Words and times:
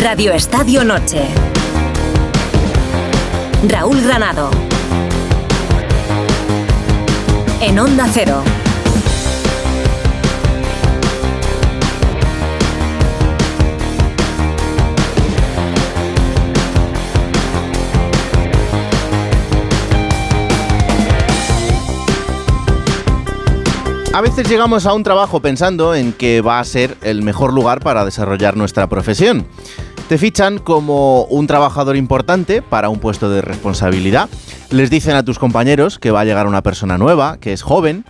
Radio 0.00 0.32
Estadio 0.32 0.84
Noche. 0.84 1.26
Raúl 3.66 4.00
Granado. 4.00 4.48
En 7.60 7.78
Onda 7.80 8.08
Cero. 8.12 8.44
A 24.14 24.20
veces 24.20 24.48
llegamos 24.48 24.84
a 24.86 24.94
un 24.94 25.04
trabajo 25.04 25.40
pensando 25.40 25.94
en 25.94 26.12
que 26.12 26.40
va 26.40 26.58
a 26.58 26.64
ser 26.64 26.96
el 27.02 27.22
mejor 27.22 27.52
lugar 27.52 27.80
para 27.80 28.04
desarrollar 28.04 28.56
nuestra 28.56 28.88
profesión. 28.88 29.46
Te 30.08 30.16
fichan 30.16 30.56
como 30.56 31.24
un 31.24 31.46
trabajador 31.46 31.94
importante 31.94 32.62
para 32.62 32.88
un 32.88 32.98
puesto 32.98 33.28
de 33.28 33.42
responsabilidad. 33.42 34.30
Les 34.70 34.88
dicen 34.88 35.14
a 35.14 35.22
tus 35.22 35.38
compañeros 35.38 35.98
que 35.98 36.10
va 36.10 36.20
a 36.20 36.24
llegar 36.24 36.46
una 36.46 36.62
persona 36.62 36.96
nueva, 36.96 37.36
que 37.38 37.52
es 37.52 37.60
joven, 37.60 38.06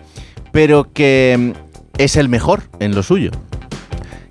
pero 0.53 0.93
que 0.93 1.37
mm, 1.37 1.99
es 1.99 2.15
el 2.15 2.29
mejor 2.29 2.63
en 2.79 2.95
lo 2.95 3.03
suyo. 3.03 3.33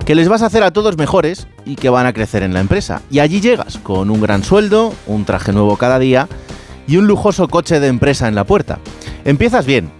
Que 0.05 0.16
les 0.16 0.30
vas 0.30 0.44
a 0.44 0.45
hacer 0.45 0.63
a 0.63 0.72
todos 0.72 0.98
mejores 0.98 1.49
y 1.66 1.75
que 1.75 1.89
van 1.89 2.05
a 2.05 2.13
crecer 2.13 2.41
en 2.41 2.53
la 2.53 2.61
empresa. 2.61 3.02
Y 3.11 3.20
allí 3.20 3.41
llegas 3.41 3.77
con 3.80 4.11
un 4.11 4.22
gran 4.22 4.45
sueldo, 4.45 4.94
un 5.05 5.25
traje 5.25 5.52
nuevo 5.52 5.75
cada 5.75 5.99
día 5.99 6.30
y 6.88 6.95
un 6.95 7.05
lujoso 7.05 7.49
coche 7.49 7.81
de 7.81 7.88
empresa 7.88 8.30
en 8.30 8.36
la 8.36 8.45
puerta. 8.45 8.80
Empiezas 9.25 9.66
bien, 9.66 9.91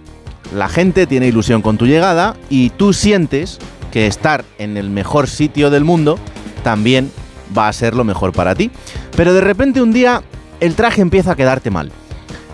la 0.54 0.70
gente 0.70 1.06
tiene 1.06 1.26
ilusión 1.26 1.60
con 1.60 1.76
tu 1.76 1.86
llegada 1.86 2.34
y 2.48 2.70
tú 2.70 2.94
sientes 2.94 3.58
que 3.92 4.06
estar 4.06 4.46
en 4.56 4.78
el 4.78 4.88
mejor 4.88 5.28
sitio 5.28 5.68
del 5.68 5.84
mundo 5.84 6.18
también 6.62 7.10
va 7.56 7.68
a 7.68 7.72
ser 7.72 7.94
lo 7.94 8.04
mejor 8.04 8.32
para 8.32 8.54
ti. 8.54 8.70
Pero 9.16 9.32
de 9.32 9.40
repente 9.40 9.82
un 9.82 9.92
día 9.92 10.22
el 10.60 10.74
traje 10.74 11.00
empieza 11.00 11.32
a 11.32 11.36
quedarte 11.36 11.70
mal. 11.70 11.90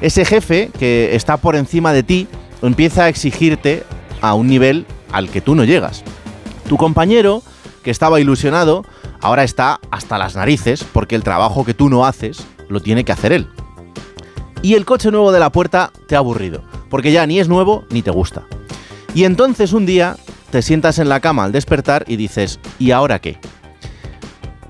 Ese 0.00 0.24
jefe 0.24 0.70
que 0.78 1.14
está 1.14 1.36
por 1.36 1.56
encima 1.56 1.92
de 1.92 2.02
ti 2.02 2.28
empieza 2.62 3.04
a 3.04 3.08
exigirte 3.08 3.84
a 4.20 4.34
un 4.34 4.46
nivel 4.46 4.86
al 5.12 5.30
que 5.30 5.40
tú 5.40 5.54
no 5.54 5.64
llegas. 5.64 6.02
Tu 6.68 6.76
compañero, 6.76 7.42
que 7.82 7.90
estaba 7.90 8.20
ilusionado, 8.20 8.84
ahora 9.20 9.44
está 9.44 9.80
hasta 9.90 10.18
las 10.18 10.36
narices 10.36 10.84
porque 10.84 11.14
el 11.14 11.22
trabajo 11.22 11.64
que 11.64 11.74
tú 11.74 11.88
no 11.88 12.06
haces 12.06 12.44
lo 12.68 12.80
tiene 12.80 13.04
que 13.04 13.12
hacer 13.12 13.32
él. 13.32 13.48
Y 14.62 14.74
el 14.74 14.86
coche 14.86 15.10
nuevo 15.10 15.30
de 15.30 15.40
la 15.40 15.52
puerta 15.52 15.92
te 16.08 16.16
ha 16.16 16.18
aburrido 16.18 16.62
porque 16.94 17.10
ya 17.10 17.26
ni 17.26 17.40
es 17.40 17.48
nuevo 17.48 17.84
ni 17.90 18.02
te 18.02 18.12
gusta. 18.12 18.44
Y 19.16 19.24
entonces 19.24 19.72
un 19.72 19.84
día 19.84 20.16
te 20.50 20.62
sientas 20.62 21.00
en 21.00 21.08
la 21.08 21.18
cama 21.18 21.42
al 21.42 21.50
despertar 21.50 22.04
y 22.06 22.14
dices, 22.14 22.60
¿y 22.78 22.92
ahora 22.92 23.18
qué? 23.18 23.40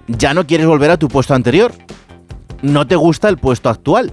Ya 0.08 0.34
no 0.34 0.46
quieres 0.46 0.66
volver 0.66 0.90
a 0.90 0.98
tu 0.98 1.08
puesto 1.08 1.34
anterior. 1.34 1.72
No 2.62 2.86
te 2.86 2.96
gusta 2.96 3.28
el 3.28 3.38
puesto 3.38 3.68
actual. 3.68 4.12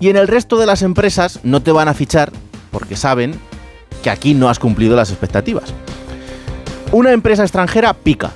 Y 0.00 0.08
en 0.08 0.16
el 0.16 0.28
resto 0.28 0.58
de 0.58 0.66
las 0.66 0.82
empresas 0.82 1.40
no 1.42 1.62
te 1.62 1.72
van 1.72 1.88
a 1.88 1.94
fichar 1.94 2.32
porque 2.70 2.96
saben 2.96 3.38
que 4.02 4.10
aquí 4.10 4.34
no 4.34 4.48
has 4.48 4.58
cumplido 4.58 4.94
las 4.94 5.10
expectativas. 5.10 5.72
Una 6.92 7.12
empresa 7.12 7.42
extranjera 7.42 7.94
pica 7.94 8.32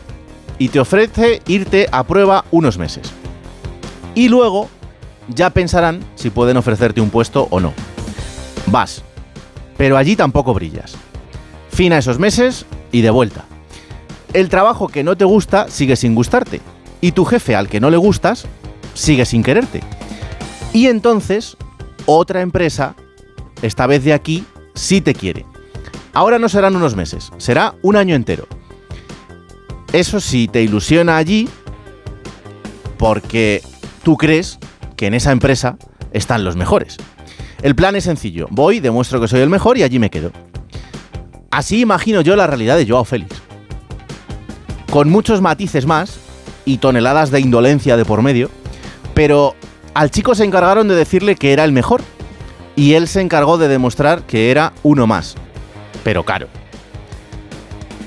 y 0.59 0.69
te 0.69 0.81
ofrece 0.81 1.42
irte 1.47 1.89
a 1.92 2.05
prueba 2.05 2.45
unos 2.50 2.78
meses. 2.78 3.12
Y 4.15 4.28
luego 4.28 4.69
ya 5.28 5.50
pensarán 5.50 6.00
si 6.15 6.31
pueden 6.31 6.56
ofrecerte 6.56 7.00
un 7.00 7.11
puesto 7.11 7.47
o 7.50 7.61
no 7.61 7.72
vas. 8.70 9.03
Pero 9.77 9.97
allí 9.97 10.17
tampoco 10.17 10.55
brillas. 10.55 10.94
Fina 11.70 11.98
esos 11.98 12.19
meses 12.19 12.67
y 12.92 13.00
de 13.00 13.11
vuelta. 13.11 13.44
El 14.33 14.48
trabajo 14.48 14.89
que 14.89 15.03
no 15.03 15.17
te 15.17 15.25
gusta 15.25 15.69
sigue 15.69 15.97
sin 15.97 16.14
gustarte. 16.14 16.61
Y 17.00 17.12
tu 17.12 17.25
jefe 17.25 17.56
al 17.56 17.69
que 17.69 17.81
no 17.81 17.91
le 17.91 17.97
gustas 17.97 18.47
sigue 18.95 19.25
sin 19.25 19.42
quererte. 19.42 19.81
Y 20.72 20.87
entonces, 20.87 21.56
otra 22.06 22.43
empresa, 22.43 22.94
esta 23.62 23.87
vez 23.87 24.04
de 24.04 24.12
aquí, 24.12 24.44
sí 24.75 25.00
te 25.00 25.15
quiere. 25.15 25.44
Ahora 26.12 26.38
no 26.38 26.49
serán 26.49 26.77
unos 26.77 26.97
meses, 26.97 27.31
será 27.38 27.75
un 27.82 27.97
año 27.97 28.15
entero. 28.15 28.47
Eso 29.93 30.21
sí 30.21 30.49
te 30.49 30.62
ilusiona 30.62 31.16
allí 31.16 31.49
porque 32.99 33.62
tú 34.03 34.16
crees 34.16 34.59
que 34.97 35.06
en 35.06 35.15
esa 35.15 35.33
empresa 35.33 35.77
están 36.12 36.44
los 36.44 36.56
mejores. 36.56 36.97
El 37.62 37.75
plan 37.75 37.97
es 37.97 38.04
sencillo. 38.04 38.47
Voy, 38.50 38.81
demuestro 38.81 39.21
que 39.21 39.28
soy 39.28 39.41
el 39.41 39.50
mejor 39.50 39.78
y 39.78 39.83
allí 39.83 39.99
me 39.99 40.10
quedo. 40.10 40.31
Así 41.50 41.81
imagino 41.81 42.21
yo 42.21 42.37
la 42.37 42.47
realidad 42.47 42.77
de 42.77 42.87
Joao 42.87 43.04
Félix. 43.04 43.43
Con 44.91 45.09
muchos 45.09 45.41
matices 45.41 45.87
más 45.87 46.19
y 46.65 46.78
toneladas 46.78 47.31
de 47.31 47.41
indolencia 47.41 47.97
de 47.97 48.05
por 48.05 48.23
medio, 48.23 48.51
pero 49.15 49.55
al 49.95 50.11
chico 50.11 50.34
se 50.34 50.45
encargaron 50.45 50.89
de 50.89 50.97
decirle 50.97 51.37
que 51.37 51.53
era 51.53 51.65
el 51.65 51.73
mejor 51.73 52.03
y 52.75 52.95
él 52.95 53.06
se 53.06 53.21
encargó 53.21 53.56
de 53.56 53.69
demostrar 53.69 54.23
que 54.23 54.51
era 54.51 54.73
uno 54.83 55.06
más, 55.06 55.37
pero 56.03 56.25
caro. 56.25 56.49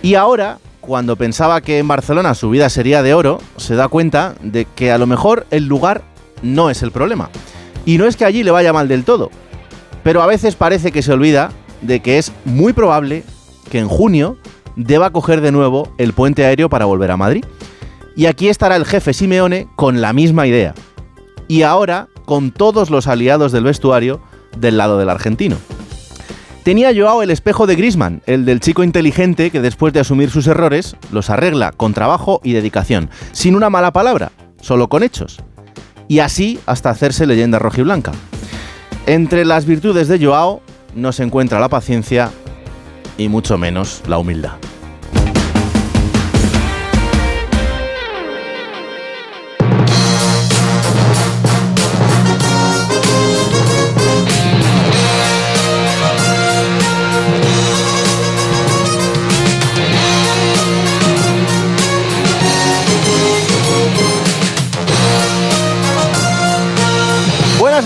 Y 0.01 0.15
ahora, 0.15 0.59
cuando 0.81 1.15
pensaba 1.15 1.61
que 1.61 1.79
en 1.79 1.87
Barcelona 1.87 2.33
su 2.35 2.49
vida 2.49 2.69
sería 2.69 3.01
de 3.01 3.13
oro, 3.13 3.39
se 3.55 3.75
da 3.75 3.87
cuenta 3.87 4.35
de 4.41 4.65
que 4.65 4.91
a 4.91 4.97
lo 4.97 5.07
mejor 5.07 5.47
el 5.51 5.65
lugar 5.65 6.03
no 6.41 6.69
es 6.69 6.83
el 6.83 6.91
problema. 6.91 7.29
Y 7.85 7.97
no 7.97 8.07
es 8.07 8.17
que 8.17 8.25
allí 8.25 8.43
le 8.43 8.51
vaya 8.51 8.73
mal 8.73 8.89
del 8.89 9.05
todo, 9.05 9.31
pero 10.03 10.21
a 10.21 10.27
veces 10.27 10.55
parece 10.55 10.91
que 10.91 11.01
se 11.01 11.13
olvida 11.13 11.51
de 11.81 12.01
que 12.01 12.17
es 12.17 12.33
muy 12.43 12.73
probable 12.73 13.23
que 13.69 13.79
en 13.79 13.87
junio 13.87 14.37
deba 14.75 15.11
coger 15.11 15.41
de 15.41 15.51
nuevo 15.51 15.93
el 15.97 16.13
puente 16.13 16.45
aéreo 16.45 16.69
para 16.69 16.85
volver 16.85 17.11
a 17.11 17.17
Madrid. 17.17 17.45
Y 18.15 18.27
aquí 18.27 18.49
estará 18.49 18.75
el 18.75 18.85
jefe 18.85 19.13
Simeone 19.13 19.67
con 19.75 20.01
la 20.01 20.13
misma 20.13 20.47
idea. 20.47 20.73
Y 21.47 21.63
ahora 21.63 22.07
con 22.25 22.51
todos 22.51 22.89
los 22.89 23.07
aliados 23.07 23.51
del 23.51 23.63
vestuario 23.63 24.21
del 24.57 24.77
lado 24.77 24.97
del 24.97 25.09
argentino. 25.09 25.57
Tenía 26.63 26.93
Joao 26.95 27.21
el 27.21 27.31
espejo 27.31 27.67
de 27.67 27.75
Grisman, 27.75 28.21
el 28.25 28.45
del 28.45 28.61
chico 28.61 28.85
inteligente 28.85 29.51
que 29.51 29.59
después 29.59 29.91
de 29.91 29.99
asumir 29.99 30.29
sus 30.29 30.47
errores 30.47 30.95
los 31.11 31.29
arregla 31.29 31.73
con 31.73 31.93
trabajo 31.93 32.39
y 32.41 32.53
dedicación, 32.53 33.09
sin 33.33 33.55
una 33.55 33.69
mala 33.69 33.91
palabra, 33.91 34.31
solo 34.61 34.87
con 34.87 35.03
hechos. 35.03 35.39
Y 36.07 36.19
así 36.19 36.59
hasta 36.65 36.89
hacerse 36.89 37.25
leyenda 37.25 37.59
rojiblanca. 37.59 38.13
Entre 39.07 39.43
las 39.43 39.65
virtudes 39.65 40.07
de 40.07 40.25
Joao 40.25 40.61
no 40.95 41.11
se 41.11 41.23
encuentra 41.23 41.59
la 41.59 41.67
paciencia 41.67 42.31
y 43.17 43.29
mucho 43.29 43.57
menos 43.57 44.01
la 44.07 44.17
humildad. 44.17 44.57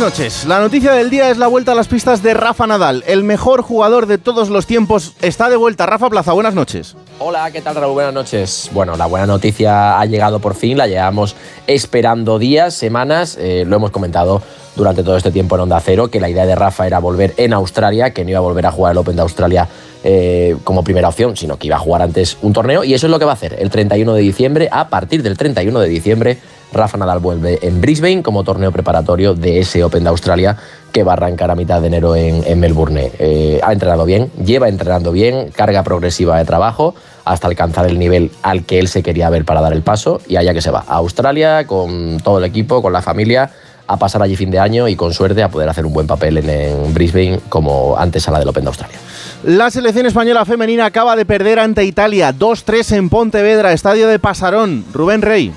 Noches. 0.07 0.45
La 0.45 0.62
noticia 0.62 0.94
del 0.94 1.09
día 1.09 1.29
es 1.29 1.38
la 1.38 1.47
vuelta 1.47 1.73
a 1.73 1.75
las 1.75 1.90
pistas 1.90 2.23
de 2.23 2.34
Rafa 2.34 2.66
Nadal. 2.66 3.03
El 3.07 3.25
mejor 3.25 3.62
jugador 3.62 4.06
de 4.06 4.18
todos 4.18 4.47
los 4.47 4.66
tiempos 4.66 5.12
está 5.22 5.50
de 5.50 5.57
vuelta. 5.57 5.85
Rafa 5.85 6.09
Plaza, 6.09 6.31
buenas 6.31 6.53
noches. 6.53 6.95
Hola, 7.19 7.51
¿qué 7.51 7.59
tal 7.62 7.75
Raúl? 7.75 7.95
Buenas 7.95 8.13
noches. 8.13 8.69
Bueno, 8.72 8.96
la 8.96 9.06
buena 9.06 9.25
noticia 9.25 10.00
ha 10.00 10.06
llegado 10.06 10.40
por 10.40 10.56
fin, 10.56 10.78
la 10.78 10.88
llevamos 10.88 11.35
esperando 11.67 12.40
días, 12.40 12.73
semanas, 12.73 13.38
eh, 13.38 13.66
lo 13.67 13.75
hemos 13.75 13.91
comentado 13.91 14.41
durante 14.78 15.03
todo 15.03 15.17
este 15.17 15.31
tiempo 15.31 15.56
en 15.56 15.63
Onda 15.63 15.81
Cero, 15.81 16.09
que 16.09 16.22
la 16.22 16.29
idea 16.29 16.46
de 16.46 16.56
Rafa 16.56 16.88
era 16.88 17.00
volver 17.00 17.34
en 17.35 17.51
Australia, 17.51 18.13
que 18.13 18.23
no 18.23 18.29
iba 18.29 18.40
a 18.40 18.44
volver 18.44 18.66
a 18.66 18.72
jugar 18.72 18.94
el 18.94 19.00
Open 19.00 19.17
de 19.17 19.23
Australia 19.23 19.67
eh, 20.06 20.56
como 20.63 20.85
primera 20.85 21.09
opción, 21.09 21.35
sino 21.35 21.57
que 21.57 21.67
iba 21.67 21.76
a 21.76 21.79
jugar 21.79 22.02
antes 22.02 22.37
un 22.41 22.53
torneo, 22.53 22.85
y 22.85 22.93
eso 22.93 23.08
es 23.08 23.11
lo 23.11 23.20
que 23.20 23.26
va 23.26 23.31
a 23.31 23.35
hacer 23.35 23.58
el 23.59 23.70
31 23.70 24.14
de 24.14 24.22
diciembre, 24.22 24.70
a 24.72 24.87
partir 24.87 25.22
del 25.22 25.37
31 25.37 25.78
de 25.81 25.90
diciembre 25.90 26.37
Rafa 26.73 26.97
Nadal 26.97 27.19
vuelve 27.19 27.59
en 27.61 27.81
Brisbane 27.81 28.23
como 28.23 28.43
torneo 28.43 28.72
preparatorio 28.72 29.34
de 29.34 29.59
ese 29.59 29.84
Open 29.84 30.03
de 30.03 30.09
Australia 30.09 30.58
que 30.91 31.03
va 31.03 31.14
a 31.14 31.16
arrancar 31.16 31.52
a 31.52 31.55
mitad 31.55 31.81
de 31.81 31.87
enero 31.87 32.16
en, 32.16 32.59
Melbourne. 32.59 33.11
Eh, 33.19 33.59
ha 33.64 33.72
entrenado 33.72 34.05
bien, 34.05 34.31
lleva 34.43 34.67
entrenando 34.67 35.11
bien, 35.11 35.52
carga 35.52 35.84
progresiva 35.84 36.37
de 36.37 36.46
trabajo 36.46 36.96
hasta 37.25 37.47
alcanzar 37.47 37.85
el 37.85 37.99
nivel 37.99 38.31
al 38.41 38.64
que 38.64 38.79
él 38.79 38.87
se 38.87 39.03
quería 39.03 39.29
ver 39.29 39.46
para 39.46 39.61
dar 39.61 39.73
el 39.73 39.81
paso 39.81 40.22
y 40.28 40.37
allá 40.37 40.53
que 40.53 40.61
se 40.61 40.72
va, 40.72 40.85
a 40.87 40.96
Australia 40.96 41.67
con 41.67 42.19
todo 42.23 42.40
el 42.40 42.46
equipo, 42.46 42.81
con 42.81 42.93
la 42.93 43.02
familia, 43.02 43.52
a 43.85 43.97
pasar 43.97 44.22
allí 44.22 44.35
fin 44.35 44.52
de 44.52 44.59
año 44.59 44.87
y 44.87 44.96
con 44.96 45.14
suerte 45.14 45.43
a 45.43 45.49
poder 45.49 45.69
hacer 45.69 45.85
un 45.85 45.93
buen 45.93 46.08
papel 46.08 46.37
en, 46.37 46.49
en 46.49 46.93
Brisbane 46.93 47.40
como 47.49 47.97
antes 47.97 48.28
a 48.28 48.31
la 48.31 48.40
del 48.40 48.47
Open 48.47 48.64
de 48.64 48.69
Australia. 48.69 48.97
La 49.43 49.69
selección 49.69 50.05
española 50.05 50.46
femenina 50.46 50.85
acaba 50.85 51.16
de 51.16 51.25
perder 51.25 51.59
ante 51.59 51.85
Italia 51.85 52.34
2-3 52.34 52.96
en 52.96 53.09
Pontevedra, 53.09 53.72
estadio 53.72 54.08
de 54.08 54.19
Pasarón. 54.19 54.84
Rubén 54.93 55.22
Rey. 55.22 55.53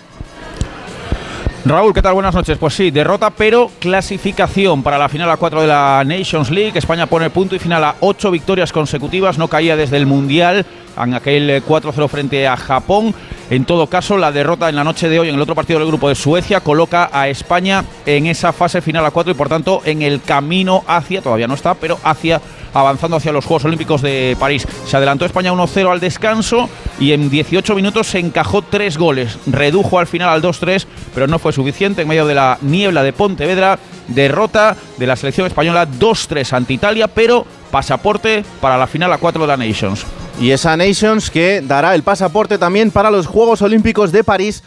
Raúl, 1.62 1.92
¿qué 1.92 2.00
tal? 2.00 2.14
Buenas 2.14 2.34
noches. 2.34 2.56
Pues 2.56 2.72
sí, 2.72 2.90
derrota, 2.90 3.28
pero 3.28 3.70
clasificación 3.80 4.82
para 4.82 4.96
la 4.96 5.10
final 5.10 5.30
a 5.30 5.36
4 5.36 5.60
de 5.60 5.66
la 5.66 6.02
Nations 6.06 6.50
League. 6.50 6.78
España 6.78 7.06
pone 7.06 7.28
punto 7.28 7.54
y 7.54 7.58
final 7.58 7.84
a 7.84 7.96
8 8.00 8.30
victorias 8.30 8.72
consecutivas, 8.72 9.36
no 9.36 9.46
caía 9.46 9.76
desde 9.76 9.98
el 9.98 10.06
Mundial 10.06 10.64
en 11.04 11.14
aquel 11.14 11.62
4-0 11.64 12.08
frente 12.08 12.46
a 12.46 12.56
Japón. 12.56 13.14
En 13.50 13.64
todo 13.64 13.88
caso, 13.88 14.16
la 14.16 14.30
derrota 14.30 14.68
en 14.68 14.76
la 14.76 14.84
noche 14.84 15.08
de 15.08 15.18
hoy 15.18 15.28
en 15.28 15.34
el 15.34 15.40
otro 15.40 15.56
partido 15.56 15.80
del 15.80 15.88
grupo 15.88 16.08
de 16.08 16.14
Suecia 16.14 16.60
coloca 16.60 17.10
a 17.12 17.28
España 17.28 17.84
en 18.06 18.26
esa 18.26 18.52
fase 18.52 18.80
final 18.80 19.04
a 19.04 19.10
4 19.10 19.32
y 19.32 19.34
por 19.34 19.48
tanto 19.48 19.82
en 19.84 20.02
el 20.02 20.22
camino 20.22 20.84
hacia, 20.86 21.20
todavía 21.20 21.48
no 21.48 21.54
está, 21.54 21.74
pero 21.74 21.98
hacia 22.04 22.40
avanzando 22.74 23.16
hacia 23.16 23.32
los 23.32 23.44
Juegos 23.44 23.64
Olímpicos 23.64 24.02
de 24.02 24.36
París. 24.38 24.66
Se 24.86 24.96
adelantó 24.96 25.24
España 25.24 25.52
1-0 25.52 25.90
al 25.90 26.00
descanso 26.00 26.68
y 26.98 27.12
en 27.12 27.30
18 27.30 27.74
minutos 27.74 28.06
se 28.08 28.18
encajó 28.18 28.62
tres 28.62 28.96
goles. 28.96 29.38
Redujo 29.46 29.98
al 29.98 30.06
final 30.06 30.28
al 30.28 30.42
2-3, 30.42 30.86
pero 31.14 31.26
no 31.26 31.38
fue 31.38 31.52
suficiente 31.52 32.02
en 32.02 32.08
medio 32.08 32.26
de 32.26 32.34
la 32.34 32.58
niebla 32.62 33.02
de 33.02 33.12
Pontevedra. 33.12 33.78
Derrota 34.08 34.76
de 34.96 35.06
la 35.06 35.16
selección 35.16 35.46
española 35.46 35.88
2-3 35.88 36.52
ante 36.52 36.72
Italia, 36.72 37.08
pero 37.08 37.46
pasaporte 37.70 38.44
para 38.60 38.76
la 38.76 38.86
final 38.86 39.12
a 39.12 39.18
4 39.18 39.42
de 39.42 39.48
la 39.48 39.56
Nations. 39.56 40.04
Y 40.40 40.50
esa 40.50 40.76
Nations 40.76 41.30
que 41.30 41.62
dará 41.62 41.94
el 41.94 42.02
pasaporte 42.02 42.58
también 42.58 42.90
para 42.90 43.10
los 43.10 43.26
Juegos 43.26 43.62
Olímpicos 43.62 44.12
de 44.12 44.24
París 44.24 44.62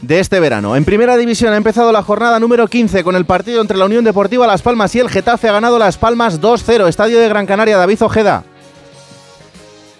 de 0.00 0.18
este 0.18 0.40
verano. 0.40 0.76
En 0.76 0.84
primera 0.84 1.16
división 1.16 1.52
ha 1.52 1.56
empezado 1.56 1.92
la 1.92 2.02
jornada 2.02 2.40
número 2.40 2.66
15 2.66 3.04
con 3.04 3.16
el 3.16 3.24
partido 3.24 3.60
entre 3.60 3.78
la 3.78 3.84
Unión 3.84 4.04
Deportiva 4.04 4.46
Las 4.46 4.62
Palmas 4.62 4.94
y 4.94 5.00
el 5.00 5.08
Getafe. 5.08 5.48
Ha 5.48 5.52
ganado 5.52 5.78
Las 5.78 5.96
Palmas 5.96 6.40
2-0. 6.40 6.88
Estadio 6.88 7.20
de 7.20 7.28
Gran 7.28 7.46
Canaria, 7.46 7.76
David 7.76 8.02
Ojeda. 8.02 8.44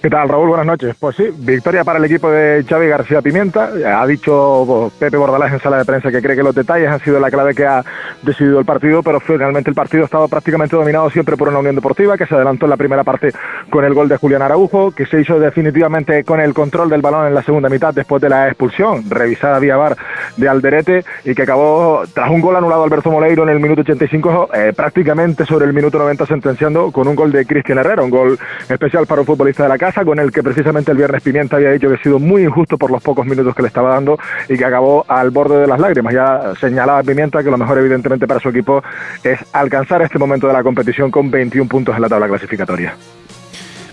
¿Qué 0.03 0.11
tal, 0.11 0.29
Raúl? 0.29 0.49
Buenas 0.49 0.67
noches. 0.67 0.97
Pues 0.99 1.15
sí, 1.15 1.29
victoria 1.33 1.85
para 1.85 2.01
el 2.01 2.05
equipo 2.05 2.29
de 2.29 2.65
Xavi 2.69 2.89
García 2.89 3.23
Pimienta. 3.23 3.71
Ha 4.01 4.05
dicho 4.05 4.65
pues, 4.67 4.93
Pepe 4.95 5.17
Bordalás 5.17 5.53
en 5.53 5.61
sala 5.61 5.79
de 5.79 5.85
prensa 5.85 6.11
que 6.11 6.21
cree 6.21 6.35
que 6.35 6.43
los 6.43 6.57
detalles 6.57 6.89
han 6.89 6.99
sido 6.99 7.21
la 7.21 7.31
clave 7.31 7.55
que 7.55 7.65
ha 7.65 7.85
decidido 8.21 8.59
el 8.59 8.65
partido, 8.65 9.05
pero 9.05 9.21
finalmente 9.21 9.71
el 9.71 9.77
partido 9.77 10.03
ha 10.03 10.07
estado 10.07 10.27
prácticamente 10.27 10.75
dominado 10.75 11.09
siempre 11.09 11.37
por 11.37 11.51
una 11.51 11.61
Unión 11.61 11.77
Deportiva, 11.77 12.19
que 12.19 12.27
se 12.27 12.35
adelantó 12.35 12.67
en 12.67 12.71
la 12.71 12.77
primera 12.77 13.05
parte 13.05 13.31
con 13.71 13.85
el 13.85 13.95
gol 13.95 14.09
de 14.09 14.17
Julián 14.17 14.43
Araujo, 14.43 14.91
que 14.91 15.07
se 15.07 15.21
hizo 15.21 15.39
definitivamente 15.39 16.25
con 16.25 16.41
el 16.41 16.53
control 16.53 16.91
del 16.91 17.01
balón 17.01 17.29
en 17.29 17.35
la 17.35 17.45
segunda 17.45 17.69
mitad 17.69 17.95
después 17.95 18.21
de 18.21 18.29
la 18.29 18.49
expulsión 18.49 19.09
revisada 19.09 19.61
vía 19.61 19.77
VAR 19.77 19.97
de 20.37 20.49
Alderete 20.49 21.05
y 21.25 21.33
que 21.33 21.43
acabó 21.43 22.03
tras 22.13 22.29
un 22.29 22.41
gol 22.41 22.57
anulado 22.57 22.83
Alberto 22.83 23.13
Moleiro 23.13 23.45
en 23.45 23.51
el 23.51 23.61
minuto 23.61 23.83
85, 23.83 24.49
eh, 24.53 24.73
prácticamente 24.75 25.47
sobre 25.47 25.67
el 25.67 25.73
minuto 25.73 25.97
90 25.97 26.27
sentenciando 26.27 26.91
con 26.91 27.07
un 27.07 27.15
gol 27.15 27.31
de 27.31 27.47
Cristian 27.47 27.79
Herrera, 27.79 28.03
un 28.03 28.11
gol 28.11 28.37
especial 28.69 29.07
para 29.07 29.21
un 29.21 29.29
futbolista 29.29 29.63
de 29.63 29.69
la 29.69 29.79
con 30.01 30.19
el 30.19 30.33
que 30.33 30.43
precisamente 30.43 30.91
el 30.91 30.97
viernes 30.97 31.23
Pimienta 31.23 31.57
había 31.57 31.71
dicho 31.71 31.89
que 31.89 31.95
ha 31.95 32.03
sido 32.03 32.19
muy 32.19 32.43
injusto 32.43 32.79
por 32.79 32.91
los 32.91 33.03
pocos 33.03 33.27
minutos 33.27 33.55
que 33.55 33.63
le 33.63 33.69
estaba 33.69 33.91
dando 33.91 34.19
y 34.49 34.57
que 34.57 34.65
acabó 34.65 35.05
al 35.07 35.31
borde 35.31 35.61
de 35.61 35.67
las 35.67 35.79
lágrimas. 35.79 36.15
Ya 36.15 36.55
señalaba 36.61 37.03
Pimienta 37.03 37.43
que 37.43 37.51
lo 37.51 37.59
mejor 37.59 37.79
evidentemente 37.79 38.27
para 38.27 38.41
su 38.41 38.49
equipo 38.49 38.83
es 39.23 39.39
alcanzar 39.53 40.03
este 40.03 40.19
momento 40.19 40.47
de 40.47 40.55
la 40.55 40.63
competición 40.63 41.11
con 41.11 41.31
21 41.31 41.69
puntos 41.69 41.95
en 41.95 42.03
la 42.03 42.09
tabla 42.09 42.29
clasificatoria. 42.29 42.95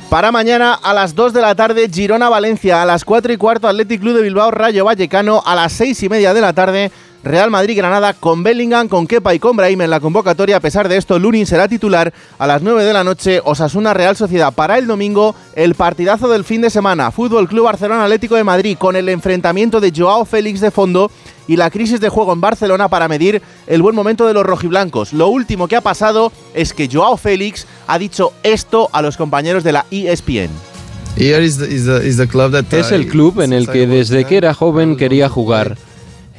Para 0.09 0.31
mañana 0.31 0.73
a 0.73 0.91
las 0.93 1.13
2 1.13 1.33
de 1.33 1.41
la 1.41 1.53
tarde, 1.53 1.87
Girona-Valencia. 1.87 2.81
A 2.81 2.85
las 2.85 3.05
4 3.05 3.31
y 3.31 3.37
cuarto, 3.37 3.67
Athletic 3.67 4.01
Club 4.01 4.15
de 4.15 4.23
Bilbao, 4.23 4.49
Rayo 4.49 4.83
Vallecano. 4.83 5.43
A 5.45 5.53
las 5.53 5.71
6 5.73 6.01
y 6.01 6.09
media 6.09 6.33
de 6.33 6.41
la 6.41 6.53
tarde, 6.53 6.91
Real 7.23 7.51
Madrid-Granada 7.51 8.13
con 8.13 8.43
Bellingham, 8.43 8.87
con 8.87 9.05
Kepa 9.05 9.33
y 9.33 9.39
con 9.39 9.57
Brahim 9.57 9.81
en 9.81 9.89
la 9.89 9.99
convocatoria. 9.99 10.57
A 10.57 10.61
pesar 10.61 10.87
de 10.87 10.97
esto, 10.97 11.19
Lunin 11.19 11.45
será 11.45 11.67
titular 11.67 12.13
a 12.37 12.47
las 12.47 12.61
9 12.61 12.85
de 12.85 12.93
la 12.93 13.03
noche. 13.03 13.41
Osasuna 13.43 13.93
Real 13.93 14.15
Sociedad 14.15 14.53
para 14.53 14.77
el 14.77 14.87
domingo. 14.87 15.35
El 15.55 15.75
partidazo 15.75 16.29
del 16.29 16.45
fin 16.45 16.61
de 16.61 16.69
semana. 16.69 17.11
Fútbol 17.11 17.49
Club 17.49 17.65
Barcelona 17.65 18.03
Atlético 18.03 18.35
de 18.35 18.43
Madrid 18.43 18.77
con 18.77 18.95
el 18.95 19.09
enfrentamiento 19.09 19.81
de 19.81 19.91
Joao 19.95 20.23
Félix 20.23 20.61
de 20.61 20.71
fondo 20.71 21.11
y 21.47 21.57
la 21.57 21.69
crisis 21.69 21.99
de 21.99 22.09
juego 22.09 22.31
en 22.31 22.41
Barcelona 22.41 22.87
para 22.87 23.07
medir 23.07 23.41
el 23.67 23.81
buen 23.81 23.95
momento 23.95 24.25
de 24.25 24.33
los 24.33 24.45
rojiblancos. 24.45 25.13
Lo 25.13 25.27
último 25.27 25.67
que 25.67 25.75
ha 25.75 25.81
pasado 25.81 26.31
es 26.53 26.73
que 26.73 26.87
Joao 26.91 27.17
Félix 27.17 27.67
ha 27.87 27.99
dicho 27.99 28.31
esto 28.43 28.89
a 28.93 29.01
los 29.01 29.17
compañeros 29.17 29.63
de 29.63 29.73
la 29.73 29.85
ESPN. 29.91 30.51
Es 32.77 32.91
el 32.91 33.07
club 33.07 33.41
en 33.41 33.51
el 33.51 33.67
que 33.67 33.87
desde 33.87 34.25
que 34.25 34.37
era 34.37 34.53
joven 34.53 34.95
quería 34.95 35.27
jugar 35.27 35.75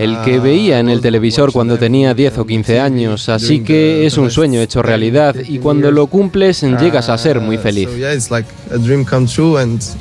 el 0.00 0.22
que 0.22 0.40
veía 0.40 0.78
en 0.78 0.88
el 0.88 1.02
televisor 1.02 1.52
cuando 1.52 1.76
tenía 1.76 2.14
10 2.14 2.38
o 2.38 2.46
15 2.46 2.80
años, 2.80 3.28
así 3.28 3.60
que 3.60 4.06
es 4.06 4.16
un 4.16 4.30
sueño 4.30 4.58
hecho 4.60 4.80
realidad 4.80 5.36
y 5.46 5.58
cuando 5.58 5.90
lo 5.90 6.06
cumples 6.06 6.62
llegas 6.62 7.10
a 7.10 7.18
ser 7.18 7.38
muy 7.38 7.58
feliz. 7.58 7.90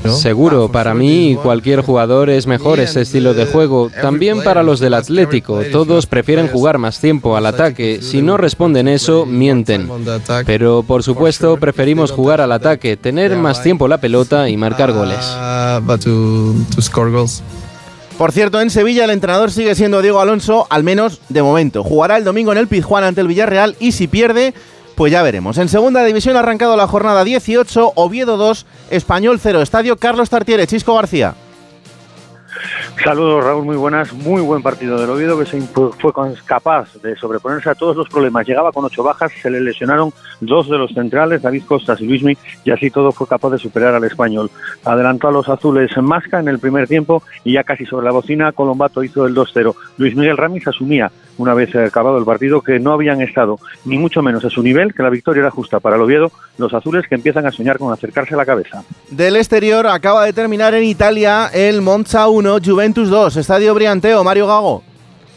Seguro, 0.07 0.71
para 0.71 0.93
mí 0.93 1.37
cualquier 1.43 1.81
jugador 1.81 2.29
es 2.29 2.47
mejor 2.47 2.79
ese 2.79 3.01
estilo 3.01 3.33
de 3.33 3.45
juego, 3.45 3.91
también 4.01 4.41
para 4.41 4.63
los 4.63 4.79
del 4.79 4.93
Atlético, 4.93 5.63
todos 5.69 6.05
prefieren 6.05 6.47
jugar 6.47 6.77
más 6.77 7.01
tiempo 7.01 7.35
al 7.35 7.45
ataque, 7.45 7.99
si 8.01 8.21
no 8.21 8.37
responden 8.37 8.87
eso, 8.87 9.25
mienten. 9.25 9.89
Pero 10.45 10.81
por 10.81 11.03
supuesto 11.03 11.57
preferimos 11.57 12.11
jugar 12.11 12.39
al 12.39 12.53
ataque, 12.53 12.95
tener 12.95 13.35
más 13.35 13.61
tiempo 13.61 13.89
la 13.89 13.97
pelota 13.97 14.47
y 14.47 14.55
marcar 14.55 14.93
goles. 14.93 15.19
Por 18.19 18.33
cierto, 18.33 18.59
en 18.59 18.69
Sevilla 18.69 19.05
el 19.05 19.11
entrenador 19.11 19.49
sigue 19.49 19.75
siendo 19.75 20.01
Diego 20.01 20.19
Alonso, 20.19 20.67
al 20.69 20.83
menos 20.83 21.21
de 21.29 21.41
momento. 21.41 21.85
Jugará 21.85 22.17
el 22.17 22.25
domingo 22.25 22.51
en 22.51 22.57
el 22.57 22.67
Pizjuán 22.67 23.05
ante 23.05 23.21
el 23.21 23.29
Villarreal 23.29 23.77
y 23.79 23.93
si 23.93 24.09
pierde, 24.09 24.53
pues 24.95 25.13
ya 25.13 25.23
veremos. 25.23 25.57
En 25.57 25.69
segunda 25.69 26.03
división 26.03 26.35
ha 26.35 26.39
arrancado 26.39 26.75
la 26.75 26.85
jornada 26.85 27.23
18, 27.23 27.93
Oviedo 27.95 28.35
2, 28.35 28.65
Español 28.89 29.39
0, 29.41 29.61
Estadio 29.61 29.95
Carlos 29.95 30.29
Tartiere, 30.29 30.67
Chisco 30.67 30.95
García. 30.95 31.33
Saludos 33.01 33.41
Raúl, 33.41 33.63
muy 33.63 33.77
buenas, 33.77 34.11
muy 34.11 34.41
buen 34.41 34.61
partido 34.61 34.99
del 34.99 35.09
Oviedo 35.11 35.39
que 35.39 35.45
se 35.45 35.61
fue 35.61 36.11
capaz 36.45 36.89
de 37.01 37.15
sobreponerse 37.15 37.69
a 37.69 37.75
todos 37.75 37.95
los 37.95 38.09
problemas. 38.09 38.45
Llegaba 38.45 38.73
con 38.73 38.83
ocho 38.83 39.01
bajas, 39.01 39.31
se 39.41 39.49
le 39.49 39.61
lesionaron 39.61 40.11
dos 40.39 40.69
de 40.69 40.77
los 40.77 40.91
centrales, 40.91 41.41
David 41.41 41.63
Costas 41.65 42.01
y 42.01 42.05
Luismi, 42.05 42.37
y 42.63 42.71
así 42.71 42.89
todo 42.89 43.11
fue 43.11 43.27
capaz 43.27 43.51
de 43.51 43.57
superar 43.57 43.93
al 43.93 44.03
español. 44.03 44.49
Adelantó 44.83 45.27
a 45.27 45.31
los 45.31 45.49
azules 45.49 45.91
en 45.95 46.05
Masca 46.05 46.39
en 46.39 46.47
el 46.47 46.59
primer 46.59 46.87
tiempo 46.87 47.23
y 47.43 47.53
ya 47.53 47.63
casi 47.63 47.85
sobre 47.85 48.05
la 48.05 48.11
bocina 48.11 48.51
Colombato 48.51 49.03
hizo 49.03 49.25
el 49.25 49.35
2-0. 49.35 49.75
Luis 49.97 50.15
Miguel 50.15 50.37
Ramis 50.37 50.67
asumía 50.67 51.11
una 51.37 51.53
vez 51.53 51.73
acabado 51.75 52.17
el 52.17 52.25
partido 52.25 52.61
que 52.61 52.79
no 52.79 52.91
habían 52.91 53.21
estado 53.21 53.59
ni 53.85 53.97
mucho 53.97 54.21
menos 54.21 54.43
a 54.43 54.49
su 54.49 54.61
nivel, 54.61 54.93
que 54.93 55.03
la 55.03 55.09
victoria 55.09 55.41
era 55.41 55.51
justa 55.51 55.79
para 55.79 55.95
el 55.95 56.01
Oviedo, 56.01 56.31
los 56.57 56.73
azules 56.73 57.07
que 57.07 57.15
empiezan 57.15 57.45
a 57.45 57.51
soñar 57.51 57.77
con 57.77 57.93
acercarse 57.93 58.33
a 58.33 58.37
la 58.37 58.45
cabeza. 58.45 58.83
Del 59.09 59.37
exterior 59.37 59.87
acaba 59.87 60.25
de 60.25 60.33
terminar 60.33 60.73
en 60.73 60.83
Italia 60.83 61.49
el 61.53 61.81
Monza 61.81 62.27
1, 62.27 62.57
Juventus 62.63 63.09
2, 63.09 63.37
Estadio 63.37 63.73
Brianteo, 63.73 64.23
Mario 64.23 64.47
Gago. 64.47 64.88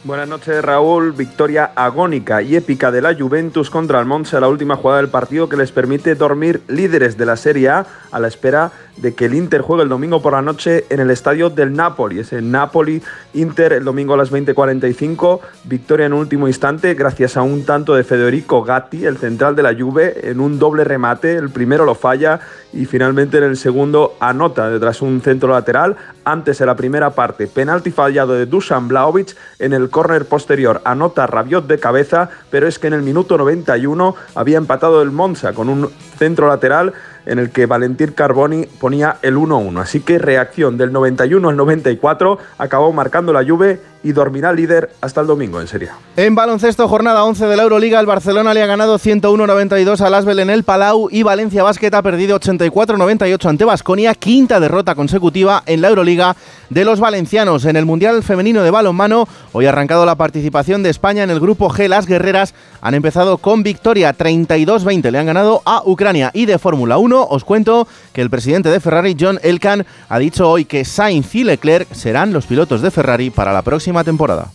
Buenas 0.04 0.28
noches, 0.28 0.64
Raúl. 0.64 1.12
Victoria 1.12 1.70
agónica 1.76 2.42
y 2.42 2.56
épica 2.56 2.90
de 2.90 3.00
la 3.00 3.14
Juventus 3.14 3.70
contra 3.70 4.00
el 4.00 4.04
Monza, 4.06 4.40
la 4.40 4.48
última 4.48 4.74
jugada 4.74 5.00
del 5.00 5.10
partido 5.10 5.48
que 5.48 5.56
les 5.56 5.70
permite 5.70 6.16
dormir 6.16 6.60
líderes 6.66 7.16
de 7.16 7.24
la 7.24 7.36
Serie 7.36 7.68
A 7.68 7.86
a 8.10 8.18
la 8.18 8.26
espera 8.26 8.72
de 8.96 9.14
que 9.14 9.26
el 9.26 9.34
Inter 9.34 9.62
juegue 9.62 9.82
el 9.82 9.88
domingo 9.88 10.20
por 10.20 10.32
la 10.34 10.42
noche 10.42 10.84
en 10.90 11.00
el 11.00 11.10
estadio 11.10 11.50
del 11.50 11.72
Napoli. 11.74 12.20
Es 12.20 12.32
el 12.32 12.50
Napoli-Inter 12.50 13.72
el 13.72 13.84
domingo 13.84 14.14
a 14.14 14.16
las 14.16 14.30
20:45. 14.30 15.40
Victoria 15.64 16.06
en 16.06 16.12
último 16.12 16.46
instante 16.46 16.94
gracias 16.94 17.36
a 17.36 17.42
un 17.42 17.64
tanto 17.64 17.94
de 17.94 18.04
Federico 18.04 18.62
Gatti, 18.62 19.04
el 19.04 19.18
central 19.18 19.56
de 19.56 19.62
la 19.62 19.74
Juve, 19.74 20.30
en 20.30 20.40
un 20.40 20.58
doble 20.58 20.84
remate. 20.84 21.34
El 21.34 21.50
primero 21.50 21.84
lo 21.84 21.94
falla 21.94 22.40
y 22.72 22.86
finalmente 22.86 23.38
en 23.38 23.44
el 23.44 23.56
segundo 23.56 24.16
anota 24.20 24.70
detrás 24.70 25.02
un 25.02 25.20
centro 25.20 25.50
lateral. 25.50 25.96
Antes 26.24 26.60
en 26.60 26.66
la 26.66 26.76
primera 26.76 27.10
parte, 27.10 27.46
penalti 27.46 27.90
fallado 27.90 28.34
de 28.34 28.46
Dusan 28.46 28.88
Blaovic 28.88 29.36
en 29.58 29.72
el 29.72 29.90
córner 29.90 30.26
posterior. 30.26 30.80
Anota 30.84 31.26
Rabiot 31.26 31.66
de 31.66 31.78
cabeza, 31.78 32.30
pero 32.50 32.68
es 32.68 32.78
que 32.78 32.86
en 32.86 32.94
el 32.94 33.02
minuto 33.02 33.36
91 33.36 34.14
había 34.34 34.58
empatado 34.58 35.02
el 35.02 35.10
Monza 35.10 35.52
con 35.52 35.68
un 35.68 35.90
centro 36.18 36.46
lateral 36.48 36.92
en 37.26 37.38
el 37.38 37.50
que 37.50 37.66
Valentín 37.66 38.12
Carboni 38.12 38.66
ponía 38.66 39.18
el 39.22 39.36
1-1. 39.36 39.80
Así 39.80 40.00
que 40.00 40.18
reacción 40.18 40.76
del 40.76 40.92
91 40.92 41.48
al 41.48 41.56
94 41.56 42.38
acabó 42.58 42.92
marcando 42.92 43.32
la 43.32 43.44
Juve 43.44 43.80
y 44.02 44.12
dormirá 44.12 44.52
líder 44.52 44.90
hasta 45.00 45.20
el 45.20 45.26
domingo 45.26 45.60
en 45.60 45.68
Serie 45.68 45.90
En 46.16 46.34
baloncesto, 46.34 46.88
jornada 46.88 47.24
11 47.24 47.46
de 47.46 47.56
la 47.56 47.62
Euroliga, 47.62 48.00
el 48.00 48.06
Barcelona 48.06 48.54
le 48.54 48.62
ha 48.62 48.66
ganado 48.66 48.98
101-92 48.98 50.00
al 50.00 50.14
Asbel 50.14 50.40
en 50.40 50.50
el 50.50 50.64
Palau 50.64 51.08
y 51.10 51.22
Valencia 51.22 51.62
Basket 51.62 51.94
ha 51.94 52.02
perdido 52.02 52.38
84-98 52.40 53.48
ante 53.48 53.64
Basconia, 53.64 54.14
quinta 54.14 54.60
derrota 54.60 54.94
consecutiva 54.94 55.62
en 55.66 55.80
la 55.80 55.88
Euroliga 55.88 56.36
de 56.70 56.84
los 56.84 57.00
valencianos. 57.00 57.64
En 57.64 57.76
el 57.76 57.86
Mundial 57.86 58.22
Femenino 58.22 58.62
de 58.62 58.70
Balonmano, 58.70 59.28
hoy 59.52 59.66
ha 59.66 59.68
arrancado 59.68 60.06
la 60.06 60.16
participación 60.16 60.82
de 60.82 60.90
España 60.90 61.22
en 61.22 61.30
el 61.30 61.40
grupo 61.40 61.68
G. 61.70 61.88
Las 61.88 62.06
guerreras 62.06 62.54
han 62.80 62.94
empezado 62.94 63.38
con 63.38 63.62
victoria 63.62 64.16
32-20, 64.16 65.10
le 65.10 65.18
han 65.18 65.26
ganado 65.26 65.62
a 65.64 65.82
Ucrania 65.84 66.30
y 66.34 66.46
de 66.46 66.58
Fórmula 66.58 66.98
1 66.98 67.26
os 67.28 67.44
cuento 67.44 67.86
que 68.12 68.22
el 68.22 68.30
presidente 68.30 68.70
de 68.70 68.80
Ferrari, 68.80 69.16
John 69.18 69.38
Elkan, 69.42 69.86
ha 70.08 70.18
dicho 70.18 70.50
hoy 70.50 70.64
que 70.64 70.84
Sainz 70.84 71.34
y 71.34 71.44
Leclerc 71.44 71.92
serán 71.92 72.32
los 72.32 72.46
pilotos 72.46 72.82
de 72.82 72.90
Ferrari 72.90 73.30
para 73.30 73.52
la 73.52 73.62
próxima 73.62 73.91
temporada. 74.04 74.50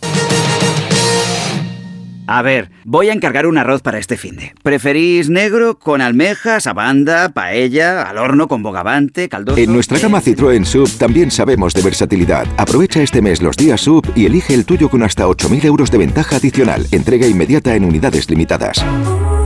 A 2.30 2.42
ver, 2.42 2.70
voy 2.84 3.08
a 3.08 3.14
encargar 3.14 3.46
un 3.46 3.56
arroz 3.56 3.80
para 3.80 3.98
este 3.98 4.18
finde. 4.18 4.52
¿Preferís 4.62 5.30
negro 5.30 5.78
con 5.78 6.02
almejas, 6.02 6.66
abanda, 6.66 7.30
paella, 7.30 8.02
al 8.02 8.18
horno 8.18 8.48
con 8.48 8.62
bogavante, 8.62 9.30
caldoso? 9.30 9.56
En 9.58 9.72
nuestra 9.72 9.98
gama 9.98 10.20
Citroën 10.20 10.66
Sub 10.66 10.90
también 10.98 11.30
sabemos 11.30 11.72
de 11.72 11.80
versatilidad. 11.80 12.46
Aprovecha 12.58 13.00
este 13.00 13.22
mes 13.22 13.40
los 13.40 13.56
días 13.56 13.80
Sub 13.80 14.06
y 14.14 14.26
elige 14.26 14.52
el 14.52 14.66
tuyo 14.66 14.90
con 14.90 15.02
hasta 15.04 15.26
8.000 15.26 15.64
euros 15.64 15.90
de 15.90 15.96
ventaja 15.96 16.36
adicional. 16.36 16.86
Entrega 16.90 17.26
inmediata 17.26 17.74
en 17.74 17.86
unidades 17.86 18.28
limitadas. 18.28 18.84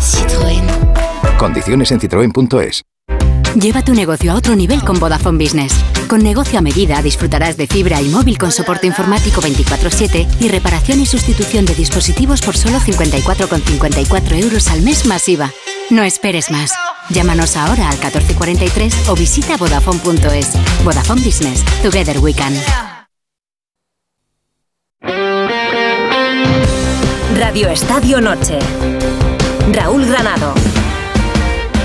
Citroën. 0.01 0.65
Condiciones 1.39 1.93
en 1.93 2.01
citroen.es. 2.01 2.83
Lleva 3.55 3.83
tu 3.83 3.93
negocio 3.93 4.33
a 4.33 4.35
otro 4.35 4.57
nivel 4.57 4.83
con 4.83 4.99
Vodafone 4.99 5.37
Business. 5.37 5.75
Con 6.09 6.23
negocio 6.23 6.59
a 6.59 6.63
medida 6.63 7.03
disfrutarás 7.03 7.59
de 7.59 7.67
fibra 7.67 8.01
y 8.01 8.09
móvil 8.09 8.39
con 8.39 8.51
soporte 8.51 8.87
informático 8.87 9.43
24/7 9.43 10.27
y 10.41 10.49
reparación 10.49 11.01
y 11.01 11.07
sustitución 11.07 11.67
de 11.67 11.75
dispositivos 11.75 12.41
por 12.41 12.57
solo 12.57 12.79
54,54 12.81 14.43
euros 14.43 14.69
al 14.69 14.81
mes 14.81 15.05
masiva. 15.05 15.51
No 15.91 16.03
esperes 16.03 16.51
más. 16.51 16.73
Llámanos 17.11 17.57
ahora 17.57 17.91
al 17.91 17.99
1443 17.99 19.09
o 19.09 19.15
visita 19.15 19.59
vodafone.es. 19.59 20.53
Vodafone 20.83 21.21
Business. 21.21 21.63
Together 21.83 22.19
we 22.21 22.33
can. 22.33 22.55
Radio 27.37 27.69
Estadio 27.69 28.21
Noche. 28.21 28.59
Raúl 29.73 30.07
Granado. 30.07 30.55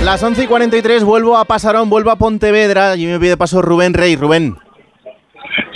Las 0.08 0.24
11 0.24 0.46
y 0.46 0.48
43 0.48 1.04
vuelvo 1.04 1.36
a 1.36 1.44
Pasarón, 1.44 1.90
vuelvo 1.90 2.12
a 2.12 2.16
Pontevedra 2.16 2.96
y 2.96 3.08
me 3.08 3.20
pide 3.20 3.36
paso 3.36 3.62
Rubén 3.62 3.94
Rey. 3.94 4.16
Rubén. 4.16 4.58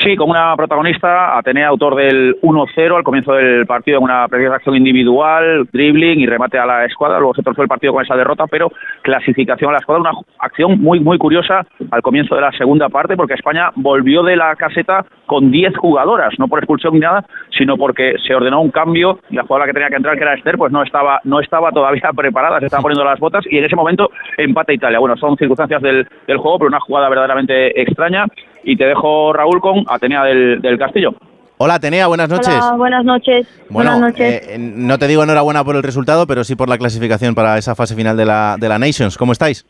Sí, 0.03 0.15
con 0.15 0.31
una 0.31 0.55
protagonista, 0.55 1.37
Atenea, 1.37 1.67
autor 1.67 1.93
del 1.93 2.35
1-0 2.41 2.95
al 2.95 3.03
comienzo 3.03 3.33
del 3.33 3.67
partido 3.67 3.99
en 3.99 4.05
una 4.05 4.27
preciosa 4.27 4.55
acción 4.55 4.75
individual, 4.75 5.67
dribbling 5.71 6.19
y 6.21 6.25
remate 6.25 6.57
a 6.57 6.65
la 6.65 6.85
escuadra. 6.85 7.19
Luego 7.19 7.35
se 7.35 7.43
torció 7.43 7.61
el 7.61 7.69
partido 7.69 7.93
con 7.93 8.03
esa 8.03 8.15
derrota, 8.15 8.47
pero 8.47 8.71
clasificación 9.03 9.69
a 9.69 9.73
la 9.73 9.77
escuadra. 9.77 10.01
Una 10.01 10.19
acción 10.39 10.81
muy, 10.81 10.99
muy 10.99 11.19
curiosa 11.19 11.67
al 11.91 12.01
comienzo 12.01 12.33
de 12.33 12.41
la 12.41 12.51
segunda 12.53 12.89
parte, 12.89 13.15
porque 13.15 13.35
España 13.35 13.69
volvió 13.75 14.23
de 14.23 14.37
la 14.37 14.55
caseta 14.55 15.05
con 15.27 15.51
10 15.51 15.77
jugadoras, 15.77 16.33
no 16.39 16.47
por 16.47 16.57
expulsión 16.57 16.95
ni 16.95 17.01
nada, 17.01 17.23
sino 17.55 17.77
porque 17.77 18.15
se 18.25 18.33
ordenó 18.33 18.59
un 18.59 18.71
cambio 18.71 19.19
y 19.29 19.35
la 19.35 19.43
jugadora 19.43 19.67
que 19.67 19.73
tenía 19.73 19.89
que 19.89 19.97
entrar, 19.97 20.17
que 20.17 20.23
era 20.23 20.33
Esther, 20.33 20.57
pues 20.57 20.71
no 20.71 20.81
estaba, 20.81 21.19
no 21.25 21.39
estaba 21.41 21.71
todavía 21.71 22.09
preparada, 22.15 22.59
se 22.59 22.65
estaba 22.65 22.81
poniendo 22.81 23.05
las 23.05 23.19
botas 23.19 23.45
y 23.47 23.59
en 23.59 23.65
ese 23.65 23.75
momento 23.75 24.09
empata 24.35 24.73
Italia. 24.73 24.97
Bueno, 24.97 25.15
son 25.17 25.37
circunstancias 25.37 25.81
del, 25.83 26.07
del 26.25 26.37
juego, 26.37 26.57
pero 26.57 26.69
una 26.69 26.79
jugada 26.79 27.07
verdaderamente 27.07 27.79
extraña. 27.79 28.25
Y 28.63 28.75
te 28.75 28.85
dejo, 28.85 29.33
Raúl, 29.33 29.59
con 29.59 29.83
Atenea 29.87 30.23
del, 30.23 30.61
del 30.61 30.77
Castillo. 30.77 31.13
Hola 31.57 31.75
Atenea, 31.75 32.07
buenas 32.07 32.27
noches. 32.29 32.55
Hola, 32.59 32.75
buenas 32.75 33.05
noches. 33.05 33.47
Bueno, 33.69 33.91
buenas 33.91 34.11
noches. 34.11 34.49
eh, 34.49 34.57
no 34.59 34.97
te 34.97 35.07
digo 35.07 35.23
enhorabuena 35.23 35.63
por 35.63 35.75
el 35.75 35.83
resultado, 35.83 36.25
pero 36.25 36.43
sí 36.43 36.55
por 36.55 36.67
la 36.69 36.77
clasificación 36.77 37.35
para 37.35 37.57
esa 37.57 37.75
fase 37.75 37.95
final 37.95 38.17
de 38.17 38.25
la, 38.25 38.55
de 38.59 38.67
la 38.67 38.79
Nations. 38.79 39.15
¿Cómo 39.17 39.31
estáis? 39.31 39.63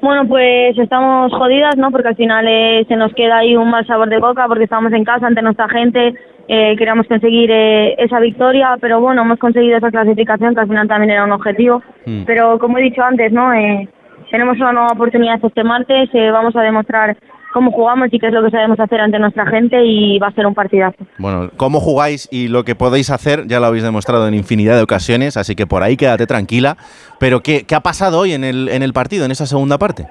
Bueno, 0.00 0.26
pues 0.26 0.78
estamos 0.78 1.32
jodidas, 1.32 1.76
¿no? 1.76 1.90
Porque 1.90 2.08
al 2.08 2.16
final 2.16 2.46
eh, 2.48 2.84
se 2.88 2.96
nos 2.96 3.12
queda 3.14 3.38
ahí 3.38 3.56
un 3.56 3.70
mal 3.70 3.86
sabor 3.86 4.08
de 4.08 4.18
boca 4.18 4.46
porque 4.46 4.64
estamos 4.64 4.92
en 4.92 5.04
casa 5.04 5.26
ante 5.26 5.40
nuestra 5.42 5.68
gente, 5.68 6.14
eh, 6.48 6.76
queríamos 6.76 7.06
conseguir 7.06 7.50
eh, 7.50 7.94
esa 7.98 8.20
victoria, 8.20 8.76
pero 8.80 9.00
bueno, 9.00 9.22
hemos 9.22 9.38
conseguido 9.38 9.78
esa 9.78 9.90
clasificación 9.90 10.54
que 10.54 10.60
al 10.60 10.68
final 10.68 10.88
también 10.88 11.10
era 11.10 11.24
un 11.24 11.32
objetivo. 11.32 11.82
Mm. 12.04 12.24
Pero 12.24 12.58
como 12.58 12.78
he 12.78 12.82
dicho 12.82 13.02
antes, 13.02 13.32
¿no? 13.32 13.52
Eh, 13.54 13.88
tenemos 14.30 14.56
una 14.58 14.72
nueva 14.72 14.92
oportunidad 14.92 15.40
este 15.42 15.64
martes, 15.64 16.10
eh, 16.12 16.30
vamos 16.30 16.54
a 16.56 16.62
demostrar 16.62 17.16
cómo 17.54 17.70
jugamos 17.70 18.08
y 18.10 18.18
qué 18.18 18.26
es 18.26 18.32
lo 18.32 18.42
que 18.42 18.50
sabemos 18.50 18.80
hacer 18.80 19.00
ante 19.00 19.16
nuestra 19.16 19.46
gente 19.46 19.80
y 19.84 20.18
va 20.18 20.26
a 20.26 20.32
ser 20.32 20.44
un 20.44 20.54
partidazo. 20.54 20.96
Bueno, 21.18 21.50
cómo 21.56 21.78
jugáis 21.78 22.28
y 22.32 22.48
lo 22.48 22.64
que 22.64 22.74
podéis 22.74 23.10
hacer 23.10 23.46
ya 23.46 23.60
lo 23.60 23.66
habéis 23.66 23.84
demostrado 23.84 24.26
en 24.26 24.34
infinidad 24.34 24.74
de 24.74 24.82
ocasiones, 24.82 25.36
así 25.36 25.54
que 25.54 25.64
por 25.64 25.84
ahí 25.84 25.96
quédate 25.96 26.26
tranquila. 26.26 26.76
Pero 27.20 27.40
¿qué, 27.40 27.62
qué 27.64 27.76
ha 27.76 27.80
pasado 27.80 28.18
hoy 28.18 28.32
en 28.32 28.42
el, 28.42 28.68
en 28.68 28.82
el 28.82 28.92
partido, 28.92 29.24
en 29.24 29.30
esa 29.30 29.46
segunda 29.46 29.78
parte? 29.78 30.04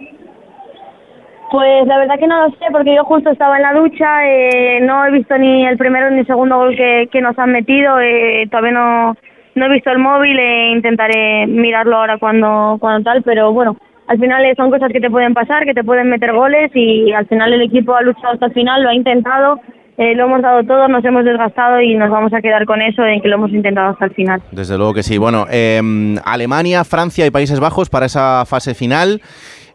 Pues 1.51 1.85
la 1.85 1.97
verdad 1.97 2.17
que 2.17 2.27
no 2.27 2.47
lo 2.47 2.51
sé, 2.55 2.65
porque 2.71 2.95
yo 2.95 3.03
justo 3.03 3.29
estaba 3.29 3.57
en 3.57 3.63
la 3.63 3.73
ducha, 3.73 4.25
eh, 4.25 4.79
no 4.81 5.05
he 5.05 5.11
visto 5.11 5.37
ni 5.37 5.65
el 5.67 5.77
primero 5.77 6.09
ni 6.11 6.19
el 6.19 6.25
segundo 6.25 6.55
gol 6.55 6.75
que, 6.77 7.09
que 7.11 7.21
nos 7.21 7.37
han 7.37 7.51
metido, 7.51 7.99
eh, 7.99 8.47
todavía 8.49 8.71
no, 8.71 9.17
no 9.55 9.65
he 9.65 9.73
visto 9.73 9.91
el 9.91 9.99
móvil 9.99 10.39
e 10.39 10.71
intentaré 10.71 11.45
mirarlo 11.45 11.97
ahora 11.97 12.17
cuando, 12.17 12.77
cuando 12.79 13.03
tal, 13.03 13.21
pero 13.21 13.51
bueno, 13.51 13.75
al 14.07 14.19
final 14.19 14.43
son 14.55 14.69
cosas 14.71 14.91
que 14.91 14.99
te 14.99 15.09
pueden 15.09 15.33
pasar, 15.33 15.65
que 15.65 15.73
te 15.73 15.83
pueden 15.83 16.09
meter 16.09 16.33
goles 16.33 16.71
y 16.73 17.11
al 17.11 17.25
final 17.27 17.53
el 17.53 17.61
equipo 17.61 17.95
ha 17.95 18.01
luchado 18.01 18.33
hasta 18.33 18.47
el 18.47 18.53
final, 18.53 18.83
lo 18.83 18.89
ha 18.89 18.95
intentado, 18.95 19.59
eh, 19.97 20.15
lo 20.15 20.25
hemos 20.25 20.41
dado 20.41 20.63
todo, 20.63 20.87
nos 20.87 21.03
hemos 21.05 21.23
desgastado 21.23 21.81
y 21.81 21.95
nos 21.95 22.09
vamos 22.09 22.33
a 22.33 22.41
quedar 22.41 22.65
con 22.65 22.81
eso 22.81 23.05
en 23.05 23.21
que 23.21 23.27
lo 23.27 23.35
hemos 23.35 23.51
intentado 23.51 23.91
hasta 23.91 24.05
el 24.05 24.11
final. 24.11 24.41
Desde 24.51 24.77
luego 24.77 24.93
que 24.93 25.03
sí. 25.03 25.17
Bueno, 25.17 25.45
eh, 25.51 25.81
Alemania, 26.25 26.83
Francia 26.83 27.25
y 27.25 27.31
Países 27.31 27.59
Bajos 27.59 27.89
para 27.89 28.07
esa 28.07 28.45
fase 28.45 28.73
final. 28.73 29.21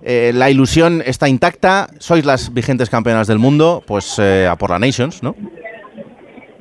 Eh, 0.02 0.32
la 0.34 0.50
ilusión 0.50 1.02
está 1.04 1.28
intacta. 1.28 1.88
Sois 1.98 2.24
las 2.24 2.52
vigentes 2.54 2.90
campeonas 2.90 3.26
del 3.26 3.38
mundo, 3.38 3.82
pues 3.86 4.18
eh, 4.18 4.46
a 4.50 4.56
por 4.56 4.70
la 4.70 4.78
Nations, 4.78 5.22
¿no? 5.22 5.34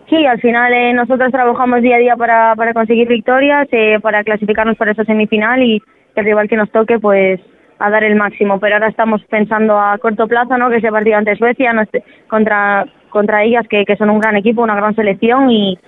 Sí, 0.10 0.26
al 0.26 0.40
final 0.40 0.72
eh, 0.74 0.94
nosotros 0.94 1.32
trabajamos 1.32 1.82
día 1.82 1.98
a 1.98 2.00
día 2.00 2.16
para, 2.16 2.56
para 2.56 2.74
conseguir 2.74 3.10
victorias, 3.10 3.68
eh, 3.72 4.00
para 4.02 4.24
clasificarnos 4.24 4.78
para 4.78 4.92
esa 4.92 5.04
semifinal 5.04 5.62
y 5.62 5.82
el 6.16 6.26
rival 6.26 6.48
que 6.48 6.56
nos 6.56 6.72
toque, 6.72 6.98
pues 6.98 7.42
a 7.80 7.90
dar 7.90 8.04
el 8.04 8.16
máximo. 8.16 8.60
Pero 8.60 8.76
ahora 8.76 8.90
estamos 8.90 9.22
pensando 9.30 9.80
a 9.80 9.98
corto 9.98 10.28
plazo, 10.28 10.58
¿no? 10.58 10.70
Que 10.70 10.78
ese 10.78 10.92
partido 10.92 11.18
ante 11.18 11.36
Suecia 11.36 11.74
no 11.74 11.82
esté- 11.84 12.04
contra 12.30 12.86
contra 13.10 13.42
ellas, 13.42 13.66
que, 13.70 13.86
que 13.86 13.96
son 13.96 14.10
un 14.10 14.20
gran 14.20 14.36
equipo, 14.36 14.62
una 14.62 14.76
gran 14.76 14.94
selección 14.94 15.50
y, 15.50 15.80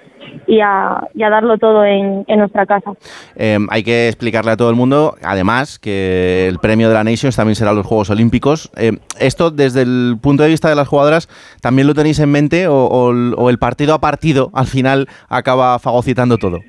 y, 0.48 0.62
a, 0.62 1.02
y 1.14 1.22
a 1.22 1.30
darlo 1.30 1.58
todo 1.58 1.84
en, 1.84 2.24
en 2.28 2.40
nuestra 2.40 2.66
casa. 2.66 2.94
Eh, 3.36 3.58
hay 3.70 3.84
que 3.84 4.08
explicarle 4.08 4.52
a 4.52 4.58
todo 4.58 4.70
el 4.70 4.78
mundo, 4.78 5.16
además, 5.22 5.80
que 5.80 6.48
el 6.48 6.60
premio 6.60 6.88
de 6.88 6.94
la 6.96 7.04
Nations 7.04 7.36
también 7.36 7.56
será 7.56 7.74
los 7.74 7.86
Juegos 7.86 8.10
Olímpicos. 8.10 8.72
Eh, 8.78 8.94
esto, 9.20 9.52
desde 9.52 9.82
el 9.82 10.16
punto 10.22 10.44
de 10.44 10.50
vista 10.50 10.70
de 10.70 10.76
las 10.76 10.88
jugadoras, 10.88 11.28
¿también 11.62 11.88
lo 11.88 11.94
tenéis 11.94 12.20
en 12.20 12.32
mente 12.32 12.68
o, 12.70 12.86
o 12.86 13.50
el 13.50 13.60
partido 13.60 13.94
a 13.94 14.00
partido 14.00 14.50
al 14.54 14.66
final 14.68 15.08
acaba 15.28 15.78
fagocitando 15.78 16.38
todo? 16.38 16.60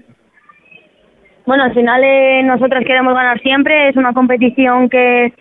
Bueno, 1.51 1.65
al 1.65 1.75
final 1.75 2.01
eh, 2.05 2.45
nosotros 2.45 2.85
queremos 2.87 3.13
ganar 3.13 3.41
siempre, 3.41 3.89
es 3.89 3.97
una 3.97 4.13
competición 4.13 4.89
que, 4.89 5.33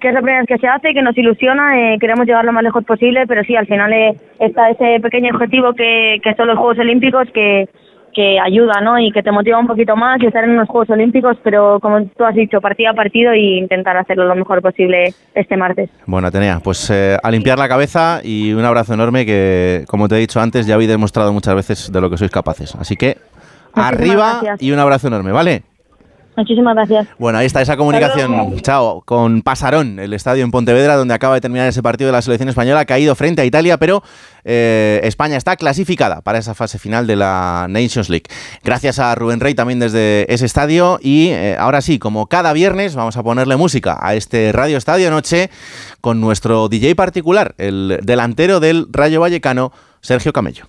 que 0.00 0.08
es 0.08 0.14
la 0.14 0.22
primera 0.22 0.38
vez 0.38 0.48
que 0.48 0.56
se 0.56 0.66
hace, 0.66 0.94
que 0.94 1.02
nos 1.02 1.14
ilusiona, 1.18 1.78
eh, 1.78 1.98
queremos 2.00 2.26
llegar 2.26 2.42
lo 2.46 2.54
más 2.54 2.62
lejos 2.62 2.84
posible, 2.84 3.26
pero 3.26 3.44
sí, 3.44 3.54
al 3.54 3.66
final 3.66 3.92
eh, 3.92 4.16
está 4.40 4.70
ese 4.70 4.98
pequeño 5.02 5.28
objetivo 5.34 5.74
que, 5.74 6.20
que 6.24 6.34
son 6.36 6.46
los 6.46 6.56
Juegos 6.56 6.78
Olímpicos 6.78 7.28
que, 7.34 7.68
que 8.14 8.40
ayuda, 8.40 8.80
¿no? 8.80 8.98
Y 8.98 9.12
que 9.12 9.22
te 9.22 9.30
motiva 9.30 9.58
un 9.58 9.66
poquito 9.66 9.94
más 9.94 10.20
y 10.22 10.26
estar 10.26 10.42
en 10.42 10.56
los 10.56 10.68
Juegos 10.68 10.90
Olímpicos, 10.90 11.36
pero 11.42 11.78
como 11.80 12.04
tú 12.04 12.24
has 12.24 12.34
dicho, 12.34 12.60
partido 12.60 12.90
a 12.90 12.94
partido 12.94 13.34
y 13.34 13.58
intentar 13.58 13.96
hacerlo 13.96 14.24
lo 14.24 14.34
mejor 14.34 14.62
posible 14.62 15.12
este 15.34 15.56
martes. 15.56 15.90
Bueno, 16.06 16.28
Atenea, 16.28 16.60
pues 16.60 16.90
eh, 16.90 17.16
a 17.22 17.30
limpiar 17.30 17.58
la 17.58 17.68
cabeza 17.68 18.20
y 18.24 18.52
un 18.54 18.64
abrazo 18.64 18.94
enorme 18.94 19.26
que, 19.26 19.84
como 19.86 20.08
te 20.08 20.16
he 20.16 20.18
dicho 20.18 20.40
antes, 20.40 20.66
ya 20.66 20.76
habéis 20.76 20.90
demostrado 20.90 21.32
muchas 21.32 21.54
veces 21.54 21.92
de 21.92 22.00
lo 22.00 22.08
que 22.08 22.16
sois 22.16 22.30
capaces. 22.30 22.74
Así 22.74 22.96
que 22.96 23.18
arriba 23.78 24.40
gracias. 24.42 24.62
y 24.62 24.72
un 24.72 24.78
abrazo 24.78 25.08
enorme, 25.08 25.32
¿vale? 25.32 25.64
Muchísimas 26.38 26.76
gracias. 26.76 27.08
Bueno, 27.18 27.38
ahí 27.38 27.46
está 27.46 27.60
esa 27.60 27.76
comunicación. 27.76 28.60
Chao. 28.60 29.02
Con 29.04 29.42
Pasarón, 29.42 29.98
el 29.98 30.14
estadio 30.14 30.44
en 30.44 30.52
Pontevedra, 30.52 30.94
donde 30.94 31.12
acaba 31.12 31.34
de 31.34 31.40
terminar 31.40 31.66
ese 31.66 31.82
partido 31.82 32.06
de 32.06 32.12
la 32.12 32.22
selección 32.22 32.48
española, 32.48 32.78
ha 32.78 32.84
caído 32.84 33.16
frente 33.16 33.42
a 33.42 33.44
Italia, 33.44 33.76
pero 33.76 34.04
eh, 34.44 35.00
España 35.02 35.36
está 35.36 35.56
clasificada 35.56 36.20
para 36.20 36.38
esa 36.38 36.54
fase 36.54 36.78
final 36.78 37.08
de 37.08 37.16
la 37.16 37.66
Nations 37.68 38.08
League. 38.08 38.26
Gracias 38.62 39.00
a 39.00 39.16
Rubén 39.16 39.40
Rey 39.40 39.54
también 39.54 39.80
desde 39.80 40.32
ese 40.32 40.46
estadio. 40.46 41.00
Y 41.02 41.30
eh, 41.30 41.56
ahora 41.58 41.80
sí, 41.80 41.98
como 41.98 42.28
cada 42.28 42.52
viernes, 42.52 42.94
vamos 42.94 43.16
a 43.16 43.24
ponerle 43.24 43.56
música 43.56 43.98
a 44.00 44.14
este 44.14 44.52
Radio 44.52 44.76
Estadio 44.76 45.10
Noche 45.10 45.50
con 46.00 46.20
nuestro 46.20 46.68
DJ 46.68 46.94
particular, 46.94 47.56
el 47.58 47.98
delantero 48.04 48.60
del 48.60 48.86
Rayo 48.92 49.20
Vallecano, 49.20 49.72
Sergio 50.02 50.32
Camello. 50.32 50.66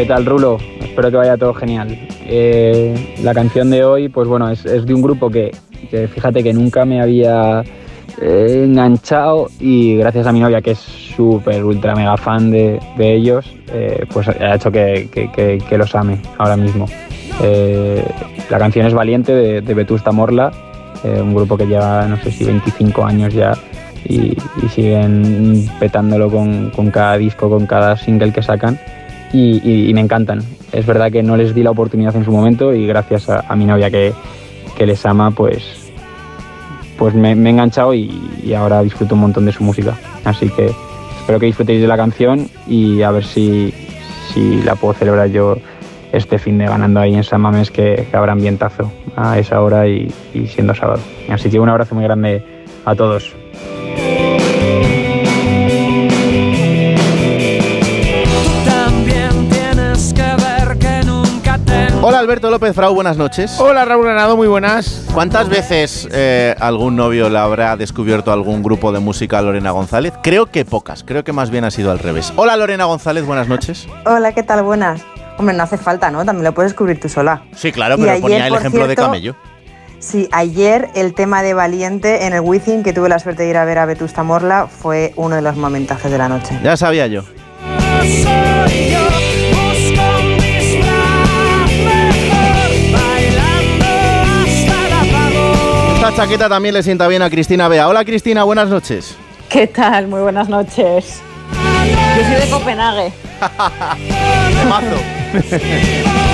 ¿Qué 0.00 0.06
tal, 0.06 0.24
Rulo? 0.24 0.56
Espero 0.80 1.10
que 1.10 1.16
vaya 1.18 1.36
todo 1.36 1.52
genial. 1.52 1.88
Eh, 2.24 3.18
la 3.22 3.34
canción 3.34 3.68
de 3.68 3.84
hoy, 3.84 4.08
pues 4.08 4.26
bueno, 4.28 4.48
es, 4.48 4.64
de 4.64 4.94
un 4.94 5.02
grupo 5.02 5.28
que, 5.28 5.50
fíjate 5.90 6.42
que 6.42 6.54
nunca 6.54 6.86
me 6.86 7.02
había 7.02 7.62
eh, 8.18 8.62
enganchado 8.64 9.48
y 9.60 9.96
gracias 9.96 10.26
a 10.26 10.32
mi 10.32 10.40
novia, 10.40 10.62
que 10.62 10.70
es 10.70 10.78
súper, 10.78 11.62
ultra, 11.62 11.94
mega 11.94 12.16
fan 12.16 12.50
de, 12.50 12.80
de 12.96 13.14
ellos, 13.14 13.54
eh, 13.74 14.06
pues 14.10 14.26
ha 14.28 14.54
hecho 14.54 14.72
que, 14.72 15.10
que- 15.12 15.76
los 15.76 15.94
ame 15.94 16.18
ahora 16.38 16.56
mismo. 16.56 16.86
La 18.48 18.58
canción 18.58 18.86
es 18.86 18.94
Valiente 18.94 19.34
de, 19.34 19.74
Vetusta 19.74 20.12
Morla, 20.12 20.50
un 21.04 21.34
grupo 21.34 21.58
que 21.58 21.66
lleva, 21.66 22.06
no 22.06 22.16
sé 22.16 22.30
si 22.30 22.46
25 22.46 23.04
años 23.04 23.34
ya 23.34 23.52
y, 24.06 24.34
y 24.62 24.68
siguen 24.70 25.68
petándolo 25.78 26.30
con, 26.30 26.70
con 26.70 26.90
cada 26.90 27.18
disco, 27.18 27.50
con 27.50 27.66
cada 27.66 27.98
single 27.98 28.32
que 28.32 28.42
sacan 28.42 28.78
y, 29.32 29.92
me 29.94 30.00
encantan. 30.00 30.42
Es 30.72 30.86
verdad 30.86 31.10
que 31.10 31.22
no 31.22 31.36
les 31.36 31.54
di 31.54 31.62
la 31.62 31.70
oportunidad 31.70 32.14
en 32.16 32.24
su 32.24 32.32
momento 32.32 32.74
y 32.74 32.86
gracias 32.86 33.28
a, 33.28 33.54
mi 33.56 33.64
novia 33.64 33.90
que, 33.90 34.12
que 34.76 34.86
les 34.86 35.04
ama, 35.06 35.30
pues, 35.30 35.90
pues 36.98 37.14
me, 37.14 37.30
he 37.30 37.32
enganchado 37.32 37.94
y, 37.94 38.10
ahora 38.56 38.82
disfruto 38.82 39.14
un 39.14 39.22
montón 39.22 39.46
de 39.46 39.52
su 39.52 39.62
música. 39.62 39.96
Así 40.24 40.48
que 40.50 40.70
espero 41.20 41.38
que 41.38 41.46
disfrutéis 41.46 41.80
de 41.80 41.86
la 41.86 41.96
canción 41.96 42.48
y 42.66 43.02
a 43.02 43.10
ver 43.10 43.24
si, 43.24 43.72
si 44.32 44.62
la 44.62 44.74
puedo 44.74 44.94
celebrar 44.94 45.28
yo 45.28 45.56
este 46.12 46.38
fin 46.38 46.58
de 46.58 46.66
ganando 46.66 46.98
ahí 46.98 47.14
en 47.14 47.22
San 47.22 47.40
Mamés 47.40 47.70
que, 47.70 48.08
que 48.10 48.16
habrá 48.16 48.32
ambientazo 48.32 48.90
a 49.16 49.38
esa 49.38 49.60
hora 49.60 49.86
y 49.86 50.12
siendo 50.48 50.74
sábado. 50.74 51.00
Así 51.28 51.50
que 51.50 51.60
un 51.60 51.68
abrazo 51.68 51.94
muy 51.94 52.04
grande 52.04 52.42
a 52.84 52.94
todos. 52.94 53.34
Alberto 62.20 62.50
López 62.50 62.74
Frau, 62.74 62.94
buenas 62.94 63.16
noches. 63.16 63.58
Hola 63.58 63.86
Raúl 63.86 64.04
Granado, 64.04 64.36
muy 64.36 64.46
buenas. 64.46 65.06
¿Cuántas 65.14 65.48
veces 65.48 66.06
eh, 66.12 66.54
algún 66.60 66.94
novio 66.94 67.30
le 67.30 67.38
habrá 67.38 67.78
descubierto 67.78 68.30
algún 68.30 68.62
grupo 68.62 68.92
de 68.92 69.00
música 69.00 69.38
a 69.38 69.42
Lorena 69.42 69.70
González? 69.70 70.12
Creo 70.22 70.44
que 70.44 70.66
pocas, 70.66 71.02
creo 71.02 71.24
que 71.24 71.32
más 71.32 71.48
bien 71.48 71.64
ha 71.64 71.70
sido 71.70 71.90
al 71.90 71.98
revés. 71.98 72.30
Hola 72.36 72.58
Lorena 72.58 72.84
González, 72.84 73.24
buenas 73.24 73.48
noches. 73.48 73.88
Hola, 74.04 74.32
¿qué 74.32 74.42
tal? 74.42 74.62
Buenas. 74.62 75.00
Hombre, 75.38 75.56
no 75.56 75.62
hace 75.62 75.78
falta, 75.78 76.10
¿no? 76.10 76.22
También 76.26 76.44
lo 76.44 76.52
puedes 76.52 76.72
descubrir 76.72 77.00
tú 77.00 77.08
sola. 77.08 77.42
Sí, 77.56 77.72
claro, 77.72 77.96
pero 77.96 78.10
ayer, 78.10 78.20
ponía 78.20 78.46
el 78.46 78.52
por 78.52 78.58
ejemplo 78.60 78.80
de 78.82 78.86
cierto, 78.88 79.02
Camello. 79.04 79.36
Sí, 79.98 80.28
ayer 80.30 80.90
el 80.94 81.14
tema 81.14 81.42
de 81.42 81.54
Valiente 81.54 82.26
en 82.26 82.34
el 82.34 82.42
Wizzing, 82.42 82.82
que 82.82 82.92
tuve 82.92 83.08
la 83.08 83.18
suerte 83.18 83.44
de 83.44 83.48
ir 83.48 83.56
a 83.56 83.64
ver 83.64 83.78
a 83.78 83.86
Vetusta 83.86 84.22
Morla, 84.22 84.66
fue 84.66 85.14
uno 85.16 85.36
de 85.36 85.42
los 85.42 85.56
momentajes 85.56 86.12
de 86.12 86.18
la 86.18 86.28
noche. 86.28 86.60
Ya 86.62 86.76
sabía 86.76 87.06
yo. 87.06 87.22
Esta 96.10 96.24
chaqueta 96.24 96.48
también 96.48 96.74
le 96.74 96.82
sienta 96.82 97.06
bien 97.06 97.22
a 97.22 97.30
Cristina 97.30 97.68
Bea. 97.68 97.86
Hola 97.86 98.04
Cristina, 98.04 98.42
buenas 98.42 98.68
noches. 98.68 99.16
¿Qué 99.48 99.68
tal? 99.68 100.08
Muy 100.08 100.20
buenas 100.20 100.48
noches. 100.48 101.22
Yo 102.16 102.24
soy 102.24 102.34
de 102.34 102.50
Copenhague. 102.50 103.12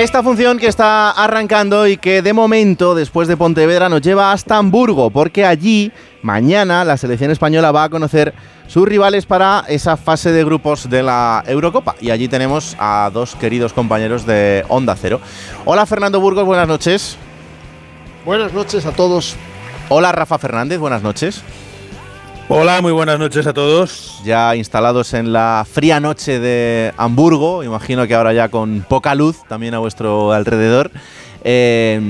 Esta 0.00 0.22
función 0.22 0.58
que 0.58 0.66
está 0.66 1.10
arrancando 1.10 1.86
y 1.86 1.98
que 1.98 2.22
de 2.22 2.32
momento, 2.32 2.94
después 2.94 3.28
de 3.28 3.36
Pontevedra, 3.36 3.90
nos 3.90 4.00
lleva 4.00 4.32
hasta 4.32 4.56
Hamburgo, 4.56 5.10
porque 5.10 5.44
allí, 5.44 5.92
mañana, 6.22 6.84
la 6.84 6.96
selección 6.96 7.30
española 7.30 7.72
va 7.72 7.84
a 7.84 7.88
conocer 7.88 8.34
sus 8.66 8.86
rivales 8.86 9.26
para 9.26 9.64
esa 9.68 9.96
fase 9.96 10.32
de 10.32 10.44
grupos 10.44 10.88
de 10.88 11.02
la 11.02 11.42
Eurocopa. 11.46 11.96
Y 12.00 12.10
allí 12.10 12.28
tenemos 12.28 12.76
a 12.78 13.10
dos 13.12 13.34
queridos 13.34 13.72
compañeros 13.72 14.26
de 14.26 14.64
Onda 14.68 14.96
Cero. 14.96 15.20
Hola 15.64 15.86
Fernando 15.86 16.20
Burgos, 16.20 16.44
buenas 16.44 16.68
noches. 16.68 17.16
Buenas 18.24 18.52
noches 18.52 18.86
a 18.86 18.92
todos. 18.92 19.36
Hola 19.88 20.12
Rafa 20.12 20.38
Fernández, 20.38 20.78
buenas 20.78 21.02
noches. 21.02 21.42
Hola, 22.52 22.82
muy 22.82 22.90
buenas 22.90 23.18
noches 23.18 23.46
a 23.46 23.52
todos. 23.52 24.20
Ya 24.24 24.56
instalados 24.56 25.14
en 25.14 25.32
la 25.32 25.64
fría 25.70 26.00
noche 26.00 26.40
de 26.40 26.92
Hamburgo, 26.96 27.62
imagino 27.62 28.08
que 28.08 28.14
ahora 28.16 28.32
ya 28.32 28.48
con 28.48 28.84
poca 28.88 29.14
luz 29.14 29.38
también 29.48 29.74
a 29.74 29.78
vuestro 29.78 30.32
alrededor. 30.32 30.90
Eh, 31.42 32.00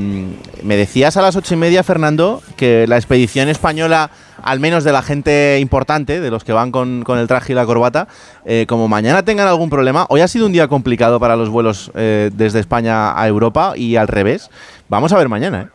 me 0.63 0.77
decías 0.77 1.17
a 1.17 1.23
las 1.23 1.37
ocho 1.37 1.55
y 1.55 1.57
media, 1.57 1.83
Fernando, 1.83 2.43
que 2.57 2.87
la 2.87 2.97
expedición 2.97 3.49
española, 3.49 4.11
al 4.43 4.61
menos 4.61 4.85
de 4.85 4.93
la 4.93 5.03
gente 5.03 5.59
importante, 5.61 6.21
de 6.21 6.31
los 6.31 6.45
que 6.45 6.53
van 6.53 6.73
con, 6.73 7.03
con 7.03 7.19
el 7.19 7.27
traje 7.27 7.53
y 7.53 7.57
la 7.57 7.67
corbata, 7.67 8.09
eh, 8.45 8.67
como 8.69 8.89
mañana 8.89 9.25
tengan 9.25 9.49
algún 9.49 9.71
problema, 9.71 10.07
hoy 10.09 10.21
ha 10.21 10.29
sido 10.29 10.47
un 10.47 10.53
día 10.53 10.69
complicado 10.69 11.21
para 11.21 11.37
los 11.37 11.49
vuelos 11.49 11.91
eh, 11.95 12.31
desde 12.35 12.61
España 12.61 13.19
a 13.21 13.27
Europa 13.29 13.75
y 13.77 13.97
al 13.97 14.09
revés. 14.09 14.51
Vamos 14.89 15.13
a 15.13 15.19
ver 15.19 15.29
mañana. 15.29 15.63
¿eh? 15.63 15.69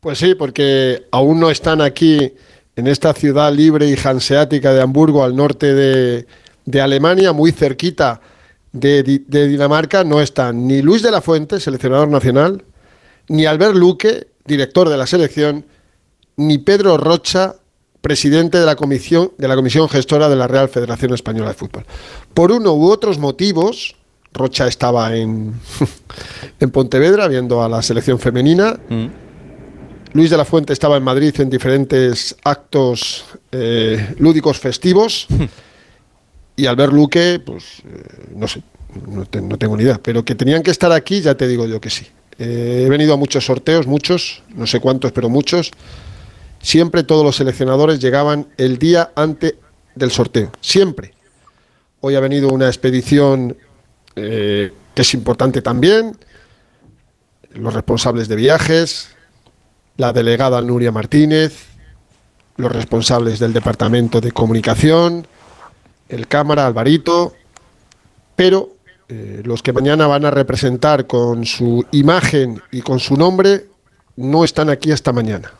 Pues 0.00 0.18
sí, 0.18 0.34
porque 0.34 1.06
aún 1.10 1.40
no 1.40 1.50
están 1.50 1.80
aquí 1.80 2.32
en 2.76 2.86
esta 2.86 3.14
ciudad 3.14 3.52
libre 3.52 3.88
y 3.88 3.96
hanseática 3.96 4.72
de 4.72 4.82
Hamburgo, 4.82 5.24
al 5.24 5.34
norte 5.34 5.72
de, 5.74 6.26
de 6.64 6.80
Alemania, 6.80 7.32
muy 7.32 7.52
cerquita 7.52 8.20
de, 8.80 9.02
Di- 9.02 9.24
de 9.26 9.48
Dinamarca, 9.48 10.04
no 10.04 10.20
están 10.20 10.66
ni 10.66 10.82
Luis 10.82 11.02
de 11.02 11.10
la 11.10 11.20
Fuente, 11.20 11.60
seleccionador 11.60 12.08
nacional, 12.08 12.64
ni 13.28 13.46
Albert 13.46 13.74
Luque, 13.74 14.28
director 14.44 14.88
de 14.88 14.96
la 14.96 15.06
selección, 15.06 15.64
ni 16.36 16.58
Pedro 16.58 16.96
Rocha, 16.96 17.56
presidente 18.00 18.58
de 18.58 18.66
la 18.66 18.76
comisión, 18.76 19.32
de 19.38 19.48
la 19.48 19.56
comisión 19.56 19.88
gestora 19.88 20.28
de 20.28 20.36
la 20.36 20.46
Real 20.46 20.68
Federación 20.68 21.12
Española 21.14 21.48
de 21.48 21.54
Fútbol. 21.54 21.84
Por 22.34 22.52
uno 22.52 22.72
u 22.74 22.88
otros 22.90 23.18
motivos, 23.18 23.96
Rocha 24.32 24.66
estaba 24.68 25.16
en, 25.16 25.54
en 26.60 26.70
Pontevedra 26.70 27.26
viendo 27.26 27.62
a 27.62 27.68
la 27.68 27.82
selección 27.82 28.18
femenina. 28.20 28.78
Luis 30.12 30.30
de 30.30 30.36
la 30.36 30.44
Fuente 30.44 30.72
estaba 30.72 30.96
en 30.96 31.02
Madrid 31.02 31.34
en 31.40 31.50
diferentes 31.50 32.36
actos 32.44 33.24
eh, 33.52 34.14
lúdicos 34.18 34.58
festivos. 34.58 35.26
y 36.56 36.66
Albert 36.66 36.92
Luque, 36.92 37.40
pues 37.44 37.80
eh, 37.84 38.28
no 38.34 38.48
sé, 38.48 38.62
no, 39.06 39.24
te- 39.26 39.42
no 39.42 39.58
tengo 39.58 39.76
ni 39.76 39.82
idea. 39.84 40.00
Pero 40.02 40.24
que 40.24 40.34
tenían 40.34 40.62
que 40.62 40.70
estar 40.70 40.90
aquí, 40.92 41.20
ya 41.20 41.34
te 41.34 41.46
digo 41.46 41.66
yo 41.66 41.80
que 41.80 41.90
sí. 41.90 42.06
Eh, 42.38 42.84
he 42.86 42.88
venido 42.88 43.14
a 43.14 43.16
muchos 43.16 43.44
sorteos, 43.46 43.86
muchos, 43.86 44.42
no 44.54 44.66
sé 44.66 44.80
cuántos, 44.80 45.12
pero 45.12 45.28
muchos. 45.28 45.70
Siempre 46.60 47.02
todos 47.02 47.24
los 47.24 47.36
seleccionadores 47.36 48.00
llegaban 48.00 48.48
el 48.56 48.78
día 48.78 49.10
antes 49.14 49.54
del 49.94 50.10
sorteo. 50.10 50.50
Siempre. 50.60 51.12
Hoy 52.00 52.14
ha 52.14 52.20
venido 52.20 52.48
una 52.50 52.66
expedición 52.66 53.56
eh, 54.16 54.72
que 54.94 55.02
es 55.02 55.14
importante 55.14 55.62
también. 55.62 56.16
Los 57.54 57.72
responsables 57.72 58.28
de 58.28 58.36
viajes, 58.36 59.08
la 59.96 60.12
delegada 60.12 60.60
Nuria 60.60 60.92
Martínez, 60.92 61.54
los 62.56 62.70
responsables 62.72 63.38
del 63.38 63.52
departamento 63.54 64.20
de 64.20 64.32
comunicación, 64.32 65.26
el 66.08 66.28
cámara 66.28 66.66
Alvarito, 66.66 67.34
pero 68.34 68.76
eh, 69.08 69.42
los 69.44 69.62
que 69.62 69.72
mañana 69.72 70.06
van 70.06 70.24
a 70.24 70.30
representar 70.30 71.06
con 71.06 71.44
su 71.46 71.84
imagen 71.92 72.60
y 72.72 72.82
con 72.82 72.98
su 72.98 73.16
nombre 73.16 73.66
no 74.16 74.44
están 74.44 74.68
aquí 74.68 74.92
hasta 74.92 75.12
mañana. 75.12 75.52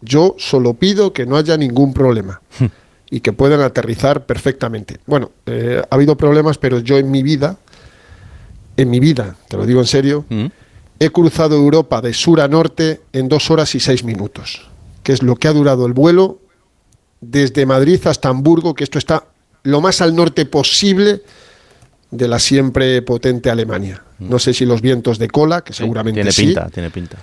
Yo 0.00 0.34
solo 0.38 0.74
pido 0.74 1.12
que 1.12 1.26
no 1.26 1.36
haya 1.36 1.56
ningún 1.56 1.92
problema 1.92 2.40
y 3.10 3.20
que 3.20 3.32
puedan 3.32 3.60
aterrizar 3.60 4.26
perfectamente. 4.26 4.98
Bueno, 5.06 5.32
eh, 5.46 5.82
ha 5.88 5.94
habido 5.94 6.16
problemas, 6.16 6.58
pero 6.58 6.78
yo 6.80 6.98
en 6.98 7.10
mi 7.10 7.22
vida, 7.22 7.56
en 8.76 8.90
mi 8.90 9.00
vida, 9.00 9.36
te 9.48 9.56
lo 9.56 9.66
digo 9.66 9.80
en 9.80 9.86
serio, 9.86 10.24
he 10.98 11.10
cruzado 11.10 11.56
Europa 11.56 12.00
de 12.00 12.12
sur 12.12 12.40
a 12.40 12.48
norte 12.48 13.00
en 13.12 13.28
dos 13.28 13.50
horas 13.50 13.74
y 13.74 13.80
seis 13.80 14.04
minutos, 14.04 14.68
que 15.02 15.12
es 15.12 15.22
lo 15.22 15.36
que 15.36 15.48
ha 15.48 15.52
durado 15.52 15.86
el 15.86 15.94
vuelo 15.94 16.38
desde 17.20 17.66
Madrid 17.66 18.06
hasta 18.06 18.28
Hamburgo, 18.28 18.74
que 18.74 18.84
esto 18.84 18.98
está 18.98 19.24
lo 19.68 19.80
más 19.80 20.00
al 20.00 20.14
norte 20.16 20.46
posible 20.46 21.22
de 22.10 22.28
la 22.28 22.38
siempre 22.38 23.02
potente 23.02 23.50
Alemania. 23.50 24.02
No 24.18 24.38
sé 24.38 24.54
si 24.54 24.64
los 24.64 24.80
vientos 24.80 25.18
de 25.18 25.28
cola, 25.28 25.60
que 25.62 25.72
seguramente 25.72 26.20
Tiene 26.20 26.32
sí, 26.32 26.46
pinta, 26.46 26.68
tiene 26.70 26.90
pinta. 26.90 27.18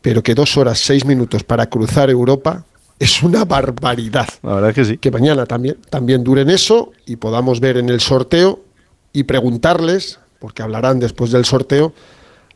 pero 0.00 0.22
que 0.22 0.34
dos 0.34 0.56
horas 0.56 0.78
seis 0.78 1.04
minutos 1.04 1.42
para 1.42 1.66
cruzar 1.66 2.08
Europa 2.08 2.64
es 2.98 3.22
una 3.22 3.44
barbaridad. 3.44 4.28
La 4.42 4.54
verdad 4.54 4.70
es 4.70 4.74
que 4.74 4.84
sí. 4.84 4.98
Que 4.98 5.10
mañana 5.10 5.44
también, 5.44 5.76
también 5.90 6.24
duren 6.24 6.48
eso 6.48 6.92
y 7.04 7.16
podamos 7.16 7.60
ver 7.60 7.76
en 7.76 7.88
el 7.88 8.00
sorteo 8.00 8.64
y 9.12 9.24
preguntarles, 9.24 10.18
porque 10.38 10.62
hablarán 10.62 11.00
después 11.00 11.30
del 11.32 11.44
sorteo, 11.44 11.92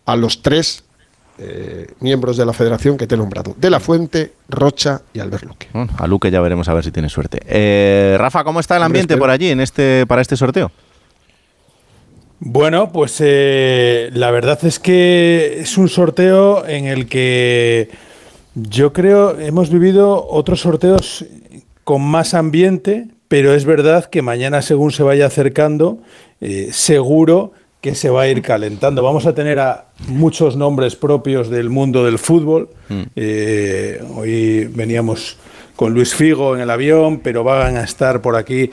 a 0.07 0.17
los 0.17 0.43
tres 0.43 0.85
eh, 1.43 1.87
miembros 2.01 2.37
de 2.37 2.45
la 2.45 2.53
federación 2.53 2.99
que 2.99 3.07
te 3.07 3.15
he 3.15 3.19
nombrado. 3.19 3.55
De 3.57 3.71
la 3.71 3.81
Fuente, 3.81 4.33
Rocha 4.49 5.03
y 5.15 5.21
Albert 5.21 5.45
Luque. 5.45 5.69
Bueno, 5.73 5.93
a 5.99 6.07
Luque 6.07 6.31
ya 6.31 6.41
veremos 6.41 6.69
a 6.69 6.75
ver 6.75 6.85
si 6.85 6.91
tiene 6.91 7.09
suerte. 7.09 7.41
Eh, 7.47 8.17
Rafa, 8.19 8.45
¿cómo 8.45 8.61
está 8.61 8.77
el 8.77 8.83
ambiente 8.83 9.17
por 9.17 9.31
allí 9.31 9.49
en 9.49 9.61
este, 9.61 10.07
para 10.07 10.21
este 10.21 10.37
sorteo? 10.37 10.71
Bueno, 12.41 12.91
pues 12.93 13.17
eh, 13.21 14.11
la 14.13 14.31
verdad 14.31 14.59
es 14.65 14.79
que 14.79 15.61
es 15.61 15.77
un 15.79 15.89
sorteo 15.89 16.67
en 16.67 16.87
el 16.87 17.07
que 17.07 17.91
yo 18.55 18.93
creo 18.93 19.39
hemos 19.39 19.71
vivido 19.71 20.27
otros 20.29 20.61
sorteos 20.61 21.25
con 21.85 22.03
más 22.03 22.35
ambiente, 22.35 23.09
pero 23.29 23.55
es 23.55 23.65
verdad 23.65 24.07
que 24.07 24.23
mañana 24.23 24.63
según 24.63 24.91
se 24.91 25.03
vaya 25.03 25.27
acercando, 25.27 25.99
eh, 26.41 26.69
seguro 26.73 27.53
que 27.81 27.95
se 27.95 28.11
va 28.11 28.23
a 28.23 28.29
ir 28.29 28.43
calentando. 28.43 29.03
Vamos 29.03 29.27
a 29.27 29.35
tener 29.35 29.59
a 29.59 29.87
muchos 30.09 30.57
nombres 30.57 30.97
propios 30.97 31.49
del 31.49 31.71
mundo 31.71 32.05
del 32.05 32.19
fútbol. 32.19 32.69
Eh, 33.17 34.03
hoy 34.15 34.65
veníamos 34.67 35.39
con 35.77 35.95
Luis 35.95 36.15
Figo 36.15 36.55
en 36.55 36.61
el 36.61 36.69
avión, 36.69 37.21
pero 37.21 37.43
van 37.43 37.79
a 37.79 37.85
estar 37.85 38.21
por 38.21 38.37
aquí 38.37 38.71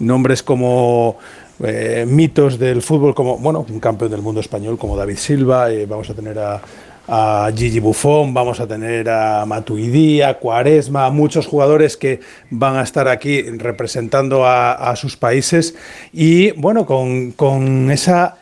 nombres 0.00 0.42
como 0.42 1.18
eh, 1.62 2.06
mitos 2.08 2.58
del 2.58 2.80
fútbol, 2.80 3.14
como 3.14 3.36
bueno, 3.36 3.66
un 3.68 3.78
campeón 3.78 4.10
del 4.10 4.22
mundo 4.22 4.40
español 4.40 4.78
como 4.78 4.96
David 4.96 5.16
Silva, 5.16 5.70
eh, 5.70 5.84
vamos 5.84 6.08
a 6.08 6.14
tener 6.14 6.38
a, 6.38 6.62
a 7.08 7.50
Gigi 7.54 7.78
Buffon, 7.78 8.32
vamos 8.32 8.58
a 8.60 8.66
tener 8.66 9.08
a 9.10 9.44
Matuidi, 9.44 10.22
a 10.22 10.38
Cuaresma, 10.38 11.04
a 11.04 11.10
muchos 11.10 11.46
jugadores 11.46 11.98
que 11.98 12.20
van 12.48 12.76
a 12.76 12.82
estar 12.82 13.06
aquí 13.06 13.42
representando 13.42 14.46
a, 14.46 14.72
a 14.72 14.96
sus 14.96 15.18
países 15.18 15.74
y 16.10 16.52
bueno, 16.52 16.86
con, 16.86 17.32
con 17.32 17.90
esa 17.90 18.38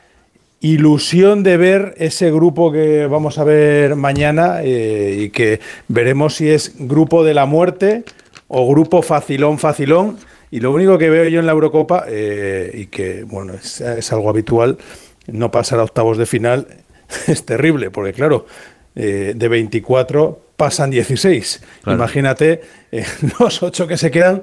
ilusión 0.65 1.43
de 1.43 1.59
ver 1.59 1.95
ese 1.99 2.33
grupo 2.33 2.73
que 2.73 3.07
vamos 3.07 3.37
a 3.37 3.45
ver 3.45 3.97
mañana 3.97 4.63
eh, 4.63 5.25
y 5.25 5.29
que 5.29 5.61
veremos 5.89 6.37
si 6.37 6.49
es 6.49 6.73
grupo 6.79 7.23
de 7.23 7.35
la 7.35 7.45
muerte 7.45 8.05
o 8.49 8.67
grupo 8.67 9.03
facilón, 9.03 9.59
facilón. 9.59 10.17
Y 10.51 10.61
lo 10.61 10.73
único 10.73 10.97
que 10.97 11.11
veo 11.11 11.29
yo 11.29 11.41
en 11.41 11.45
la 11.45 11.53
Eurocopa, 11.53 12.07
eh, 12.09 12.71
y 12.73 12.87
que 12.87 13.25
bueno, 13.25 13.53
es, 13.53 13.83
es 13.83 14.11
algo 14.11 14.31
habitual, 14.31 14.79
no 15.27 15.51
pasar 15.51 15.81
a 15.81 15.83
octavos 15.83 16.17
de 16.17 16.25
final 16.25 16.67
es 17.27 17.45
terrible, 17.45 17.91
porque 17.91 18.15
claro, 18.15 18.47
eh, 18.95 19.35
de 19.37 19.49
24 19.49 20.41
pasan 20.57 20.89
16. 20.89 21.63
Claro. 21.83 21.99
Imagínate 21.99 22.63
los 23.39 23.63
ocho 23.63 23.87
que 23.87 23.99
se 23.99 24.11
quedan. 24.11 24.41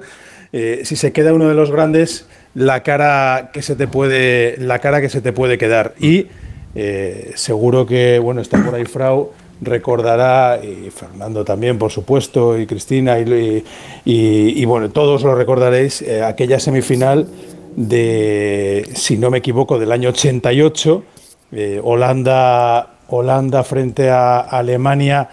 si 0.52 0.94
se 0.94 1.12
queda 1.12 1.34
uno 1.34 1.48
de 1.48 1.54
los 1.54 1.72
grandes, 1.72 2.28
la 2.54 2.82
cara 2.82 3.50
que 3.52 3.62
se 3.62 3.76
te 3.76 3.86
puede, 3.88 4.56
la 4.58 4.78
cara 4.78 5.00
que 5.00 5.08
se 5.08 5.20
te 5.20 5.32
puede 5.32 5.56
quedar. 5.58 5.94
Y 5.98 6.26
eh, 6.74 7.32
seguro 7.34 7.86
que 7.86 8.18
bueno 8.18 8.40
está 8.40 8.62
por 8.64 8.74
ahí 8.74 8.84
Frau 8.84 9.30
recordará 9.60 10.58
y 10.62 10.90
Fernando 10.90 11.44
también 11.44 11.78
por 11.78 11.90
supuesto 11.92 12.58
y 12.58 12.66
Cristina 12.66 13.18
y, 13.20 13.62
y- 14.04 14.60
y, 14.60 14.64
bueno 14.64 14.90
todos 14.90 15.22
lo 15.22 15.34
recordaréis 15.34 16.02
eh, 16.02 16.22
aquella 16.24 16.58
semifinal 16.58 17.28
de 17.76 18.88
si 18.94 19.18
no 19.18 19.30
me 19.30 19.38
equivoco 19.38 19.78
del 19.78 19.92
año 19.92 20.08
88 20.10 21.04
eh, 21.52 21.80
Holanda 21.82 22.94
Holanda 23.08 23.62
frente 23.64 24.08
a 24.10 24.40
Alemania 24.40 25.28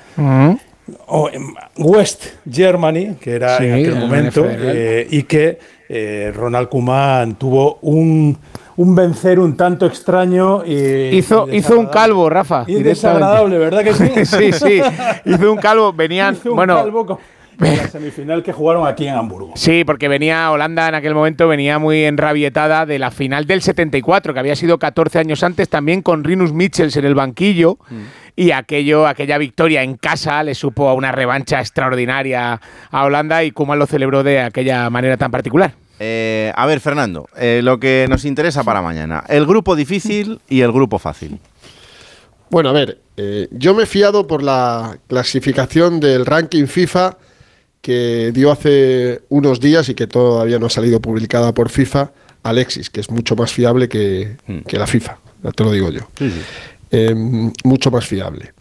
o, 1.07 1.29
em, 1.29 1.53
West 1.77 2.25
Germany, 2.51 3.15
que 3.21 3.33
era 3.35 3.57
Sí, 3.57 3.65
en 3.65 3.73
aquel 3.73 3.93
en 3.93 3.99
momento, 3.99 4.41
y 5.09 5.23
que 5.23 5.59
eh, 5.89 6.31
Ronald 6.35 6.69
Koeman 6.69 7.33
tuvo 7.35 7.79
un, 7.81 8.37
un 8.77 8.95
vencer 8.95 9.39
un 9.39 9.57
tanto 9.57 9.87
extraño. 9.87 10.63
Y, 10.63 11.17
Hizo, 11.17 11.47
y 11.51 11.57
hizo 11.57 11.77
un 11.79 11.87
calvo, 11.87 12.29
Rafa. 12.29 12.63
Y 12.67 12.75
desagradable, 12.83 13.57
¿verdad 13.57 13.83
que 13.83 13.93
sí? 13.93 14.09
sí, 14.25 14.51
sí. 14.53 14.81
Hizo 15.25 15.51
un 15.51 15.57
calvo. 15.57 15.91
Venían. 15.91 16.35
Hizo 16.39 16.51
un 16.51 16.55
bueno, 16.57 16.75
calvo 16.75 17.05
con- 17.05 17.17
en 17.59 17.77
la 17.77 17.87
semifinal 17.87 18.43
que 18.43 18.51
jugaron 18.51 18.87
aquí 18.87 19.07
en 19.07 19.15
Hamburgo. 19.15 19.53
Sí, 19.55 19.83
porque 19.83 20.07
venía 20.07 20.51
Holanda 20.51 20.87
en 20.87 20.95
aquel 20.95 21.13
momento, 21.13 21.47
venía 21.47 21.79
muy 21.79 22.03
enrabietada 22.03 22.85
de 22.85 22.99
la 22.99 23.11
final 23.11 23.45
del 23.45 23.61
74, 23.61 24.33
que 24.33 24.39
había 24.39 24.55
sido 24.55 24.79
14 24.79 25.19
años 25.19 25.43
antes, 25.43 25.69
también 25.69 26.01
con 26.01 26.23
Rinus 26.23 26.53
Michels 26.53 26.95
en 26.97 27.05
el 27.05 27.15
banquillo. 27.15 27.77
Y 28.35 28.51
aquello, 28.51 29.05
aquella 29.05 29.37
victoria 29.37 29.83
en 29.83 29.97
casa 29.97 30.43
le 30.43 30.55
supo 30.55 30.87
a 30.87 30.93
una 30.93 31.11
revancha 31.11 31.59
extraordinaria 31.59 32.61
a 32.89 33.03
Holanda 33.03 33.43
y 33.43 33.51
Koeman 33.51 33.77
lo 33.77 33.85
celebró 33.85 34.23
de 34.23 34.39
aquella 34.39 34.89
manera 34.89 35.17
tan 35.17 35.29
particular. 35.29 35.73
Eh, 35.99 36.53
a 36.55 36.65
ver, 36.65 36.79
Fernando, 36.79 37.27
eh, 37.37 37.59
lo 37.61 37.79
que 37.79 38.07
nos 38.09 38.23
interesa 38.23 38.63
para 38.63 38.81
mañana. 38.81 39.23
El 39.27 39.45
grupo 39.45 39.75
difícil 39.75 40.39
y 40.47 40.61
el 40.61 40.71
grupo 40.71 40.97
fácil. 40.97 41.39
Bueno, 42.49 42.69
a 42.69 42.71
ver, 42.71 42.99
eh, 43.17 43.47
yo 43.51 43.75
me 43.75 43.83
he 43.83 43.85
fiado 43.85 44.25
por 44.25 44.41
la 44.41 44.97
clasificación 45.07 45.99
del 45.99 46.25
ranking 46.25 46.65
FIFA 46.65 47.17
que 47.81 48.31
dio 48.33 48.51
hace 48.51 49.21
unos 49.29 49.59
días 49.59 49.89
y 49.89 49.95
que 49.95 50.07
todavía 50.07 50.59
no 50.59 50.67
ha 50.67 50.69
salido 50.69 50.99
publicada 50.99 51.53
por 51.53 51.69
FIFA, 51.69 52.11
Alexis, 52.43 52.89
que 52.89 52.99
es 52.99 53.09
mucho 53.09 53.35
más 53.35 53.51
fiable 53.51 53.89
que, 53.89 54.37
que 54.67 54.77
la 54.77 54.87
FIFA, 54.87 55.19
ya 55.43 55.51
te 55.51 55.63
lo 55.63 55.71
digo 55.71 55.89
yo. 55.89 56.01
Eh, 56.91 57.13
mucho 57.63 57.91
más 57.91 58.05
fiable. 58.05 58.53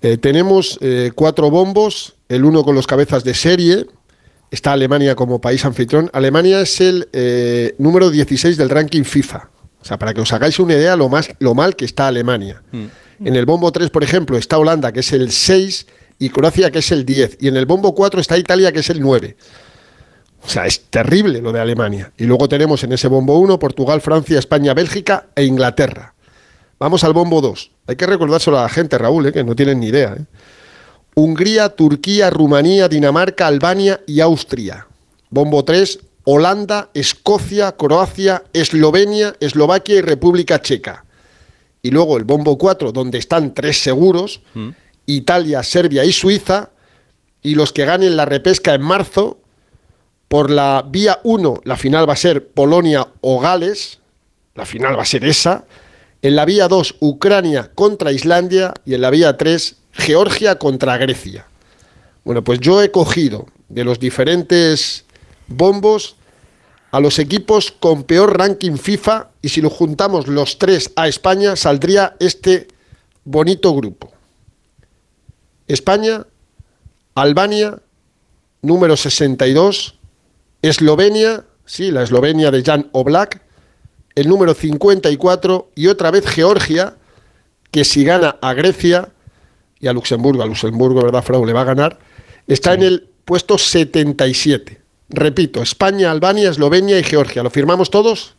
Eh, 0.00 0.16
tenemos 0.16 0.78
eh, 0.80 1.10
cuatro 1.14 1.50
bombos, 1.50 2.14
el 2.28 2.44
uno 2.44 2.62
con 2.64 2.74
los 2.74 2.86
cabezas 2.86 3.24
de 3.24 3.34
serie, 3.34 3.86
está 4.50 4.72
Alemania 4.72 5.14
como 5.14 5.40
país 5.40 5.64
anfitrión. 5.64 6.10
Alemania 6.12 6.60
es 6.60 6.80
el 6.80 7.08
eh, 7.12 7.74
número 7.78 8.10
16 8.10 8.56
del 8.56 8.70
ranking 8.70 9.02
FIFA. 9.02 9.50
O 9.80 9.84
sea, 9.84 9.98
para 9.98 10.14
que 10.14 10.20
os 10.20 10.32
hagáis 10.32 10.58
una 10.58 10.74
idea 10.74 10.96
lo, 10.96 11.08
más, 11.08 11.30
lo 11.38 11.54
mal 11.54 11.76
que 11.76 11.84
está 11.84 12.08
Alemania. 12.08 12.62
En 12.72 13.34
el 13.34 13.46
bombo 13.46 13.70
3, 13.72 13.90
por 13.90 14.04
ejemplo, 14.04 14.36
está 14.36 14.58
Holanda, 14.58 14.92
que 14.92 15.00
es 15.00 15.12
el 15.12 15.30
6, 15.30 15.86
y 16.18 16.30
Croacia, 16.30 16.70
que 16.70 16.80
es 16.80 16.90
el 16.92 17.04
10. 17.04 17.38
Y 17.40 17.48
en 17.48 17.56
el 17.56 17.66
bombo 17.66 17.94
4 17.94 18.20
está 18.20 18.36
Italia, 18.36 18.72
que 18.72 18.80
es 18.80 18.90
el 18.90 19.00
9. 19.00 19.36
O 20.44 20.48
sea, 20.48 20.66
es 20.66 20.84
terrible 20.90 21.40
lo 21.40 21.52
de 21.52 21.60
Alemania. 21.60 22.12
Y 22.16 22.24
luego 22.24 22.48
tenemos 22.48 22.82
en 22.84 22.92
ese 22.92 23.08
bombo 23.08 23.38
1 23.38 23.58
Portugal, 23.58 24.00
Francia, 24.00 24.38
España, 24.38 24.74
Bélgica 24.74 25.26
e 25.34 25.44
Inglaterra. 25.44 26.14
Vamos 26.78 27.02
al 27.04 27.12
bombo 27.12 27.40
2. 27.40 27.70
Hay 27.88 27.96
que 27.96 28.06
recordárselo 28.06 28.58
a 28.58 28.62
la 28.62 28.68
gente, 28.68 28.98
Raúl, 28.98 29.26
¿eh? 29.26 29.32
que 29.32 29.42
no 29.42 29.56
tienen 29.56 29.80
ni 29.80 29.88
idea. 29.88 30.14
¿eh? 30.18 30.24
Hungría, 31.14 31.70
Turquía, 31.70 32.30
Rumanía, 32.30 32.88
Dinamarca, 32.88 33.46
Albania 33.46 34.00
y 34.06 34.20
Austria. 34.20 34.86
Bombo 35.30 35.64
3, 35.64 35.98
Holanda, 36.24 36.90
Escocia, 36.94 37.72
Croacia, 37.72 38.44
Eslovenia, 38.52 39.34
Eslovaquia 39.40 39.96
y 39.96 40.00
República 40.00 40.62
Checa. 40.62 41.04
Y 41.82 41.90
luego 41.90 42.16
el 42.16 42.24
bombo 42.24 42.56
4, 42.56 42.92
donde 42.92 43.18
están 43.18 43.54
tres 43.54 43.82
seguros, 43.82 44.42
Italia, 45.14 45.62
Serbia 45.62 46.04
y 46.04 46.12
Suiza. 46.12 46.70
Y 47.42 47.54
los 47.54 47.72
que 47.72 47.84
ganen 47.84 48.16
la 48.16 48.24
repesca 48.24 48.74
en 48.74 48.82
marzo, 48.82 49.38
por 50.28 50.50
la 50.50 50.84
vía 50.86 51.20
1, 51.24 51.62
la 51.64 51.76
final 51.76 52.08
va 52.08 52.12
a 52.12 52.16
ser 52.16 52.48
Polonia 52.48 53.08
o 53.20 53.40
Gales. 53.40 53.98
La 54.54 54.66
final 54.66 54.98
va 54.98 55.02
a 55.02 55.06
ser 55.06 55.24
esa. 55.24 55.64
En 56.20 56.36
la 56.36 56.44
vía 56.44 56.68
2, 56.68 56.96
Ucrania 57.00 57.70
contra 57.74 58.12
Islandia. 58.12 58.74
Y 58.84 58.94
en 58.94 59.00
la 59.00 59.10
vía 59.10 59.36
3, 59.36 59.76
Georgia 59.92 60.58
contra 60.58 60.96
Grecia. 60.96 61.46
Bueno, 62.24 62.44
pues 62.44 62.60
yo 62.60 62.82
he 62.82 62.90
cogido 62.90 63.46
de 63.68 63.84
los 63.84 63.98
diferentes 63.98 65.04
bombos 65.46 66.16
a 66.90 67.00
los 67.00 67.18
equipos 67.18 67.72
con 67.72 68.04
peor 68.04 68.38
ranking 68.38 68.76
FIFA 68.76 69.30
y 69.42 69.48
si 69.50 69.60
lo 69.60 69.70
juntamos 69.70 70.26
los 70.26 70.58
tres 70.58 70.90
a 70.96 71.08
España 71.08 71.56
saldría 71.56 72.16
este 72.18 72.68
bonito 73.24 73.74
grupo. 73.74 74.12
España, 75.68 76.26
Albania, 77.14 77.78
número 78.62 78.96
62, 78.96 79.98
Eslovenia, 80.62 81.44
sí, 81.66 81.90
la 81.90 82.02
Eslovenia 82.02 82.50
de 82.50 82.62
Jan 82.62 82.88
Oblak, 82.92 83.42
el 84.14 84.28
número 84.28 84.54
54 84.54 85.70
y 85.74 85.86
otra 85.86 86.10
vez 86.10 86.26
Georgia, 86.26 86.96
que 87.70 87.84
si 87.84 88.02
gana 88.04 88.36
a 88.40 88.54
Grecia 88.54 89.10
y 89.78 89.86
a 89.86 89.92
Luxemburgo, 89.92 90.42
a 90.42 90.46
Luxemburgo, 90.46 91.02
¿verdad, 91.02 91.22
Frau? 91.22 91.44
Le 91.44 91.52
va 91.52 91.60
a 91.60 91.64
ganar, 91.64 91.98
está 92.46 92.74
en 92.74 92.82
el 92.82 93.08
puesto 93.24 93.58
77. 93.58 94.80
Repito, 95.10 95.62
España, 95.62 96.10
Albania, 96.10 96.50
Eslovenia 96.50 96.98
y 96.98 97.02
Georgia. 97.02 97.42
¿Lo 97.42 97.50
firmamos 97.50 97.90
todos? 97.90 98.34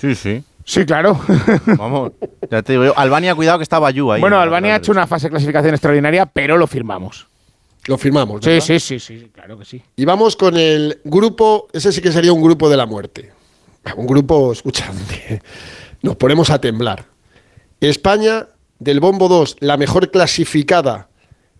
Sí, 0.00 0.14
sí. 0.14 0.42
Sí, 0.70 0.86
claro. 0.86 1.18
Vamos, 1.78 2.12
ya 2.48 2.62
te 2.62 2.74
digo 2.74 2.84
yo. 2.84 2.96
Albania, 2.96 3.34
cuidado 3.34 3.58
que 3.58 3.64
está 3.64 3.80
Bayú 3.80 4.12
ahí. 4.12 4.20
bueno, 4.20 4.38
Albania 4.38 4.74
ha 4.74 4.76
hecho 4.76 4.92
una 4.92 5.04
fase 5.04 5.26
de 5.26 5.30
clasificación 5.30 5.74
extraordinaria, 5.74 6.26
pero 6.26 6.56
lo 6.56 6.68
firmamos. 6.68 7.26
Lo 7.86 7.98
firmamos. 7.98 8.38
Sí, 8.44 8.50
¿verdad? 8.50 8.64
sí, 8.64 8.78
sí, 8.78 9.00
sí, 9.00 9.30
claro 9.34 9.58
que 9.58 9.64
sí. 9.64 9.82
Y 9.96 10.04
vamos 10.04 10.36
con 10.36 10.56
el 10.56 11.00
grupo, 11.02 11.66
ese 11.72 11.90
sí 11.90 12.00
que 12.00 12.12
sería 12.12 12.32
un 12.32 12.40
grupo 12.40 12.70
de 12.70 12.76
la 12.76 12.86
muerte. 12.86 13.32
Un 13.96 14.06
grupo, 14.06 14.52
escucha, 14.52 14.92
nos 16.02 16.14
ponemos 16.14 16.50
a 16.50 16.60
temblar. 16.60 17.04
España, 17.80 18.46
del 18.78 19.00
bombo 19.00 19.26
2, 19.26 19.56
la 19.58 19.76
mejor 19.76 20.12
clasificada 20.12 21.08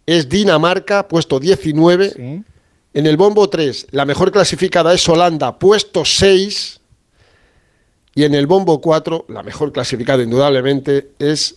es 0.07 0.29
Dinamarca, 0.29 1.09
puesto 1.09 1.41
19. 1.41 2.45
En 2.95 3.07
el 3.07 3.17
bombo 3.17 3.51
3, 3.51 3.89
la 3.91 4.05
mejor 4.05 4.31
clasificada 4.31 4.95
es 4.95 5.09
Holanda, 5.09 5.59
puesto 5.59 6.05
6. 6.05 6.80
Y 8.21 8.25
en 8.25 8.35
el 8.35 8.47
bombo 8.47 8.83
4, 8.83 9.25
la 9.29 9.43
mejor 9.43 9.73
clasificada 9.73 10.23
indudablemente 10.23 11.13
es 11.19 11.57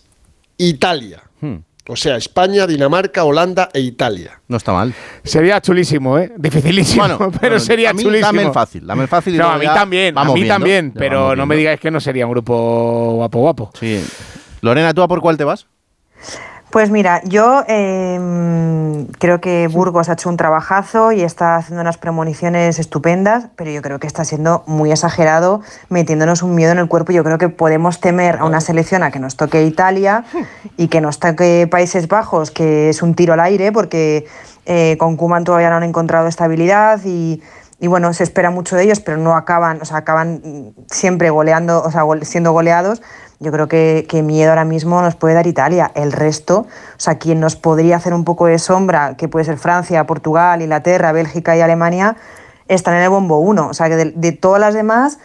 Italia. 0.56 1.22
Hmm. 1.42 1.56
O 1.86 1.94
sea, 1.94 2.16
España, 2.16 2.66
Dinamarca, 2.66 3.24
Holanda 3.24 3.68
e 3.74 3.80
Italia. 3.80 4.40
No 4.48 4.56
está 4.56 4.72
mal. 4.72 4.94
Sería 5.22 5.60
chulísimo, 5.60 6.18
¿eh? 6.18 6.32
Dificilísimo, 6.38 7.02
Bueno, 7.02 7.18
pero 7.32 7.38
bueno, 7.38 7.60
sería 7.60 7.90
a 7.90 7.92
mí 7.92 8.02
chulísimo. 8.02 8.28
dame 8.28 8.42
el 8.44 8.52
fácil, 8.54 8.86
dame 8.86 9.02
el 9.02 9.08
fácil 9.08 9.34
y 9.34 9.36
No, 9.36 9.50
a 9.50 9.58
mí 9.58 9.66
también, 9.66 10.16
a 10.16 10.24
mí 10.24 10.32
viendo, 10.32 10.54
también, 10.54 10.94
pero 10.96 11.36
no 11.36 11.44
me 11.44 11.54
digáis 11.54 11.78
que 11.78 11.90
no 11.90 12.00
sería 12.00 12.24
un 12.24 12.32
grupo 12.32 13.12
guapo 13.16 13.40
guapo. 13.40 13.70
Sí. 13.78 14.02
Lorena, 14.62 14.94
¿tú 14.94 15.02
a 15.02 15.08
por 15.08 15.20
cuál 15.20 15.36
te 15.36 15.44
vas? 15.44 15.66
Pues 16.74 16.90
mira, 16.90 17.22
yo 17.22 17.62
eh, 17.68 19.06
creo 19.20 19.40
que 19.40 19.68
Burgos 19.68 20.08
ha 20.08 20.14
hecho 20.14 20.28
un 20.28 20.36
trabajazo 20.36 21.12
y 21.12 21.22
está 21.22 21.54
haciendo 21.54 21.82
unas 21.82 21.98
premoniciones 21.98 22.80
estupendas, 22.80 23.46
pero 23.54 23.70
yo 23.70 23.80
creo 23.80 24.00
que 24.00 24.08
está 24.08 24.24
siendo 24.24 24.64
muy 24.66 24.90
exagerado, 24.90 25.60
metiéndonos 25.88 26.42
un 26.42 26.56
miedo 26.56 26.72
en 26.72 26.78
el 26.78 26.88
cuerpo. 26.88 27.12
Yo 27.12 27.22
creo 27.22 27.38
que 27.38 27.48
podemos 27.48 28.00
temer 28.00 28.38
a 28.38 28.44
una 28.44 28.60
selección 28.60 29.04
a 29.04 29.12
que 29.12 29.20
nos 29.20 29.36
toque 29.36 29.64
Italia 29.64 30.24
y 30.76 30.88
que 30.88 31.00
nos 31.00 31.20
toque 31.20 31.68
Países 31.70 32.08
Bajos, 32.08 32.50
que 32.50 32.88
es 32.88 33.02
un 33.02 33.14
tiro 33.14 33.34
al 33.34 33.40
aire, 33.40 33.70
porque 33.70 34.26
eh, 34.66 34.96
con 34.98 35.16
Kuman 35.16 35.44
todavía 35.44 35.70
no 35.70 35.76
han 35.76 35.84
encontrado 35.84 36.26
estabilidad 36.26 36.98
y, 37.04 37.40
y 37.78 37.86
bueno, 37.86 38.12
se 38.14 38.24
espera 38.24 38.50
mucho 38.50 38.74
de 38.74 38.82
ellos, 38.82 38.98
pero 38.98 39.18
no 39.18 39.36
acaban, 39.36 39.80
o 39.80 39.84
sea, 39.84 39.98
acaban 39.98 40.40
mm, 40.42 40.86
siempre 40.88 41.30
goleando, 41.30 41.84
o 41.84 41.90
sea, 41.92 42.02
siendo 42.22 42.50
goleados. 42.50 43.00
Yo 43.40 43.52
creo 43.52 43.68
que, 43.68 44.06
que 44.08 44.22
miedo 44.22 44.50
ahora 44.50 44.64
mismo 44.64 45.00
nos 45.02 45.16
puede 45.16 45.34
dar 45.34 45.46
Italia. 45.46 45.90
El 45.94 46.12
resto, 46.12 46.60
o 46.60 46.66
sea, 46.96 47.18
quien 47.18 47.40
nos 47.40 47.56
podría 47.56 47.96
hacer 47.96 48.14
un 48.14 48.24
poco 48.24 48.46
de 48.46 48.58
sombra, 48.58 49.16
que 49.16 49.28
puede 49.28 49.44
ser 49.44 49.58
Francia, 49.58 50.06
Portugal, 50.06 50.62
Inglaterra, 50.62 51.12
Bélgica 51.12 51.56
y 51.56 51.60
Alemania, 51.60 52.16
están 52.68 52.94
en 52.94 53.02
el 53.02 53.10
bombo 53.10 53.38
1. 53.38 53.68
O 53.68 53.74
sea, 53.74 53.88
que 53.88 53.96
de, 53.96 54.32
todas 54.32 54.60
las 54.60 54.74
demás, 54.74 55.18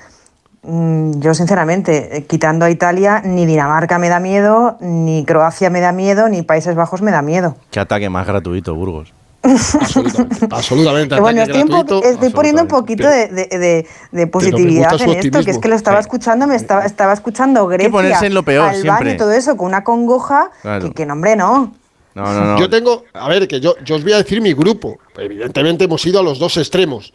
mm, 0.63 1.19
yo 1.19 1.34
sinceramente, 1.34 2.17
eh, 2.17 2.26
quitando 2.26 2.65
a 2.65 2.69
Italia, 2.69 3.22
ni 3.24 3.45
Dinamarca 3.45 4.00
me 4.00 4.10
da 4.10 4.19
miedo, 4.19 4.78
ni 4.82 5.24
Croacia 5.26 5.69
me 5.69 5.80
da 5.80 5.91
miedo, 5.91 6.30
ni 6.30 6.41
Países 6.41 6.76
Bajos 6.76 7.02
me 7.02 7.12
da 7.12 7.22
miedo. 7.22 7.56
Qué 7.72 7.80
ataque 7.80 8.10
más 8.10 8.28
gratuito, 8.28 8.76
Burgos. 8.76 9.13
Absolutamente. 10.52 11.16
Que 11.16 11.22
bueno, 11.22 11.42
estoy, 11.44 11.62
un 11.62 11.68
po- 11.68 11.74
gratuito. 11.78 12.08
estoy 12.08 12.30
poniendo 12.30 12.62
un 12.62 12.68
poquito 12.68 13.08
de, 13.08 13.28
de- 13.28 13.88
de- 14.12 14.28
positividad 14.28 14.94
en 15.02 15.10
esto, 15.12 15.44
que 15.44 15.52
es 15.52 15.58
que 15.58 15.68
lo 15.68 15.76
estaba 15.76 16.00
escuchando, 16.00 16.48
me 16.48 16.56
estaba, 16.56 16.86
estaba 16.86 17.14
escuchando 17.14 17.68
Grecia, 17.68 17.90
ponerse 17.92 18.26
en 18.28 18.34
lo 18.34 18.44
peor 18.44 18.70
Albania 18.70 19.14
y 19.14 19.18
todo 19.18 19.32
eso 19.32 19.56
con 19.58 19.68
una 19.68 19.84
congoja 19.84 20.52
Claro. 20.62 20.88
que, 20.88 20.94
que, 20.94 21.06
no, 21.06 21.14
hombre, 21.14 21.36
no. 21.36 21.74
No, 22.16 22.34
no, 22.34 22.44
no. 22.46 22.60
Yo 22.60 22.70
tengo, 22.70 23.04
a 23.14 23.30
ver, 23.30 23.48
que 23.48 23.60
yo, 23.62 23.76
yo 23.86 23.96
os 23.96 24.04
voy 24.04 24.14
a 24.14 24.18
decir 24.18 24.42
mi 24.42 24.54
grupo. 24.54 24.98
Evidentemente 25.18 25.86
hemos 25.86 26.06
ido 26.06 26.20
a 26.20 26.24
los 26.24 26.40
dos 26.40 26.58
extremos. 26.58 27.14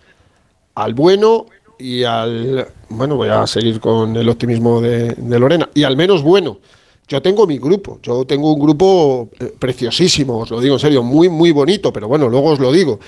Al 0.74 0.94
bueno 0.94 1.46
y 1.78 2.04
al... 2.04 2.68
Bueno, 2.88 3.16
voy 3.16 3.28
a 3.28 3.46
seguir 3.46 3.80
con 3.80 4.16
el 4.16 4.28
optimismo 4.28 4.80
de, 4.80 5.14
de 5.16 5.38
Lorena. 5.38 5.68
Y 5.74 5.82
al 5.84 5.96
menos 5.96 6.22
bueno. 6.22 6.58
Yo 7.06 7.20
tengo 7.20 7.46
mi 7.46 7.58
grupo. 7.58 7.98
Yo 8.02 8.24
tengo 8.26 8.52
un 8.52 8.60
grupo 8.60 9.28
eh, 9.38 9.52
preciosísimo, 9.58 10.38
os 10.38 10.50
lo 10.50 10.60
digo 10.60 10.74
en 10.76 10.80
serio, 10.80 11.02
muy, 11.02 11.28
muy 11.28 11.50
bonito, 11.52 11.92
pero 11.92 12.08
bueno, 12.08 12.28
luego 12.28 12.50
os 12.50 12.58
lo 12.58 12.72
digo. 12.72 12.98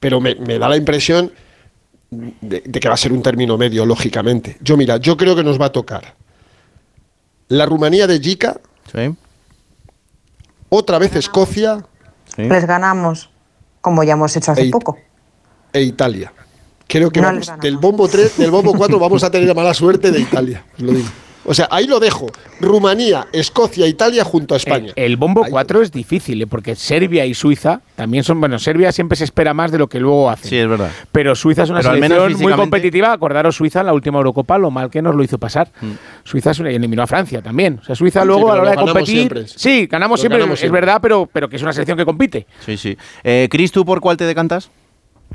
Pero 0.00 0.20
me, 0.20 0.34
me 0.36 0.58
da 0.58 0.68
la 0.68 0.76
impresión 0.76 1.30
de, 2.10 2.62
de 2.64 2.80
que 2.80 2.88
va 2.88 2.94
a 2.94 2.98
ser 2.98 3.12
un 3.12 3.22
término 3.22 3.56
medio, 3.58 3.84
lógicamente. 3.86 4.56
Yo, 4.60 4.76
mira, 4.76 4.96
yo 4.96 5.16
creo 5.16 5.36
que 5.36 5.44
nos 5.44 5.60
va 5.60 5.66
a 5.66 5.72
tocar 5.72 6.14
la 7.48 7.66
Rumanía 7.66 8.06
de 8.06 8.18
Jica, 8.20 8.58
Sí. 8.92 9.14
otra 10.68 10.98
vez 10.98 11.14
Escocia 11.16 11.84
Les 12.36 12.66
ganamos, 12.66 13.30
como 13.80 14.02
ya 14.02 14.14
hemos 14.14 14.34
hecho 14.36 14.52
hace 14.52 14.62
Ey. 14.62 14.70
poco. 14.70 14.98
e 15.72 15.82
Italia. 15.82 16.32
Creo 16.86 17.10
que 17.10 17.20
No 17.20 17.28
vamos, 17.28 17.50
del 17.60 17.76
bombo 17.78 18.08
3, 18.08 18.36
del 18.38 18.50
bombo 18.50 18.74
4 18.74 18.98
vamos 18.98 19.22
a 19.24 19.30
tener 19.30 19.54
mala 19.54 19.72
suerte 19.72 20.10
de 20.10 20.20
Italia, 20.20 20.64
os 20.76 20.82
lo 20.82 20.92
digo. 20.92 21.08
O 21.44 21.54
sea, 21.54 21.66
ahí 21.70 21.86
lo 21.86 21.98
dejo. 21.98 22.26
Rumanía, 22.60 23.26
Escocia, 23.32 23.86
Italia 23.88 24.24
junto 24.24 24.54
a 24.54 24.58
España. 24.58 24.92
El, 24.94 25.04
el 25.12 25.16
bombo 25.16 25.44
4 25.48 25.82
es 25.82 25.90
difícil, 25.90 26.40
¿eh? 26.42 26.46
porque 26.46 26.76
Serbia 26.76 27.26
y 27.26 27.34
Suiza 27.34 27.80
también 27.96 28.22
son. 28.22 28.38
Bueno, 28.40 28.58
Serbia 28.60 28.92
siempre 28.92 29.16
se 29.16 29.24
espera 29.24 29.52
más 29.52 29.72
de 29.72 29.78
lo 29.78 29.88
que 29.88 29.98
luego 29.98 30.30
hace. 30.30 30.48
Sí, 30.48 30.56
es 30.56 30.68
verdad. 30.68 30.90
Pero 31.10 31.34
Suiza 31.34 31.64
es 31.64 31.70
una 31.70 31.80
Pero 31.80 31.90
al 31.90 32.00
menos 32.00 32.18
selección 32.18 32.42
muy 32.42 32.52
competitiva. 32.56 33.12
Acordaros 33.12 33.56
Suiza 33.56 33.80
en 33.80 33.86
la 33.86 33.92
última 33.92 34.18
Eurocopa, 34.18 34.56
lo 34.58 34.70
mal 34.70 34.88
que 34.90 35.02
nos 35.02 35.14
lo 35.16 35.22
hizo 35.24 35.38
pasar. 35.38 35.68
Mm. 35.80 35.90
Suiza 36.24 36.52
es 36.52 36.60
una, 36.60 36.70
y 36.70 36.76
eliminó 36.76 37.02
a 37.02 37.06
Francia 37.08 37.42
también. 37.42 37.80
O 37.82 37.84
sea, 37.84 37.94
Suiza 37.96 38.20
Sí, 38.20 38.26
luego 38.26 38.52
a 38.52 38.54
la 38.56 38.60
hora 38.62 38.70
de 38.70 38.76
ganamos 38.76 38.92
competir. 38.92 39.16
siempre. 39.16 39.46
Sí, 39.48 39.86
ganamos 39.86 40.20
siempre, 40.20 40.38
ganamos 40.38 40.54
es 40.54 40.60
siempre. 40.60 40.80
verdad, 40.80 41.00
pero, 41.02 41.28
pero 41.32 41.48
que 41.48 41.56
es 41.56 41.62
una 41.62 41.72
selección 41.72 41.98
que 41.98 42.04
compite. 42.04 42.46
Sí, 42.64 42.76
sí. 42.76 42.96
Eh, 43.24 43.48
Cris, 43.50 43.72
¿tú 43.72 43.84
por 43.84 44.00
cuál 44.00 44.16
te 44.16 44.24
decantas? 44.24 44.70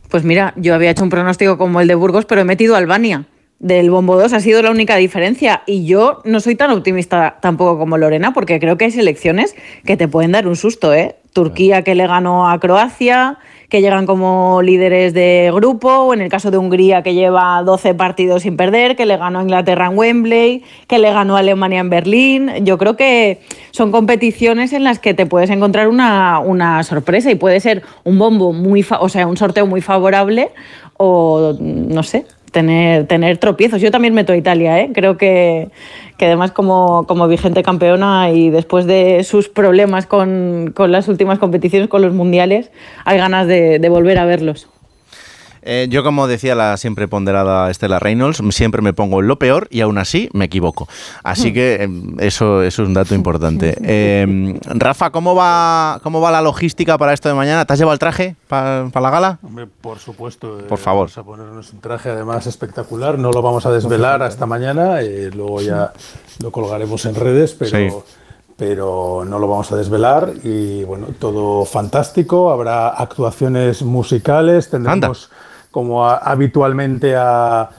Pues 0.10 0.24
mira, 0.24 0.54
yo 0.56 0.74
había 0.74 0.92
hecho 0.92 1.04
un 1.04 1.10
pronóstico 1.10 1.58
como 1.58 1.82
el 1.82 1.88
de 1.88 1.96
Burgos, 1.96 2.24
pero 2.26 2.40
he 2.42 2.46
metido 2.46 2.76
a 2.76 2.78
Albania. 2.78 3.26
Del 3.60 3.90
Bombo 3.90 4.20
2 4.20 4.34
ha 4.34 4.40
sido 4.40 4.62
la 4.62 4.70
única 4.70 4.96
diferencia. 4.98 5.64
Y 5.66 5.86
yo 5.86 6.22
no 6.26 6.40
soy 6.40 6.56
tan 6.56 6.70
optimista 6.72 7.38
tampoco 7.42 7.80
como 7.80 7.98
Lorena, 7.98 8.32
porque 8.34 8.60
creo 8.60 8.78
que 8.78 8.86
hay 8.86 8.92
selecciones 8.92 9.56
que 9.84 9.98
te 9.98 10.08
pueden 10.08 10.32
dar 10.32 10.48
un 10.48 10.56
susto, 10.56 10.94
¿eh? 10.94 11.16
Turquía 11.34 11.84
que 11.84 11.96
le 11.96 12.06
ganó 12.08 12.50
a 12.50 12.60
Croacia, 12.60 13.38
que 13.70 13.82
llegan 13.82 14.06
como 14.06 14.62
líderes 14.62 15.14
de 15.14 15.52
grupo, 15.54 15.90
o 15.90 16.14
en 16.14 16.22
el 16.22 16.30
caso 16.30 16.52
de 16.52 16.58
Hungría 16.58 17.04
que 17.04 17.16
lleva 17.16 17.62
12 17.64 17.96
partidos 17.96 18.44
sin 18.44 18.58
perder, 18.58 18.96
que 18.96 19.06
le 19.06 19.18
ganó 19.18 19.40
a 19.40 19.42
Inglaterra 19.42 19.88
en 19.88 19.98
Wembley, 19.98 20.64
que 20.88 21.00
le 21.00 21.12
ganó 21.12 21.36
a 21.36 21.40
Alemania 21.40 21.80
en 21.80 21.90
Berlín. 21.90 22.52
Yo 22.62 22.78
creo 22.78 22.96
que 22.96 23.40
son 23.72 23.92
competiciones 23.92 24.72
en 24.72 24.84
las 24.84 25.00
que 25.00 25.14
te 25.14 25.26
puedes 25.26 25.50
encontrar 25.50 25.88
una, 25.88 26.40
una 26.40 26.84
sorpresa 26.84 27.30
y 27.32 27.36
puede 27.36 27.60
ser 27.60 27.84
un 28.04 28.18
bombo 28.20 28.54
muy, 28.54 28.86
o 29.00 29.10
sea, 29.10 29.28
un 29.28 29.38
sorteo 29.38 29.66
muy 29.66 29.82
favorable 29.82 30.52
o 30.98 31.56
no 31.60 32.04
sé, 32.04 32.26
tener, 32.52 33.08
tener 33.08 33.38
tropiezos. 33.38 33.82
Yo 33.82 33.92
también 33.92 34.14
meto 34.14 34.34
a 34.34 34.38
Italia, 34.38 34.80
¿eh? 34.80 34.92
creo 34.94 35.18
que, 35.18 35.70
que 36.18 36.26
además 36.26 36.52
como, 36.52 37.06
como 37.08 37.28
vigente 37.28 37.64
campeona 37.64 38.32
y 38.32 38.50
después 38.50 38.86
de 38.86 39.24
sus 39.24 39.50
problemas 39.50 40.06
con, 40.06 40.72
con 40.76 40.92
las 40.92 41.08
últimas 41.08 41.40
competiciones, 41.40 41.90
con 41.90 42.02
los 42.02 42.14
mundiales, 42.14 42.72
hay 43.06 43.18
ganas 43.18 43.48
de, 43.48 43.80
de 43.80 43.90
volver 43.90 44.18
a 44.18 44.26
verlos. 44.26 44.70
Eh, 45.70 45.88
yo, 45.90 46.02
como 46.02 46.28
decía 46.28 46.56
la 46.56 46.78
siempre 46.78 47.10
ponderada 47.10 47.70
Estela 47.70 48.00
Reynolds, 48.00 48.42
siempre 48.52 48.82
me 48.82 48.94
pongo 48.94 49.20
en 49.20 49.28
lo 49.28 49.38
peor 49.38 49.68
y 49.70 49.82
aún 49.82 49.98
así 49.98 50.30
me 50.32 50.46
equivoco. 50.46 50.88
Así 51.24 51.52
que 51.52 51.84
eh, 51.84 51.90
eso, 52.20 52.64
eso 52.64 52.84
es 52.84 52.88
un 52.88 52.94
dato 52.94 53.14
importante. 53.16 53.76
Eh, 53.90 54.60
Rafa, 54.66 55.10
¿cómo 55.10 55.36
va, 55.36 56.00
¿cómo 56.04 56.22
va 56.22 56.32
la 56.32 56.42
logística 56.42 56.98
para 56.98 57.14
esto 57.14 57.28
de 57.30 57.36
mañana? 57.36 57.66
¿Te 57.66 57.74
has 57.74 57.80
llevado 57.80 57.94
el 57.94 58.00
traje 58.00 58.36
para 58.48 58.90
la 58.94 59.10
gala? 59.10 59.40
Hombre, 59.44 59.68
por 59.82 60.00
supuesto. 60.00 60.60
eh, 60.60 60.64
Por 60.64 60.78
favor. 60.78 61.10
Vamos 61.10 61.18
a 61.18 61.24
ponernos 61.24 61.74
un 61.74 61.82
traje 61.82 62.10
además 62.12 62.48
espectacular. 62.48 63.18
No 63.20 63.32
lo 63.32 63.42
vamos 63.42 63.66
a 63.66 63.72
desvelar 63.72 64.24
hasta 64.24 64.46
mañana. 64.46 65.02
eh, 65.02 65.30
luego 65.34 65.62
ya 65.62 65.92
lo 66.42 66.52
colgaremos 66.52 67.06
en 67.06 67.16
redes, 67.16 67.54
pero, 67.54 67.78
Sí. 67.78 67.96
pero 68.56 69.24
no 69.28 69.40
lo 69.40 69.48
vamos 69.48 69.72
a 69.72 69.76
desvelar. 69.76 70.32
Y 70.44 70.84
bueno, 70.84 71.08
todo 71.20 71.66
fantástico. 71.66 72.52
Habrá 72.52 72.90
actuaciones 72.90 73.82
musicales. 73.84 74.70
Tendremos 74.70 75.30
como 75.72 76.06
habitualmente 76.08 77.16
a 77.16 77.70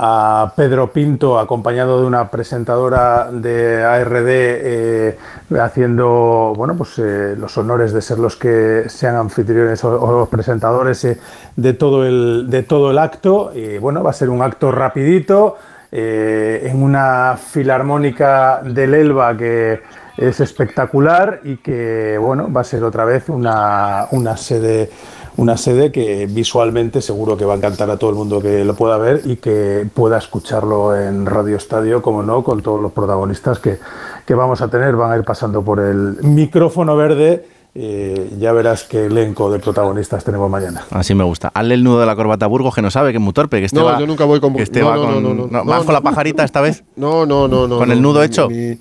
a 0.00 0.52
Pedro 0.54 0.92
Pinto 0.92 1.40
acompañado 1.40 2.00
de 2.00 2.06
una 2.06 2.30
presentadora 2.30 3.30
de 3.32 3.82
ARD 3.82 4.26
eh, 4.28 5.18
haciendo 5.60 6.52
bueno 6.56 6.76
pues 6.76 7.00
eh, 7.00 7.34
los 7.36 7.58
honores 7.58 7.92
de 7.92 8.00
ser 8.00 8.20
los 8.20 8.36
que 8.36 8.84
sean 8.88 9.16
anfitriones 9.16 9.82
o, 9.82 10.12
los 10.12 10.28
presentadores 10.28 11.04
eh, 11.04 11.18
de 11.56 11.72
todo 11.74 12.06
el 12.06 12.46
de 12.48 12.62
todo 12.62 12.92
el 12.92 12.98
acto. 12.98 13.50
Y 13.52 13.78
bueno 13.78 14.04
va 14.04 14.10
a 14.10 14.12
ser 14.12 14.30
un 14.30 14.40
acto 14.40 14.70
rapidito 14.70 15.56
en 15.90 16.82
una 16.82 17.38
filarmónica 17.38 18.60
del 18.62 18.92
Elba 18.92 19.34
que 19.36 19.80
es 20.18 20.38
espectacular 20.38 21.40
y 21.44 21.56
que 21.56 22.18
bueno 22.18 22.52
va 22.52 22.60
a 22.60 22.64
ser 22.64 22.84
otra 22.84 23.06
vez 23.06 23.30
una, 23.30 24.06
una 24.10 24.36
sede 24.36 24.90
una 25.38 25.56
sede 25.56 25.90
que 25.92 26.26
visualmente 26.28 27.00
seguro 27.00 27.36
que 27.36 27.44
va 27.44 27.54
a 27.54 27.56
encantar 27.56 27.88
a 27.90 27.96
todo 27.96 28.10
el 28.10 28.16
mundo 28.16 28.40
que 28.40 28.64
lo 28.64 28.74
pueda 28.74 28.98
ver 28.98 29.22
y 29.24 29.36
que 29.36 29.86
pueda 29.94 30.18
escucharlo 30.18 30.94
en 30.94 31.24
Radio 31.26 31.56
Estadio, 31.56 32.02
como 32.02 32.22
no, 32.22 32.42
con 32.44 32.60
todos 32.60 32.80
los 32.82 32.92
protagonistas 32.92 33.58
que, 33.60 33.78
que 34.26 34.34
vamos 34.34 34.60
a 34.60 34.68
tener. 34.68 34.96
Van 34.96 35.12
a 35.12 35.16
ir 35.16 35.24
pasando 35.24 35.62
por 35.62 35.80
el 35.80 36.18
micrófono 36.22 36.96
verde. 36.96 37.46
eh, 37.74 38.30
ya 38.40 38.50
verás 38.52 38.82
qué 38.84 39.06
elenco 39.06 39.52
de 39.52 39.60
protagonistas 39.60 40.24
tenemos 40.24 40.50
mañana. 40.50 40.82
Así 40.90 41.14
me 41.14 41.22
gusta. 41.22 41.52
Hazle 41.54 41.74
el 41.74 41.84
nudo 41.84 42.00
de 42.00 42.06
la 42.06 42.16
corbata 42.16 42.46
a 42.46 42.48
Burgos, 42.48 42.74
que 42.74 42.82
no 42.82 42.90
sabe, 42.90 43.12
que 43.12 43.18
es 43.18 43.22
muy 43.22 43.32
torpe. 43.32 43.60
Que 43.60 43.66
este 43.66 43.78
No, 43.78 43.84
va, 43.84 44.00
yo 44.00 44.06
nunca 44.08 44.24
voy 44.24 44.40
con- 44.40 44.54
que 44.56 44.62
este 44.62 44.80
no, 44.80 44.86
va 44.88 44.96
no, 44.96 45.02
con, 45.02 45.22
no, 45.22 45.34
no, 45.34 45.46
no. 45.46 45.64
¿Vas 45.64 45.78
No, 45.80 45.84
con 45.84 45.94
la 45.94 46.00
pajarita 46.00 46.42
esta 46.42 46.60
vez? 46.60 46.82
No, 46.96 47.24
no, 47.26 47.46
no, 47.46 47.68
no. 47.68 47.78
¿Con 47.78 47.86
no, 47.88 47.94
el 47.94 48.02
nudo 48.02 48.22
hecho? 48.24 48.48
Mi, 48.48 48.56
mi 48.56 48.78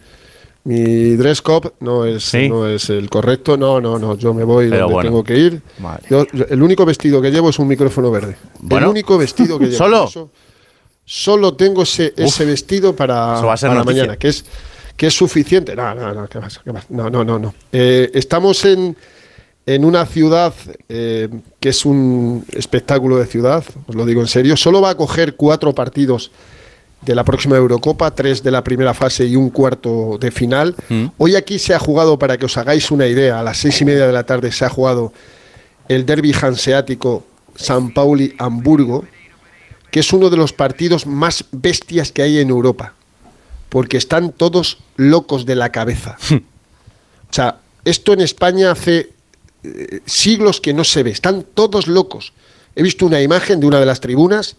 dress 0.75 1.41
code 1.41 1.71
no 1.79 2.05
es, 2.05 2.33
no 2.49 2.67
es 2.67 2.89
el 2.89 3.09
correcto. 3.09 3.55
No, 3.57 3.79
no, 3.79 3.97
no. 3.97 4.17
Yo 4.17 4.33
me 4.33 4.43
voy 4.43 4.65
Pero 4.69 4.81
donde 4.81 4.93
bueno. 4.93 5.09
tengo 5.09 5.23
que 5.23 5.37
ir. 5.37 5.61
Vale. 5.79 6.01
Yo- 6.09 6.25
yo- 6.33 6.45
el 6.49 6.61
único 6.61 6.85
vestido 6.85 7.21
que 7.21 7.31
llevo 7.31 7.49
es 7.49 7.59
un 7.59 7.67
micrófono 7.67 8.11
verde. 8.11 8.35
Bueno. 8.59 8.85
El 8.87 8.91
único 8.91 9.17
vestido 9.17 9.57
que 9.57 9.65
llevo. 9.67 9.77
¿Solo? 9.77 10.05
Eso- 10.05 10.29
solo 11.05 11.53
tengo 11.55 11.83
ese, 11.83 12.13
ese 12.17 12.43
vestido 12.45 12.95
para, 12.95 13.35
Eso 13.37 13.45
va 13.45 13.53
a 13.53 13.57
ser 13.57 13.69
para 13.69 13.79
noticia. 13.81 14.03
mañana, 14.03 14.17
que 14.17 14.27
es, 14.27 14.43
que 14.97 15.07
es 15.07 15.13
suficiente. 15.13 15.75
No, 15.75 15.95
no, 15.95 16.13
no, 16.13 16.27
¿qué 16.27 16.39
pasa? 16.39 16.61
¿Qué 16.63 16.73
pasa? 16.73 16.87
No, 16.89 17.09
no, 17.09 17.23
no. 17.23 17.39
no. 17.39 17.53
Eh, 17.71 18.11
estamos 18.13 18.65
en, 18.65 18.97
en 19.65 19.85
una 19.85 20.05
ciudad 20.05 20.53
eh, 20.89 21.29
que 21.61 21.69
es 21.69 21.85
un 21.85 22.43
espectáculo 22.51 23.17
de 23.17 23.25
ciudad, 23.25 23.63
os 23.87 23.95
lo 23.95 24.05
digo 24.05 24.19
en 24.21 24.27
serio. 24.27 24.57
Solo 24.57 24.81
va 24.81 24.89
a 24.89 24.95
coger 24.97 25.35
cuatro 25.37 25.73
partidos 25.73 26.31
de 27.01 27.15
la 27.15 27.23
próxima 27.23 27.55
Eurocopa, 27.55 28.11
tres 28.11 28.43
de 28.43 28.51
la 28.51 28.63
primera 28.63 28.93
fase 28.93 29.25
y 29.25 29.35
un 29.35 29.49
cuarto 29.49 30.17
de 30.19 30.31
final. 30.31 30.75
Hoy 31.17 31.35
aquí 31.35 31.59
se 31.59 31.73
ha 31.73 31.79
jugado, 31.79 32.19
para 32.19 32.37
que 32.37 32.45
os 32.45 32.57
hagáis 32.57 32.91
una 32.91 33.07
idea, 33.07 33.39
a 33.39 33.43
las 33.43 33.57
seis 33.57 33.79
y 33.81 33.85
media 33.85 34.07
de 34.07 34.13
la 34.13 34.23
tarde 34.23 34.51
se 34.51 34.65
ha 34.65 34.69
jugado 34.69 35.13
el 35.87 36.05
derby 36.05 36.33
hanseático 36.33 37.23
San 37.55 37.93
Pauli-Hamburgo, 37.93 39.05
que 39.91 40.01
es 40.01 40.13
uno 40.13 40.29
de 40.29 40.37
los 40.37 40.53
partidos 40.53 41.05
más 41.05 41.45
bestias 41.51 42.11
que 42.11 42.21
hay 42.21 42.39
en 42.39 42.49
Europa, 42.49 42.93
porque 43.69 43.97
están 43.97 44.31
todos 44.31 44.79
locos 44.95 45.45
de 45.45 45.55
la 45.55 45.71
cabeza. 45.71 46.17
o 46.31 47.33
sea, 47.33 47.59
esto 47.85 48.13
en 48.13 48.21
España 48.21 48.71
hace 48.71 49.11
eh, 49.63 50.01
siglos 50.05 50.59
que 50.59 50.73
no 50.73 50.83
se 50.83 51.03
ve, 51.03 51.11
están 51.11 51.43
todos 51.53 51.87
locos. 51.87 52.33
He 52.75 52.83
visto 52.83 53.05
una 53.05 53.21
imagen 53.21 53.59
de 53.59 53.67
una 53.67 53.79
de 53.79 53.85
las 53.85 54.01
tribunas, 54.01 54.55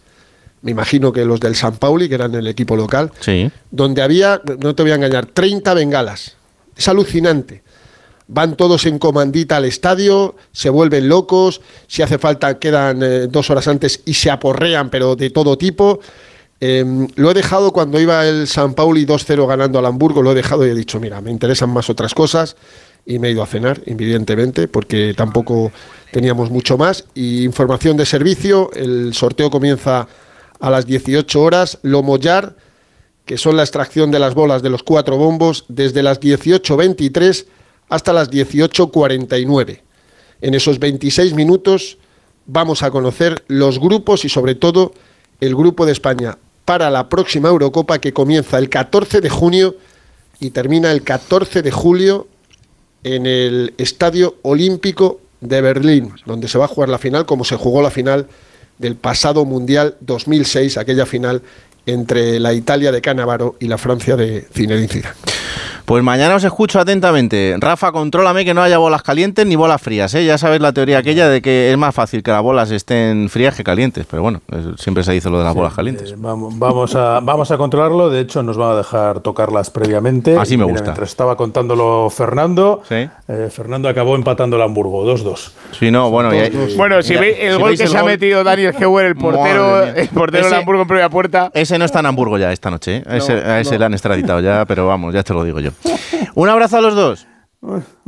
me 0.63 0.71
imagino 0.73 1.13
que 1.13 1.25
los 1.25 1.41
del 1.41 1.55
San 1.55 1.77
Pauli, 1.77 2.09
que 2.09 2.15
eran 2.17 2.35
el 2.35 2.47
equipo 2.47 2.77
local, 2.77 3.13
Sí. 3.21 3.51
donde 3.71 4.03
había, 4.03 4.41
no 4.61 4.75
te 4.75 4.83
voy 4.83 4.93
a 4.93 4.97
engañar, 4.97 5.27
30 5.27 5.75
bengalas. 5.75 6.37
Es 6.77 6.89
alucinante. 6.89 7.63
Van 8.31 8.57
todos 8.57 8.85
en 8.87 8.99
comandita 8.99 9.57
al 9.57 9.65
estadio, 9.65 10.35
se 10.53 10.69
vuelven 10.69 11.09
locos, 11.09 11.61
si 11.87 12.03
hace 12.03 12.19
falta 12.19 12.59
quedan 12.59 13.03
eh, 13.03 13.27
dos 13.29 13.49
horas 13.51 13.67
antes 13.69 14.03
y 14.05 14.15
se 14.15 14.31
aporrean, 14.31 14.91
pero 14.91 15.17
de 15.17 15.31
todo 15.31 15.57
tipo. 15.57 16.01
Eh, 16.61 16.85
lo 17.15 17.31
he 17.31 17.35
dejado 17.35 17.73
cuando 17.73 18.01
iba 18.01 18.27
el 18.27 18.47
San 18.49 18.75
Pauli 18.75 19.07
2-0 19.07 19.47
ganando 19.47 19.79
al 19.79 19.87
Hamburgo, 19.87 20.21
lo 20.23 20.33
he 20.33 20.35
dejado 20.35 20.67
y 20.67 20.71
he 20.71 20.75
dicho, 20.75 20.99
mira, 21.01 21.21
me 21.21 21.31
interesan 21.31 21.71
más 21.71 21.89
otras 21.89 22.13
cosas 22.15 22.57
y 23.07 23.19
me 23.19 23.29
he 23.29 23.31
ido 23.31 23.43
a 23.43 23.47
cenar, 23.47 23.81
evidentemente, 23.87 24.69
porque 24.69 25.15
tampoco 25.17 25.73
teníamos 26.13 26.51
mucho 26.51 26.77
más. 26.77 27.05
Y 27.15 27.45
información 27.45 27.97
de 27.97 28.05
servicio, 28.05 28.71
el 28.75 29.15
sorteo 29.15 29.49
comienza 29.51 30.07
a 30.61 30.71
las 30.71 30.87
18 30.87 31.41
horas. 31.41 31.79
Lomollar, 31.83 32.57
que 33.25 33.39
son 33.39 33.57
la 33.57 33.63
extracción 33.63 34.11
de 34.11 34.19
las 34.19 34.35
bolas 34.35 34.63
de 34.63 34.71
los 34.71 34.83
cuatro 34.83 35.17
bombos, 35.17 35.65
desde 35.69 36.03
las 36.03 36.21
18.23 36.21 37.47
hasta 37.89 38.13
las 38.13 38.31
18.49. 38.31 39.81
En 40.41 40.55
esos 40.55 40.79
26 40.79 41.35
minutos 41.35 41.99
vamos 42.47 42.83
a 42.83 42.91
conocer 42.91 43.45
los 43.49 43.79
grupos 43.79 44.25
y 44.25 44.29
sobre 44.29 44.55
todo 44.55 44.93
el 45.41 45.55
grupo 45.55 45.87
de 45.87 45.93
España 45.93 46.39
para 46.65 46.91
la 46.91 47.09
próxima 47.09 47.49
Eurocopa 47.49 47.99
que 47.99 48.13
comienza 48.13 48.59
el 48.59 48.69
14 48.69 49.21
de 49.21 49.31
junio 49.31 49.77
y 50.41 50.51
termina 50.51 50.93
el 50.93 51.03
14 51.03 51.63
de 51.63 51.71
julio 51.71 52.29
en 53.05 53.27
el 53.27 53.75
Estadio 53.79 54.37
Olímpico 54.43 55.21
de 55.41 55.61
Berlín, 55.61 56.13
donde 56.27 56.49
se 56.49 56.59
va 56.59 56.67
a 56.67 56.69
jugar 56.69 56.89
la 56.89 56.99
final, 56.99 57.27
como 57.27 57.45
se 57.45 57.57
jugó 57.57 57.83
la 57.83 57.91
final 57.91 58.27
del 58.79 58.97
pasado 58.97 59.45
Mundial 59.45 59.97
2006, 60.01 60.79
aquella 60.79 61.07
final 61.07 61.43
entre 61.87 62.39
la 62.39 62.53
Italia 62.53 62.93
de 62.93 63.01
Canavaro 63.01 63.57
y 63.61 63.67
la 63.67 63.79
Francia 63.79 64.17
de 64.17 64.47
Zinedine. 64.53 65.09
Pues 65.89 66.05
mañana 66.05 66.35
os 66.35 66.45
escucho 66.45 66.79
atentamente. 66.79 67.57
Rafa, 67.59 67.93
contrólame 67.93 68.45
que 68.45 68.53
no 68.53 68.61
haya 68.61 68.77
bolas 68.77 69.03
calientes 69.03 69.47
ni 69.47 69.57
bolas 69.57 69.81
frías. 69.81 70.15
¿eh? 70.15 70.23
Ya 70.23 70.37
sabes 70.37 70.61
la 70.61 70.75
teoría 70.75 70.99
aquella 70.99 71.31
de 71.31 71.41
que 71.41 71.73
es 71.73 71.79
más 71.79 71.95
fácil 71.95 72.23
que 72.23 72.31
las 72.31 72.43
bolas 72.43 72.71
estén 72.71 73.31
frías 73.31 73.55
que 73.55 73.65
calientes. 73.65 74.05
Pero 74.05 74.21
bueno, 74.21 74.43
siempre 74.77 75.03
se 75.03 75.13
dice 75.13 75.31
lo 75.31 75.39
de 75.39 75.45
las 75.45 75.55
bolas 75.55 75.73
calientes. 75.73 76.13
Eh, 76.13 76.17
vamos, 76.19 76.95
a, 76.95 77.21
vamos 77.21 77.51
a 77.53 77.57
controlarlo. 77.57 78.11
De 78.11 78.21
hecho, 78.21 78.43
nos 78.43 78.59
van 78.59 78.73
a 78.73 78.77
dejar 78.77 79.21
tocarlas 79.21 79.71
previamente. 79.71 80.37
Así 80.37 80.59
me 80.59 80.65
gusta. 80.65 80.83
Mientras 80.83 81.09
estaba 81.09 81.37
contándolo 81.39 82.11
Fernando, 82.11 82.83
eh, 82.91 83.09
Fernando 83.51 83.89
acabó 83.89 84.15
empatando 84.15 84.57
el 84.57 84.63
Hamburgo, 84.65 85.07
2-2. 85.07 85.53
Sí, 85.73 85.91
no, 85.91 86.11
bueno. 86.11 86.29
bueno, 86.77 87.01
si 87.03 87.17
veis 87.17 87.39
el 87.41 87.57
gol 87.57 87.79
que 87.79 87.87
se 87.87 87.97
ha 87.97 88.05
metido 88.05 88.45
Daniel 88.45 88.75
Heuer, 88.79 89.07
el 89.07 89.17
portero, 89.17 89.85
el 89.85 90.09
portero 90.09 90.51
de 90.51 90.57
Hamburgo 90.57 90.83
en 90.83 90.89
previa 90.89 91.09
puerta. 91.09 91.51
Ese 91.55 91.79
no 91.79 91.87
está 91.87 92.01
en 92.01 92.07
Hamburgo 92.07 92.37
ya 92.37 92.53
esta 92.53 92.71
noche. 92.71 93.03
A 93.07 93.17
ese, 93.17 93.33
a 93.33 93.59
ese 93.59 93.79
le 93.79 93.87
han 93.87 93.95
extraditado 93.95 94.41
ya, 94.41 94.67
pero 94.67 94.87
vamos, 94.87 95.15
ya 95.15 95.23
te 95.23 95.33
lo 95.33 95.45
digo 95.45 95.61
yo. 95.61 95.71
Un 96.35 96.49
abrazo 96.49 96.79
a 96.79 96.81
los 96.81 96.95
dos. 96.95 97.27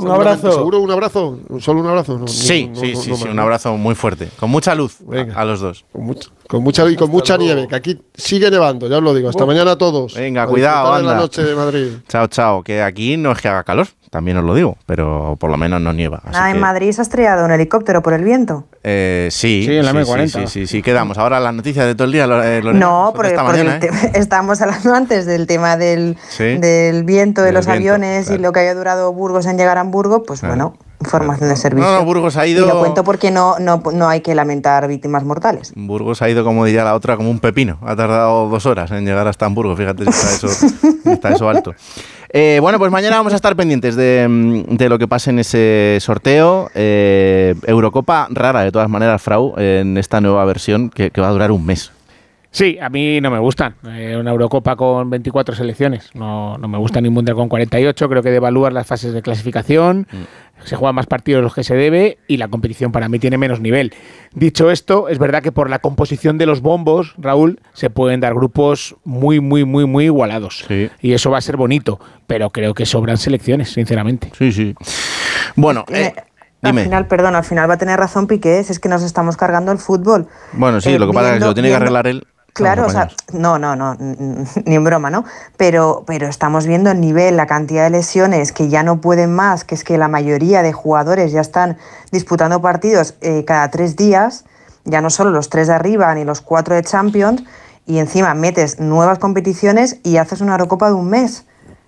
Un 0.03 0.11
abrazo. 0.11 0.53
¿Seguro 0.53 0.81
un 0.81 0.91
abrazo? 0.91 1.39
¿Solo 1.61 1.81
un 1.81 1.87
abrazo? 1.87 2.27
sí, 2.27 2.71
sí, 2.75 2.97
sí, 2.97 3.15
sí, 3.15 3.29
un 3.29 3.39
abrazo 3.39 3.77
muy 3.77 3.95
fuerte. 3.95 4.29
Con 4.39 4.51
mucha 4.51 4.75
luz 4.75 4.99
a, 5.35 5.45
los 5.45 5.61
dos. 5.61 5.85
Con, 6.49 6.63
mucha 6.63 6.89
y 6.91 6.97
con 6.97 7.11
mucha 7.11 7.37
nieve, 7.37 7.69
que 7.69 7.77
aquí 7.77 8.01
sigue 8.15 8.51
nevando, 8.51 8.89
ya 8.89 8.99
os 8.99 9.03
lo 9.03 9.15
digo. 9.15 9.29
Hasta 9.29 9.47
mañana 9.47 9.73
a 9.73 9.79
todos. 9.79 10.15
Venga, 10.15 10.47
cuidado, 10.47 10.93
anda. 10.93 11.15
la 11.15 11.21
noche 11.21 11.43
de 11.43 11.55
Madrid. 11.55 11.89
Chao, 12.09 12.27
chao. 12.27 12.63
Que 12.63 12.83
aquí 12.83 13.17
no 13.17 13.33
es 13.33 13.41
que 13.41 13.49
haga 13.49 13.65
calor, 13.65 13.87
también 14.11 14.37
os 14.39 14.45
lo 14.45 14.55
digo, 14.55 14.77
pero 14.87 15.37
por 15.39 15.51
lo 15.51 15.57
menos 15.57 15.81
no 15.81 15.93
nieva. 15.93 16.21
ah, 16.33 16.51
en 16.51 16.59
Madrid 16.59 16.91
se 16.91 17.01
ha 17.01 17.03
estrellado 17.03 17.45
un 17.45 17.53
helicóptero 17.53 18.03
por 18.03 18.13
el 18.13 18.25
viento. 18.25 18.67
Eh, 18.83 19.29
sí, 19.31 19.63
sí, 19.67 19.77
en 19.77 19.85
la 19.85 19.93
M40. 19.93 20.29
Sí, 20.29 20.47
sí, 20.47 20.67
sí, 20.67 20.83
quedamos. 20.83 21.19
Ahora 21.19 21.39
las 21.39 21.55
noticias 21.55 21.87
de 21.87 21.95
todo 21.95 22.07
el 22.07 22.13
día, 22.13 22.27
eh, 22.45 22.63
No, 22.63 23.13
porque, 23.15 23.35
¿eh? 23.35 23.81
estamos 24.15 24.61
hablando 24.61 24.95
antes 24.95 25.27
del 25.27 25.47
tema 25.47 25.77
del, 25.77 26.17
del 26.39 27.05
viento 27.05 27.43
de 27.43 27.53
los 27.53 27.69
aviones 27.69 28.31
y 28.31 28.39
lo 28.39 28.53
que 28.53 28.61
haya 28.61 28.75
durado 28.75 29.13
Burgos 29.13 29.47
en 29.47 29.59
llegar 29.59 29.79
a 29.79 29.83
Hamburgo, 29.91 30.23
pues 30.23 30.43
bueno, 30.43 30.75
información 31.01 31.49
de 31.49 31.57
servicio. 31.57 31.91
No, 31.91 31.99
no, 31.99 32.05
Burgos 32.05 32.37
ha 32.37 32.47
ido... 32.47 32.65
Y 32.65 32.69
lo 32.69 32.79
cuento 32.79 33.03
porque 33.03 33.33
no, 33.33 33.59
no, 33.59 33.83
no 33.93 34.09
hay 34.09 34.21
que 34.21 34.35
lamentar 34.37 34.87
víctimas 34.87 35.25
mortales. 35.25 35.73
Burgos 35.75 36.23
ha 36.23 36.31
ido, 36.31 36.45
como 36.45 36.65
diría 36.65 36.85
la 36.85 36.95
otra, 36.95 37.17
como 37.17 37.29
un 37.29 37.41
pepino. 37.41 37.79
Ha 37.83 37.97
tardado 37.97 38.49
dos 38.49 38.67
horas 38.67 38.91
en 38.93 39.05
llegar 39.05 39.27
hasta 39.27 39.47
Hamburgo, 39.47 39.75
fíjate 39.77 40.05
si 40.05 40.11
está 40.11 40.31
eso, 40.31 40.67
está 41.11 41.31
eso 41.31 41.49
alto. 41.49 41.75
Eh, 42.33 42.59
bueno, 42.63 42.79
pues 42.79 42.93
mañana 42.93 43.17
vamos 43.17 43.33
a 43.33 43.37
estar 43.37 43.57
pendientes 43.57 43.97
de, 43.97 44.27
mm, 44.29 44.83
lo 44.85 44.99
que 44.99 45.09
pase 45.09 45.31
en 45.31 45.41
ese 45.41 45.99
sorteo. 46.01 46.71
Eh, 46.75 47.57
Eurocopa 47.67 48.29
rara, 48.31 48.63
de 48.63 48.71
todas 48.71 48.89
maneras, 48.89 49.21
Frau, 49.21 49.55
en 49.59 49.99
esta 49.99 50.21
nueva 50.21 50.45
versión 50.45 50.91
que, 50.91 51.11
va 51.21 51.29
a 51.29 51.33
durar 51.33 51.51
un 51.51 51.67
mes. 51.67 51.91
Sí, 52.51 52.79
a 52.81 52.89
mí 52.89 53.21
no 53.21 53.31
me 53.31 53.39
gustan. 53.39 53.77
Eh, 53.87 54.17
una 54.19 54.33
Eurocopa 54.33 54.75
con 54.77 55.09
24 55.09 55.55
selecciones. 55.55 56.11
No, 56.15 56.59
no 56.59 56.69
me 56.69 56.79
gusta 56.79 57.01
ni 57.01 57.09
un 57.09 57.15
Mundial 57.15 57.37
con 57.37 57.49
48. 57.49 58.09
Creo 58.09 58.23
que 58.23 58.31
devalúan 58.31 58.75
las 58.75 58.87
fases 58.87 59.13
de 59.13 59.23
clasificación. 59.23 60.09
Mm 60.11 60.51
se 60.65 60.77
juegan 60.77 60.95
más 60.95 61.07
partidos 61.07 61.41
de 61.41 61.43
los 61.43 61.55
que 61.55 61.65
se 61.65 61.75
debe 61.75 62.19
y 62.27 62.37
la 62.37 62.49
competición 62.49 62.93
para 62.93 63.09
mí 63.09 63.19
tiene 63.19 63.39
menos 63.39 63.61
nivel. 63.61 63.95
Dicho 64.35 64.71
esto, 64.71 65.09
es 65.09 65.19
verdad 65.19 65.43
que 65.43 65.53
por 65.53 65.71
la 65.71 65.79
composición 65.79 66.39
de 66.39 66.47
los 66.47 66.61
bombos, 66.61 67.15
Raúl, 67.19 67.61
se 67.73 67.91
pueden 67.91 68.21
dar 68.21 68.35
grupos 68.35 68.97
muy, 69.05 69.41
muy, 69.41 69.65
muy, 69.65 69.87
muy 69.87 70.05
igualados. 70.05 70.67
Y 71.01 71.13
eso 71.13 71.31
va 71.31 71.39
a 71.39 71.41
ser 71.41 71.57
bonito, 71.57 72.01
pero 72.27 72.51
creo 72.51 72.75
que 72.75 72.87
sobran 72.87 73.19
selecciones, 73.19 73.73
sinceramente. 73.73 74.31
Sí, 74.37 74.53
sí. 74.53 74.75
Bueno, 75.57 75.85
eh, 75.89 76.13
Al 76.63 76.79
final, 76.79 77.07
perdón, 77.07 77.35
al 77.37 77.45
final 77.45 77.69
va 77.69 77.75
a 77.75 77.79
tener 77.79 77.99
razón 77.99 78.27
Piqué, 78.27 78.61
es 78.61 78.79
que 78.79 78.89
nos 78.89 79.03
estamos 79.03 79.37
cargando 79.37 79.73
el 79.73 79.79
fútbol. 79.79 80.29
Bueno, 80.53 80.81
sí, 80.81 80.99
lo 80.99 81.07
que 81.07 81.13
pasa 81.13 81.35
es 81.35 81.39
que 81.41 81.45
lo 81.47 81.55
tiene 81.55 81.71
que 81.71 81.75
arreglar 81.75 82.07
él. 82.07 82.27
Claro, 82.53 82.87
o 82.87 82.91
sea, 82.91 83.09
no, 83.33 83.59
no, 83.59 83.77
no, 83.77 83.97
ni 84.65 84.75
en 84.75 84.85
broma, 84.85 85.11
¿no? 85.11 85.25
Pero, 85.57 86.05
pero 86.07 86.27
estamos 86.27 86.67
viendo 86.67 86.91
el 86.91 87.01
nivel, 87.01 87.37
la 87.37 87.47
cantidad 87.47 87.85
de 87.85 87.91
lesiones 87.91 88.53
que 88.53 88.69
ya 88.69 88.83
no 88.83 89.01
pueden 89.01 89.33
más, 89.33 89.65
que 89.65 89.75
es 89.75 89.85
que 89.85 89.99
la 89.99 90.09
mayoría 90.09 90.63
de 90.63 90.73
jugadores 90.73 91.33
ya 91.33 91.41
están 91.41 91.79
disputando 92.13 92.61
partidos 92.61 93.15
eh, 93.21 93.45
cada 93.45 93.71
tres 93.71 93.97
días, 93.97 94.45
ya 94.85 95.01
no 95.01 95.11
solo 95.11 95.31
los 95.31 95.49
tres 95.51 95.69
de 95.69 95.75
arriba 95.75 96.15
ni 96.15 96.25
los 96.25 96.41
cuatro 96.41 96.75
de 96.75 96.83
Champions, 96.83 97.45
y 97.87 97.99
encima 97.99 98.35
metes 98.35 98.79
nuevas 98.79 99.19
competiciones 99.19 99.99
y 100.03 100.17
haces 100.17 100.41
una 100.41 100.53
Eurocopa 100.53 100.89
de 100.89 100.95
un 100.95 101.09
mes. 101.11 101.45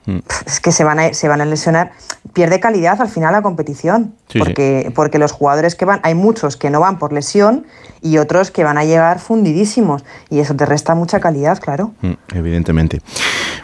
Mm. 0.07 0.19
Es 0.47 0.61
que 0.61 0.73
se 0.73 0.85
van, 0.85 0.99
a, 0.99 1.15
se 1.15 1.29
van 1.29 1.41
a 1.41 1.45
lesionar. 1.45 1.93
Pierde 2.33 2.61
calidad 2.61 3.01
al 3.01 3.09
final 3.09 3.33
la 3.33 3.43
competición. 3.43 4.15
porque, 4.38 4.91
porque 4.95 5.19
los 5.19 5.33
jugadores 5.33 5.75
que 5.75 5.85
van, 5.85 6.01
hay 6.03 6.15
muchos 6.15 6.57
que 6.57 6.71
no 6.71 6.81
van 6.81 6.99
por 6.99 7.12
lesión 7.12 7.67
y 8.01 8.19
otros 8.19 8.51
que 8.51 8.65
van 8.65 8.79
a 8.79 8.85
llegar 8.85 9.19
fundidísimos. 9.21 10.05
Y 10.31 10.41
eso 10.41 10.55
te 10.55 10.67
resta 10.67 10.95
mucha 10.95 11.21
calidad, 11.21 11.59
claro. 11.61 11.93
Mm, 12.01 12.12
evidentemente. 12.35 13.01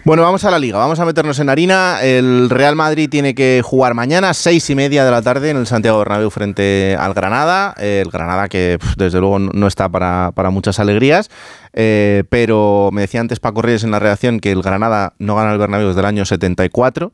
Bueno, 0.04 0.22
vamos 0.22 0.44
a 0.44 0.50
la 0.50 0.58
liga, 0.58 0.78
vamos 0.78 1.00
a 1.00 1.04
meternos 1.04 1.38
en 1.38 1.48
harina. 1.48 2.00
El 2.02 2.48
Real 2.50 2.76
Madrid 2.76 3.08
tiene 3.10 3.34
que 3.34 3.62
jugar 3.64 3.94
mañana, 3.94 4.32
seis 4.34 4.68
y 4.70 4.74
media 4.74 5.04
de 5.04 5.10
la 5.10 5.22
tarde, 5.22 5.50
en 5.50 5.56
el 5.56 5.66
Santiago 5.66 5.98
Bernabéu 5.98 6.30
frente 6.30 6.96
al 6.98 7.14
Granada. 7.14 7.74
El 7.78 8.10
Granada 8.10 8.48
que, 8.48 8.78
desde 8.96 9.20
luego, 9.20 9.38
no 9.38 9.66
está 9.66 9.88
para, 9.88 10.32
para 10.34 10.50
muchas 10.50 10.78
alegrías. 10.78 11.30
Eh, 11.72 12.24
pero 12.28 12.90
me 12.92 13.02
decía 13.02 13.20
antes 13.20 13.40
Paco 13.40 13.62
Reyes 13.62 13.84
en 13.84 13.90
la 13.90 13.98
redacción 13.98 14.40
que 14.40 14.52
el 14.52 14.62
Granada 14.62 15.14
no 15.18 15.36
gana 15.36 15.52
el 15.52 15.58
Bernabéu 15.58 15.88
desde 15.88 16.00
el 16.00 16.06
año 16.06 16.24
74. 16.24 17.12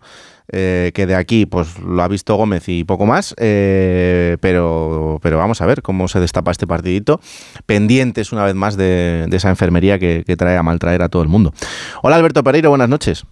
Eh, 0.52 0.92
que 0.94 1.06
de 1.06 1.14
aquí 1.14 1.46
pues 1.46 1.78
lo 1.78 2.02
ha 2.02 2.08
visto 2.08 2.34
Gómez 2.34 2.68
y 2.68 2.84
poco 2.84 3.06
más, 3.06 3.34
eh, 3.38 4.36
pero, 4.40 5.18
pero 5.22 5.38
vamos 5.38 5.62
a 5.62 5.66
ver 5.66 5.80
cómo 5.80 6.06
se 6.06 6.20
destapa 6.20 6.50
este 6.50 6.66
partidito, 6.66 7.18
pendientes 7.64 8.30
una 8.30 8.44
vez 8.44 8.54
más 8.54 8.76
de, 8.76 9.26
esa 9.32 9.48
enfermería 9.48 9.98
que, 9.98 10.22
trae 10.36 10.58
a 10.58 10.62
maltraer 10.62 11.00
a 11.00 11.08
todo 11.08 11.22
el 11.22 11.28
mundo. 11.28 11.54
Hola 12.02 12.16
Alberto 12.16 12.44
Pereiro, 12.44 12.68
buenas 12.68 12.90
noches. 12.90 13.24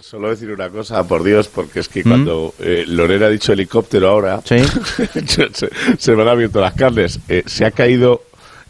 solo 0.00 0.28
decir 0.28 0.50
una 0.50 0.70
cosa, 0.70 1.06
por 1.06 1.22
Dios, 1.22 1.46
porque 1.46 1.78
es 1.78 1.88
que 1.88 2.02
cuando 2.02 2.52
Lorena 2.88 3.26
ha 3.26 3.30
dicho 3.30 3.52
helicóptero 3.52 4.08
ahora, 4.08 4.40
se, 4.44 4.64
se, 5.98 6.16
me 6.16 6.22
han 6.22 6.28
abierto 6.28 6.60
las 6.60 6.74
carnes. 6.74 7.20
se 7.46 7.64
ha 7.64 7.70
caído 7.70 8.22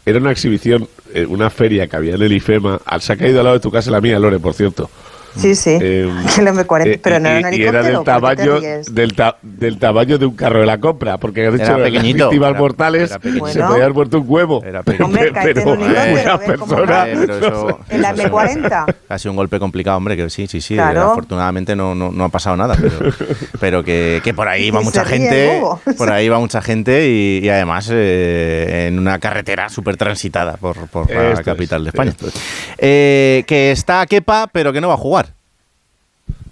era 0.05 0.19
una 0.19 0.31
exhibición, 0.31 0.87
eh, 1.13 1.25
una 1.25 1.49
feria 1.49 1.87
que 1.87 1.95
había 1.95 2.15
en 2.15 2.21
el 2.21 2.31
IFEMA. 2.31 2.79
Se 2.99 3.13
ha 3.13 3.17
caído 3.17 3.39
al 3.39 3.45
lado 3.45 3.57
de 3.57 3.61
tu 3.61 3.71
casa 3.71 3.89
la 3.89 4.01
mía, 4.01 4.19
Lore, 4.19 4.39
por 4.39 4.53
cierto. 4.53 4.89
Sí, 5.37 5.55
sí. 5.55 5.77
Eh, 5.81 6.09
eh, 6.37 6.99
pero 7.01 7.19
no 7.19 7.29
era 7.29 7.47
un 7.47 7.53
Y 7.53 7.61
era 7.63 7.83
del 7.83 8.03
tamaño, 8.03 8.59
del, 8.59 9.15
del, 9.41 9.79
tamaño 9.79 10.17
de 10.17 10.25
un 10.25 10.35
carro 10.35 10.59
de 10.59 10.65
la 10.65 10.79
compra, 10.79 11.17
porque 11.17 11.47
has 11.47 11.53
dicho 11.53 11.77
las 11.77 11.91
víctimas 11.91 12.57
mortales 12.57 13.09
se 13.09 13.19
podía 13.19 13.65
haber 13.65 13.93
muerto 13.93 14.19
un 14.19 14.25
huevo. 14.27 14.63
Era 14.63 14.83
pero, 14.83 15.09
pero 15.09 15.73
una 15.73 16.37
persona. 16.39 17.07
en 17.09 18.01
la 18.01 18.15
M40. 18.15 18.95
Ha 19.09 19.17
sido 19.19 19.31
un 19.31 19.37
golpe 19.37 19.59
complicado, 19.59 19.97
hombre, 19.97 20.15
que 20.15 20.29
sí, 20.29 20.47
sí, 20.47 20.61
sí. 20.61 20.77
Afortunadamente 20.79 21.75
no, 21.75 21.95
no, 21.95 22.11
no, 22.11 22.23
ha 22.25 22.29
pasado 22.29 22.57
nada, 22.57 22.75
pero, 22.79 23.11
pero 23.59 23.83
que, 23.83 24.21
que, 24.23 24.33
por 24.33 24.47
ahí 24.47 24.71
va 24.71 24.81
mucha 24.81 25.05
gente. 25.05 25.61
Por 25.97 26.11
ahí 26.11 26.27
va 26.29 26.39
mucha 26.39 26.61
gente 26.61 27.09
y, 27.09 27.39
y 27.43 27.49
además 27.49 27.89
eh, 27.91 28.87
en 28.87 28.99
una 28.99 29.19
carretera 29.19 29.69
súper 29.69 29.97
transitada 29.97 30.57
por, 30.57 30.87
por 30.87 31.09
la 31.09 31.43
capital 31.43 31.83
de 31.83 31.89
España. 31.89 32.13
Eh, 32.77 33.43
que 33.47 33.71
está 33.71 34.05
Kepa, 34.05 34.47
pero 34.51 34.73
que 34.73 34.81
no 34.81 34.87
va 34.87 34.95
a 34.95 34.97
jugar. 34.97 35.24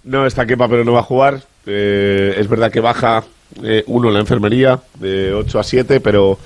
No 0.04 0.26
está 0.26 0.46
Kepa, 0.46 0.68
pero 0.68 0.84
no 0.84 0.92
va 0.92 1.00
a 1.00 1.04
jugar. 1.04 1.42
Eh, 1.66 2.34
es 2.36 2.48
verdad 2.48 2.70
que 2.70 2.80
baja 2.80 3.24
eh, 3.62 3.84
uno 3.86 4.08
en 4.08 4.14
la 4.14 4.20
enfermería 4.20 4.80
de 4.98 5.32
8 5.32 5.58
a 5.58 5.62
7, 5.62 6.00
pero 6.00 6.38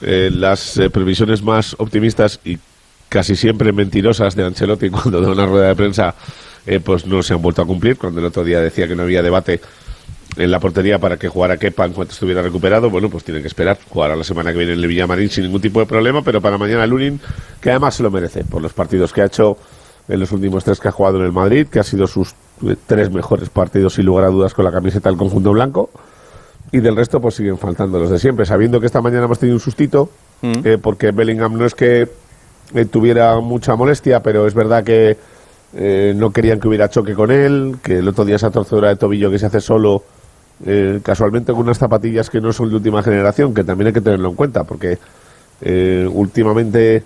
eh, 0.00 0.30
las 0.32 0.80
previsiones 0.92 1.42
más 1.42 1.74
optimistas 1.78 2.40
y 2.44 2.58
casi 3.08 3.34
siempre 3.34 3.72
mentirosas 3.72 4.36
de 4.36 4.44
Ancelotti 4.44 4.90
cuando 4.90 5.20
da 5.20 5.30
una 5.30 5.46
rueda 5.46 5.68
de 5.68 5.74
prensa 5.74 6.14
pues 6.84 7.04
no 7.04 7.20
se 7.20 7.34
han 7.34 7.42
vuelto 7.42 7.62
a 7.62 7.66
cumplir. 7.66 7.98
Cuando 7.98 8.20
el 8.20 8.26
otro 8.26 8.44
día 8.44 8.60
decía 8.60 8.86
que 8.86 8.94
no 8.94 9.02
había 9.02 9.22
debate 9.22 9.60
en 10.36 10.50
la 10.52 10.60
portería 10.60 11.00
para 11.00 11.16
que 11.16 11.28
jugara 11.28 11.56
Kepa 11.56 11.86
en 11.86 11.92
cuanto 11.92 12.12
estuviera 12.12 12.42
recuperado, 12.42 12.90
bueno, 12.90 13.10
pues 13.10 13.24
tienen 13.24 13.42
que 13.42 13.48
esperar. 13.48 13.76
Jugará 13.88 14.14
la 14.14 14.22
semana 14.22 14.52
que 14.52 14.58
viene 14.58 14.74
en 14.74 14.78
el 14.78 14.86
Villamarín 14.86 15.30
sin 15.30 15.44
ningún 15.44 15.60
tipo 15.60 15.80
de 15.80 15.86
problema, 15.86 16.22
pero 16.22 16.40
para 16.40 16.58
mañana 16.58 16.86
Lunin, 16.86 17.20
que 17.60 17.70
además 17.70 17.96
se 17.96 18.04
lo 18.04 18.10
merece 18.12 18.44
por 18.44 18.62
los 18.62 18.72
partidos 18.72 19.12
que 19.12 19.22
ha 19.22 19.26
hecho 19.26 19.56
en 20.06 20.20
los 20.20 20.30
últimos 20.30 20.62
tres 20.62 20.78
que 20.78 20.88
ha 20.88 20.92
jugado 20.92 21.18
en 21.18 21.24
el 21.24 21.32
Madrid, 21.32 21.66
que 21.66 21.80
ha 21.80 21.84
sido 21.84 22.06
sus 22.06 22.34
tres 22.86 23.10
mejores 23.10 23.48
partidos 23.48 23.94
sin 23.94 24.06
lugar 24.06 24.24
a 24.24 24.28
dudas 24.28 24.54
con 24.54 24.64
la 24.64 24.72
camiseta 24.72 25.08
del 25.08 25.18
conjunto 25.18 25.52
blanco. 25.52 25.90
Y 26.72 26.80
del 26.80 26.96
resto 26.96 27.20
pues 27.20 27.34
siguen 27.34 27.58
faltando 27.58 27.98
los 27.98 28.10
de 28.10 28.18
siempre, 28.18 28.46
sabiendo 28.46 28.78
que 28.78 28.86
esta 28.86 29.00
mañana 29.00 29.24
hemos 29.24 29.38
tenido 29.38 29.56
un 29.56 29.60
sustito, 29.60 30.10
mm. 30.42 30.52
eh, 30.64 30.78
porque 30.80 31.10
Bellingham 31.10 31.56
no 31.58 31.66
es 31.66 31.74
que 31.74 32.08
eh, 32.74 32.84
tuviera 32.84 33.40
mucha 33.40 33.74
molestia, 33.74 34.22
pero 34.22 34.46
es 34.46 34.54
verdad 34.54 34.84
que 34.84 35.16
eh, 35.74 36.12
no 36.16 36.30
querían 36.30 36.60
que 36.60 36.68
hubiera 36.68 36.88
choque 36.88 37.14
con 37.14 37.32
él, 37.32 37.76
que 37.82 37.98
el 37.98 38.08
otro 38.08 38.24
día 38.24 38.36
esa 38.36 38.50
torcedura 38.50 38.88
de 38.88 38.96
tobillo 38.96 39.30
que 39.30 39.38
se 39.38 39.46
hace 39.46 39.60
solo, 39.60 40.04
casualmente 41.02 41.52
con 41.52 41.62
unas 41.62 41.78
zapatillas 41.78 42.28
que 42.28 42.38
no 42.38 42.52
son 42.52 42.68
de 42.68 42.76
última 42.76 43.02
generación, 43.02 43.54
que 43.54 43.64
también 43.64 43.86
hay 43.88 43.92
que 43.94 44.02
tenerlo 44.02 44.28
en 44.28 44.34
cuenta, 44.34 44.62
porque 44.64 44.98
últimamente 46.12 47.02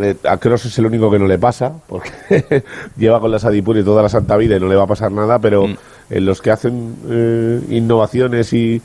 eh, 0.00 0.16
a 0.28 0.36
Cross 0.38 0.66
es 0.66 0.78
el 0.78 0.86
único 0.86 1.10
que 1.10 1.18
no 1.18 1.26
le 1.26 1.38
pasa, 1.38 1.72
porque 1.86 2.10
lleva 2.96 3.20
con 3.20 3.30
la 3.30 3.38
Sadipur 3.38 3.76
y 3.78 3.84
toda 3.84 4.02
la 4.02 4.08
santa 4.08 4.36
vida 4.36 4.56
y 4.56 4.60
no 4.60 4.66
le 4.68 4.76
va 4.76 4.84
a 4.84 4.86
pasar 4.88 5.12
nada, 5.12 5.38
pero 5.38 5.66
mm. 5.66 5.76
en 6.10 6.24
los 6.26 6.42
que 6.42 6.50
hacen 6.50 6.96
eh, 7.08 7.60
innovaciones 7.70 8.52
y, 8.52 8.82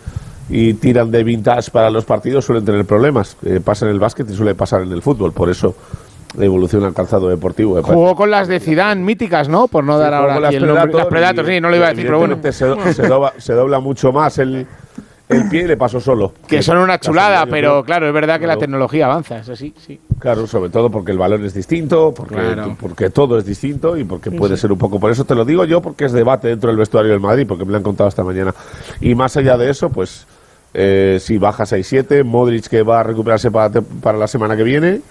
y 0.49 0.73
tiran 0.75 1.11
de 1.11 1.23
vintage 1.23 1.71
para 1.71 1.89
los 1.89 2.05
partidos 2.05 2.45
suelen 2.45 2.65
tener 2.65 2.85
problemas. 2.85 3.37
Eh, 3.43 3.59
pasa 3.63 3.85
en 3.85 3.91
el 3.91 3.99
básquet 3.99 4.29
y 4.29 4.35
suele 4.35 4.55
pasar 4.55 4.81
en 4.81 4.91
el 4.91 5.01
fútbol. 5.01 5.31
Por 5.33 5.49
eso 5.49 5.75
evoluciona 6.39 6.87
el 6.87 6.93
calzado 6.93 7.27
deportivo. 7.27 7.81
Jugó 7.81 8.15
con 8.15 8.29
las 8.29 8.47
de 8.47 8.59
Zidane 8.59 9.01
míticas, 9.03 9.49
¿no? 9.49 9.67
Por 9.67 9.83
no 9.83 9.93
Sí, 9.95 9.99
dar 10.03 10.13
ahora 10.13 10.35
con 10.35 10.45
aquí 10.45 10.55
el 10.55 10.67
nombre. 10.67 10.93
Las 10.93 11.07
Predator, 11.07 11.45
y- 11.49 11.55
sí, 11.55 11.61
no 11.61 11.69
lo 11.69 11.75
iba 11.75 11.87
a 11.87 11.89
decir, 11.89 12.05
pero 12.05 12.19
bueno. 12.19 12.37
se 12.51 13.07
dobla, 13.07 13.33
se 13.37 13.53
dobla 13.53 13.79
mucho 13.79 14.11
más 14.11 14.37
el, 14.37 14.67
el 15.29 15.47
pie 15.47 15.61
y 15.63 15.67
le 15.67 15.77
pasó 15.77 15.99
solo. 15.99 16.33
Que 16.47 16.61
son 16.61 16.77
una 16.79 16.99
chulada, 16.99 17.45
pero 17.45 17.83
claro, 17.83 18.07
es 18.07 18.13
verdad 18.13 18.39
que 18.39 18.47
la 18.47 18.57
tecnología 18.57 19.05
avanza, 19.05 19.37
es 19.39 19.49
así, 19.49 19.73
sí. 19.77 19.99
Claro, 20.17 20.47
sobre 20.47 20.69
todo 20.69 20.89
porque 20.89 21.11
el 21.11 21.17
balón 21.17 21.45
es 21.45 21.53
distinto, 21.53 22.13
porque, 22.13 22.35
Claro. 22.35 22.75
porque 22.79 23.09
todo 23.09 23.37
es 23.37 23.45
distinto 23.45 23.95
y 23.95 24.03
porque 24.03 24.31
Sí, 24.31 24.37
puede 24.37 24.55
sí. 24.57 24.61
ser 24.61 24.71
un 24.71 24.77
poco. 24.77 24.99
Por 24.99 25.11
eso 25.11 25.23
te 25.25 25.35
lo 25.35 25.45
digo 25.45 25.63
yo, 25.65 25.81
porque 25.81 26.05
es 26.05 26.11
debate 26.11 26.47
dentro 26.49 26.69
del 26.69 26.77
vestuario 26.77 27.11
del 27.11 27.19
Madrid, 27.21 27.45
porque 27.47 27.63
me 27.63 27.71
lo 27.71 27.77
han 27.77 27.83
contado 27.83 28.09
esta 28.09 28.23
mañana. 28.23 28.53
Y 28.99 29.15
más 29.15 29.37
allá 29.37 29.55
de 29.55 29.69
eso, 29.69 29.89
pues 29.89 30.25
eh, 30.73 31.19
si 31.21 31.37
baja 31.37 31.63
6-7, 31.65 32.23
Modric 32.23 32.67
que 32.67 32.81
va 32.83 32.99
a 32.99 33.03
recuperarse 33.03 33.49
para, 33.51 33.81
para 33.81 34.17
la 34.17 34.27
semana 34.27 34.57
que 34.57 34.63
viene, 34.63 35.01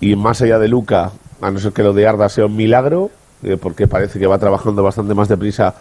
y 0.00 0.14
más 0.16 0.40
allá 0.42 0.58
de 0.58 0.68
Luca, 0.68 1.10
a 1.40 1.50
no 1.50 1.58
ser 1.58 1.72
que 1.72 1.82
lo 1.82 1.92
de 1.92 2.06
Arda 2.06 2.28
sea 2.28 2.46
un 2.46 2.56
milagro, 2.56 3.10
eh, 3.42 3.56
porque 3.60 3.86
parece 3.88 4.18
que 4.18 4.26
va 4.26 4.38
trabajando 4.38 4.82
bastante 4.82 5.12
más 5.14 5.28
deprisa 5.28 5.74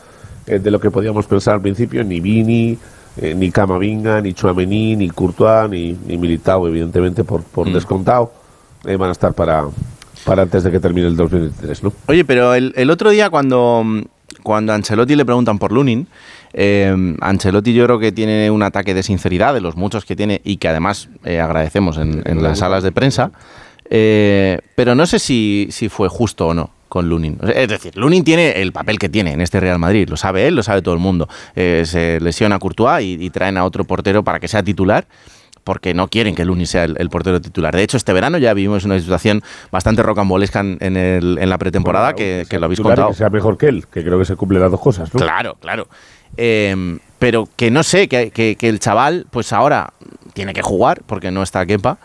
eh, 0.48 0.60
de 0.60 0.72
lo 0.72 0.80
que 0.80 0.92
podíamos 0.92 1.26
pensar 1.28 1.54
al 1.56 1.62
principio, 1.62 2.04
ni 2.04 2.20
Vini. 2.20 2.78
Eh, 3.22 3.34
ni 3.36 3.52
Camavinga, 3.52 4.22
ni 4.22 4.34
Chouameni, 4.34 4.96
ni 4.96 5.10
Courtois, 5.10 5.70
ni, 5.70 5.98
ni 6.06 6.18
Militao, 6.18 6.68
evidentemente, 6.68 7.24
por, 7.24 7.44
por 7.44 7.72
descontado, 7.72 8.34
eh, 8.86 8.98
van 8.98 9.10
a 9.10 9.12
estar 9.14 9.34
para, 9.34 9.66
para 10.26 10.44
antes 10.44 10.64
de 10.64 10.72
que 10.72 10.80
termine 10.80 11.08
el 11.08 11.16
2023, 11.16 11.84
¿no? 11.84 11.94
Oye, 12.08 12.26
pero 12.26 12.54
el, 12.54 12.74
el 12.76 12.90
otro 12.90 13.10
día 13.10 13.30
cuando, 13.30 13.84
cuando 14.44 14.74
a 14.74 14.76
Ancelotti 14.76 15.16
le 15.16 15.26
preguntan 15.26 15.60
por 15.60 15.72
Lunin, 15.72 16.08
eh, 16.54 17.16
Ancelotti 17.22 17.74
yo 17.74 17.86
creo 17.86 18.00
que 18.00 18.12
tiene 18.12 18.52
un 18.52 18.64
ataque 18.64 18.94
de 18.94 19.04
sinceridad 19.04 19.54
de 19.54 19.62
los 19.62 19.76
muchos 19.76 20.06
que 20.06 20.16
tiene 20.16 20.42
y 20.44 20.58
que 20.58 20.68
además 20.68 21.10
eh, 21.24 21.40
agradecemos 21.40 21.98
en, 21.98 22.22
en 22.26 22.44
las 22.44 22.60
salas 22.60 22.84
de 22.84 22.92
prensa, 22.92 23.32
pero 23.88 24.96
no 24.96 25.06
sé 25.06 25.20
si, 25.20 25.68
si 25.72 25.90
fue 25.90 26.10
justo 26.10 26.48
o 26.48 26.54
no 26.54 26.75
con 26.90 27.10
Lunin. 27.10 27.38
Es 27.54 27.68
decir, 27.68 27.96
Lunin 27.98 28.24
tiene 28.24 28.62
el 28.62 28.72
papel 28.72 29.00
que 29.00 29.10
tiene 29.10 29.34
en 29.34 29.42
este 29.42 29.60
Real 29.60 29.80
Madrid, 29.80 30.08
lo 30.10 30.18
sabe 30.18 30.48
él, 30.48 30.56
lo 30.56 30.64
sabe 30.64 30.82
todo 30.82 30.94
el 30.94 31.00
mundo. 31.00 31.28
Eh, 31.56 31.84
se 31.86 32.20
lesiona 32.22 32.60
Courtois 32.60 33.04
y, 33.04 33.18
y 33.20 33.30
traen 33.30 33.58
a 33.58 33.66
otro 33.66 33.84
portero 33.86 34.24
para 34.24 34.40
que 34.40 34.48
sea 34.48 34.64
titular 34.64 35.06
porque 35.64 35.96
no 35.96 36.08
quieren 36.10 36.36
que 36.36 36.46
Lunin 36.46 36.68
sea 36.68 36.84
el, 36.84 36.96
el 37.00 37.10
portero 37.10 37.42
titular. 37.42 37.76
De 37.76 37.82
hecho, 37.82 37.98
este 37.98 38.14
verano 38.14 38.38
ya 38.38 38.54
vivimos 38.54 38.86
una 38.86 39.00
situación 39.00 39.42
bastante 39.72 40.04
rocambolesca 40.04 40.60
en, 40.60 40.78
en 40.80 40.96
el- 40.96 41.40
en 41.42 41.50
la 41.50 41.58
pretemporada 41.58 42.14
que, 42.14 42.46
que 42.48 42.60
lo 42.60 42.66
habéis 42.66 42.80
contado. 42.82 43.08
Que 43.10 43.16
sea 43.16 43.30
mejor 43.32 43.58
que 43.58 43.68
él, 43.70 43.88
que 43.92 44.04
creo 44.04 44.20
que 44.20 44.26
se 44.26 44.36
cumplen 44.36 44.62
las 44.62 44.70
dos 44.70 44.80
cosas, 44.80 45.12
¿no? 45.12 45.20
Claro, 45.20 45.58
claro. 45.60 45.88
Eh, 46.38 47.00
pero 47.18 47.48
que 47.56 47.72
no 47.72 47.82
sé, 47.82 48.08
que, 48.08 48.30
que- 48.30 48.56
que 48.58 48.70
el 48.70 48.80
chaval, 48.80 49.26
pues 49.32 49.52
ahora 49.54 49.92
tiene 50.34 50.54
que 50.54 50.62
jugar 50.62 51.02
porque 51.08 51.32
no 51.32 51.42
está 51.42 51.66
Kepa. 51.66 51.98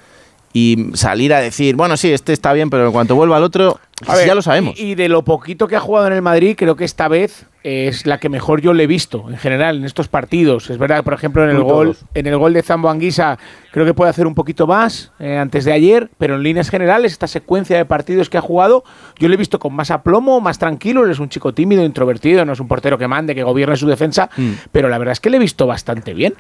Y 0.53 0.89
salir 0.95 1.33
a 1.33 1.39
decir, 1.41 1.77
bueno, 1.77 1.97
sí, 1.97 2.11
este 2.13 2.33
está 2.33 2.53
bien, 2.53 2.71
pero 2.71 2.87
en 2.87 2.93
cuanto 2.93 3.15
vuelva 3.15 3.37
al 3.37 3.45
otro, 3.45 3.79
A 4.09 4.17
ver, 4.17 4.27
ya 4.27 4.35
lo 4.35 4.43
sabemos. 4.43 4.75
Y, 4.81 4.97
de 4.97 5.09
lo 5.09 5.23
poquito 5.23 5.69
que 5.69 5.77
ha 5.77 5.81
jugado 5.81 6.09
en 6.09 6.13
el 6.15 6.23
Madrid, 6.23 6.57
creo 6.59 6.75
que 6.75 6.85
esta 6.85 7.07
vez 7.07 7.47
es 7.63 8.05
la 8.05 8.19
que 8.19 8.29
mejor 8.29 8.61
yo 8.61 8.73
le 8.73 8.83
he 8.83 8.87
visto 8.89 9.27
en 9.29 9.37
general 9.37 9.77
en 9.77 9.85
estos 9.85 10.09
partidos. 10.09 10.69
Es 10.69 10.77
verdad, 10.79 11.05
por 11.05 11.15
ejemplo, 11.15 11.45
en 11.45 11.51
el 11.51 11.59
Muy 11.59 11.65
gol, 11.71 11.87
todos. 11.95 12.05
en 12.15 12.27
el 12.27 12.37
gol 12.37 12.53
de 12.53 12.63
Zambo 12.65 12.91
Anguisa, 12.91 13.39
creo 13.71 13.87
que 13.87 13.95
puede 13.95 14.11
hacer 14.11 14.27
un 14.27 14.35
poquito 14.35 14.67
más 14.67 15.13
eh, 15.21 15.37
antes 15.39 15.65
de 15.65 15.73
ayer, 15.73 16.11
pero 16.19 16.35
en 16.35 16.43
líneas 16.43 16.69
generales, 16.69 17.13
esta 17.13 17.29
secuencia 17.29 17.77
de 17.77 17.85
partidos 17.85 18.29
que 18.29 18.37
ha 18.39 18.41
jugado, 18.41 18.83
yo 19.21 19.29
le 19.29 19.35
he 19.35 19.39
visto 19.39 19.61
con 19.61 19.73
más 19.73 19.93
aplomo, 19.93 20.41
más 20.41 20.59
tranquilo. 20.59 21.05
Él 21.05 21.13
es 21.13 21.21
un 21.21 21.29
chico 21.29 21.55
tímido, 21.55 21.85
introvertido, 21.85 22.45
no 22.45 22.55
es 22.55 22.59
un 22.61 22.67
portero 22.67 22.99
que 22.99 23.07
mande, 23.07 23.37
que 23.37 23.45
gobierne 23.45 23.77
su 23.77 23.87
defensa, 23.87 24.29
Mm. 24.37 24.51
pero 24.73 24.89
la 24.89 24.99
verdad 24.99 25.13
es 25.13 25.21
que 25.21 25.31
le 25.31 25.37
he 25.37 25.41
visto 25.41 25.69
bastante 25.69 26.13
bien. 26.13 26.35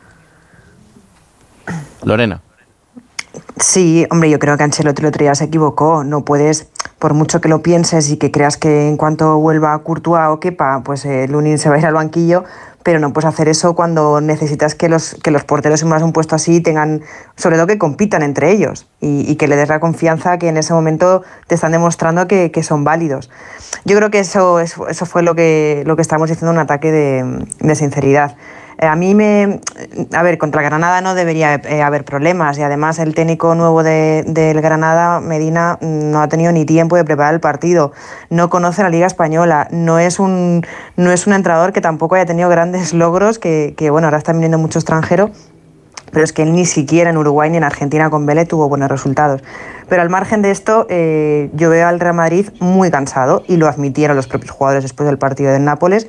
Lorena. 2.04 2.40
Sí, 3.56 4.06
hombre, 4.10 4.30
yo 4.30 4.38
creo 4.38 4.56
que 4.56 4.64
Ancelotti 4.64 5.02
el 5.02 5.08
otro 5.08 5.34
se 5.34 5.44
equivocó. 5.44 6.02
No 6.02 6.24
puedes, 6.24 6.68
por 6.98 7.14
mucho 7.14 7.40
que 7.40 7.48
lo 7.48 7.62
pienses 7.62 8.10
y 8.10 8.16
que 8.16 8.30
creas 8.30 8.56
que 8.56 8.88
en 8.88 8.96
cuanto 8.96 9.38
vuelva 9.38 9.78
Courtois 9.82 10.28
o 10.30 10.40
Kepa, 10.40 10.82
pues 10.82 11.04
eh, 11.04 11.28
Lunin 11.28 11.58
se 11.58 11.68
va 11.68 11.76
a 11.76 11.78
ir 11.78 11.86
al 11.86 11.94
banquillo, 11.94 12.44
pero 12.82 12.98
no 12.98 13.12
puedes 13.12 13.28
hacer 13.28 13.48
eso 13.48 13.74
cuando 13.74 14.20
necesitas 14.20 14.74
que 14.74 14.88
los, 14.88 15.14
que 15.22 15.30
los 15.30 15.44
porteros 15.44 15.82
en 15.82 15.88
más 15.88 16.02
un 16.02 16.12
puesto 16.12 16.34
así 16.34 16.60
tengan, 16.60 17.02
sobre 17.36 17.56
todo 17.56 17.66
que 17.66 17.78
compitan 17.78 18.22
entre 18.22 18.50
ellos 18.50 18.86
y, 19.00 19.36
que 19.36 19.46
le 19.46 19.56
des 19.56 19.68
la 19.68 19.78
confianza 19.78 20.38
que 20.38 20.48
en 20.48 20.56
ese 20.56 20.72
momento 20.72 21.22
te 21.46 21.54
están 21.54 21.72
demostrando 21.72 22.26
que, 22.26 22.50
que 22.50 22.62
son 22.62 22.82
válidos. 22.82 23.30
Yo 23.84 23.96
creo 23.96 24.10
que 24.10 24.20
eso, 24.20 24.58
eso, 24.60 24.88
eso 24.88 25.06
fue 25.06 25.22
lo 25.22 25.34
que, 25.34 25.82
lo 25.86 25.96
que 25.96 26.02
estamos 26.02 26.28
diciendo, 26.30 26.50
un 26.50 26.58
ataque 26.58 26.90
de, 26.90 27.46
de 27.60 27.74
sinceridad. 27.74 28.36
Eh, 28.80 28.86
A 28.86 28.96
mí 28.96 29.14
me. 29.14 29.60
A 30.14 30.22
ver, 30.22 30.38
contra 30.38 30.62
Granada 30.62 31.00
no 31.02 31.14
debería 31.14 31.54
eh, 31.56 31.82
haber 31.82 32.04
problemas 32.04 32.56
y 32.58 32.62
además 32.62 32.98
el 32.98 33.14
técnico 33.14 33.54
nuevo 33.54 33.82
de- 33.82 34.24
del 34.26 34.60
Granada, 34.62 35.20
Medina, 35.20 35.76
no 35.82 36.22
ha 36.22 36.28
tenido 36.28 36.50
ni 36.52 36.64
tiempo 36.64 36.96
de 36.96 37.04
preparar 37.04 37.34
el 37.34 37.40
partido. 37.40 37.92
No 38.30 38.48
conoce 38.48 38.82
la 38.82 38.88
Liga 38.88 39.06
Española. 39.06 39.68
No 39.70 39.98
es 39.98 40.18
un, 40.18 40.64
no 40.96 41.12
es 41.12 41.26
un 41.26 41.34
entrenador 41.34 41.72
que 41.72 41.80
tampoco 41.80 42.14
haya 42.14 42.24
tenido 42.26 42.48
grandes 42.48 42.94
logros, 43.02 43.38
que, 43.38 43.74
que, 43.76 43.90
bueno, 43.90 44.06
ahora 44.06 44.18
está 44.18 44.32
viniendo 44.32 44.58
mucho 44.58 44.78
extranjero. 44.78 45.30
Pero 46.12 46.24
es 46.24 46.32
que 46.32 46.42
él 46.42 46.52
ni 46.52 46.66
siquiera 46.66 47.10
en 47.10 47.18
Uruguay 47.18 47.50
ni 47.50 47.58
en 47.58 47.62
Argentina 47.62 48.10
con 48.10 48.26
Vélez 48.26 48.48
tuvo 48.48 48.68
buenos 48.68 48.88
resultados. 48.88 49.44
Pero 49.88 50.02
al 50.02 50.10
margen 50.10 50.42
de 50.42 50.50
esto, 50.50 50.86
eh, 50.88 51.50
yo 51.52 51.70
veo 51.70 51.86
al 51.86 52.00
Real 52.00 52.14
Madrid 52.14 52.48
muy 52.58 52.90
cansado 52.90 53.44
y 53.46 53.58
lo 53.58 53.68
admitieron 53.68 54.16
los 54.16 54.26
propios 54.26 54.50
jugadores 54.50 54.82
después 54.82 55.06
del 55.06 55.18
partido 55.18 55.52
del 55.52 55.64
Nápoles. 55.64 56.08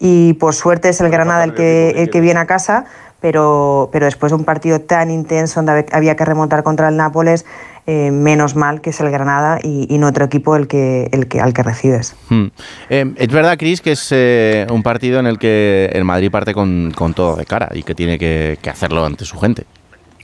Y 0.00 0.32
por 0.34 0.54
suerte 0.54 0.88
es 0.88 1.00
el 1.00 1.10
Granada 1.10 1.44
el 1.44 1.54
que, 1.54 1.90
el 1.90 2.10
que 2.10 2.20
viene 2.22 2.40
a 2.40 2.46
casa, 2.46 2.86
pero, 3.20 3.90
pero 3.92 4.06
después 4.06 4.32
de 4.32 4.36
un 4.36 4.44
partido 4.44 4.80
tan 4.80 5.10
intenso 5.10 5.62
donde 5.62 5.84
había 5.92 6.16
que 6.16 6.24
remontar 6.24 6.62
contra 6.62 6.88
el 6.88 6.96
Nápoles, 6.96 7.44
eh, 7.86 8.10
menos 8.10 8.56
mal 8.56 8.80
que 8.80 8.90
es 8.90 9.00
el 9.00 9.10
Granada 9.10 9.58
y, 9.62 9.86
y 9.94 9.98
no 9.98 10.08
otro 10.08 10.24
equipo 10.24 10.56
el 10.56 10.68
que, 10.68 11.08
el 11.12 11.28
que, 11.28 11.40
al 11.40 11.52
que 11.52 11.62
recibes. 11.62 12.16
Hmm. 12.30 12.46
Eh, 12.88 13.12
es 13.14 13.28
verdad, 13.28 13.58
Cris, 13.58 13.82
que 13.82 13.92
es 13.92 14.08
eh, 14.10 14.66
un 14.70 14.82
partido 14.82 15.20
en 15.20 15.26
el 15.26 15.38
que 15.38 15.90
el 15.92 16.04
Madrid 16.04 16.30
parte 16.30 16.54
con, 16.54 16.92
con 16.96 17.12
todo 17.12 17.36
de 17.36 17.44
cara 17.44 17.68
y 17.74 17.82
que 17.82 17.94
tiene 17.94 18.18
que, 18.18 18.58
que 18.62 18.70
hacerlo 18.70 19.04
ante 19.04 19.26
su 19.26 19.38
gente. 19.38 19.66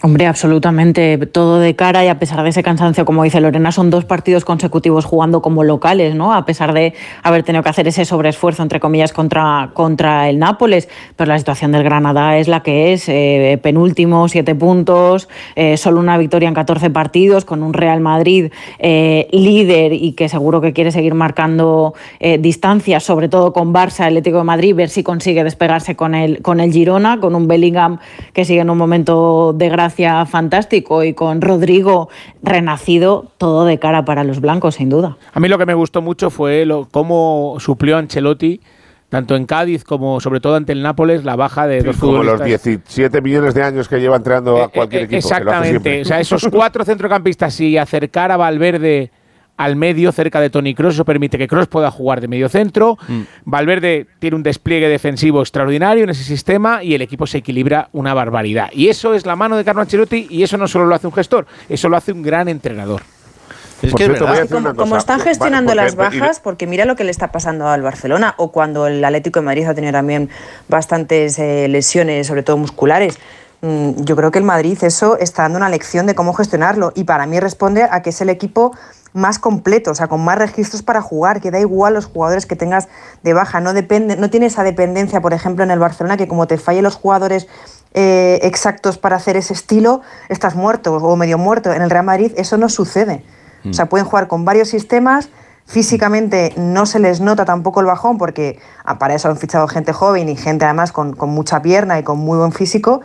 Hombre, 0.03 0.27
absolutamente 0.27 1.17
todo 1.17 1.59
de 1.59 1.75
cara 1.75 2.05
y 2.05 2.09
a 2.09 2.19
pesar 2.19 2.43
de 2.43 2.51
ese 2.51 2.63
cansancio, 2.63 3.07
como 3.07 3.25
dice 3.25 3.41
Lorena, 3.41 3.73
son 3.73 3.89
dos 3.89 4.05
partidos 4.05 4.45
consecutivos 4.45 5.07
jugando 5.07 5.41
como 5.41 5.65
locales, 5.65 6.15
¿no? 6.15 6.35
A 6.35 6.45
pesar 6.45 6.75
de 6.75 6.93
haber 7.23 7.45
tenido 7.45 7.63
que 7.63 7.71
hacer 7.71 7.89
ese 7.89 8.05
sobreesfuerzo, 8.05 8.63
entre 8.63 8.79
comillas, 8.79 9.15
contra, 9.15 9.71
contra 9.73 10.29
el 10.29 10.39
Nápoles, 10.39 10.91
pero 11.17 11.29
la 11.29 11.39
situación 11.39 11.73
del 11.73 11.83
Granada 11.83 12.37
es 12.37 12.47
la 12.47 12.63
que 12.63 12.93
es, 12.93 13.09
eh, 13.09 13.59
penúltimo, 13.63 14.29
siete 14.29 14.55
puntos, 14.55 15.31
eh, 15.55 15.79
solo 15.79 15.99
una 15.99 16.19
victoria 16.19 16.49
en 16.49 16.55
14 16.55 16.91
partidos, 16.91 17.47
con 17.47 17.63
un 17.63 17.73
Real 17.73 18.01
Madrid 18.01 18.53
eh, 18.79 19.29
líder 19.33 19.95
y 19.95 20.13
que 20.13 20.29
seguro 20.29 20.61
que 20.61 20.75
quiere 20.75 20.93
seguir 20.93 21.15
marcando 21.15 21.95
eh, 22.21 22.37
distancias, 22.37 23.03
sobre 23.03 23.31
todo 23.31 23.55
con 23.55 23.73
Barça, 23.73 24.05
Atlético 24.05 24.39
de 24.39 24.45
Madrid, 24.45 24.75
ver 24.75 24.91
si 24.91 25.03
consigue 25.03 25.43
despegarse 25.43 25.97
con 25.97 26.15
el, 26.15 26.43
con 26.43 26.61
el 26.61 26.71
Girona, 26.71 27.19
con 27.19 27.35
un 27.35 27.49
Bellingham 27.49 27.99
que 28.35 28.45
sigue 28.45 28.61
en 28.61 28.69
un 28.69 28.77
momento 28.77 29.55
de 29.55 29.71
gracia 29.87 30.27
fantástico 30.27 31.05
y 31.05 31.15
con 31.15 31.41
Rodrigo 31.41 32.09
renacido, 32.43 33.31
todo 33.39 33.65
de 33.65 33.79
cara 33.79 34.05
para 34.05 34.25
los 34.25 34.41
blancos, 34.41 34.75
sin 34.77 34.89
duda. 34.89 35.17
A 35.33 35.39
mí 35.39 35.49
lo 35.49 35.59
que 35.59 35.67
me 35.67 35.75
gustó 35.75 36.03
mucho 36.03 36.31
fue 36.31 36.67
lo, 36.67 36.89
cómo 36.91 37.57
suplió 37.61 37.97
Ancelotti, 37.97 38.61
tanto 39.09 39.37
en 39.37 39.47
Cádiz 39.47 39.85
como 39.85 40.19
sobre 40.21 40.41
todo 40.41 40.57
ante 40.57 40.73
el 40.73 40.83
Nápoles, 40.83 41.25
la 41.25 41.37
baja 41.37 41.69
de 41.69 41.83
dos 41.83 41.97
Como 41.99 42.25
los 42.25 42.33
futbolistas. 42.33 42.65
17 42.65 43.21
millones 43.21 43.55
de 43.55 43.63
años 43.63 43.89
que 43.89 44.01
lleva 44.01 44.17
entrenando 44.17 44.61
a 44.61 44.69
cualquier 44.69 45.05
equipo. 45.05 45.29
que 45.29 45.45
lo 45.45 45.53
hace 45.53 45.69
Exactamente. 45.77 46.03
O 46.03 46.05
sea, 46.05 46.21
esos 46.21 46.49
cuatro 46.51 46.85
centrocampistas 46.85 47.61
y 47.61 47.79
acercar 47.79 48.33
a 48.33 48.37
Valverde 48.37 49.13
al 49.57 49.77
medio 49.77 50.13
cerca 50.13 50.41
de 50.41 50.51
Tony 50.51 50.75
Cross, 50.75 50.95
eso 50.95 51.05
permite 51.05 51.39
que 51.39 51.49
Cross 51.49 51.67
pueda 51.69 51.91
jugar 51.91 52.21
de 52.21 52.29
medio 52.29 52.49
centro. 52.49 52.99
Mm. 53.09 53.23
Valverde 53.45 54.07
tiene 54.19 54.37
un 54.37 54.43
despliegue 54.43 54.89
defensivo 54.89 55.41
extraordinario 55.41 56.05
en 56.05 56.11
ese 56.11 56.25
sistema 56.25 56.83
y 56.83 56.95
el 56.95 57.03
equipo 57.03 57.27
se 57.27 57.39
equilibra 57.39 57.89
una 57.93 58.15
barbaridad. 58.15 58.69
Y 58.73 58.89
eso 58.89 59.15
es 59.15 59.27
la 59.27 59.37
mano 59.37 59.57
de 59.57 59.65
Carlo 59.65 59.83
Ancelotti 59.83 60.27
y 60.31 60.43
eso 60.43 60.57
no 60.57 60.69
solo 60.69 60.87
lo 60.87 60.95
hace 60.95 61.07
un 61.07 61.13
gestor, 61.13 61.47
eso 61.69 61.89
lo 61.89 61.97
hace 61.97 62.13
un 62.13 62.23
gran 62.23 62.49
entrenador. 62.49 63.03
Es 63.83 63.91
Por 63.91 63.99
que 63.99 64.05
cierto, 64.07 64.75
Como, 64.75 64.97
están 64.97 65.21
gestionando 65.21 65.71
Vale, 65.71 65.83
las 65.83 65.97
bajas, 65.97 66.41
porque 66.41 66.67
mira 66.67 66.87
lo 66.87 66.97
que 66.97 67.05
le 67.05 67.11
está 67.11 67.31
pasando 67.31 67.69
al 67.69 67.83
Barcelona, 67.83 68.35
o 68.39 68.51
cuando 68.51 68.87
el 68.87 69.05
Atlético 69.05 69.41
de 69.41 69.47
Madrid 69.47 69.67
ha 69.67 69.75
tenido 69.75 69.93
también 69.93 70.31
bastantes 70.69 71.39
eh, 71.39 71.69
lesiones, 71.69 72.27
sobre 72.27 72.43
todo 72.43 72.57
musculares. 72.57 73.19
Mm, 73.61 74.03
Yo 74.03 74.17
creo 74.17 74.31
que 74.31 74.39
el 74.39 74.45
Madrid 74.45 74.79
eso 74.83 75.19
está 75.19 75.43
dando 75.43 75.59
una 75.59 75.69
lección 75.69 76.07
de 76.07 76.15
cómo 76.15 76.33
gestionarlo 76.33 76.93
y 76.95 77.05
para 77.05 77.27
mí 77.27 77.39
responde 77.39 77.87
a 77.91 78.01
que 78.03 78.11
es 78.11 78.21
el 78.23 78.31
equipo 78.31 78.75
más 79.17 79.39
completo, 79.39 79.91
o 79.91 79.95
sea, 79.95 80.09
con 80.09 80.25
más 80.25 80.39
registros 80.39 80.83
para 80.83 81.03
jugar, 81.03 81.41
que 81.41 81.51
da 81.51 81.59
igual 81.59 81.95
los 81.95 82.07
jugadores 82.07 82.47
que 82.47 82.57
tengas 82.57 82.89
de 83.23 83.33
baja, 83.33 83.61
no 83.61 83.73
depende, 83.73 84.17
no 84.17 84.31
tiene 84.31 84.47
esa 84.47 84.63
dependencia, 84.63 85.21
por 85.21 85.33
ejemplo, 85.33 85.65
en 85.65 85.71
el 85.71 85.79
Barcelona, 85.79 86.17
que 86.17 86.29
como 86.29 86.47
te 86.47 86.59
fallen 86.59 86.85
los 86.85 86.97
jugadores 86.97 87.49
eh, 87.95 88.39
exactos 88.43 88.99
para 88.99 89.17
hacer 89.17 89.37
ese 89.37 89.55
estilo, 89.55 90.03
estás 90.29 90.55
muerto 90.55 90.95
o 90.95 91.17
medio 91.17 91.39
muerto. 91.39 91.73
En 91.73 91.83
el 91.83 91.91
Real 91.91 92.05
Madrid 92.05 92.33
eso 92.37 92.57
no 92.57 92.69
sucede. 92.69 93.25
O 93.69 93.73
sea, 93.73 93.87
pueden 93.87 94.07
jugar 94.07 94.29
con 94.29 94.45
varios 94.45 94.69
sistemas 94.69 95.29
Físicamente 95.67 96.55
no 96.57 96.87
se 96.87 97.01
les 97.01 97.21
nota 97.21 97.45
tampoco 97.45 97.81
el 97.81 97.87
bajón 97.87 98.19
porque 98.19 98.61
ah, 98.85 99.01
para 99.01 99.17
eso 99.17 99.29
han 99.29 99.37
fichado 99.37 99.67
gente 99.67 99.93
joven 99.93 100.29
y 100.29 100.37
gente 100.37 100.65
además 100.65 100.93
con, 100.93 101.15
con 101.15 101.31
mucha 101.31 101.61
pierna 101.61 101.99
y 101.99 102.05
con 102.05 102.19
muy 102.19 102.39
buen 102.39 102.53
físico, 102.53 103.01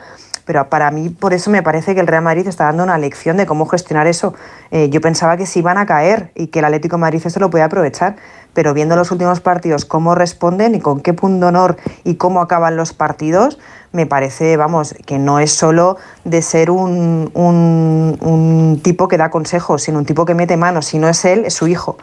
pero 0.51 0.67
para 0.67 0.91
mí 0.91 1.07
por 1.07 1.33
eso 1.33 1.49
me 1.49 1.63
parece 1.63 1.95
que 1.95 2.01
el 2.01 2.07
Real 2.07 2.23
Madrid 2.23 2.45
está 2.45 2.65
dando 2.65 2.83
una 2.83 2.97
lección 2.97 3.37
de 3.37 3.45
cómo 3.45 3.67
gestionar 3.67 4.05
eso. 4.07 4.33
Eh, 4.69 4.89
yo 4.89 4.99
pensaba 4.99 5.37
que 5.37 5.45
se 5.45 5.59
iban 5.59 5.77
a 5.77 5.85
caer 5.85 6.29
y 6.35 6.47
que 6.47 6.59
el 6.59 6.65
Atlético 6.65 6.97
de 6.97 6.99
Madrid 6.99 7.21
eso 7.23 7.39
lo 7.39 7.49
podía 7.49 7.63
aprovechar, 7.63 8.17
pero 8.53 8.73
viendo 8.73 8.97
los 8.97 9.11
últimos 9.11 9.39
partidos 9.39 9.85
cómo 9.85 10.13
responden 10.13 10.75
y 10.75 10.81
con 10.81 10.99
qué 10.99 11.13
punto 11.13 11.47
honor 11.47 11.77
y 12.03 12.15
cómo 12.15 12.41
acaban 12.41 12.75
los 12.75 12.91
partidos, 12.91 13.59
me 13.93 14.07
parece, 14.07 14.57
vamos, 14.57 14.93
que 15.05 15.19
no 15.19 15.39
es 15.39 15.53
solo 15.53 15.95
de 16.25 16.41
ser 16.41 16.69
un, 16.69 17.31
un, 17.33 18.17
un 18.19 18.81
tipo 18.83 19.07
que 19.07 19.15
da 19.15 19.29
consejos, 19.29 19.83
sino 19.83 19.99
un 19.99 20.05
tipo 20.05 20.25
que 20.25 20.33
mete 20.33 20.57
manos. 20.57 20.87
Si 20.87 20.99
no 20.99 21.07
es 21.07 21.23
él, 21.23 21.45
es 21.45 21.53
su 21.53 21.69
hijo. 21.69 21.97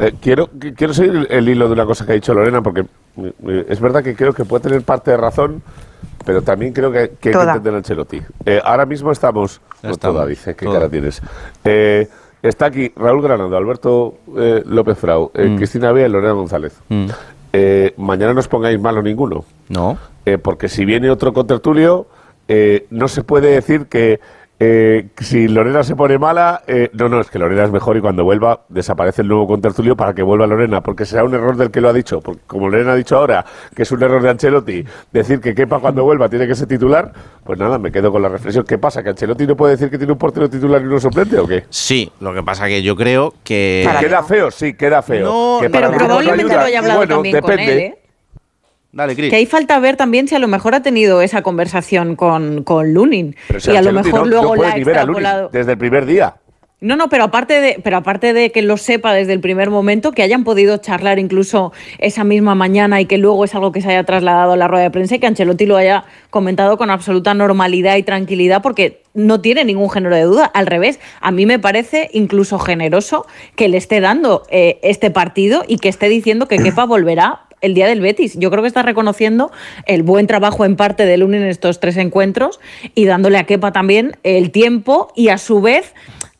Eh, 0.00 0.14
quiero, 0.20 0.48
qui- 0.50 0.74
quiero 0.74 0.94
seguir 0.94 1.26
el 1.30 1.48
hilo 1.48 1.66
de 1.68 1.74
una 1.74 1.84
cosa 1.86 2.04
que 2.06 2.12
ha 2.12 2.14
dicho 2.14 2.32
Lorena, 2.34 2.62
porque 2.62 2.86
eh, 3.18 3.66
es 3.68 3.80
verdad 3.80 4.02
que 4.02 4.14
creo 4.16 4.32
que 4.32 4.44
puede 4.44 4.62
tener 4.64 4.82
parte 4.82 5.10
de 5.10 5.16
razón, 5.18 5.62
pero 6.24 6.42
también 6.42 6.72
creo 6.72 6.90
que, 6.90 7.12
que 7.20 7.28
hay 7.28 7.34
que 7.34 7.40
entender 7.42 7.74
a 7.74 7.76
Ancelotti. 7.78 8.22
Eh, 8.46 8.60
ahora 8.64 8.86
mismo 8.86 9.12
estamos... 9.12 9.60
No 9.82 9.90
estamos. 9.90 10.16
toda, 10.16 10.26
dice, 10.26 10.54
¿qué 10.56 10.64
Toda. 10.64 10.78
cara 10.78 10.90
tienes? 10.90 11.20
Eh, 11.64 12.08
está 12.42 12.66
aquí 12.66 12.92
Raúl 12.96 13.22
Granado, 13.22 13.56
Alberto 13.56 14.14
eh, 14.36 14.62
López 14.66 14.98
Frau, 14.98 15.30
eh, 15.34 15.48
Mm. 15.48 15.56
Cristina 15.56 15.92
Bea 15.92 16.06
y 16.06 16.10
Lorena 16.10 16.32
González. 16.32 16.74
Mm. 16.88 17.06
Eh, 17.52 17.94
mañana 17.98 18.32
no 18.32 18.40
os 18.40 18.48
pongáis 18.48 18.80
malo 18.80 19.02
ninguno. 19.02 19.44
No. 19.68 19.98
Eh, 20.24 20.38
porque 20.38 20.68
si 20.68 20.84
viene 20.86 21.10
otro 21.10 21.32
contertulio, 21.34 22.06
eh, 22.48 22.86
no 22.90 23.08
se 23.08 23.22
puede 23.24 23.50
decir 23.50 23.86
que 23.86 24.20
eh, 24.64 25.08
si 25.18 25.48
Lorena 25.48 25.82
se 25.82 25.96
pone 25.96 26.18
mala, 26.18 26.62
eh, 26.68 26.88
no, 26.92 27.08
no, 27.08 27.20
es 27.20 27.28
que 27.30 27.38
Lorena 27.40 27.64
es 27.64 27.72
mejor 27.72 27.96
y 27.96 28.00
cuando 28.00 28.22
vuelva 28.22 28.60
desaparece 28.68 29.22
el 29.22 29.28
nuevo 29.28 29.48
contertulio 29.48 29.96
para 29.96 30.14
que 30.14 30.22
vuelva 30.22 30.46
Lorena, 30.46 30.80
porque 30.82 31.04
será 31.04 31.24
un 31.24 31.34
error 31.34 31.56
del 31.56 31.70
que 31.72 31.80
lo 31.80 31.88
ha 31.88 31.92
dicho. 31.92 32.20
Porque 32.20 32.42
como 32.46 32.68
Lorena 32.68 32.92
ha 32.92 32.94
dicho 32.94 33.16
ahora 33.16 33.44
que 33.74 33.82
es 33.82 33.90
un 33.90 34.02
error 34.02 34.22
de 34.22 34.30
Ancelotti 34.30 34.84
decir 35.10 35.40
que 35.40 35.52
Kepa 35.54 35.80
cuando 35.80 36.04
vuelva 36.04 36.28
tiene 36.28 36.46
que 36.46 36.54
ser 36.54 36.68
titular, 36.68 37.12
pues 37.44 37.58
nada, 37.58 37.78
me 37.78 37.90
quedo 37.90 38.12
con 38.12 38.22
la 38.22 38.28
reflexión. 38.28 38.64
¿Qué 38.64 38.78
pasa? 38.78 39.02
¿Que 39.02 39.10
Ancelotti 39.10 39.46
no 39.46 39.56
puede 39.56 39.72
decir 39.72 39.90
que 39.90 39.98
tiene 39.98 40.12
un 40.12 40.18
portero 40.18 40.48
titular 40.48 40.80
y 40.80 40.84
uno 40.84 41.00
suplente 41.00 41.38
o 41.40 41.46
qué? 41.48 41.64
Sí, 41.68 42.12
lo 42.20 42.32
que 42.32 42.42
pasa 42.44 42.68
que 42.68 42.82
yo 42.82 42.94
creo 42.94 43.34
que... 43.42 43.88
¿Queda 44.00 44.22
feo? 44.22 44.50
Sí, 44.50 44.74
queda 44.74 45.02
feo. 45.02 45.24
No, 45.24 45.58
Que 45.60 45.70
pero 45.70 45.90
no 45.90 45.96
probablemente 45.98 46.42
ayuda. 46.42 46.56
lo 46.56 46.62
haya 46.66 46.78
hablado 46.78 46.98
Bueno, 47.00 47.14
también 47.16 47.40
con 47.40 47.50
depende. 47.50 47.72
él, 47.72 47.78
¿eh? 47.80 47.98
Dale. 48.92 49.16
Que 49.16 49.34
ahí 49.34 49.46
falta 49.46 49.78
ver 49.78 49.96
también 49.96 50.28
si 50.28 50.34
a 50.34 50.38
lo 50.38 50.48
mejor 50.48 50.74
ha 50.74 50.82
tenido 50.82 51.22
esa 51.22 51.42
conversación 51.42 52.14
con, 52.14 52.62
con 52.62 52.92
Lunin. 52.92 53.34
Pero 53.48 53.58
si 53.60 53.70
y 53.72 53.76
a 53.76 53.82
lo 53.82 53.92
mejor 53.92 54.20
no- 54.20 54.26
luego 54.26 54.54
no 54.56 54.62
la 54.62 54.68
ha 54.68 54.76
Lunin 54.76 54.88
extrapolado. 54.88 55.48
desde 55.52 55.72
el 55.72 55.78
primer 55.78 56.04
día. 56.06 56.36
No, 56.80 56.96
no, 56.96 57.08
pero 57.08 57.22
aparte 57.22 57.60
de, 57.60 57.80
pero 57.84 57.98
aparte 57.98 58.32
de 58.32 58.50
que 58.50 58.60
lo 58.60 58.76
sepa 58.76 59.14
desde 59.14 59.32
el 59.34 59.38
primer 59.40 59.70
momento, 59.70 60.10
que 60.10 60.22
hayan 60.24 60.42
podido 60.42 60.78
charlar 60.78 61.20
incluso 61.20 61.72
esa 61.98 62.24
misma 62.24 62.56
mañana 62.56 63.00
y 63.00 63.06
que 63.06 63.18
luego 63.18 63.44
es 63.44 63.54
algo 63.54 63.70
que 63.70 63.80
se 63.80 63.90
haya 63.90 64.02
trasladado 64.02 64.54
a 64.54 64.56
la 64.56 64.66
rueda 64.66 64.82
de 64.82 64.90
prensa 64.90 65.14
y 65.14 65.20
que 65.20 65.28
Ancelotti 65.28 65.64
lo 65.64 65.76
haya 65.76 66.02
comentado 66.30 66.76
con 66.76 66.90
absoluta 66.90 67.34
normalidad 67.34 67.94
y 67.98 68.02
tranquilidad 68.02 68.62
porque 68.62 69.00
no 69.14 69.40
tiene 69.40 69.64
ningún 69.64 69.90
género 69.90 70.16
de 70.16 70.22
duda. 70.22 70.46
Al 70.46 70.66
revés, 70.66 70.98
a 71.20 71.30
mí 71.30 71.46
me 71.46 71.60
parece 71.60 72.10
incluso 72.14 72.58
generoso 72.58 73.26
que 73.54 73.68
le 73.68 73.76
esté 73.76 74.00
dando 74.00 74.42
eh, 74.50 74.80
este 74.82 75.12
partido 75.12 75.62
y 75.68 75.76
que 75.78 75.88
esté 75.88 76.08
diciendo 76.08 76.48
que 76.48 76.56
Kepa 76.58 76.84
volverá 76.86 77.41
el 77.62 77.74
día 77.74 77.86
del 77.86 78.00
Betis. 78.00 78.38
Yo 78.38 78.50
creo 78.50 78.62
que 78.62 78.68
está 78.68 78.82
reconociendo 78.82 79.50
el 79.86 80.02
buen 80.02 80.26
trabajo 80.26 80.64
en 80.66 80.76
parte 80.76 81.06
de 81.06 81.16
Lunin 81.16 81.42
en 81.42 81.48
estos 81.48 81.80
tres 81.80 81.96
encuentros 81.96 82.60
y 82.94 83.06
dándole 83.06 83.38
a 83.38 83.44
Kepa 83.44 83.72
también 83.72 84.16
el 84.22 84.50
tiempo 84.50 85.12
y 85.16 85.28
a 85.28 85.38
su 85.38 85.62
vez 85.62 85.94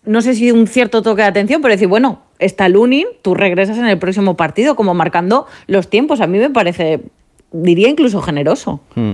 no 0.05 0.21
sé 0.21 0.35
si 0.35 0.51
un 0.51 0.67
cierto 0.67 1.03
toque 1.03 1.23
de 1.23 1.29
atención, 1.29 1.63
pero 1.63 1.73
decir, 1.73 1.87
bueno, 1.87 2.23
está 2.41 2.69
Lunin, 2.69 3.07
tú 3.23 3.35
regresas 3.35 3.79
en 3.79 3.87
el 3.87 3.99
próximo 3.99 4.37
partido, 4.37 4.75
como 4.75 4.95
marcando 4.95 5.47
los 5.69 5.89
tiempos. 5.89 6.21
A 6.21 6.27
mí 6.27 6.39
me 6.39 6.51
parece, 6.51 7.03
diría 7.53 7.89
incluso 7.89 8.21
generoso. 8.23 8.81
Mm. 8.95 9.13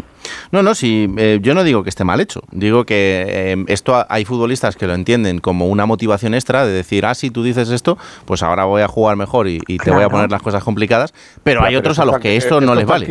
No, 0.53 0.63
no, 0.63 0.75
sí, 0.75 1.09
eh, 1.17 1.39
yo 1.43 1.55
no 1.55 1.65
digo 1.65 1.83
que 1.83 1.89
esté 1.91 2.05
mal 2.05 2.21
hecho. 2.21 2.43
Digo 2.53 2.85
que 2.85 3.25
eh, 3.27 3.65
esto 3.69 3.95
ha- 3.95 4.07
hay 4.11 4.25
futbolistas 4.25 4.77
que 4.77 4.87
lo 4.87 4.95
entienden 4.95 5.39
como 5.39 5.67
una 5.69 5.87
motivación 5.87 6.35
extra 6.35 6.67
de 6.67 6.73
decir, 6.73 7.07
ah, 7.07 7.15
si 7.15 7.31
tú 7.31 7.43
dices 7.43 7.71
esto, 7.71 7.97
pues 8.25 8.43
ahora 8.43 8.65
voy 8.65 8.83
a 8.83 8.89
jugar 8.89 9.17
mejor 9.17 9.49
y, 9.49 9.61
y 9.67 9.79
te 9.79 9.91
voy 9.91 10.03
a 10.03 10.09
poner 10.11 10.31
las 10.31 10.43
cosas 10.43 10.63
complicadas. 10.65 11.13
Pero 11.43 11.61
hay 11.63 11.69
pero 11.71 11.81
otros 11.81 11.99
a 11.99 12.05
los 12.05 12.19
que 12.19 12.37
esto 12.37 12.61
no 12.61 12.75
les 12.75 12.85
vale. 12.87 13.07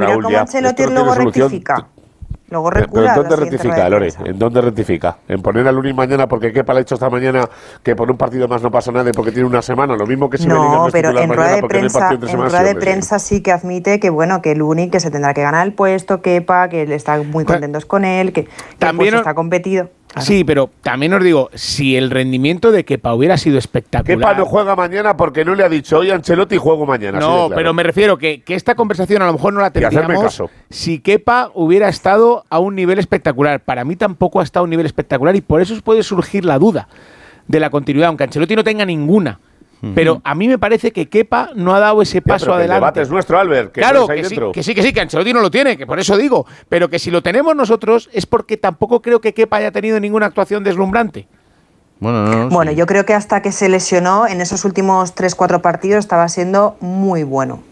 Mira 0.00 0.14
cómo. 0.22 0.38
Ancelotti 0.38 0.82
luego 0.84 1.14
rectifica. 1.14 1.88
Luego 2.50 2.70
Pero, 2.70 2.86
pero 2.92 3.06
recula. 3.06 3.14
¿en 3.14 3.20
dónde 3.22 3.36
rectifica, 3.36 3.88
Lore? 3.88 4.08
¿En 4.24 4.38
dónde 4.38 4.60
rectifica? 4.60 5.18
¿En 5.28 5.40
poner 5.40 5.68
al 5.68 5.74
Lunin 5.76 5.94
mañana 5.94 6.26
porque 6.26 6.52
Kepa 6.52 6.72
le 6.72 6.80
ha 6.80 6.82
hecho 6.82 6.94
esta 6.94 7.08
mañana 7.08 7.48
que 7.82 7.94
por 7.94 8.10
un 8.10 8.16
partido 8.16 8.48
más 8.48 8.60
no 8.62 8.70
pasa 8.70 8.90
nada 8.90 9.08
y 9.08 9.12
porque 9.12 9.30
tiene 9.30 9.46
una 9.48 9.62
semana? 9.62 9.94
Lo 9.94 10.06
mismo 10.06 10.28
que 10.28 10.38
si 10.38 10.48
No, 10.48 10.88
es 10.88 10.92
pero 10.92 11.16
en 11.16 11.32
rueda 11.32 11.56
de 11.56 11.62
prensa, 11.62 12.10
en 12.12 12.20
rueda 12.20 12.58
sí, 12.58 12.64
de 12.64 12.74
prensa 12.74 13.18
sí 13.18 13.40
que 13.40 13.52
admite 13.52 14.00
que 14.00 14.10
bueno, 14.10 14.42
que 14.42 14.54
Luni 14.54 14.90
que 14.90 14.98
se 14.98 15.10
tendrá 15.10 15.32
que 15.32 15.42
ganar 15.42 15.64
el 15.66 15.74
puesto, 15.74 16.22
Kepa, 16.22 16.68
que 16.68 16.86
le 16.86 16.96
están 16.96 17.30
muy 17.30 17.44
contentos 17.44 17.86
con 17.86 18.04
él, 18.04 18.32
que, 18.32 18.44
que 18.44 18.50
También 18.78 19.14
está 19.14 19.34
competido. 19.34 19.88
Sí, 20.18 20.42
pero 20.42 20.70
también 20.82 21.14
os 21.14 21.22
digo, 21.22 21.50
si 21.54 21.96
el 21.96 22.10
rendimiento 22.10 22.72
de 22.72 22.84
Kepa 22.84 23.14
hubiera 23.14 23.36
sido 23.36 23.58
espectacular. 23.58 24.18
Kepa 24.18 24.34
no 24.34 24.44
juega 24.44 24.74
mañana 24.74 25.16
porque 25.16 25.44
no 25.44 25.54
le 25.54 25.62
ha 25.62 25.68
dicho 25.68 25.98
hoy 25.98 26.10
Ancelotti 26.10 26.56
juego 26.56 26.84
mañana. 26.84 27.20
No, 27.20 27.46
claro. 27.46 27.54
pero 27.54 27.74
me 27.74 27.84
refiero 27.84 28.18
que, 28.18 28.42
que 28.42 28.56
esta 28.56 28.74
conversación 28.74 29.22
a 29.22 29.26
lo 29.26 29.34
mejor 29.34 29.52
no 29.52 29.60
la 29.60 29.70
tendríamos 29.70 30.22
caso. 30.24 30.50
si 30.68 30.98
Kepa 31.00 31.50
hubiera 31.54 31.88
estado 31.88 32.39
a 32.48 32.58
un 32.58 32.74
nivel 32.74 32.98
espectacular. 32.98 33.60
Para 33.60 33.84
mí 33.84 33.96
tampoco 33.96 34.40
ha 34.40 34.42
estado 34.42 34.62
a 34.62 34.64
un 34.64 34.70
nivel 34.70 34.86
espectacular 34.86 35.34
y 35.36 35.40
por 35.40 35.60
eso 35.60 35.74
os 35.74 35.82
puede 35.82 36.02
surgir 36.02 36.44
la 36.44 36.58
duda 36.58 36.88
de 37.48 37.60
la 37.60 37.70
continuidad, 37.70 38.08
aunque 38.08 38.24
Ancelotti 38.24 38.56
no 38.56 38.64
tenga 38.64 38.84
ninguna. 38.84 39.40
Pero 39.94 40.20
a 40.24 40.34
mí 40.34 40.46
me 40.46 40.58
parece 40.58 40.92
que 40.92 41.08
Kepa 41.08 41.52
no 41.54 41.74
ha 41.74 41.80
dado 41.80 42.02
ese 42.02 42.18
Ya, 42.18 42.20
paso 42.20 42.44
pero 42.44 42.58
que 42.58 42.64
el 42.64 42.70
adelante. 42.70 42.80
debate 42.80 43.00
es 43.00 43.10
nuestro, 43.10 43.38
Albert. 43.38 43.72
Que 43.72 43.80
claro, 43.80 44.06
que 44.06 44.24
sí, 44.24 44.36
que 44.52 44.62
sí, 44.62 44.74
que 44.74 44.82
sí, 44.82 44.92
que 44.92 45.00
Ancelotti 45.00 45.32
no 45.32 45.40
lo 45.40 45.50
tiene, 45.50 45.78
que 45.78 45.86
por 45.86 45.98
eso 45.98 46.18
digo. 46.18 46.44
Pero 46.68 46.90
que 46.90 46.98
si 46.98 47.10
lo 47.10 47.22
tenemos 47.22 47.56
nosotros 47.56 48.10
es 48.12 48.26
porque 48.26 48.58
tampoco 48.58 49.00
creo 49.00 49.22
que 49.22 49.32
Kepa 49.32 49.56
haya 49.56 49.70
tenido 49.72 49.98
ninguna 49.98 50.26
actuación 50.26 50.64
deslumbrante. 50.64 51.28
Bueno, 51.98 52.26
no, 52.26 52.48
Bueno, 52.50 52.72
yo 52.72 52.84
creo 52.84 53.06
que 53.06 53.14
hasta 53.14 53.40
que 53.40 53.52
se 53.52 53.70
lesionó 53.70 54.26
en 54.26 54.42
esos 54.42 54.66
últimos 54.66 55.14
3-4 55.14 55.62
partidos 55.62 56.00
estaba 56.00 56.28
siendo 56.28 56.76
muy 56.80 57.22
bueno. 57.22 57.62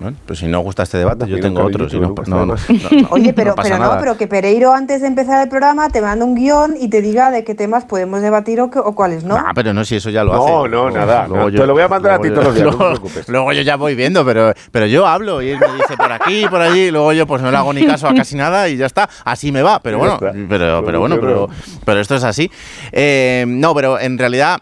Bueno, 0.00 0.16
pues 0.26 0.38
si 0.38 0.46
no 0.46 0.60
gusta 0.60 0.82
este 0.84 0.96
debate, 0.96 1.28
yo 1.28 1.38
tengo 1.40 1.62
otro. 1.62 1.86
si 1.88 2.00
no, 2.00 2.08
nunca 2.08 2.22
no, 2.26 2.46
no, 2.46 2.54
no, 2.68 3.02
no, 3.02 3.08
Oye, 3.10 3.34
pero, 3.34 3.54
no 3.54 3.62
pero 3.62 3.76
no, 3.78 3.96
pero 4.00 4.16
que 4.16 4.26
Pereiro 4.26 4.72
antes 4.72 5.02
de 5.02 5.06
empezar 5.06 5.42
el 5.42 5.48
programa 5.50 5.90
te 5.90 6.00
manda 6.00 6.24
un 6.24 6.34
guion 6.34 6.74
y 6.80 6.88
te 6.88 7.02
diga 7.02 7.30
de 7.30 7.44
qué 7.44 7.54
temas 7.54 7.84
podemos 7.84 8.22
debatir 8.22 8.60
o, 8.62 8.70
qué- 8.70 8.78
o 8.78 8.94
cuáles 8.94 9.24
no. 9.24 9.36
Ah, 9.36 9.52
pero 9.54 9.74
no, 9.74 9.84
si 9.84 9.96
eso 9.96 10.08
ya 10.08 10.24
lo 10.24 10.32
No, 10.32 10.42
hace. 10.42 10.52
no, 10.52 10.66
Luego- 10.68 10.90
nada, 10.90 11.28
luego 11.28 11.50
no, 11.50 11.60
te 11.60 11.66
lo 11.66 11.72
voy 11.74 11.82
a 11.82 11.88
mandar 11.88 12.12
a 12.12 12.18
ti 12.20 12.30
todos 12.30 12.44
los 12.46 12.54
días, 12.54 12.64
no 12.66 12.72
te 12.72 12.78
luego- 12.78 12.94
preocupes. 13.00 13.28
Luego 13.28 13.52
yo 13.52 13.60
ya 13.62 13.76
voy 13.76 13.94
viendo, 13.94 14.24
pero, 14.24 14.54
pero 14.72 14.86
yo 14.86 15.06
hablo 15.06 15.42
y 15.42 15.50
él 15.50 15.58
me 15.60 15.72
dice 15.74 15.96
por 15.98 16.10
aquí, 16.10 16.46
por 16.48 16.62
allí, 16.62 16.80
y 16.86 16.90
luego 16.90 17.12
yo 17.12 17.26
pues 17.26 17.42
no 17.42 17.50
le 17.50 17.56
hago 17.58 17.72
ni 17.74 17.84
caso 17.84 18.08
a 18.08 18.14
casi 18.14 18.36
nada 18.36 18.68
y 18.70 18.78
ya 18.78 18.86
está. 18.86 19.06
Así 19.26 19.52
me 19.52 19.60
va, 19.62 19.80
pero 19.80 19.98
bueno, 19.98 20.16
pero, 20.18 20.82
pero 20.82 20.98
bueno, 21.00 21.18
pero, 21.20 21.48
pero 21.84 22.00
esto 22.00 22.14
es 22.14 22.24
así. 22.24 22.50
Eh, 22.90 23.44
no, 23.46 23.74
pero 23.74 24.00
en 24.00 24.16
realidad 24.16 24.60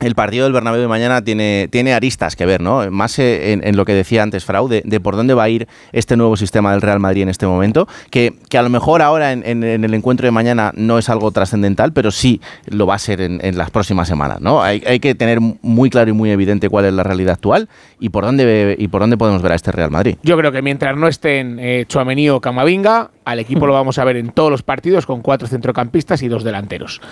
el 0.00 0.14
partido 0.14 0.44
del 0.44 0.52
Bernabéu 0.52 0.80
de 0.80 0.88
mañana 0.88 1.22
tiene, 1.22 1.68
tiene 1.70 1.92
aristas 1.92 2.36
que 2.36 2.46
ver, 2.46 2.60
¿no? 2.60 2.90
Más 2.90 3.18
eh, 3.18 3.52
en, 3.52 3.76
lo 3.76 3.84
que 3.84 3.94
decía 3.94 4.22
antes 4.22 4.44
Frau, 4.44 4.68
de, 4.68 4.82
por 5.00 5.16
dónde 5.16 5.34
va 5.34 5.44
a 5.44 5.48
ir 5.48 5.66
este 5.92 6.16
nuevo 6.16 6.36
sistema 6.36 6.72
del 6.72 6.82
Real 6.82 7.00
Madrid 7.00 7.22
en 7.22 7.28
este 7.28 7.46
momento, 7.46 7.88
que, 8.10 8.34
que 8.48 8.58
a 8.58 8.62
lo 8.62 8.68
mejor 8.70 9.02
ahora 9.02 9.32
en, 9.32 9.42
en- 9.44 9.64
el 9.84 9.94
encuentro 9.94 10.26
de 10.26 10.30
mañana 10.30 10.72
no 10.76 10.98
es 10.98 11.08
algo 11.08 11.30
trascendental, 11.30 11.92
pero 11.92 12.10
sí 12.10 12.40
lo 12.66 12.86
va 12.86 12.94
a 12.94 12.98
ser 12.98 13.20
en, 13.20 13.58
las 13.58 13.70
próximas 13.70 14.06
semanas, 14.08 14.40
¿no? 14.40 14.62
Hay, 14.62 14.82
hay 14.86 15.00
que 15.00 15.14
tener 15.14 15.40
muy 15.40 15.90
claro 15.90 16.10
y 16.10 16.12
muy 16.12 16.30
evidente 16.30 16.68
cuál 16.68 16.84
es 16.84 16.92
la 16.92 17.02
realidad 17.02 17.34
actual 17.34 17.68
y 17.98 18.10
por 18.10 18.24
dónde, 18.24 18.76
y 18.78 18.88
por 18.88 19.00
dónde 19.00 19.16
podemos 19.16 19.42
ver 19.42 19.52
a 19.52 19.54
este 19.56 19.72
Real 19.72 19.90
Madrid. 19.90 20.16
Yo 20.22 20.36
creo 20.36 20.52
que 20.52 20.62
mientras 20.62 20.96
no 20.96 21.08
estén 21.08 21.58
eh, 21.58 21.84
Chouameni 21.88 22.28
o 22.30 22.40
Camavinga, 22.40 23.10
al 23.28 23.40
equipo 23.40 23.66
lo 23.66 23.74
vamos 23.74 23.98
a 23.98 24.04
ver 24.04 24.16
en 24.16 24.30
todos 24.30 24.50
los 24.50 24.62
partidos 24.62 25.04
con 25.04 25.20
cuatro 25.20 25.46
centrocampistas 25.46 26.22
y 26.22 26.28
dos 26.28 26.44
delanteros. 26.44 27.02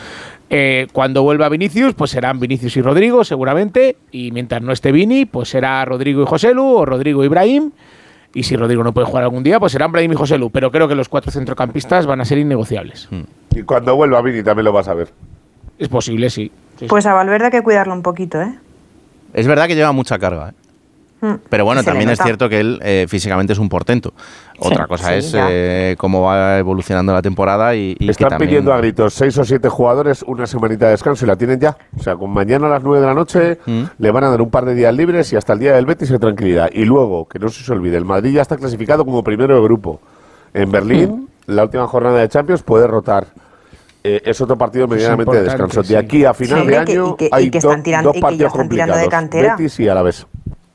Eh, 0.49 0.87
cuando 0.95 1.23
vuelva 1.23 1.51
Vinicius, 1.51 1.93
pues 1.93 2.11
serán 2.11 2.41
Vinicius 2.41 2.75
y 2.79 2.81
Rodrigo, 2.81 3.23
seguramente. 3.23 3.99
Y 4.12 4.31
mientras 4.31 4.62
no 4.62 4.73
esté 4.73 4.93
Vini, 4.93 5.27
pues 5.27 5.51
será 5.51 5.85
Rodrigo 5.85 6.23
y 6.23 6.27
Joselu 6.27 6.64
o 6.64 6.87
Rodrigo 6.87 7.23
y 7.23 7.27
Ibrahim. 7.27 7.71
Y 8.33 8.45
si 8.45 8.57
Rodrigo 8.57 8.83
no 8.83 8.93
puede 8.95 9.07
jugar 9.07 9.25
algún 9.25 9.43
día, 9.43 9.61
pues 9.61 9.73
serán 9.73 9.93
Brahim 9.93 10.12
y 10.12 10.17
Joselu. 10.17 10.49
Pero 10.49 10.71
creo 10.71 10.89
que 10.89 10.95
los 10.95 11.11
cuatro 11.11 11.31
centrocampistas 11.31 12.07
van 12.07 12.23
a 12.23 12.25
ser 12.25 12.39
innegociables. 12.39 13.11
Y 13.55 13.62
cuando 13.64 13.95
vuelva 13.95 14.23
Vini 14.23 14.43
también 14.43 14.64
lo 14.64 14.73
vas 14.73 14.89
a 14.89 14.95
ver. 14.95 15.12
Es 15.79 15.89
posible, 15.89 16.31
sí. 16.31 16.51
Sí, 16.79 16.87
Pues 16.87 17.05
a 17.05 17.12
Valverde 17.12 17.47
hay 17.47 17.51
que 17.51 17.62
cuidarlo 17.62 17.93
un 17.93 18.03
poquito, 18.03 18.41
¿eh? 18.41 18.55
Es 19.35 19.47
verdad 19.47 19.67
que 19.67 19.75
lleva 19.75 19.93
mucha 19.93 20.19
carga, 20.19 20.49
¿eh? 20.49 20.53
Mm. 21.35 21.41
Pero 21.49 21.64
bueno, 21.64 21.83
también 21.83 22.11
es 22.11 22.18
cierto 22.20 22.49
que 22.49 22.61
él 22.61 22.81
eh, 22.83 23.07
físicamente 23.09 23.53
es 23.53 23.59
un 23.59 23.68
portento. 23.68 24.12
Otra 24.59 24.85
Sí, 24.85 24.89
cosa 24.89 25.09
sí, 25.09 25.14
es 25.18 25.35
eh, 25.37 25.95
cómo 25.99 26.22
va 26.22 26.59
evolucionando 26.59 27.12
la 27.12 27.22
temporada 27.22 27.74
y, 27.74 27.97
y 27.99 28.05
que 28.07 28.11
Están 28.11 28.31
también- 28.31 28.49
pidiendo 28.49 28.72
a 28.72 28.79
gritos 28.79 29.14
seis 29.14 29.37
o 29.39 29.45
siete 29.45 29.68
jugadores 29.68 30.22
una 30.27 30.47
semanita 30.47 30.87
de 30.87 30.93
descanso 30.93 31.24
y 31.24 31.29
la 31.29 31.37
tienen 31.37 31.61
ya. 31.61 31.77
O 31.99 32.03
sea, 32.03 32.16
con 32.16 32.31
mañana 32.31 32.66
a 32.66 32.70
las 32.70 32.83
nueve 32.83 33.01
de 33.01 33.07
la 33.07 33.14
noche 33.14 33.59
Mm. 33.66 33.83
le 33.99 34.11
van 34.11 34.24
a 34.24 34.31
dar 34.31 34.41
un 34.41 34.51
par 34.51 34.64
de 34.64 34.74
días 34.74 34.95
libres 34.95 35.33
y 35.33 35.37
hasta 35.37 35.53
el 35.53 35.59
día 35.59 35.74
del 35.74 35.87
Betis 35.87 36.09
de 36.11 36.18
tranquilidad. 36.18 36.68
Y 36.72 36.85
luego, 36.85 37.27
que 37.29 37.39
no 37.39 37.49
se 37.49 37.62
os 37.62 37.70
olvide, 37.70 37.97
el 37.97 38.05
Madrid 38.05 38.33
ya 38.33 38.43
está 38.43 38.57
clasificado 38.57 39.05
como 39.05 39.22
primero 39.22 39.55
de 39.57 39.62
grupo. 39.62 40.01
En 40.55 40.70
Berlín, 40.70 41.29
la 41.47 41.64
última 41.64 41.87
jornada 41.87 42.18
de 42.18 42.29
Champions 42.29 42.62
puede 42.62 42.87
rotar 42.87 43.27
eh, 44.09 44.22
es 44.24 44.41
otro 44.41 44.57
partido 44.57 44.87
medianamente 44.87 45.37
de 45.37 45.43
descanso. 45.43 45.83
sí. 45.83 45.93
De 45.93 45.99
aquí 45.99 46.24
a 46.24 46.33
final 46.33 46.61
Sí, 46.61 46.66
de 46.68 46.72
y 46.72 46.85
que- 46.85 46.93
año 46.93 47.09
y 47.11 47.16
que- 47.16 47.24
y 47.27 47.29
hay 47.33 47.51
que 47.51 47.59
están 47.59 47.83
tirando- 47.83 48.09
dos 48.11 48.16
y 48.16 48.20
que 48.20 48.20
ya 48.20 48.27
partidos 48.29 48.53
están 48.53 48.68
tirando 48.68 48.95
de 48.95 49.01
complicados. 49.03 49.31
cantera. 49.31 49.57
Betis 49.57 49.81
y 49.81 49.89
Alavés. 49.89 50.27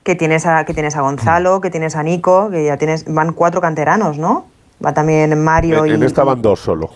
Que 0.04 0.16
tienes 0.16 0.45
a, 0.45 0.66
que 0.66 0.74
tienes 0.74 0.95
a 0.95 1.02
Gonzalo, 1.02 1.62
que 1.62 1.70
tienes 1.70 1.95
a 1.95 2.04
Nico, 2.04 2.49
que 2.49 2.66
ya 2.66 2.78
tienes, 2.78 3.06
van 3.08 3.34
cuatro 3.34 3.62
canteranos, 3.62 4.18
¿no? 4.18 4.45
Va 4.84 4.93
también 4.93 5.41
Mario 5.43 5.86
En, 5.86 5.91
y. 5.91 5.93
en 5.95 6.04
esta 6.04 6.24
van 6.24 6.41
dos 6.41 6.60
solo. 6.60 6.89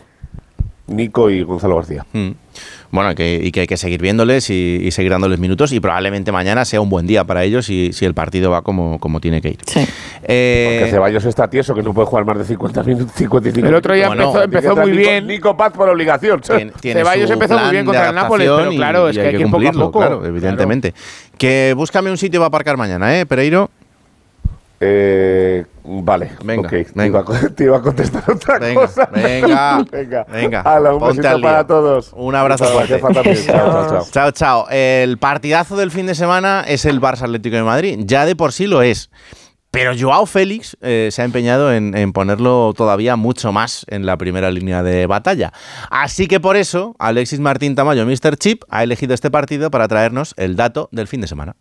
Nico 0.88 1.30
y 1.30 1.44
Gonzalo 1.44 1.76
García. 1.76 2.06
Mm. 2.14 2.32
Bueno, 2.92 3.14
que, 3.16 3.40
y 3.44 3.52
que 3.52 3.62
hay 3.62 3.68
que 3.68 3.78
seguir 3.78 4.02
viéndoles 4.02 4.50
y, 4.50 4.80
y 4.82 4.92
seguir 4.92 5.12
dándoles 5.12 5.40
minutos 5.40 5.72
y 5.74 5.80
probablemente 5.80 6.32
mañana 6.32 6.64
sea 6.66 6.80
un 6.82 6.90
buen 6.90 7.06
día 7.08 7.24
para 7.26 7.44
ellos 7.44 7.66
si, 7.66 7.92
si 7.94 8.06
el 8.06 8.14
partido 8.14 8.52
va 8.52 8.62
como, 8.62 9.00
como 9.00 9.20
tiene 9.20 9.42
que 9.42 9.50
ir. 9.50 9.58
Eh, 10.24 10.78
Porque 10.80 10.92
Ceballos 10.92 11.26
está 11.26 11.50
tieso, 11.50 11.74
que 11.76 11.82
no 11.84 11.94
puede 11.94 12.08
jugar 12.08 12.26
más 12.26 12.38
de 12.38 12.46
50 12.46 12.84
minutos, 12.84 13.12
55 13.16 13.68
El 13.68 13.76
otro 13.76 13.94
día 13.94 14.10
minutos. 14.10 14.36
empezó- 14.36 14.44
empezó 14.44 14.76
que 14.76 14.82
muy 14.82 14.92
bien. 14.92 15.28
Nico, 15.28 15.34
Nico 15.50 15.58
Paz 15.58 15.74
por 15.74 15.90
obligación. 15.90 16.42
Tiene- 16.42 16.72
tiene 16.82 17.00
Ceballos 17.02 17.30
empezó 17.32 17.58
muy 17.60 17.72
bien 17.72 17.86
contra 17.86 18.10
el 18.10 18.16
Nápoles, 18.16 18.50
pero 18.56 18.70
claro, 18.72 19.08
y- 19.08 19.10
es 19.12 19.18
y 19.18 19.20
que 19.20 19.26
hay 19.28 19.36
que 19.36 19.42
ir 19.42 19.46
poco 19.46 19.56
a 19.58 19.60
cumplirlo, 19.60 19.86
poco. 19.92 20.00
Claro, 20.00 20.26
evidentemente. 20.26 20.94
Que 21.38 21.74
búscame 21.76 22.12
un 22.12 22.18
sitio 22.18 22.40
para 22.40 22.48
aparcar 22.48 22.78
mañana, 22.78 23.20
¿eh, 23.20 23.26
Pereiro? 23.26 23.70
Eh, 24.80 25.66
vale, 25.88 26.32
Venga. 26.44 26.68
Te, 26.70 26.86
iba 27.06 27.20
a, 27.20 27.24
co- 27.24 27.34
te 27.56 27.64
iba 27.66 27.78
a 27.78 27.82
contestar 27.82 28.24
otra 28.30 28.60
Venga, 28.60 28.82
cosa. 28.82 29.10
venga, 29.14 29.84
venga. 29.92 30.24
venga. 30.32 30.62
Hala, 30.62 30.94
un 30.94 31.00
ponte 31.00 31.22
besito 31.22 31.42
para 31.42 31.66
todos. 31.68 32.12
Un 32.14 32.36
abrazo 32.36 32.66
fuerte. 32.66 33.00
chao, 33.46 33.90
chao. 33.90 34.06
Chao, 34.12 34.32
chao. 34.32 34.68
El 34.70 35.18
partidazo 35.18 35.78
del 35.78 35.92
fin 35.92 36.06
de 36.08 36.16
semana 36.16 36.64
es 36.68 36.86
el 36.86 37.00
Barça 37.02 37.24
Atlético 37.24 37.56
de 37.56 37.64
Madrid. 37.64 38.00
Ya 38.06 38.26
de 38.26 38.36
por 38.36 38.52
sí 38.54 38.68
lo 38.68 38.82
es. 38.82 39.10
Pero 39.72 39.92
Joao 40.00 40.26
Félix 40.26 40.78
eh, 40.80 41.10
se 41.12 41.22
ha 41.22 41.26
empeñado 41.26 41.74
en, 41.74 41.98
en 41.98 42.14
ponerlo 42.14 42.74
todavía 42.78 43.18
mucho 43.18 43.52
más 43.52 43.86
en 43.90 44.06
la 44.06 44.18
primera 44.18 44.50
línea 44.50 44.84
de 44.84 45.06
batalla. 45.06 45.52
Así 45.92 46.28
que 46.28 46.40
por 46.40 46.56
eso, 46.56 46.96
Alexis 46.98 47.42
Martín 47.42 47.76
Tamayo, 47.76 48.06
Mr. 48.06 48.38
Chip, 48.38 48.64
ha 48.70 48.84
elegido 48.84 49.14
este 49.14 49.30
partido 49.30 49.70
para 49.72 49.90
traernos 49.90 50.34
el 50.38 50.56
dato 50.56 50.88
del 50.94 51.10
fin 51.10 51.20
de 51.20 51.28
semana. 51.28 51.58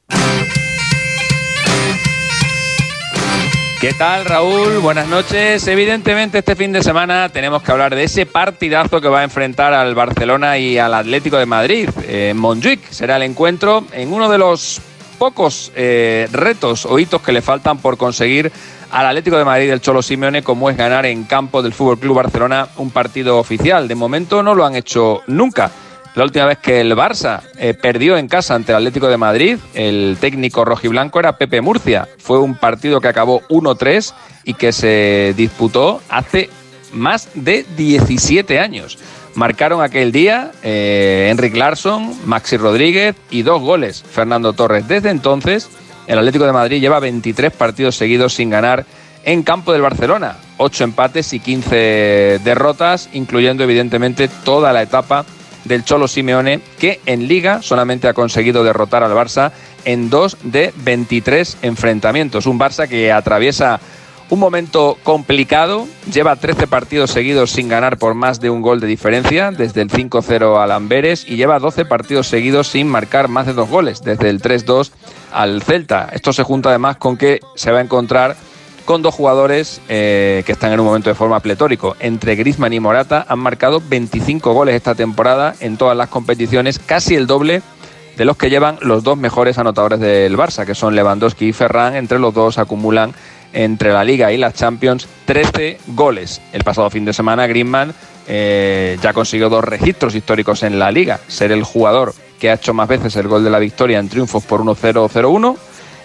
¿Qué 3.84 3.92
tal, 3.92 4.24
Raúl? 4.24 4.78
Buenas 4.78 5.08
noches. 5.08 5.68
Evidentemente, 5.68 6.38
este 6.38 6.56
fin 6.56 6.72
de 6.72 6.82
semana 6.82 7.28
tenemos 7.28 7.62
que 7.62 7.70
hablar 7.70 7.94
de 7.94 8.04
ese 8.04 8.24
partidazo 8.24 8.98
que 8.98 9.08
va 9.08 9.20
a 9.20 9.24
enfrentar 9.24 9.74
al 9.74 9.94
Barcelona 9.94 10.56
y 10.56 10.78
al 10.78 10.94
Atlético 10.94 11.36
de 11.36 11.44
Madrid. 11.44 11.90
En 12.08 12.38
Montjuic 12.38 12.80
será 12.88 13.16
el 13.16 13.24
encuentro 13.24 13.84
en 13.92 14.10
uno 14.10 14.30
de 14.30 14.38
los 14.38 14.80
pocos 15.18 15.70
eh, 15.76 16.30
retos 16.32 16.86
o 16.86 16.98
hitos 16.98 17.20
que 17.20 17.32
le 17.32 17.42
faltan 17.42 17.76
por 17.76 17.98
conseguir 17.98 18.50
al 18.90 19.04
Atlético 19.04 19.36
de 19.36 19.44
Madrid 19.44 19.68
del 19.68 19.82
Cholo 19.82 20.00
Simeone, 20.00 20.42
como 20.42 20.70
es 20.70 20.78
ganar 20.78 21.04
en 21.04 21.24
campo 21.24 21.62
del 21.62 21.74
Fútbol 21.74 21.98
Club 21.98 22.16
Barcelona 22.16 22.68
un 22.78 22.90
partido 22.90 23.36
oficial. 23.36 23.86
De 23.86 23.94
momento 23.94 24.42
no 24.42 24.54
lo 24.54 24.64
han 24.64 24.76
hecho 24.76 25.20
nunca. 25.26 25.70
La 26.14 26.22
última 26.22 26.46
vez 26.46 26.58
que 26.58 26.80
el 26.80 26.94
Barça 26.94 27.40
eh, 27.58 27.74
perdió 27.74 28.16
en 28.16 28.28
casa 28.28 28.54
ante 28.54 28.70
el 28.70 28.76
Atlético 28.76 29.08
de 29.08 29.16
Madrid, 29.16 29.58
el 29.74 30.16
técnico 30.20 30.64
rojiblanco 30.64 31.18
era 31.18 31.36
Pepe 31.36 31.60
Murcia. 31.60 32.06
Fue 32.18 32.38
un 32.38 32.54
partido 32.54 33.00
que 33.00 33.08
acabó 33.08 33.42
1-3 33.48 34.14
y 34.44 34.54
que 34.54 34.72
se 34.72 35.34
disputó 35.36 36.00
hace 36.08 36.50
más 36.92 37.30
de 37.34 37.66
17 37.76 38.60
años. 38.60 38.96
Marcaron 39.34 39.82
aquel 39.82 40.12
día 40.12 40.52
eh, 40.62 41.30
Enric 41.32 41.56
Larsson, 41.56 42.14
Maxi 42.26 42.58
Rodríguez 42.58 43.16
y 43.30 43.42
dos 43.42 43.60
goles 43.60 44.04
Fernando 44.08 44.52
Torres. 44.52 44.86
Desde 44.86 45.10
entonces, 45.10 45.68
el 46.06 46.18
Atlético 46.18 46.46
de 46.46 46.52
Madrid 46.52 46.80
lleva 46.80 47.00
23 47.00 47.52
partidos 47.52 47.96
seguidos 47.96 48.34
sin 48.34 48.50
ganar 48.50 48.86
en 49.24 49.42
campo 49.42 49.72
del 49.72 49.82
Barcelona. 49.82 50.36
8 50.58 50.84
empates 50.84 51.32
y 51.32 51.40
15 51.40 52.40
derrotas, 52.44 53.08
incluyendo 53.12 53.64
evidentemente 53.64 54.28
toda 54.44 54.72
la 54.72 54.82
etapa 54.82 55.24
del 55.64 55.84
Cholo 55.84 56.08
Simeone, 56.08 56.60
que 56.78 57.00
en 57.06 57.28
liga 57.28 57.62
solamente 57.62 58.08
ha 58.08 58.14
conseguido 58.14 58.64
derrotar 58.64 59.02
al 59.02 59.12
Barça 59.12 59.52
en 59.84 60.10
dos 60.10 60.36
de 60.42 60.72
23 60.76 61.58
enfrentamientos. 61.62 62.46
Un 62.46 62.58
Barça 62.58 62.88
que 62.88 63.12
atraviesa 63.12 63.80
un 64.30 64.38
momento 64.38 64.96
complicado, 65.02 65.86
lleva 66.10 66.36
13 66.36 66.66
partidos 66.66 67.10
seguidos 67.10 67.50
sin 67.50 67.68
ganar 67.68 67.98
por 67.98 68.14
más 68.14 68.40
de 68.40 68.50
un 68.50 68.62
gol 68.62 68.80
de 68.80 68.86
diferencia, 68.86 69.50
desde 69.50 69.82
el 69.82 69.90
5-0 69.90 70.62
al 70.62 70.72
Amberes, 70.72 71.26
y 71.28 71.36
lleva 71.36 71.58
12 71.58 71.84
partidos 71.84 72.26
seguidos 72.26 72.68
sin 72.68 72.88
marcar 72.88 73.28
más 73.28 73.46
de 73.46 73.52
dos 73.52 73.68
goles, 73.68 74.02
desde 74.02 74.30
el 74.30 74.40
3-2 74.40 74.92
al 75.32 75.62
Celta. 75.62 76.08
Esto 76.12 76.32
se 76.32 76.42
junta 76.42 76.70
además 76.70 76.96
con 76.96 77.16
que 77.16 77.40
se 77.54 77.70
va 77.70 77.78
a 77.78 77.82
encontrar 77.82 78.36
con 78.84 79.02
dos 79.02 79.14
jugadores 79.14 79.80
eh, 79.88 80.42
que 80.46 80.52
están 80.52 80.72
en 80.72 80.80
un 80.80 80.86
momento 80.86 81.10
de 81.10 81.14
forma 81.14 81.40
pletórico. 81.40 81.96
Entre 82.00 82.36
Griezmann 82.36 82.72
y 82.72 82.80
Morata 82.80 83.24
han 83.28 83.38
marcado 83.38 83.82
25 83.86 84.52
goles 84.52 84.74
esta 84.74 84.94
temporada 84.94 85.54
en 85.60 85.76
todas 85.76 85.96
las 85.96 86.08
competiciones, 86.08 86.78
casi 86.78 87.14
el 87.14 87.26
doble 87.26 87.62
de 88.16 88.24
los 88.24 88.36
que 88.36 88.50
llevan 88.50 88.78
los 88.80 89.02
dos 89.02 89.16
mejores 89.16 89.58
anotadores 89.58 90.00
del 90.00 90.36
Barça, 90.36 90.64
que 90.64 90.74
son 90.74 90.94
Lewandowski 90.94 91.46
y 91.46 91.52
Ferran. 91.52 91.96
Entre 91.96 92.18
los 92.18 92.32
dos 92.32 92.58
acumulan 92.58 93.12
entre 93.52 93.92
la 93.92 94.04
Liga 94.04 94.32
y 94.32 94.36
las 94.36 94.54
Champions 94.54 95.08
13 95.26 95.78
goles. 95.88 96.40
El 96.52 96.64
pasado 96.64 96.90
fin 96.90 97.04
de 97.04 97.12
semana 97.12 97.46
Griezmann 97.46 97.94
eh, 98.26 98.98
ya 99.02 99.12
consiguió 99.12 99.48
dos 99.48 99.64
registros 99.64 100.14
históricos 100.14 100.62
en 100.62 100.78
la 100.78 100.90
Liga, 100.90 101.20
ser 101.28 101.52
el 101.52 101.62
jugador 101.62 102.14
que 102.38 102.50
ha 102.50 102.54
hecho 102.54 102.74
más 102.74 102.88
veces 102.88 103.16
el 103.16 103.28
gol 103.28 103.44
de 103.44 103.50
la 103.50 103.58
victoria 103.58 103.98
en 103.98 104.08
triunfos 104.08 104.44
por 104.44 104.60
1-0 104.60 104.96
o 104.96 105.08
0-1 105.08 105.56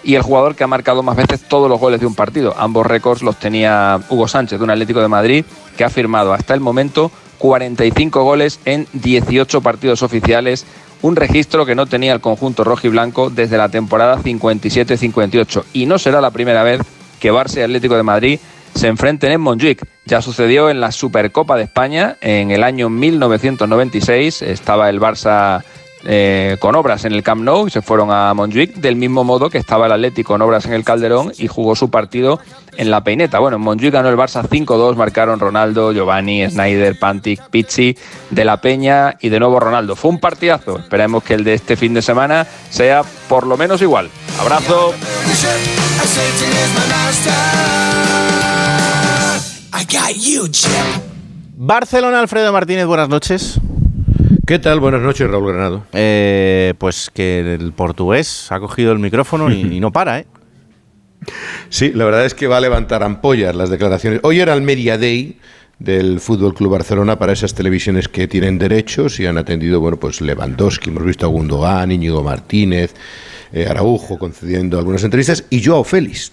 y 0.02 0.14
el 0.14 0.22
jugador 0.22 0.54
que 0.54 0.64
ha 0.64 0.66
marcado 0.66 1.02
más 1.02 1.16
veces 1.16 1.40
todos 1.48 1.68
los 1.68 1.80
goles 1.80 2.00
de 2.00 2.06
un 2.06 2.14
partido. 2.14 2.54
Ambos 2.58 2.86
récords 2.86 3.22
los 3.22 3.36
tenía 3.36 4.00
Hugo 4.08 4.28
Sánchez 4.28 4.58
de 4.58 4.64
un 4.64 4.70
Atlético 4.70 5.00
de 5.00 5.08
Madrid 5.08 5.44
que 5.76 5.84
ha 5.84 5.90
firmado 5.90 6.32
hasta 6.32 6.54
el 6.54 6.60
momento 6.60 7.10
45 7.38 8.22
goles 8.22 8.60
en 8.64 8.86
18 8.92 9.60
partidos 9.62 10.02
oficiales, 10.02 10.66
un 11.02 11.16
registro 11.16 11.64
que 11.64 11.74
no 11.74 11.86
tenía 11.86 12.12
el 12.12 12.20
conjunto 12.20 12.64
rojo 12.64 12.86
y 12.86 12.90
blanco 12.90 13.30
desde 13.30 13.56
la 13.56 13.70
temporada 13.70 14.18
57-58 14.18 15.64
y 15.72 15.86
no 15.86 15.98
será 15.98 16.20
la 16.20 16.30
primera 16.30 16.62
vez 16.62 16.82
que 17.18 17.32
Barça 17.32 17.58
y 17.58 17.62
Atlético 17.62 17.96
de 17.96 18.02
Madrid 18.02 18.40
se 18.74 18.88
enfrenten 18.88 19.32
en 19.32 19.40
Montjuic. 19.40 19.84
Ya 20.06 20.22
sucedió 20.22 20.70
en 20.70 20.80
la 20.80 20.92
Supercopa 20.92 21.56
de 21.56 21.64
España 21.64 22.16
en 22.20 22.50
el 22.50 22.62
año 22.62 22.88
1996, 22.88 24.42
estaba 24.42 24.88
el 24.88 25.00
Barça 25.00 25.62
eh, 26.04 26.56
con 26.60 26.74
obras 26.76 27.04
en 27.04 27.12
el 27.12 27.22
Camp 27.22 27.42
Nou 27.42 27.66
y 27.66 27.70
se 27.70 27.82
fueron 27.82 28.10
a 28.10 28.32
Montjuic, 28.32 28.76
del 28.76 28.96
mismo 28.96 29.22
modo 29.24 29.50
que 29.50 29.58
estaba 29.58 29.86
el 29.86 29.92
Atlético 29.92 30.32
con 30.32 30.42
obras 30.42 30.64
en 30.66 30.72
el 30.72 30.84
Calderón 30.84 31.32
y 31.36 31.46
jugó 31.46 31.74
su 31.74 31.90
partido 31.90 32.40
en 32.76 32.90
la 32.90 33.02
Peineta. 33.02 33.38
Bueno, 33.38 33.56
en 33.56 33.62
Montjuic 33.62 33.92
ganó 33.92 34.08
el 34.08 34.16
Barça 34.16 34.46
5-2, 34.46 34.96
marcaron 34.96 35.40
Ronaldo, 35.40 35.92
Giovanni, 35.92 36.48
Snyder, 36.48 36.98
Pantic, 36.98 37.48
Pizzi, 37.50 37.96
De 38.30 38.44
la 38.44 38.60
Peña 38.60 39.16
y 39.20 39.28
de 39.28 39.40
nuevo 39.40 39.60
Ronaldo. 39.60 39.96
Fue 39.96 40.10
un 40.10 40.20
partidazo, 40.20 40.78
esperemos 40.78 41.22
que 41.22 41.34
el 41.34 41.44
de 41.44 41.54
este 41.54 41.76
fin 41.76 41.92
de 41.94 42.02
semana 42.02 42.46
sea 42.70 43.02
por 43.28 43.46
lo 43.46 43.56
menos 43.56 43.82
igual. 43.82 44.08
Abrazo. 44.40 44.94
Barcelona, 51.56 52.20
Alfredo 52.20 52.52
Martínez, 52.52 52.86
buenas 52.86 53.08
noches. 53.08 53.60
¿Qué 54.46 54.58
tal? 54.58 54.80
Buenas 54.80 55.02
noches, 55.02 55.30
Raúl 55.30 55.52
Granado. 55.52 55.84
Eh, 55.92 56.74
pues 56.78 57.10
que 57.12 57.54
el 57.54 57.72
portugués 57.72 58.50
ha 58.50 58.60
cogido 58.60 58.92
el 58.92 58.98
micrófono 58.98 59.50
y, 59.50 59.76
y 59.76 59.80
no 59.80 59.92
para, 59.92 60.20
¿eh? 60.20 60.26
Sí, 61.68 61.92
la 61.94 62.04
verdad 62.04 62.24
es 62.24 62.34
que 62.34 62.46
va 62.46 62.56
a 62.56 62.60
levantar 62.60 63.02
ampollas 63.02 63.54
las 63.54 63.70
declaraciones. 63.70 64.20
Hoy 64.22 64.40
era 64.40 64.54
el 64.54 64.62
Media 64.62 64.98
Day 64.98 65.38
del 65.78 66.20
Fútbol 66.20 66.54
Club 66.54 66.72
Barcelona 66.72 67.18
para 67.18 67.32
esas 67.32 67.54
televisiones 67.54 68.08
que 68.08 68.28
tienen 68.28 68.58
derechos 68.58 69.18
y 69.18 69.26
han 69.26 69.38
atendido, 69.38 69.80
bueno, 69.80 69.98
pues 69.98 70.20
Lewandowski, 70.20 70.90
hemos 70.90 71.04
visto 71.04 71.26
a 71.26 71.28
Gundogan, 71.28 71.90
Íñigo 71.90 72.22
Martínez, 72.22 72.94
eh, 73.52 73.66
Araujo 73.68 74.18
concediendo 74.18 74.78
algunas 74.78 75.02
entrevistas 75.04 75.44
y 75.50 75.64
Joao 75.64 75.84
Félix, 75.84 76.32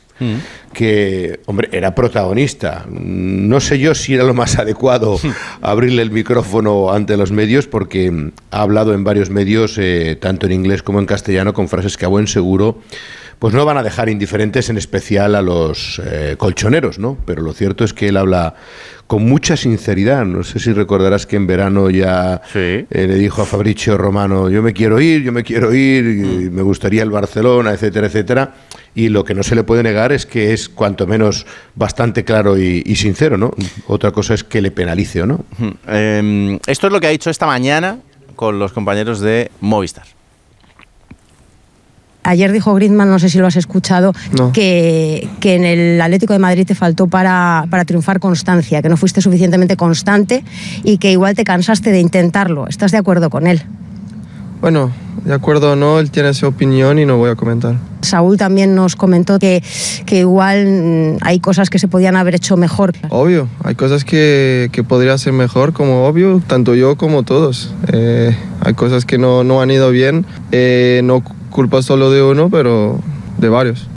que, 0.73 1.39
hombre, 1.45 1.69
era 1.71 1.95
protagonista. 1.95 2.85
No 2.89 3.59
sé 3.59 3.79
yo 3.79 3.95
si 3.95 4.13
era 4.13 4.23
lo 4.23 4.33
más 4.33 4.57
adecuado 4.57 5.19
abrirle 5.61 6.01
el 6.01 6.11
micrófono 6.11 6.91
ante 6.91 7.17
los 7.17 7.31
medios, 7.31 7.67
porque 7.67 8.11
mm, 8.11 8.31
ha 8.51 8.61
hablado 8.61 8.93
en 8.93 9.03
varios 9.03 9.29
medios, 9.29 9.77
eh, 9.77 10.17
tanto 10.19 10.45
en 10.45 10.53
inglés 10.53 10.83
como 10.83 10.99
en 10.99 11.05
castellano, 11.05 11.53
con 11.53 11.67
frases 11.67 11.97
que 11.97 12.05
a 12.05 12.09
buen 12.09 12.27
seguro 12.27 12.79
pues 13.39 13.53
no 13.53 13.65
van 13.65 13.77
a 13.77 13.83
dejar 13.83 14.09
indiferentes, 14.09 14.69
en 14.69 14.77
especial 14.77 15.35
a 15.35 15.41
los 15.41 16.01
eh, 16.03 16.35
colchoneros, 16.37 16.97
¿no? 16.97 17.17
Pero 17.25 17.43
lo 17.43 17.53
cierto 17.53 17.83
es 17.83 17.93
que 17.93 18.07
él 18.07 18.17
habla 18.17 18.55
con 19.05 19.23
mucha 19.23 19.55
sinceridad. 19.55 20.25
No 20.25 20.43
sé 20.43 20.59
si 20.59 20.73
recordarás 20.73 21.27
que 21.27 21.35
en 21.35 21.45
verano 21.45 21.89
ya 21.89 22.41
eh, 22.55 22.85
le 22.89 23.15
dijo 23.15 23.43
a 23.43 23.45
Fabricio 23.45 23.97
Romano, 23.97 24.49
yo 24.49 24.63
me 24.63 24.73
quiero 24.73 24.99
ir, 24.99 25.21
yo 25.21 25.31
me 25.31 25.43
quiero 25.43 25.73
ir, 25.73 26.05
y 26.05 26.49
me 26.49 26.63
gustaría 26.63 27.03
el 27.03 27.11
Barcelona, 27.11 27.71
etcétera, 27.71 28.07
etcétera. 28.07 28.53
Y 28.95 29.09
lo 29.09 29.23
que 29.23 29.35
no 29.35 29.43
se 29.43 29.53
le 29.53 29.63
puede 29.63 29.83
negar 29.83 30.11
es 30.11 30.25
que 30.25 30.53
es 30.53 30.67
cuanto 30.67 31.05
menos 31.05 31.45
bastante 31.75 32.23
claro 32.23 32.57
y, 32.57 32.81
y 32.85 32.95
sincero, 32.95 33.37
¿no? 33.37 33.53
Otra 33.85 34.11
cosa 34.11 34.33
es 34.33 34.43
que 34.43 34.61
le 34.61 34.71
penalice 34.71 35.21
o 35.21 35.27
no. 35.27 35.45
Ujú. 35.59 35.75
Eh, 35.87 36.59
esto 36.65 36.87
es 36.87 36.93
lo 36.93 36.99
que 36.99 37.05
ha 37.05 37.11
dicho 37.11 37.29
esta 37.29 37.45
mañana 37.45 37.99
con 38.35 38.57
los 38.57 38.73
compañeros 38.73 39.19
de 39.19 39.51
Movistar. 39.61 40.16
Ayer 42.27 42.51
dijo 42.51 42.73
Griezmann, 42.73 43.09
no 43.09 43.19
sé 43.19 43.29
si 43.29 43.39
lo 43.39 43.47
has 43.47 43.55
escuchado, 43.55 44.13
que, 44.53 45.27
que 45.39 45.55
en 45.55 45.63
el 45.63 46.01
Atlético 46.01 46.33
de 46.33 46.39
Madrid 46.39 46.67
te 46.67 46.75
faltó 46.75 47.07
para, 47.07 47.65
para 47.69 47.85
triunfar 47.85 48.19
constancia, 48.19 48.81
que 48.81 48.89
no 48.89 48.97
fuiste 48.97 49.21
suficientemente 49.21 49.77
constante 49.77 50.43
y 50.83 50.97
que 50.97 51.11
igual 51.11 51.35
te 51.35 51.43
cansaste 51.43 51.91
de 51.91 51.99
intentarlo. 51.99 52.67
¿Estás 52.67 52.91
de 52.91 52.97
acuerdo 52.97 53.29
con 53.29 53.47
él? 53.47 53.63
Bueno, 54.59 54.91
de 55.23 55.33
acuerdo 55.33 55.73
o 55.73 55.75
no, 55.75 55.99
él 55.99 56.09
tiene 56.09 56.33
su 56.33 56.47
opinión 56.47 56.99
y 56.99 57.05
no 57.05 57.17
voy 57.17 57.29
a 57.29 57.35
comentar. 57.35 57.75
Saúl 58.01 58.37
también 58.37 58.75
nos 58.75 58.95
comentó 58.95 59.39
que, 59.39 59.63
que 60.05 60.19
igual 60.19 60.65
mm, 60.65 61.17
hay 61.21 61.39
cosas 61.39 61.69
que 61.69 61.79
se 61.79 61.87
podían 61.87 62.15
haber 62.15 62.35
hecho 62.35 62.57
mejor. 62.57 62.93
Obvio, 63.09 63.47
hay 63.63 63.75
cosas 63.75 64.03
que, 64.03 64.69
que 64.71 64.83
podría 64.83 65.17
ser 65.17 65.33
mejor, 65.33 65.73
como 65.73 66.07
obvio, 66.07 66.41
tanto 66.47 66.75
yo 66.75 66.95
como 66.95 67.23
todos. 67.23 67.73
Eh, 67.91 68.35
hay 68.61 68.73
cosas 68.73 69.05
que 69.05 69.17
no, 69.17 69.43
no 69.43 69.61
han 69.61 69.69
ido 69.69 69.91
bien, 69.91 70.25
eh, 70.51 71.01
no 71.03 71.23
culpa 71.57 71.81
solo 71.81 72.11
de 72.11 72.21
uno, 72.21 72.51
pero 72.51 72.99
de 73.39 73.49
varios. 73.49 73.87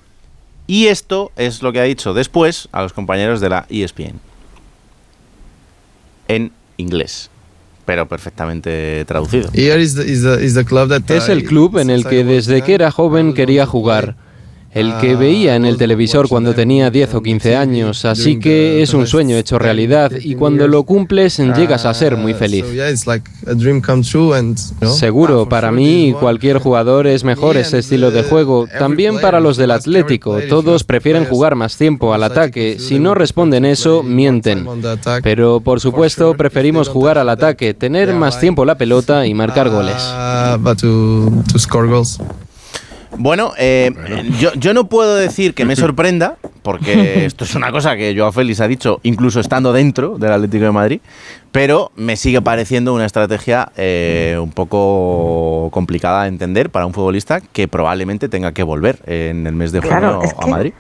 Y 0.67 0.87
esto 0.87 1.31
es 1.37 1.61
lo 1.61 1.75
que 1.75 1.81
ha 1.81 1.83
dicho 1.83 2.15
después 2.15 2.71
a 2.73 2.81
los 2.81 2.95
compañeros 2.95 3.43
de 3.43 3.51
la 3.51 3.67
ESPN. 3.69 4.19
En 6.27 6.53
inglés, 6.79 7.29
pero 7.85 8.09
perfectamente 8.09 9.05
traducido. 9.05 9.51
Es 11.19 11.29
el 11.29 11.45
club 11.45 11.77
en 11.77 11.91
el 11.91 12.07
que 12.07 12.25
desde 12.25 12.63
que 12.63 12.73
era 12.73 12.91
joven 12.91 13.35
quería 13.35 13.67
jugar. 13.67 14.17
El 14.73 14.97
que 14.99 15.16
veía 15.16 15.57
en 15.57 15.64
el 15.64 15.77
televisor 15.77 16.29
cuando 16.29 16.55
tenía 16.55 16.91
10 16.91 17.14
o 17.14 17.23
15 17.23 17.57
años, 17.57 18.05
así 18.05 18.39
que 18.39 18.83
es 18.83 18.95
un 18.95 19.07
sueño 19.07 19.37
hecho 19.37 19.59
realidad 19.59 20.12
y 20.21 20.37
cuando 20.37 20.68
lo 20.68 20.85
cumples 20.85 21.39
llegas 21.39 21.85
a 21.87 21.95
ser 21.95 22.16
muy 22.16 22.35
feliz. 22.35 22.64
Seguro, 24.87 25.49
para 25.49 25.73
mí 25.73 26.14
cualquier 26.18 26.59
jugador 26.59 27.09
es 27.09 27.25
mejor 27.25 27.57
ese 27.57 27.79
estilo 27.79 28.11
de 28.12 28.23
juego, 28.23 28.68
también 28.79 29.21
para 29.21 29.41
los 29.41 29.57
del 29.57 29.73
Atlético, 29.73 30.39
todos 30.49 30.85
prefieren 30.85 31.25
jugar 31.25 31.57
más 31.57 31.77
tiempo 31.77 32.14
al 32.14 32.23
ataque, 32.23 32.77
si 32.79 33.01
no 33.01 33.14
responden 33.14 33.64
eso, 33.64 34.03
mienten. 34.05 34.66
Pero 35.23 35.61
por 35.61 35.81
supuesto 35.81 36.35
preferimos 36.35 36.89
jugar 36.89 37.18
al 37.18 37.29
ataque, 37.29 37.75
tener 37.75 38.14
más 38.14 38.39
tiempo 38.39 38.64
la 38.64 38.77
pelota 38.77 39.27
y 39.27 39.35
marcar 39.35 39.68
goles. 39.68 39.97
Bueno, 43.19 43.53
eh, 43.59 43.93
Yo, 44.39 44.53
yo 44.55 44.75
no 44.75 44.85
puedo 44.85 45.17
decir 45.17 45.55
que 45.55 45.65
me 45.65 45.77
sorprenda, 45.77 46.37
porque 46.63 47.25
esto 47.27 47.45
es 47.45 47.55
una 47.55 47.71
cosa 47.73 47.97
que 47.97 48.15
Joao 48.17 48.33
Félix 48.33 48.61
ha 48.61 48.69
dicho, 48.69 49.01
incluso 49.03 49.41
estando 49.41 49.73
dentro 49.73 50.19
del 50.19 50.33
Atlético 50.33 50.65
de 50.65 50.73
Madrid, 50.73 51.01
pero 51.53 51.91
me 51.97 52.17
sigue 52.17 52.41
pareciendo 52.41 52.95
una 52.95 53.07
estrategia 53.07 53.73
eh, 53.77 54.39
un 54.41 54.53
poco 54.53 55.69
complicada 55.73 56.23
de 56.23 56.29
entender 56.29 56.71
para 56.71 56.87
un 56.87 56.95
futbolista 56.95 57.41
que 57.41 57.69
probablemente 57.69 58.29
tenga 58.29 58.53
que 58.53 58.63
volver 58.63 58.99
en 59.07 59.47
el 59.47 59.55
mes 59.55 59.73
de 59.73 59.81
junio 59.81 59.99
Claro, 59.99 60.23
es 60.23 60.35
a 60.39 60.47
Madrid. 60.47 60.73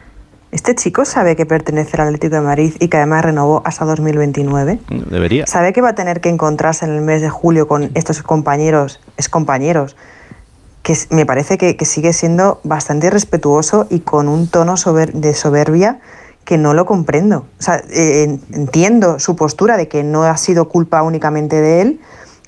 Este 0.52 0.74
chico 0.74 1.04
sabe 1.04 1.36
que 1.36 1.46
pertenece 1.46 1.96
al 1.96 2.08
Atlético 2.08 2.34
de 2.34 2.40
Madrid 2.40 2.74
y 2.80 2.88
que 2.88 2.96
además 2.96 3.24
renovó 3.24 3.62
hasta 3.64 3.84
2029. 3.84 4.80
Debería. 5.08 5.46
Sabe 5.46 5.72
que 5.72 5.80
va 5.80 5.90
a 5.90 5.94
tener 5.94 6.20
que 6.20 6.28
encontrarse 6.28 6.84
en 6.86 6.92
el 6.92 7.02
mes 7.02 7.22
de 7.22 7.30
julio 7.30 7.68
con 7.68 7.92
estos 7.94 8.20
compañeros, 8.22 9.00
es 9.16 9.28
compañeros, 9.28 9.96
que 10.82 10.96
me 11.10 11.26
parece 11.26 11.58
que, 11.58 11.76
que 11.76 11.84
sigue 11.84 12.12
siendo 12.12 12.60
bastante 12.64 13.08
irrespetuoso 13.08 13.86
y 13.90 14.00
con 14.00 14.28
un 14.28 14.48
tono 14.48 14.76
sober- 14.76 15.12
de 15.12 15.34
soberbia 15.34 16.00
que 16.44 16.56
no 16.58 16.72
lo 16.74 16.86
comprendo. 16.86 17.46
O 17.58 17.62
sea, 17.62 17.82
eh, 17.90 18.24
en- 18.24 18.40
entiendo 18.52 19.18
su 19.18 19.36
postura 19.36 19.76
de 19.76 19.88
que 19.88 20.02
no 20.02 20.24
ha 20.24 20.36
sido 20.36 20.68
culpa 20.68 21.02
únicamente 21.02 21.60
de 21.60 21.82
él, 21.82 22.00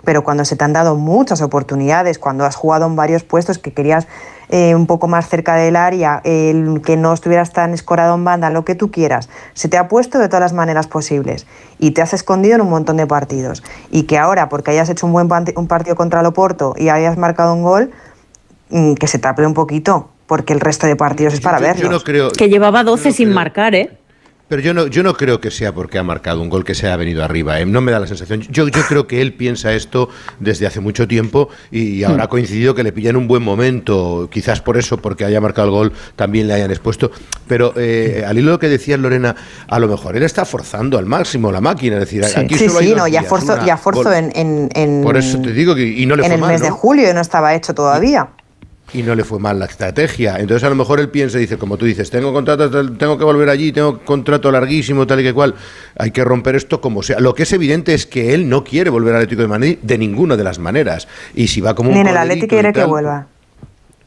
pero 0.04 0.24
cuando 0.24 0.44
se 0.44 0.56
te 0.56 0.64
han 0.64 0.72
dado 0.72 0.96
muchas 0.96 1.42
oportunidades, 1.42 2.18
cuando 2.18 2.44
has 2.44 2.56
jugado 2.56 2.86
en 2.86 2.96
varios 2.96 3.22
puestos 3.22 3.58
que 3.58 3.72
querías 3.72 4.08
eh, 4.48 4.74
un 4.74 4.86
poco 4.86 5.06
más 5.08 5.28
cerca 5.28 5.54
del 5.54 5.76
área, 5.76 6.20
el 6.24 6.82
que 6.84 6.96
no 6.96 7.12
estuvieras 7.12 7.52
tan 7.52 7.72
escorado 7.72 8.14
en 8.16 8.24
banda, 8.24 8.50
lo 8.50 8.64
que 8.64 8.74
tú 8.74 8.90
quieras, 8.90 9.28
se 9.54 9.68
te 9.68 9.78
ha 9.78 9.88
puesto 9.88 10.18
de 10.18 10.26
todas 10.28 10.40
las 10.40 10.52
maneras 10.52 10.88
posibles 10.88 11.46
y 11.78 11.92
te 11.92 12.02
has 12.02 12.12
escondido 12.12 12.56
en 12.56 12.62
un 12.62 12.68
montón 12.70 12.96
de 12.96 13.06
partidos. 13.06 13.62
Y 13.90 14.02
que 14.02 14.18
ahora, 14.18 14.48
porque 14.48 14.72
hayas 14.72 14.90
hecho 14.90 15.06
un 15.06 15.12
buen 15.12 15.28
un 15.56 15.66
partido 15.68 15.96
contra 15.96 16.20
el 16.20 16.26
Oporto 16.26 16.74
y 16.76 16.88
hayas 16.88 17.16
marcado 17.16 17.54
un 17.54 17.62
gol, 17.62 17.92
que 18.98 19.06
se 19.06 19.18
tape 19.18 19.46
un 19.46 19.54
poquito, 19.54 20.10
porque 20.26 20.52
el 20.52 20.60
resto 20.60 20.86
de 20.86 20.96
partidos 20.96 21.34
es 21.34 21.40
para 21.40 21.58
Yo- 21.74 21.82
yo 21.82 21.90
no 21.90 22.00
creo- 22.00 22.30
Que 22.30 22.48
llevaba 22.48 22.84
12 22.84 23.12
sin 23.12 23.32
marcar, 23.32 23.74
¿eh? 23.74 23.98
Pero 24.48 24.60
yo 24.60 24.74
no, 24.74 24.86
yo 24.86 25.02
no 25.02 25.14
creo 25.14 25.40
que 25.40 25.50
sea 25.50 25.72
porque 25.72 25.98
ha 25.98 26.02
marcado 26.02 26.42
un 26.42 26.50
gol 26.50 26.62
que 26.62 26.74
se 26.74 26.86
ha 26.86 26.94
venido 26.96 27.24
arriba. 27.24 27.58
¿eh? 27.58 27.64
No 27.64 27.80
me 27.80 27.90
da 27.90 27.98
la 27.98 28.06
sensación. 28.06 28.42
Yo, 28.50 28.68
yo 28.68 28.82
creo 28.86 29.06
que 29.06 29.22
él 29.22 29.32
piensa 29.32 29.72
esto 29.72 30.10
desde 30.40 30.66
hace 30.66 30.78
mucho 30.80 31.08
tiempo 31.08 31.48
y 31.70 32.02
ahora 32.04 32.24
ha 32.24 32.28
coincidido 32.28 32.74
que 32.74 32.82
le 32.82 32.92
pillan 32.92 33.16
un 33.16 33.26
buen 33.28 33.42
momento. 33.42 34.28
Quizás 34.30 34.60
por 34.60 34.76
eso, 34.76 34.98
porque 34.98 35.24
haya 35.24 35.40
marcado 35.40 35.68
el 35.68 35.72
gol, 35.72 35.92
también 36.16 36.48
le 36.48 36.52
hayan 36.54 36.70
expuesto. 36.70 37.10
Pero 37.48 37.72
eh, 37.76 38.24
al 38.26 38.36
hilo 38.36 38.48
de 38.48 38.52
lo 38.56 38.58
que 38.58 38.68
decía 38.68 38.98
Lorena, 38.98 39.34
a 39.68 39.78
lo 39.78 39.88
mejor 39.88 40.16
él 40.18 40.22
está 40.22 40.44
forzando 40.44 40.98
al 40.98 41.06
máximo 41.06 41.50
la 41.50 41.62
máquina. 41.62 41.94
Es 41.96 42.00
decir, 42.00 42.22
aquí 42.22 42.54
Sí, 42.58 42.66
solo 42.68 42.80
hay 42.80 42.84
sí, 42.84 42.90
dos 42.90 42.98
no, 42.98 43.08
ya 43.08 43.20
gol. 43.22 43.28
en, 44.12 44.32
en, 44.34 44.68
en- 44.74 45.02
Por 45.02 45.16
eso 45.16 45.40
te 45.40 45.52
digo 45.52 45.74
que 45.74 45.86
y 45.86 46.04
no 46.04 46.14
le 46.14 46.24
en 46.24 46.28
fue 46.28 46.34
el 46.34 46.40
mal, 46.42 46.50
mes 46.52 46.60
de 46.60 46.70
julio 46.70 47.10
y 47.10 47.14
no 47.14 47.22
estaba 47.22 47.54
hecho 47.54 47.72
todavía. 47.72 48.28
Y 48.94 49.02
no 49.02 49.14
le 49.14 49.24
fue 49.24 49.38
mal 49.38 49.58
la 49.58 49.64
estrategia. 49.66 50.36
Entonces 50.38 50.64
a 50.64 50.68
lo 50.68 50.74
mejor 50.76 51.00
él 51.00 51.08
piensa 51.08 51.38
y 51.38 51.42
dice, 51.42 51.56
como 51.58 51.76
tú 51.76 51.84
dices, 51.86 52.10
tengo 52.10 52.32
contrato, 52.32 52.68
tengo 52.96 53.16
que 53.18 53.24
volver 53.24 53.48
allí, 53.48 53.72
tengo 53.72 54.00
contrato 54.00 54.50
larguísimo, 54.52 55.06
tal 55.06 55.20
y 55.20 55.22
que 55.24 55.32
cual, 55.32 55.54
hay 55.98 56.10
que 56.10 56.22
romper 56.24 56.56
esto 56.56 56.80
como 56.80 57.02
sea. 57.02 57.18
Lo 57.20 57.34
que 57.34 57.44
es 57.44 57.52
evidente 57.52 57.94
es 57.94 58.06
que 58.06 58.34
él 58.34 58.48
no 58.48 58.64
quiere 58.64 58.90
volver 58.90 59.14
al 59.14 59.22
Atlético 59.22 59.42
de 59.42 59.48
Madrid 59.48 59.78
de 59.82 59.98
ninguna 59.98 60.36
de 60.36 60.44
las 60.44 60.58
maneras. 60.58 61.08
Y 61.34 61.48
si 61.48 61.60
va 61.60 61.74
como 61.74 61.88
un 61.90 61.94
Ni 61.94 62.00
en 62.00 62.08
el 62.08 62.16
Atlético 62.16 62.48
quiere 62.48 62.72
que 62.72 62.84
vuelva. 62.84 63.26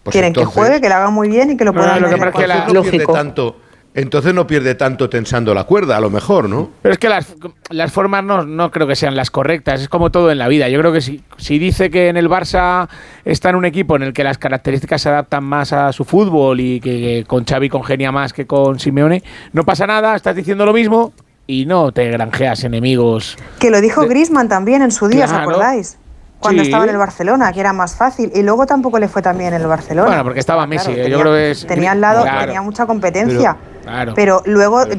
pues 0.03 0.11
Quieren 0.13 0.33
que 0.33 0.45
juegue, 0.45 0.79
que 0.81 0.89
lo 0.89 0.95
haga 0.95 1.09
muy 1.09 1.29
bien 1.29 1.51
y 1.51 1.57
que 1.57 1.65
lo 1.65 1.73
puedan 1.73 1.99
lo 2.01 2.07
que 2.09 2.15
meter 2.15 2.31
pasa 2.31 2.45
es 2.45 2.51
que 2.65 2.73
la- 2.73 2.73
no 2.73 2.81
pierde 2.83 3.05
tanto, 3.07 3.57
entonces 3.95 4.33
no 4.33 4.45
pierde 4.45 4.75
tanto 4.75 5.09
tensando 5.09 5.53
la 5.53 5.63
cuerda, 5.63 5.95
a 5.95 6.01
lo 6.01 6.09
mejor, 6.09 6.49
¿no? 6.49 6.69
Pero 6.81 6.93
es 6.93 6.99
que 6.99 7.07
las, 7.07 7.33
las 7.69 7.93
formas 7.93 8.25
no, 8.25 8.45
no 8.45 8.69
creo 8.69 8.87
que 8.87 8.95
sean 8.97 9.15
las 9.15 9.31
correctas, 9.31 9.81
es 9.81 9.87
como 9.87 10.11
todo 10.11 10.31
en 10.31 10.37
la 10.37 10.49
vida. 10.49 10.67
Yo 10.67 10.79
creo 10.79 10.91
que 10.91 10.99
si, 10.99 11.23
si 11.37 11.57
dice 11.57 11.89
que 11.89 12.09
en 12.09 12.17
el 12.17 12.29
Barça 12.29 12.89
está 13.23 13.51
en 13.51 13.55
un 13.55 13.63
equipo 13.63 13.95
en 13.95 14.03
el 14.03 14.11
que 14.11 14.25
las 14.25 14.37
características 14.37 15.01
se 15.01 15.09
adaptan 15.09 15.45
más 15.45 15.71
a 15.71 15.93
su 15.93 16.03
fútbol 16.03 16.59
y 16.59 16.81
que, 16.81 16.99
que 16.99 17.25
con 17.25 17.45
Xavi 17.45 17.69
congenia 17.69 18.11
más 18.11 18.33
que 18.33 18.45
con 18.45 18.79
Simeone, 18.79 19.23
no 19.53 19.63
pasa 19.63 19.87
nada, 19.87 20.13
estás 20.13 20.35
diciendo 20.35 20.65
lo 20.65 20.73
mismo 20.73 21.13
y 21.47 21.65
no 21.65 21.93
te 21.93 22.09
granjeas 22.11 22.65
enemigos. 22.65 23.37
Que 23.59 23.71
lo 23.71 23.79
dijo 23.79 24.05
Griezmann 24.07 24.49
también 24.49 24.81
en 24.81 24.91
su 24.91 25.07
día, 25.07 25.23
¿os 25.23 25.31
acordáis? 25.31 25.97
Cuando 26.45 26.63
Sí. 26.63 26.69
estaba 26.69 26.83
en 26.85 26.89
el 26.91 26.97
Barcelona, 26.97 27.51
que 27.51 27.59
era 27.59 27.73
más 27.73 27.95
fácil. 27.95 28.31
Y 28.33 28.43
luego 28.43 28.65
tampoco 28.65 28.99
le 28.99 29.07
fue 29.07 29.21
tan 29.21 29.37
bien 29.37 29.53
en 29.53 29.61
el 29.61 29.67
Barcelona. 29.67 30.07
Bueno, 30.07 30.23
porque 30.23 30.39
estaba 30.39 30.65
Messi, 30.67 30.93
Claro, 30.93 30.99
eh, 31.01 31.09
yo 31.09 31.17
tenía- 31.17 31.19
creo 31.21 31.33
que 31.33 31.51
es... 31.51 31.67
Tenía 31.67 31.91
al 31.91 32.01
lado, 32.01 32.21
Claro. 32.23 32.45
tenía 32.45 32.61
mucha 32.61 32.85
competencia. 32.85 33.57
Pero- 33.59 33.81
claro. 33.83 34.13
Pero 34.15 34.41
luego 34.45 34.83
es 34.83 34.89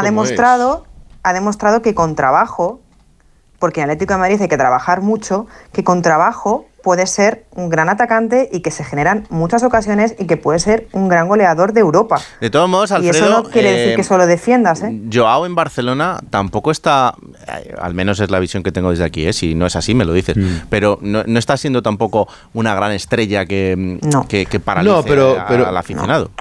ha 0.00 0.02
demostrado, 0.02 0.84
ha 1.22 1.32
demostrado 1.32 1.82
que 1.82 1.94
con 1.94 2.14
trabajo, 2.14 2.80
porque 3.62 3.80
en 3.80 3.84
Atlético 3.84 4.14
de 4.14 4.18
Madrid 4.18 4.42
hay 4.42 4.48
que 4.48 4.56
trabajar 4.58 5.02
mucho, 5.02 5.46
que 5.72 5.84
con 5.84 6.02
trabajo 6.02 6.66
puede 6.82 7.06
ser 7.06 7.44
un 7.54 7.68
gran 7.68 7.88
atacante 7.88 8.48
y 8.52 8.58
que 8.60 8.72
se 8.72 8.82
generan 8.82 9.24
muchas 9.30 9.62
ocasiones 9.62 10.16
y 10.18 10.26
que 10.26 10.36
puede 10.36 10.58
ser 10.58 10.88
un 10.90 11.08
gran 11.08 11.28
goleador 11.28 11.72
de 11.72 11.78
Europa. 11.78 12.20
De 12.40 12.50
todos 12.50 12.68
modos, 12.68 12.90
y 12.90 12.94
Alfredo, 12.94 13.24
eso 13.26 13.42
no 13.44 13.48
quiere 13.50 13.68
eh, 13.70 13.78
decir 13.78 13.96
que 13.96 14.02
solo 14.02 14.26
defiendas, 14.26 14.82
¿eh? 14.82 15.00
Joao 15.12 15.46
en 15.46 15.54
Barcelona 15.54 16.18
tampoco 16.30 16.72
está, 16.72 17.14
eh, 17.46 17.72
al 17.80 17.94
menos 17.94 18.18
es 18.18 18.32
la 18.32 18.40
visión 18.40 18.64
que 18.64 18.72
tengo 18.72 18.90
desde 18.90 19.04
aquí, 19.04 19.28
¿eh? 19.28 19.32
si 19.32 19.54
no 19.54 19.66
es 19.66 19.76
así 19.76 19.94
me 19.94 20.04
lo 20.04 20.12
dices, 20.12 20.36
Mm. 20.36 20.66
pero 20.70 20.98
no, 21.02 21.22
no 21.24 21.38
está 21.38 21.56
siendo 21.56 21.82
tampoco 21.82 22.26
una 22.52 22.74
gran 22.74 22.90
estrella 22.90 23.46
que, 23.46 24.00
que, 24.28 24.46
que 24.46 24.58
paralice 24.58 24.92
No, 24.92 25.04
pero- 25.04 25.38
a- 25.40 25.46
pero- 25.46 25.68
al 25.68 25.76
aficionado. 25.76 26.32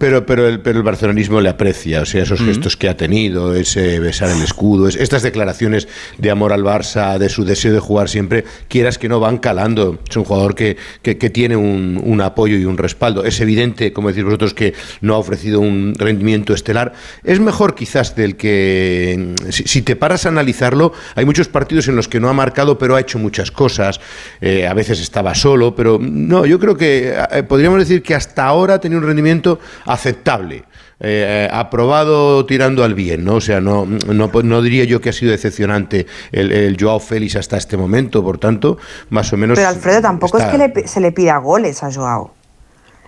Pero, 0.00 0.24
pero, 0.24 0.48
el, 0.48 0.60
pero 0.60 0.78
el 0.78 0.82
barcelonismo 0.82 1.42
le 1.42 1.50
aprecia, 1.50 2.00
o 2.00 2.06
sea, 2.06 2.22
esos 2.22 2.40
gestos 2.40 2.74
que 2.74 2.88
ha 2.88 2.96
tenido, 2.96 3.54
ese 3.54 4.00
besar 4.00 4.30
el 4.30 4.40
escudo, 4.42 4.88
es- 4.88 4.96
estas 4.96 5.22
declaraciones 5.22 5.88
de 6.16 6.30
amor 6.30 6.54
al 6.54 6.62
Barça, 6.64 7.18
de 7.18 7.28
su 7.28 7.44
deseo 7.44 7.74
de 7.74 7.80
jugar 7.80 8.08
siempre, 8.08 8.46
quieras 8.68 8.96
que 8.96 9.10
no 9.10 9.20
van 9.20 9.36
calando. 9.36 9.98
Es 10.08 10.16
un 10.16 10.24
jugador 10.24 10.54
que, 10.54 10.78
que- 11.02 11.18
que 11.18 11.28
tiene 11.28 11.54
un, 11.54 12.00
un 12.02 12.22
apoyo 12.22 12.56
y 12.56 12.64
un 12.64 12.78
respaldo. 12.78 13.24
Es 13.26 13.42
evidente, 13.42 13.92
como 13.92 14.08
decís 14.08 14.24
vosotros, 14.24 14.54
que 14.54 14.72
no 15.02 15.14
ha 15.14 15.18
ofrecido 15.18 15.60
un 15.60 15.92
rendimiento 15.98 16.54
estelar. 16.54 16.94
Es 17.22 17.38
mejor 17.38 17.74
quizás 17.74 18.16
del 18.16 18.36
que, 18.36 19.34
si, 19.50 19.64
si 19.64 19.82
te 19.82 19.96
paras 19.96 20.24
a 20.24 20.30
analizarlo, 20.30 20.94
hay 21.14 21.26
muchos 21.26 21.48
partidos 21.48 21.88
en 21.88 21.96
los 21.96 22.08
que 22.08 22.20
no 22.20 22.30
ha 22.30 22.32
marcado, 22.32 22.78
pero 22.78 22.96
ha 22.96 23.00
hecho 23.00 23.18
muchas 23.18 23.50
cosas. 23.50 24.00
Eh, 24.40 24.66
a 24.66 24.72
veces 24.72 24.98
estaba 25.00 25.34
solo, 25.34 25.74
pero 25.76 25.98
no, 26.00 26.46
yo 26.46 26.58
creo 26.58 26.74
que 26.74 27.12
eh, 27.32 27.42
podríamos 27.42 27.78
decir 27.80 28.02
que 28.02 28.14
hasta 28.14 28.46
ahora 28.46 28.74
ha 28.76 28.80
tenido 28.80 28.98
un 29.02 29.06
rendimiento 29.06 29.60
aceptable. 29.92 30.64
eh, 31.02 31.48
aprobado 31.50 32.44
tirando 32.44 32.84
al 32.84 32.92
bien, 32.94 33.24
¿no? 33.24 33.36
O 33.36 33.40
sea, 33.40 33.58
no, 33.60 33.86
no, 33.86 34.30
no 34.42 34.60
diría 34.62 34.84
yo 34.84 35.00
que 35.00 35.08
ha 35.08 35.12
sido 35.14 35.32
decepcionante 35.32 36.06
el, 36.30 36.52
el 36.52 36.76
Joao 36.78 37.00
Félix 37.00 37.36
hasta 37.36 37.56
este 37.56 37.78
momento, 37.78 38.22
por 38.22 38.36
tanto, 38.36 38.76
más 39.08 39.32
o 39.32 39.38
menos. 39.38 39.56
Pero 39.58 39.68
Alfredo, 39.70 40.02
tampoco 40.02 40.36
está- 40.36 40.50
es 40.50 40.72
que 40.72 40.80
le 40.82 40.88
se 40.88 41.00
le 41.00 41.10
pida 41.12 41.38
goles 41.38 41.82
a 41.82 41.90
Joao. 41.90 42.34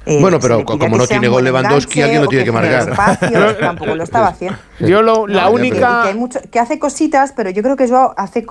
Eh, 0.07 0.19
Bueno, 0.23 0.41
pero 0.41 0.65
como 0.65 0.79
que 0.79 0.89
no 0.89 1.07
tiene 1.07 1.29
gol 1.29 1.45
Lewandowski, 1.45 2.01
alguien 2.01 2.23
lo 2.23 2.29
tiene 2.29 2.45
que 2.47 2.51
genere 2.51 2.77
marcar. 2.87 2.91
espacios, 2.93 3.59
tampoco 3.61 3.95
lo 3.95 4.03
estaba 4.03 4.29
haciendo. 4.29 4.59
Yo 4.81 5.03
lo- 5.03 5.27
la 5.27 5.43
No, 5.45 5.51
única- 5.51 5.77
que- 5.77 6.03
que, 6.03 6.09
hay 6.09 6.15
mucho- 6.15 6.41
que 6.51 6.59
hace 6.59 6.79
cositas, 6.79 7.33
pero 7.37 7.51
yo 7.51 7.63
creo 7.63 7.77
que 7.77 7.87
Joao 7.89 8.15
hace- 8.17 8.45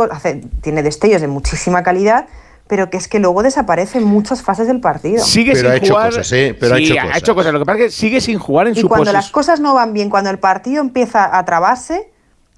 tiene 0.61 0.84
destellos 0.84 1.19
de 1.19 1.27
muchísima 1.27 1.82
calidad, 1.82 2.27
pero 2.72 2.89
que 2.89 2.95
es 2.95 3.09
que 3.09 3.19
luego 3.19 3.43
desaparece 3.43 3.97
en 3.97 4.05
muchas 4.05 4.41
fases 4.43 4.65
del 4.65 4.80
partido. 4.80 5.22
Sigue 5.26 5.51
Pero 5.51 5.63
sin 5.63 5.72
ha 5.72 5.76
hecho 5.76 5.93
jugar. 5.93 6.07
cosas, 6.11 6.32
¿eh? 6.32 6.55
Pero 6.57 6.76
ha 6.76 6.78
Sí, 6.78 6.95
hecho 7.17 7.36
cosas. 7.36 7.51
Lo 7.51 7.59
que 7.59 7.65
pasa 7.65 7.80
es 7.80 7.84
que 7.88 7.91
sigue 7.91 8.22
sin 8.22 8.39
jugar 8.39 8.67
en 8.69 8.78
Y 8.78 8.80
su 8.80 8.88
cuando 8.88 9.11
las 9.11 9.30
cosas 9.30 9.59
no 9.59 9.74
van 9.74 9.91
bien, 9.91 10.09
cuando 10.09 10.30
el 10.30 10.39
partido 10.39 10.80
empieza 10.80 11.38
a 11.38 11.43
trabarse, 11.43 12.09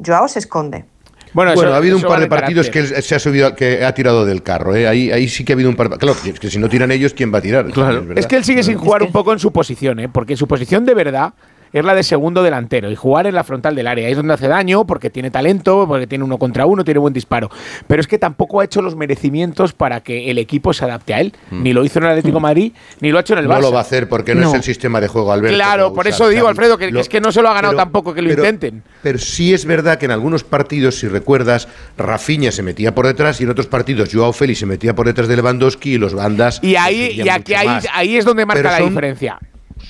Joao 0.06 0.28
se 0.28 0.38
esconde. 0.38 0.86
Bueno, 1.34 1.56
Bueno, 1.56 1.70
eso- 1.70 1.74
ha 1.74 1.78
habido 1.78 1.98
un 1.98 2.04
par 2.04 2.20
de 2.20 2.28
partidos 2.28 2.68
que 2.70 2.82
carácter. 2.82 3.02
se 3.02 3.16
ha 3.16 3.20
subido, 3.20 3.56
que 3.56 3.84
ha 3.84 3.92
tirado 3.96 4.24
del 4.24 4.44
carro. 4.44 4.76
¿eh? 4.76 4.88
Ahí, 4.88 5.10
ahí 5.12 5.28
sí 5.28 5.44
que 5.44 5.54
ha 5.54 5.56
habido 5.56 5.72
un 5.72 5.76
par. 5.76 5.90
Claro, 5.98 6.16
es 6.24 6.40
que 6.40 6.48
si 6.52 6.60
no 6.60 6.70
tiran 6.70 6.92
ellos, 6.92 7.16
¿quién 7.16 7.34
va 7.34 7.40
a 7.40 7.42
tirar? 7.42 7.66
Claro. 7.72 8.06
Es 8.16 8.28
que 8.28 8.36
él 8.36 8.44
sigue 8.44 8.62
sin 8.62 8.78
jugar 8.78 9.02
un 9.02 9.12
poco 9.12 9.34
en 9.34 9.40
su 9.40 9.52
posición, 9.52 10.00
¿eh? 10.00 10.10
porque 10.10 10.38
su 10.38 10.48
posición 10.48 10.86
de 10.86 10.94
verdad 10.94 11.34
es 11.74 11.84
la 11.84 11.96
de 11.96 12.04
segundo 12.04 12.44
delantero 12.44 12.90
y 12.92 12.96
jugar 12.96 13.28
en 13.28 13.36
la 13.36 13.44
frontal 13.44 13.76
del 13.76 13.88
área. 13.88 14.06
Ahí 14.06 14.12
es 14.12 14.18
donde 14.18 14.34
hace 14.36 14.48
daño 14.48 14.86
porque 14.86 15.10
tiene 15.10 15.32
talento, 15.32 15.86
porque 15.88 16.08
tiene 16.08 16.24
uno 16.24 16.38
contra 16.38 16.66
uno, 16.66 16.84
tiene 16.86 17.00
buen 17.00 17.14
disparo. 17.14 17.50
Pero 17.88 18.00
es 18.00 18.08
que 18.08 18.18
tampoco 18.20 18.62
ha 18.62 18.64
hecho 18.66 18.82
los 18.82 18.96
merecimientos 18.96 19.74
para 19.74 20.02
que 20.02 20.30
el 20.32 20.38
equipo 20.38 20.72
se 20.74 20.86
adapte 20.86 21.14
a 21.14 21.20
él. 21.22 21.34
Ni 21.52 21.74
lo 21.74 21.84
hizo 21.84 22.00
en 22.00 22.06
el 22.06 22.12
Atlético 22.12 22.38
de 22.38 22.42
Madrid, 22.42 22.72
ni 23.02 23.12
lo 23.12 23.18
ha 23.18 23.22
hecho 23.22 23.34
en 23.34 23.40
el 23.40 23.46
Barça. 23.48 23.58
Mm. 23.58 23.62
No 23.62 23.68
lo 23.68 23.72
va 23.74 23.80
a 23.80 23.82
hacer 23.82 24.08
porque 24.08 24.36
no, 24.36 24.42
No. 24.42 24.48
es 24.50 24.54
el 24.56 24.64
sistema 24.64 25.02
de 25.02 25.08
juego, 25.08 25.32
Alberto. 25.32 25.56
Claro, 25.56 25.94
por 25.94 26.08
eso 26.08 26.30
digo. 26.30 26.48
Alfredo, 26.48 26.78
que, 26.78 26.92
Lo- 26.92 27.00
es 27.00 27.10
que 27.10 27.20
no 27.20 27.32
se 27.32 27.42
lo 27.42 27.50
ha 27.50 27.54
ganado 27.54 27.72
pero- 27.74 27.84
tampoco 27.84 28.14
que 28.14 28.22
lo 28.22 28.30
pero- 28.30 28.44
intenten. 28.46 28.84
Pero 29.02 29.18
sí 29.18 29.54
es 29.54 29.66
verdad 29.66 29.98
que 29.98 30.06
en 30.06 30.12
algunos 30.12 30.44
partidos, 30.44 30.96
si 31.00 31.08
recuerdas, 31.08 31.68
Rafinha 31.98 32.52
se 32.52 32.62
metía 32.64 32.94
por 32.94 33.08
detrás 33.08 33.40
y 33.42 33.44
en 33.46 33.50
otros 33.50 33.68
partidos 33.68 34.10
Joao 34.14 34.34
Félix 34.34 34.60
se 34.60 34.66
metía 34.66 34.94
por 34.96 35.08
detrás 35.08 35.28
de 35.28 35.36
Lewandowski 35.38 35.94
y 35.94 35.98
los 35.98 36.14
bandas. 36.14 36.60
Y 36.62 36.76
ahí, 36.76 37.12
y 37.24 37.28
aquí 37.30 37.54
ahí, 37.56 38.18
es 38.18 38.26
donde 38.26 38.46
marca 38.46 38.62
Pero 38.62 38.70
la 38.72 38.78
son- 38.80 38.90
diferencia. 38.90 39.40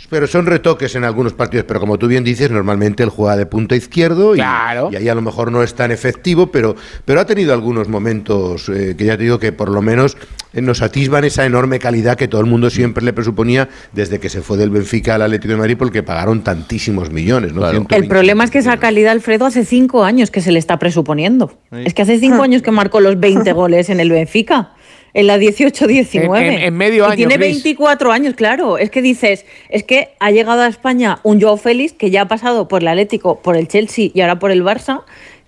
Pero 0.09 0.27
son 0.27 0.45
retoques 0.45 0.95
en 0.95 1.03
algunos 1.03 1.33
partidos, 1.33 1.65
pero 1.67 1.79
como 1.79 1.97
tú 1.97 2.07
bien 2.07 2.23
dices, 2.23 2.51
normalmente 2.51 3.03
él 3.03 3.09
juega 3.09 3.35
de 3.35 3.45
punta 3.45 3.75
izquierdo 3.75 4.35
y, 4.35 4.39
y 4.39 4.41
ahí 4.41 5.09
a 5.09 5.15
lo 5.15 5.21
mejor 5.21 5.51
no 5.51 5.63
es 5.63 5.73
tan 5.73 5.91
efectivo, 5.91 6.47
pero, 6.47 6.75
pero 7.05 7.19
ha 7.19 7.25
tenido 7.25 7.53
algunos 7.53 7.87
momentos 7.87 8.69
eh, 8.69 8.95
que 8.97 9.05
ya 9.05 9.17
te 9.17 9.23
digo 9.23 9.39
que 9.39 9.51
por 9.51 9.69
lo 9.69 9.81
menos 9.81 10.17
eh, 10.53 10.61
nos 10.61 10.81
atisban 10.81 11.23
esa 11.23 11.45
enorme 11.45 11.79
calidad 11.79 12.15
que 12.15 12.27
todo 12.27 12.41
el 12.41 12.47
mundo 12.47 12.69
siempre 12.69 13.03
le 13.03 13.13
presuponía 13.13 13.69
desde 13.91 14.19
que 14.19 14.29
se 14.29 14.41
fue 14.41 14.57
del 14.57 14.69
Benfica 14.69 15.15
al 15.15 15.23
Atlético 15.23 15.53
de 15.53 15.59
Madrid 15.59 15.77
porque 15.77 16.03
pagaron 16.03 16.43
tantísimos 16.43 17.11
millones, 17.11 17.53
¿no? 17.53 17.61
120. 17.61 17.95
El 17.95 18.07
problema 18.07 18.43
es 18.43 18.51
que 18.51 18.59
esa 18.59 18.77
calidad, 18.77 19.11
Alfredo, 19.13 19.45
hace 19.45 19.65
cinco 19.65 20.03
años 20.03 20.31
que 20.31 20.41
se 20.41 20.51
le 20.51 20.59
está 20.59 20.77
presuponiendo. 20.77 21.57
Es 21.71 21.93
que 21.93 22.03
hace 22.03 22.19
cinco 22.19 22.43
años 22.43 22.61
que 22.61 22.71
marcó 22.71 22.99
los 22.99 23.19
20 23.19 23.51
goles 23.53 23.89
en 23.89 23.99
el 23.99 24.11
Benfica. 24.11 24.71
En 25.13 25.27
la 25.27 25.37
18-19. 25.37 26.37
En- 26.47 26.53
en- 26.53 26.59
en 26.63 26.73
medio 26.75 27.03
Y 27.03 27.07
año, 27.07 27.15
Tiene 27.15 27.35
Cris. 27.35 27.63
24 27.63 28.11
años, 28.11 28.33
claro. 28.35 28.77
Es 28.77 28.89
que 28.89 29.01
dices, 29.01 29.45
es 29.69 29.83
que 29.83 30.09
ha 30.19 30.31
llegado 30.31 30.61
a 30.61 30.67
España 30.67 31.19
un 31.23 31.39
Joao 31.41 31.57
Félix 31.57 31.93
que 31.93 32.09
ya 32.09 32.21
ha 32.23 32.27
pasado 32.27 32.67
por 32.67 32.81
el 32.81 32.87
Atlético, 32.87 33.39
por 33.41 33.55
el 33.55 33.67
Chelsea 33.67 34.09
y 34.13 34.21
ahora 34.21 34.39
por 34.39 34.49
el 34.51 34.63
Barça, 34.63 35.01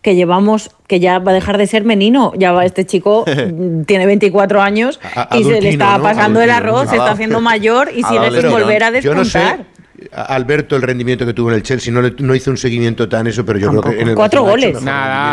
que 0.03 0.13
llevamos, 0.15 0.69
que 0.85 0.99
ya 0.99 1.17
va 1.17 1.31
a 1.31 1.33
dejar 1.33 1.57
de 1.57 1.65
ser 1.65 1.83
menino. 1.83 2.31
Ya 2.37 2.51
va, 2.51 2.63
este 2.63 2.85
chico 2.85 3.25
tiene 3.87 4.05
24 4.05 4.61
años 4.61 4.99
A- 5.15 5.35
y 5.35 5.43
se 5.43 5.59
le 5.61 5.69
está 5.69 5.97
¿no? 5.97 6.03
pasando 6.03 6.41
el 6.43 6.51
Adultino. 6.51 6.77
arroz, 6.77 6.89
se 6.91 6.97
está 6.97 7.11
haciendo 7.11 7.41
mayor 7.41 7.89
y 7.89 8.03
sigue 8.03 8.29
sin 8.41 8.51
volver 8.51 8.83
a 8.83 8.99
Yo 8.99 9.15
no 9.15 9.25
sé, 9.25 9.39
despuntar. 9.39 9.65
Alberto, 10.11 10.75
el 10.75 10.81
rendimiento 10.81 11.25
que 11.25 11.33
tuvo 11.33 11.49
en 11.49 11.55
el 11.55 11.63
Chelsea, 11.63 11.93
no, 11.93 12.01
le- 12.01 12.13
no 12.19 12.35
hizo 12.35 12.51
un 12.51 12.57
seguimiento 12.57 13.07
tan 13.07 13.27
eso, 13.27 13.45
pero 13.45 13.59
yo 13.59 13.69
creo 13.69 13.81
que 13.81 14.01
en 14.01 14.09
el 14.09 14.15
Cuatro 14.15 14.43
goles. 14.43 14.77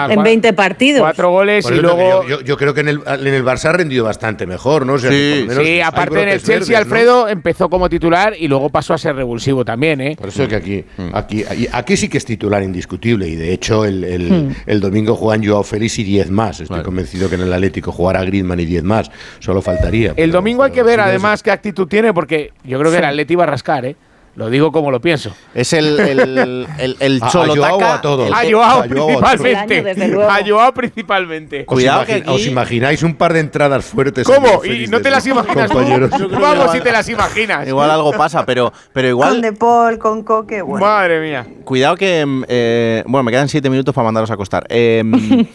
en 0.09 0.23
20 0.23 0.53
partidos. 0.53 1.01
Cuatro 1.03 1.31
goles 1.31 1.67
y 1.71 1.75
luego. 1.75 2.23
Yo, 2.23 2.29
yo- 2.29 2.41
yo 2.43 2.57
creo 2.57 2.73
que 2.75 2.81
en 2.81 2.89
el, 2.89 3.01
en 3.07 3.27
el 3.27 3.45
Barça 3.45 3.67
ha 3.67 3.73
rendido 3.73 4.05
bastante 4.05 4.47
mejor, 4.47 4.87
¿no? 4.87 4.95
O 4.95 4.99
sea, 4.99 5.11
menos 5.11 5.65
Sí, 5.65 5.81
aparte 5.81 6.23
en 6.23 6.29
el 6.29 6.43
Chelsea, 6.43 6.55
verdes, 6.57 6.71
¿no? 6.71 6.77
Alfredo 6.79 7.29
empezó 7.29 7.69
como 7.69 7.89
titular 7.89 8.35
y 8.39 8.49
luego 8.49 8.69
pasó 8.71 8.95
a 8.95 8.99
ser 8.99 9.17
revulsivo 9.17 9.65
también, 9.65 10.01
¿eh? 10.01 10.17
Por 10.19 10.29
eso 10.29 10.47
que 10.49 10.57
aquí, 10.57 10.85
aquí, 11.13 11.45
aquí, 11.49 11.69
aquí 11.73 11.97
sí 11.97 12.09
que 12.09 12.19
es 12.19 12.25
titular 12.25 12.63
indiscutible 12.63 13.29
y 13.29 13.37
de 13.37 13.53
hecho 13.53 13.85
el, 13.85 14.05
el, 14.05 14.23
Hmm. 14.33 14.55
el 14.67 14.81
domingo 14.81 15.15
juegan 15.17 15.45
Joao 15.47 15.63
Félix 15.63 15.99
y 15.99 16.05
10 16.05 16.31
más. 16.31 16.61
Estoy 16.61 16.83
convencido 16.83 17.29
que 17.29 17.35
en 17.35 17.43
el 17.43 17.53
Atlético 17.53 17.93
jugará 17.93 18.25
Griezmann 18.25 18.61
y 18.61 18.65
10 18.65 18.83
más. 18.85 19.11
Solo 19.41 19.61
faltaría. 19.63 20.15
El 20.17 20.31
domingo 20.31 20.63
hay 20.63 20.71
que 20.73 20.83
ver 20.83 21.01
además 21.01 21.43
qué 21.43 21.51
actitud 21.51 21.87
tiene, 21.89 22.13
porque 22.15 22.53
yo 22.65 22.79
creo 22.79 22.91
que 22.91 22.99
el 22.99 23.05
Atleti 23.05 23.35
va 23.35 23.45
a 23.45 23.49
rascar, 23.49 23.85
¿eh? 23.85 23.97
Lo 24.35 24.49
digo 24.49 24.73
como 24.73 24.91
lo 24.91 24.99
pienso. 24.99 25.31
Es 25.55 25.75
el, 25.75 26.01
el, 26.01 26.67
el, 26.79 26.97
el 27.01 27.23
A- 27.23 28.01
todos. 28.01 28.29
el- 28.29 28.33
A 28.33 28.51
Joao 28.51 28.81
a 28.81 28.83
principalmente. 28.85 29.83
Desde 29.83 30.09
luego. 30.09 30.31
A 30.31 30.39
Joao 30.47 30.73
principalmente. 30.73 31.61
¿Os, 31.61 31.67
Cuidado 31.67 32.03
imagi- 32.03 32.07
que 32.07 32.15
aquí- 32.15 32.31
os 32.31 32.47
imagináis 32.47 33.03
un 33.03 33.15
par 33.15 33.35
de 33.35 33.41
entradas 33.41 33.85
fuertes? 33.85 34.27
¿Cómo? 34.27 34.65
¿Y 34.65 34.87
no 34.87 35.01
te 35.03 35.11
las 35.11 35.27
imaginas 35.27 35.69
tú? 35.71 35.75
compañeros? 35.77 36.11
Vamos 36.31 36.73
si 36.73 36.81
te 36.81 36.93
las 36.93 37.07
imaginas. 37.11 37.69
Igual 37.69 37.91
algo 37.91 38.11
pasa, 38.13 38.47
pero, 38.47 38.73
pero 38.95 39.09
Con 39.09 39.11
igual. 39.11 39.41
De 39.43 39.53
Paul, 39.53 39.99
con 39.99 40.23
Coque, 40.23 40.63
bueno. 40.63 40.87
Madre 40.87 41.21
mía. 41.21 41.47
Cuidado 41.65 41.97
que. 41.97 42.25
mm, 42.25 42.45
eh, 42.49 43.05
bueno, 43.07 43.25
me 43.25 43.33
quedan 43.33 43.49
siete 43.51 43.69
minutos 43.69 43.95
para 43.95 44.07
mandaros 44.07 44.31
a 44.31 44.35
acostar. 44.35 44.65
Eh, 44.71 45.03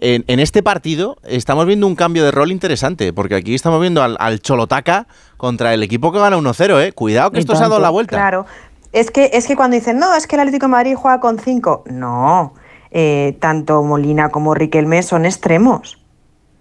en, 0.00 0.24
en 0.26 0.40
este 0.40 0.62
partido 0.62 1.16
estamos 1.24 1.66
viendo 1.66 1.86
un 1.86 1.96
cambio 1.96 2.24
de 2.24 2.30
rol 2.30 2.50
interesante, 2.50 3.12
porque 3.12 3.34
aquí 3.34 3.54
estamos 3.54 3.80
viendo 3.80 4.02
al, 4.02 4.16
al 4.20 4.40
Cholotaca 4.40 5.06
contra 5.36 5.74
el 5.74 5.82
equipo 5.82 6.12
que 6.12 6.18
gana 6.18 6.36
1-0, 6.36 6.82
¿eh? 6.82 6.92
Cuidado 6.92 7.30
que 7.30 7.38
Y 7.38 7.40
esto 7.40 7.54
se 7.54 7.64
ha 7.64 7.68
dado 7.68 7.80
la 7.80 7.90
vuelta. 7.90 8.16
Claro. 8.16 8.46
Es 8.92 9.10
que, 9.10 9.30
es 9.32 9.46
que 9.46 9.56
cuando 9.56 9.74
dicen, 9.74 9.98
no, 9.98 10.14
es 10.14 10.26
que 10.26 10.36
el 10.36 10.40
Atlético 10.40 10.66
de 10.66 10.70
Madrid 10.70 10.94
juega 10.94 11.18
con 11.20 11.38
cinco. 11.38 11.82
No. 11.86 12.54
Eh, 12.92 13.36
tanto 13.40 13.82
Molina 13.82 14.28
como 14.28 14.54
Riquelme 14.54 15.02
son 15.02 15.24
extremos. 15.24 16.00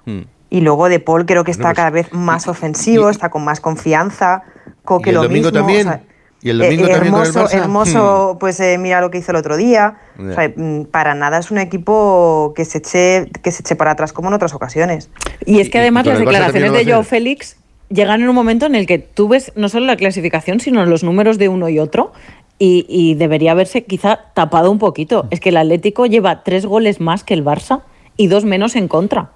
Hmm. 0.06 0.22
Y 0.50 0.62
luego 0.62 0.90
De 0.90 1.00
Paul 1.00 1.26
creo 1.26 1.44
que 1.44 1.52
está 1.52 1.70
pues, 1.70 1.76
cada 1.76 1.90
vez 1.92 2.12
más 2.14 2.48
ofensivo, 2.48 3.10
está 3.10 3.30
con 3.30 3.44
más 3.44 3.60
confianza. 3.60 4.44
Coque 4.84 5.10
¿Y 5.10 5.12
el 5.12 5.16
lo 5.16 5.24
domingo 5.24 5.50
mismo. 5.50 5.60
también? 5.60 5.88
o 5.88 5.92
sea, 5.92 6.04
¿Y 6.44 6.50
el 6.50 6.58
domingo 6.60 6.86
eh, 6.86 6.90
también 6.90 7.14
con 7.14 7.22
el 7.22 7.28
hermoso, 7.30 7.46
Barça? 7.46 7.54
Hmm. 7.56 7.64
hermoso, 7.64 8.38
pues 8.40 8.60
eh, 8.60 8.78
mira 8.78 9.00
lo 9.02 9.10
que 9.10 9.18
hizo 9.20 9.32
el 9.32 9.38
otro 9.38 9.56
día. 9.58 9.96
Ya. 10.18 10.24
O 10.26 10.34
sea, 10.36 10.54
mm, 10.56 10.86
para 10.92 11.16
nada 11.16 11.40
es 11.40 11.52
un 11.52 11.58
equipo 11.58 12.54
que 12.56 12.66
se 12.66 12.80
eche, 12.80 13.30
que 13.42 13.52
se 13.52 13.62
eche 13.62 13.76
para 13.76 13.92
atrás 13.92 14.12
como 14.14 14.28
en 14.28 14.34
otras 14.34 14.54
ocasiones. 14.54 15.10
Y 15.46 15.60
es 15.62 15.70
que 15.70 15.78
Y- 15.78 15.80
y 15.80 15.82
además 15.82 16.06
las 16.06 16.20
declaraciones 16.20 16.74
de 16.74 16.86
Joao. 16.86 17.04
Félix 17.04 17.56
llegan 17.90 18.22
en 18.22 18.30
un 18.30 18.36
momento 18.36 18.66
en 18.66 18.76
el 18.76 18.86
que 18.86 19.00
tú 19.00 19.28
ves 19.30 19.52
no 19.56 19.70
solo 19.70 19.86
la 19.86 19.96
clasificación, 19.96 20.60
sino 20.60 20.86
los 20.86 21.04
números 21.04 21.38
de 21.38 21.48
uno 21.50 21.70
y 21.70 21.80
otro. 21.80 22.12
Y, 22.60 22.86
y 22.88 23.16
debería 23.16 23.52
haberse 23.52 23.84
quizá 23.84 24.20
tapado 24.36 24.70
un 24.72 24.80
poquito. 24.80 25.28
Es 25.32 25.40
que 25.40 25.50
el 25.50 25.58
Atlético 25.58 26.06
lleva 26.06 26.44
tres 26.44 26.66
goles 26.66 27.00
más 27.02 27.24
que 27.24 27.34
el 27.34 27.44
Barça 27.44 27.82
y 28.16 28.28
dos 28.28 28.46
menos 28.46 28.76
en 28.76 28.88
contra. 28.88 29.32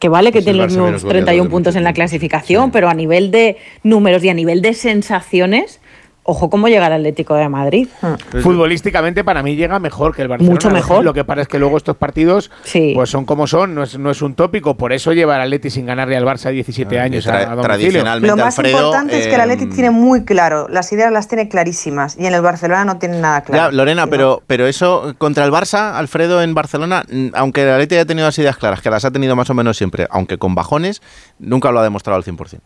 Que 0.00 0.08
vale 0.08 0.30
que 0.32 0.38
Pues 0.38 0.44
tiene 0.46 0.58
los 0.58 0.66
Barça 0.66 0.70
mismos 0.70 0.86
menos 0.86 1.02
goleador 1.02 1.24
31 1.24 1.44
de 1.44 1.50
puntos 1.50 1.76
en 1.76 1.84
la 1.84 1.92
clasificación, 1.92 2.70
pero 2.70 2.88
a 2.88 2.94
nivel 2.94 3.30
de 3.30 3.56
números 3.82 4.24
y 4.24 4.30
a 4.30 4.34
nivel 4.34 4.62
de 4.62 4.74
sensaciones, 4.74 5.80
ojo 6.24 6.50
cómo 6.50 6.68
llega 6.68 6.86
el 6.88 6.92
Atlético 6.94 7.34
de 7.36 7.48
Madrid. 7.48 7.88
Futbolísticamente 8.42 9.24
para 9.24 9.42
mí 9.42 9.56
llega 9.56 9.78
mejor 9.78 10.14
que 10.14 10.22
el 10.22 10.28
Barcelona. 10.28 10.52
Mucho 10.54 10.70
mejor. 10.70 11.04
Lo 11.04 11.14
que 11.14 11.24
pasa 11.24 11.42
es 11.42 11.48
que 11.48 11.58
luego 11.58 11.76
estos 11.76 11.96
partidos 11.96 12.50
pues 12.94 13.10
son 13.10 13.24
como 13.24 13.46
son, 13.46 13.74
no 13.74 13.82
es, 13.82 13.98
no 13.98 14.10
es 14.10 14.20
un 14.22 14.34
tópico. 14.34 14.76
Por 14.76 14.92
eso 14.92 15.12
lleva 15.12 15.36
el 15.36 15.42
Atleti 15.42 15.70
sin 15.70 15.86
ganarle 15.86 16.16
al 16.16 16.24
Barça 16.24 16.50
17 16.50 16.98
años 16.98 17.26
tra- 17.26 17.46
a, 17.48 17.60
tradicionalmente, 17.60 18.26
Lo 18.26 18.36
más 18.36 18.58
Alfredo, 18.58 18.78
importante 18.78 19.18
es 19.18 19.26
que 19.26 19.34
el 19.34 19.40
eh, 19.40 19.42
Atleti 19.44 19.66
tiene 19.66 19.90
muy 19.90 20.24
claro, 20.24 20.66
las 20.68 20.92
ideas 20.92 21.12
las 21.12 21.28
tiene 21.28 21.48
clarísimas 21.48 22.16
y 22.18 22.26
en 22.26 22.34
el 22.34 22.40
Barcelona 22.42 22.84
no 22.84 22.98
tienen 22.98 23.20
nada 23.20 23.42
claro. 23.42 23.70
Ya, 23.70 23.76
Lorena, 23.76 24.06
pero, 24.06 24.42
pero 24.46 24.66
eso 24.66 25.14
contra 25.18 25.44
el 25.44 25.52
Barça, 25.52 25.94
Alfredo 25.94 26.42
en 26.42 26.54
Barcelona, 26.54 27.04
aunque 27.34 27.62
el 27.62 27.70
Atleti 27.70 27.94
haya 27.96 28.06
tenido 28.06 28.26
las 28.26 28.38
ideas 28.38 28.56
claras, 28.56 28.80
que 28.80 28.90
las 28.90 29.04
ha 29.04 29.10
tenido 29.10 29.36
más 29.36 29.50
o 29.50 29.54
menos 29.54 29.76
siempre, 29.76 30.06
aunque 30.10 30.38
con 30.38 30.54
bajones, 30.54 31.02
nunca 31.38 31.70
lo 31.70 31.80
ha 31.80 31.82
demostrado 31.82 32.16
al 32.16 32.24
100%. 32.24 32.58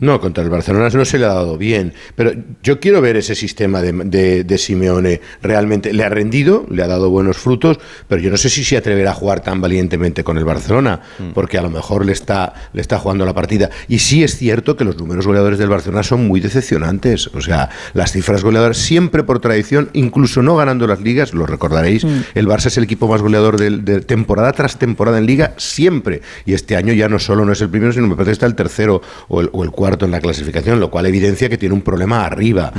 No, 0.00 0.20
contra 0.20 0.42
el 0.42 0.50
Barcelona 0.50 0.88
no 0.92 1.04
se 1.04 1.18
le 1.18 1.26
ha 1.26 1.34
dado 1.34 1.56
bien. 1.58 1.92
Pero 2.16 2.32
yo 2.62 2.80
quiero 2.80 3.00
ver 3.00 3.16
ese 3.16 3.34
sistema 3.36 3.80
de, 3.82 3.92
de- 3.92 4.42
de 4.42 4.58
Simeone. 4.58 5.20
Realmente 5.42 5.92
le 5.92 6.02
ha 6.02 6.08
rendido, 6.08 6.66
le 6.70 6.82
ha 6.82 6.88
dado 6.88 7.08
buenos 7.10 7.36
frutos, 7.36 7.78
pero 8.08 8.20
yo 8.20 8.30
no 8.30 8.36
sé 8.36 8.48
si 8.48 8.64
se 8.64 8.76
atreverá 8.76 9.12
a 9.12 9.14
jugar 9.14 9.40
tan 9.40 9.60
valientemente 9.60 10.24
con 10.24 10.38
el 10.38 10.44
Barcelona, 10.44 11.00
porque 11.34 11.56
a 11.58 11.62
lo 11.62 11.70
mejor 11.70 12.04
le 12.04 12.12
está, 12.12 12.52
le 12.72 12.80
está 12.80 12.98
jugando 12.98 13.24
la 13.24 13.32
partida. 13.34 13.70
Y 13.86 14.00
sí 14.00 14.24
es 14.24 14.36
cierto 14.36 14.76
que 14.76 14.84
los 14.84 14.96
números 14.96 15.26
goleadores 15.26 15.58
del 15.58 15.68
Barcelona 15.68 16.02
son 16.02 16.26
muy 16.26 16.40
decepcionantes. 16.40 17.28
O 17.28 17.40
sea, 17.40 17.68
las 17.94 18.10
cifras 18.12 18.42
goleadoras 18.42 18.78
siempre 18.78 19.22
por 19.22 19.38
tradición, 19.40 19.90
incluso 19.92 20.42
no 20.42 20.56
ganando 20.56 20.86
las 20.88 21.00
ligas, 21.00 21.32
lo 21.32 21.46
recordaréis, 21.46 22.04
el 22.34 22.48
Barça 22.48 22.66
es 22.66 22.76
el 22.78 22.84
equipo 22.84 23.06
más 23.08 23.22
goleador 23.22 23.56
de, 23.56 23.70
de 23.70 24.00
temporada 24.00 24.52
tras 24.52 24.78
temporada 24.78 25.18
en 25.18 25.26
liga, 25.26 25.52
siempre. 25.58 26.22
Y 26.44 26.54
este 26.54 26.74
año 26.76 26.92
ya 26.92 27.08
no 27.08 27.18
solo 27.20 27.44
no 27.44 27.52
es 27.52 27.60
el 27.60 27.68
primero, 27.68 27.92
sino 27.92 28.08
me 28.08 28.14
parece 28.16 28.30
que 28.30 28.32
está 28.32 28.46
el 28.46 28.54
tercero 28.56 29.00
o 29.28 29.40
el, 29.42 29.48
o 29.52 29.62
el 29.62 29.70
cuarto 29.70 29.81
en 29.82 30.10
la 30.10 30.20
clasificación, 30.20 30.80
lo 30.80 30.90
cual 30.90 31.06
evidencia 31.06 31.48
que 31.48 31.58
tiene 31.58 31.74
un 31.74 31.82
problema 31.82 32.24
arriba. 32.24 32.72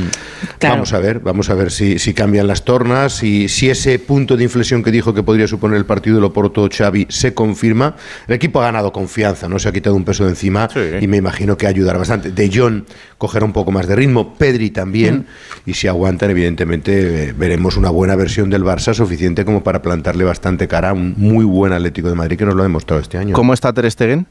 Claro. 0.57 0.75
Vamos 0.75 0.93
a 0.93 0.99
ver, 0.99 1.19
vamos 1.19 1.49
a 1.49 1.55
ver 1.55 1.71
si, 1.71 1.99
si 1.99 2.13
cambian 2.13 2.47
las 2.47 2.63
tornas, 2.63 3.13
si, 3.13 3.49
si 3.49 3.69
ese 3.69 3.99
punto 3.99 4.37
de 4.37 4.43
inflexión 4.43 4.83
que 4.83 4.91
dijo 4.91 5.13
que 5.13 5.23
podría 5.23 5.47
suponer 5.47 5.77
el 5.77 5.85
partido 5.85 6.15
de 6.15 6.21
Loporto 6.21 6.67
Xavi 6.69 7.07
se 7.09 7.33
confirma. 7.33 7.95
El 8.27 8.35
equipo 8.35 8.61
ha 8.61 8.65
ganado 8.65 8.91
confianza, 8.91 9.49
no 9.49 9.59
se 9.59 9.69
ha 9.69 9.71
quitado 9.71 9.95
un 9.95 10.05
peso 10.05 10.23
de 10.23 10.31
encima 10.31 10.69
y 11.01 11.07
me 11.07 11.17
imagino 11.17 11.57
que 11.57 11.67
ayudará 11.67 11.97
bastante. 11.97 12.31
De 12.31 12.49
Jong 12.53 12.83
cogerá 13.17 13.45
un 13.45 13.53
poco 13.53 13.71
más 13.71 13.87
de 13.87 13.95
ritmo, 13.95 14.35
Pedri 14.35 14.69
también, 14.69 15.27
y 15.65 15.73
si 15.73 15.87
aguantan, 15.87 16.31
evidentemente 16.31 17.29
eh, 17.29 17.33
veremos 17.37 17.77
una 17.77 17.89
buena 17.89 18.15
versión 18.15 18.49
del 18.49 18.63
Barça 18.63 18.93
suficiente 18.93 19.45
como 19.45 19.63
para 19.63 19.81
plantarle 19.81 20.23
bastante 20.23 20.67
cara 20.67 20.89
a 20.89 20.93
un 20.93 21.15
muy 21.17 21.45
buen 21.45 21.73
Atlético 21.73 22.09
de 22.09 22.15
Madrid 22.15 22.37
que 22.37 22.45
nos 22.45 22.55
lo 22.55 22.61
ha 22.61 22.65
demostrado 22.65 23.01
este 23.01 23.17
año. 23.17 23.33
¿Cómo 23.33 23.53
está 23.53 23.73
Ter 23.73 23.89
Stegen? 23.89 24.27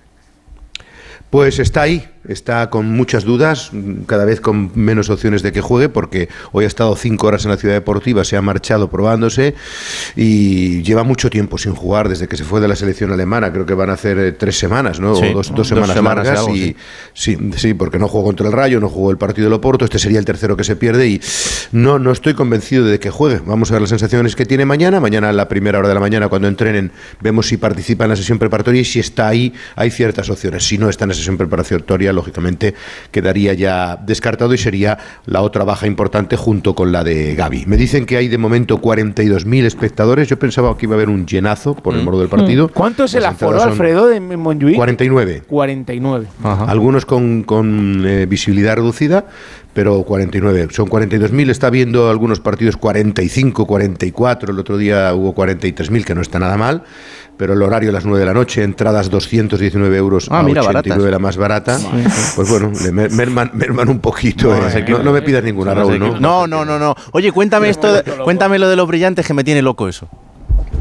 Pues 1.33 1.59
está 1.59 1.81
ahí, 1.81 2.07
está 2.29 2.71
con 2.71 2.87
muchas 2.87 3.25
dudas, 3.25 3.71
cada 4.07 4.25
vez 4.25 4.41
con 4.41 4.71
menos 4.75 5.11
opciones 5.11 5.43
de 5.43 5.53
que 5.53 5.61
juegue, 5.61 5.89
porque 5.89 6.29
hoy 6.53 6.65
ha 6.65 6.69
estado 6.69 6.95
cinco 6.97 7.27
horas 7.27 7.45
en 7.45 7.51
la 7.51 7.57
ciudad 7.57 7.75
deportiva, 7.75 8.25
se 8.25 8.37
ha 8.37 8.43
marchado 8.43 8.89
probándose 8.89 9.55
y 10.17 10.83
lleva 10.83 11.03
mucho 11.03 11.31
tiempo 11.31 11.59
sin 11.59 11.75
jugar 11.75 12.09
desde 12.09 12.29
que 12.29 12.37
se 12.37 12.45
fue 12.45 12.61
de 12.61 12.69
la 12.69 12.77
selección 12.77 13.13
alemana. 13.13 13.53
Creo 13.53 13.67
que 13.67 13.75
van 13.75 13.91
a 13.91 13.95
hacer 13.95 14.19
eh, 14.19 14.33
tres 14.33 14.59
semanas, 14.59 15.01
¿no? 15.01 15.15
Sí, 15.15 15.27
o 15.27 15.35
dos, 15.35 15.49
dos 15.49 15.57
dos 15.57 15.69
semanas, 15.69 15.95
semanas 15.95 16.27
largas. 16.27 16.41
algo, 16.41 16.57
y 16.57 16.77
sí. 17.15 17.37
sí, 17.57 17.75
porque 17.75 17.99
no 17.99 18.09
jugó 18.09 18.25
contra 18.25 18.47
el 18.47 18.53
Rayo, 18.53 18.81
no 18.81 18.89
jugó 18.89 19.11
el 19.11 19.19
partido 19.19 19.47
del 19.47 19.55
Oporto. 19.55 19.85
Este 19.85 19.99
sería 19.99 20.19
el 20.19 20.25
tercero 20.25 20.57
que 20.57 20.65
se 20.65 20.77
pierde 20.77 21.09
y 21.09 21.21
no, 21.73 21.99
no 21.99 22.13
estoy 22.13 22.35
convencido 22.35 22.85
de 22.85 22.99
que 22.99 23.11
juegue. 23.11 23.41
Vamos 23.45 23.71
a 23.71 23.75
ver 23.75 23.83
las 23.83 23.91
sensaciones 23.91 24.37
que 24.37 24.47
tiene 24.47 24.65
mañana. 24.65 25.01
Mañana 25.01 25.31
a 25.31 25.33
la 25.33 25.49
primera 25.49 25.79
hora 25.79 25.89
de 25.89 25.95
la 25.95 26.01
mañana, 26.01 26.29
cuando 26.29 26.49
entrenen, 26.49 26.93
vemos 27.21 27.47
si 27.47 27.57
participa 27.57 28.05
en 28.05 28.11
la 28.11 28.17
sesión 28.17 28.39
preparatoria 28.39 28.81
y 28.81 28.85
si 28.85 29.01
está 29.01 29.29
ahí, 29.29 29.53
hay 29.77 29.91
ciertas 29.91 30.31
opciones. 30.31 30.65
Si 30.65 30.79
no 30.79 30.89
está 30.89 31.05
en 31.05 31.09
la 31.11 31.15
sesión 31.15 31.37
preparatoria, 31.37 32.12
lógicamente 32.13 32.75
quedaría 33.11 33.55
ya 33.55 33.97
descartado 33.97 34.55
y 34.55 34.59
sería 34.59 34.99
la 35.27 35.43
otra 35.43 35.65
baja 35.65 35.87
importante 35.87 36.37
junto 36.37 36.75
con 36.75 36.93
la 36.93 37.05
de 37.05 37.35
Gaby. 37.35 37.65
Me 37.67 37.77
dicen 37.77 38.07
que 38.07 38.17
hay 38.17 38.29
de 38.29 38.39
momento 38.39 38.81
42.000 38.81 39.65
espectadores. 39.65 40.29
Yo 40.29 40.39
pensaba 40.39 40.77
que 40.77 40.87
iba 40.87 40.95
a 40.95 40.97
haber 40.97 41.09
un 41.09 41.27
llenazo 41.27 41.75
por 41.75 41.95
el 41.95 42.03
morro 42.03 42.19
del 42.19 42.29
partido. 42.29 42.69
¿Cuánto 42.69 43.05
es 43.05 43.15
el 43.15 43.25
aforo, 43.25 43.63
Alfredo, 43.63 44.07
de 44.07 44.21
Montjuic? 44.21 44.77
49. 44.77 45.43
49. 45.47 46.27
Algunos 46.67 47.07
con, 47.07 47.43
con, 47.43 48.05
eh, 48.07 48.27
visibilidad 48.27 48.77
reducida, 48.77 49.27
pero 49.73 50.03
49. 50.03 50.69
Son 50.71 50.89
42.000. 50.89 51.51
Está 51.51 51.71
viendo 51.71 52.11
algunos 52.11 52.41
partidos 52.41 52.77
45, 52.77 53.67
44. 53.67 54.53
El 54.53 54.59
otro 54.59 54.77
día 54.77 55.15
hubo 55.15 55.35
43.000, 55.35 56.05
que 56.05 56.15
no 56.15 56.21
está 56.21 56.39
nada 56.39 56.57
mal. 56.57 56.85
Pero 57.43 57.55
el 57.55 57.63
horario 57.63 57.91
a 57.91 57.93
las 57.93 58.05
9 58.05 58.21
de 58.21 58.27
la 58.27 58.35
noche, 58.35 58.63
entradas 58.63 59.11
219 59.11 59.97
euros 59.97 60.29
Ah, 60.31 60.39
a 60.39 60.43
mira, 60.45 60.61
89 60.63 61.03
baratas. 61.03 61.11
la 61.11 61.19
más 61.19 61.37
barata. 61.37 61.77
Sí. 61.77 61.87
Pues 62.37 62.49
bueno, 62.49 62.71
le 62.85 62.93
merman, 62.93 63.51
merman 63.53 63.89
un 63.89 63.99
poquito. 63.99 64.55
No, 64.55 64.69
eh. 64.69 64.85
no, 64.89 65.03
no 65.03 65.11
me 65.13 65.23
pidas 65.23 65.43
ninguna, 65.43 65.75
Raúl, 65.75 65.99
¿no? 65.99 66.21
No, 66.21 66.47
no, 66.47 66.65
no, 66.65 66.79
no. 66.79 66.95
Oye, 67.11 67.33
cuéntame 67.33 67.69
esto, 67.69 68.01
cuéntame 68.23 68.61
lo 68.61 68.69
de 68.69 68.77
los 68.77 68.87
brillantes 68.87 69.27
que 69.27 69.35
me 69.35 69.43
tiene 69.43 69.61
loco 69.61 69.89
eso. 69.89 70.09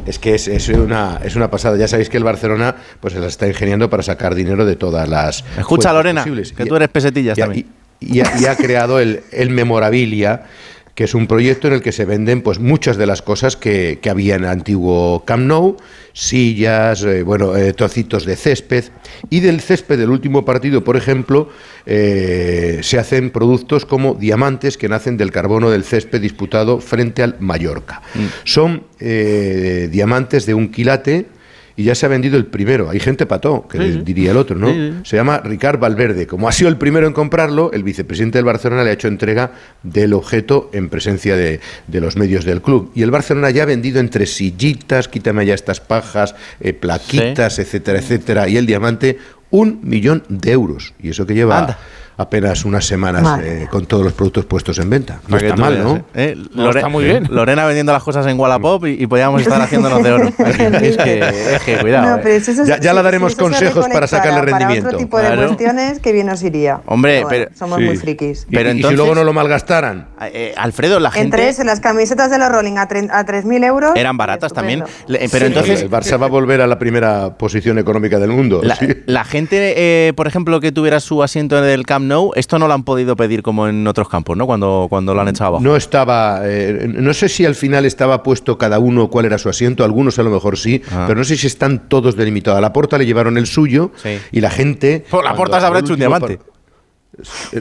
Es 0.05 0.19
que 0.19 0.35
es, 0.35 0.47
es 0.47 0.69
una, 0.69 1.19
es 1.23 1.35
una 1.35 1.49
pasada. 1.49 1.77
Ya 1.77 1.87
sabéis 1.87 2.09
que 2.09 2.17
el 2.17 2.23
Barcelona 2.23 2.75
pues 2.99 3.15
se 3.15 3.19
las 3.19 3.29
está 3.29 3.47
ingeniando 3.47 3.89
para 3.89 4.03
sacar 4.03 4.35
dinero 4.35 4.63
de 4.63 4.75
todas 4.75 5.09
las. 5.09 5.43
Escucha, 5.57 5.91
Lorena, 5.91 6.21
posibles. 6.21 6.53
que 6.53 6.61
Y- 6.61 6.67
tú 6.67 6.75
eres 6.75 6.89
pesetillas 6.89 7.39
y, 7.39 7.41
también. 7.41 7.65
y- 7.99 8.17
y 8.17 8.21
ha, 8.21 8.31
y 8.39 8.45
ha 8.45 8.55
creado 8.55 8.99
el, 8.99 9.21
el 9.31 9.49
Memorabilia, 9.49 10.43
que 10.95 11.05
es 11.05 11.15
un 11.15 11.27
proyecto 11.27 11.67
en 11.67 11.73
el 11.73 11.81
que 11.81 11.91
se 11.91 12.05
venden 12.05 12.41
pues 12.41 12.59
muchas 12.59 12.97
de 12.97 13.05
las 13.05 13.21
cosas 13.21 13.55
que, 13.55 13.99
que 14.01 14.09
había 14.09 14.35
en 14.35 14.43
el 14.43 14.49
antiguo 14.49 15.23
Camp 15.25 15.45
Nou, 15.45 15.77
sillas, 16.13 17.03
eh, 17.03 17.23
bueno, 17.23 17.55
eh, 17.55 17.73
trocitos 17.73 18.25
de 18.25 18.35
césped. 18.35 18.85
Y 19.29 19.39
del 19.39 19.61
césped 19.61 19.97
del 19.97 20.09
último 20.09 20.43
partido, 20.43 20.83
por 20.83 20.97
ejemplo, 20.97 21.49
eh, 21.85 22.79
se 22.81 22.99
hacen 22.99 23.29
productos 23.31 23.85
como 23.85 24.13
diamantes 24.15 24.77
que 24.77 24.89
nacen 24.89 25.17
del 25.17 25.31
carbono 25.31 25.69
del 25.69 25.83
césped 25.83 26.21
disputado 26.21 26.79
frente 26.79 27.23
al 27.23 27.37
Mallorca. 27.39 28.01
Son 28.43 28.83
eh, 28.99 29.87
diamantes 29.91 30.45
de 30.45 30.53
un 30.53 30.69
quilate 30.69 31.27
y 31.75 31.83
ya 31.83 31.95
se 31.95 32.05
ha 32.05 32.09
vendido 32.09 32.37
el 32.37 32.45
primero. 32.45 32.89
Hay 32.89 32.99
gente 32.99 33.25
pató, 33.25 33.67
que 33.67 33.77
Sí, 33.77 34.01
diría 34.03 34.31
el 34.31 34.37
otro, 34.37 34.55
¿no? 34.55 34.67
Sí, 34.67 34.73
sí. 34.73 35.09
Se 35.11 35.15
llama 35.15 35.39
Ricard 35.39 35.79
Valverde. 35.79 36.27
Como 36.27 36.47
ha 36.47 36.51
sido 36.51 36.69
el 36.69 36.77
primero 36.77 37.07
en 37.07 37.13
comprarlo, 37.13 37.71
el 37.71 37.83
vicepresidente 37.83 38.37
del 38.37 38.45
Barcelona 38.45 38.83
le 38.83 38.91
ha 38.91 38.93
hecho 38.93 39.07
entrega 39.07 39.51
del 39.83 40.13
objeto 40.13 40.69
en 40.73 40.89
presencia 40.89 41.35
de, 41.35 41.59
de 41.87 42.01
los 42.01 42.15
medios 42.17 42.45
del 42.45 42.61
club. 42.61 42.91
Y 42.95 43.03
el 43.03 43.11
Barcelona 43.11 43.49
ya 43.49 43.63
ha 43.63 43.65
vendido 43.65 43.99
entre 43.99 44.25
sillitas, 44.25 45.07
quítame 45.07 45.45
ya 45.45 45.53
estas 45.53 45.79
pajas, 45.79 46.35
eh, 46.59 46.73
plaquitas, 46.73 47.59
etcétera, 47.59 47.99
etcétera, 47.99 48.49
y 48.49 48.57
el 48.57 48.65
diamante, 48.65 49.17
un 49.49 49.79
millón 49.83 50.23
de 50.29 50.51
euros. 50.51 50.93
Y 51.01 51.09
eso 51.09 51.25
que 51.25 51.33
lleva 51.33 51.59
Anda. 51.59 51.79
Apenas 52.21 52.63
unas 52.65 52.85
semanas 52.85 53.39
eh, 53.43 53.67
con 53.69 53.85
todos 53.85 54.03
los 54.03 54.13
productos 54.13 54.45
puestos 54.45 54.77
en 54.79 54.89
venta. 54.89 55.19
No 55.27 55.37
está 55.37 55.55
mal, 55.55 55.83
¿no? 55.83 55.95
¿eh? 55.97 56.03
Eh, 56.13 56.35
Lore- 56.55 57.27
Lorena 57.29 57.65
vendiendo 57.65 57.91
las 57.93 58.03
cosas 58.03 58.25
en 58.27 58.39
Wallapop 58.39 58.85
y, 58.85 59.03
y 59.03 59.07
podíamos 59.07 59.41
estar 59.41 59.61
haciéndonos 59.61 60.03
de 60.03 60.11
oro. 60.11 60.27
es, 60.37 60.97
que, 60.97 61.55
es 61.55 61.61
que 61.63 61.77
cuidado. 61.79 62.17
No, 62.17 62.21
pero 62.23 62.35
eso- 62.35 62.51
Ya- 62.65 62.79
ya 62.79 62.91
si- 62.91 63.01
daremos 63.03 63.31
si 63.33 63.37
eso 63.37 63.43
consejos 63.43 63.87
para 63.89 64.07
sacarle 64.07 64.41
rendimiento. 64.41 64.83
Para 64.85 64.95
otro 64.95 64.97
tipo 64.99 65.17
de 65.17 65.25
Claro. 65.27 65.47
cuestiones, 65.47 65.99
que 65.99 66.11
bien 66.11 66.27
nos 66.27 66.43
iría. 66.43 66.81
Hombre, 66.85 67.23
bueno, 67.23 67.29
pero- 67.29 67.57
somos 67.57 67.79
Sí. 67.79 67.85
muy 67.85 67.97
frikis. 67.97 68.47
Y- 68.49 68.57
y 68.59 68.83
si 68.83 68.95
luego 68.95 69.15
no 69.15 69.23
lo 69.23 69.33
malgastaran. 69.33 70.07
Eh, 70.21 70.53
Alfredo, 70.57 70.99
la 70.99 71.09
En 71.09 71.13
gente... 71.15 71.37
tres, 71.37 71.59
en 71.59 71.67
las 71.67 71.79
camisetas 71.79 72.29
de 72.31 72.37
los 72.37 72.49
Rolling 72.49 72.77
a, 72.77 72.87
tre- 72.87 73.09
a 73.11 73.25
3.000 73.25 73.63
euros. 73.65 73.91
Eran 73.95 74.17
baratas 74.17 74.53
también. 74.53 74.83
Le- 75.07 75.19
Pero 75.31 75.45
Sí. 75.45 75.45
entonces... 75.45 75.81
el 75.81 75.89
Barça 75.89 76.21
va 76.21 76.25
a 76.27 76.29
volver 76.29 76.61
a 76.61 76.67
la 76.67 76.77
primera 76.79 77.37
posición 77.37 77.79
económica 77.79 78.19
del 78.19 78.29
mundo. 78.31 78.61
La, 78.63 78.75
sí. 78.75 78.87
la 79.05 79.23
gente, 79.23 79.73
eh, 79.77 80.13
por 80.13 80.27
ejemplo, 80.27 80.59
que 80.59 80.71
tuviera 80.71 80.99
su 80.99 81.23
asiento 81.23 81.57
en 81.57 81.65
el 81.65 81.85
Camp 81.85 82.05
Nou, 82.11 82.31
esto 82.35 82.59
no 82.59 82.67
lo 82.67 82.73
han 82.73 82.83
podido 82.83 83.15
pedir 83.15 83.41
como 83.41 83.67
en 83.69 83.87
otros 83.87 84.09
campos, 84.09 84.35
¿no? 84.35 84.45
Cuando, 84.45 84.87
cuando 84.89 85.13
lo 85.13 85.21
han 85.21 85.29
echado 85.29 85.47
abajo. 85.49 85.63
No 85.63 85.77
estaba, 85.77 86.41
eh, 86.43 86.87
no 86.87 87.13
sé 87.13 87.29
si 87.29 87.45
al 87.45 87.55
final 87.55 87.85
estaba 87.85 88.21
puesto 88.21 88.57
cada 88.57 88.79
uno 88.79 89.07
cuál 89.09 89.25
era 89.25 89.37
su 89.37 89.47
asiento, 89.47 89.85
algunos 89.85 90.19
a 90.19 90.23
lo 90.23 90.29
mejor 90.29 90.57
sí, 90.57 90.81
Ah. 90.91 91.05
pero 91.07 91.19
no 91.19 91.23
sé 91.23 91.37
si 91.37 91.47
están 91.47 91.87
todos 91.87 92.17
delimitados. 92.17 92.57
A 92.57 92.61
la 92.61 92.73
porta 92.73 92.97
le 92.97 93.05
llevaron 93.05 93.37
el 93.37 93.45
suyo 93.47 93.91
Sí. 93.95 94.17
y 94.33 94.41
la 94.41 94.49
gente. 94.49 95.05
Por 95.09 95.23
la 95.23 95.33
porta 95.35 95.59
se 95.61 95.65
habrá 95.67 95.79
hecho 95.79 95.93
un 95.93 95.99
diamante. 95.99 96.37
par- 96.37 96.50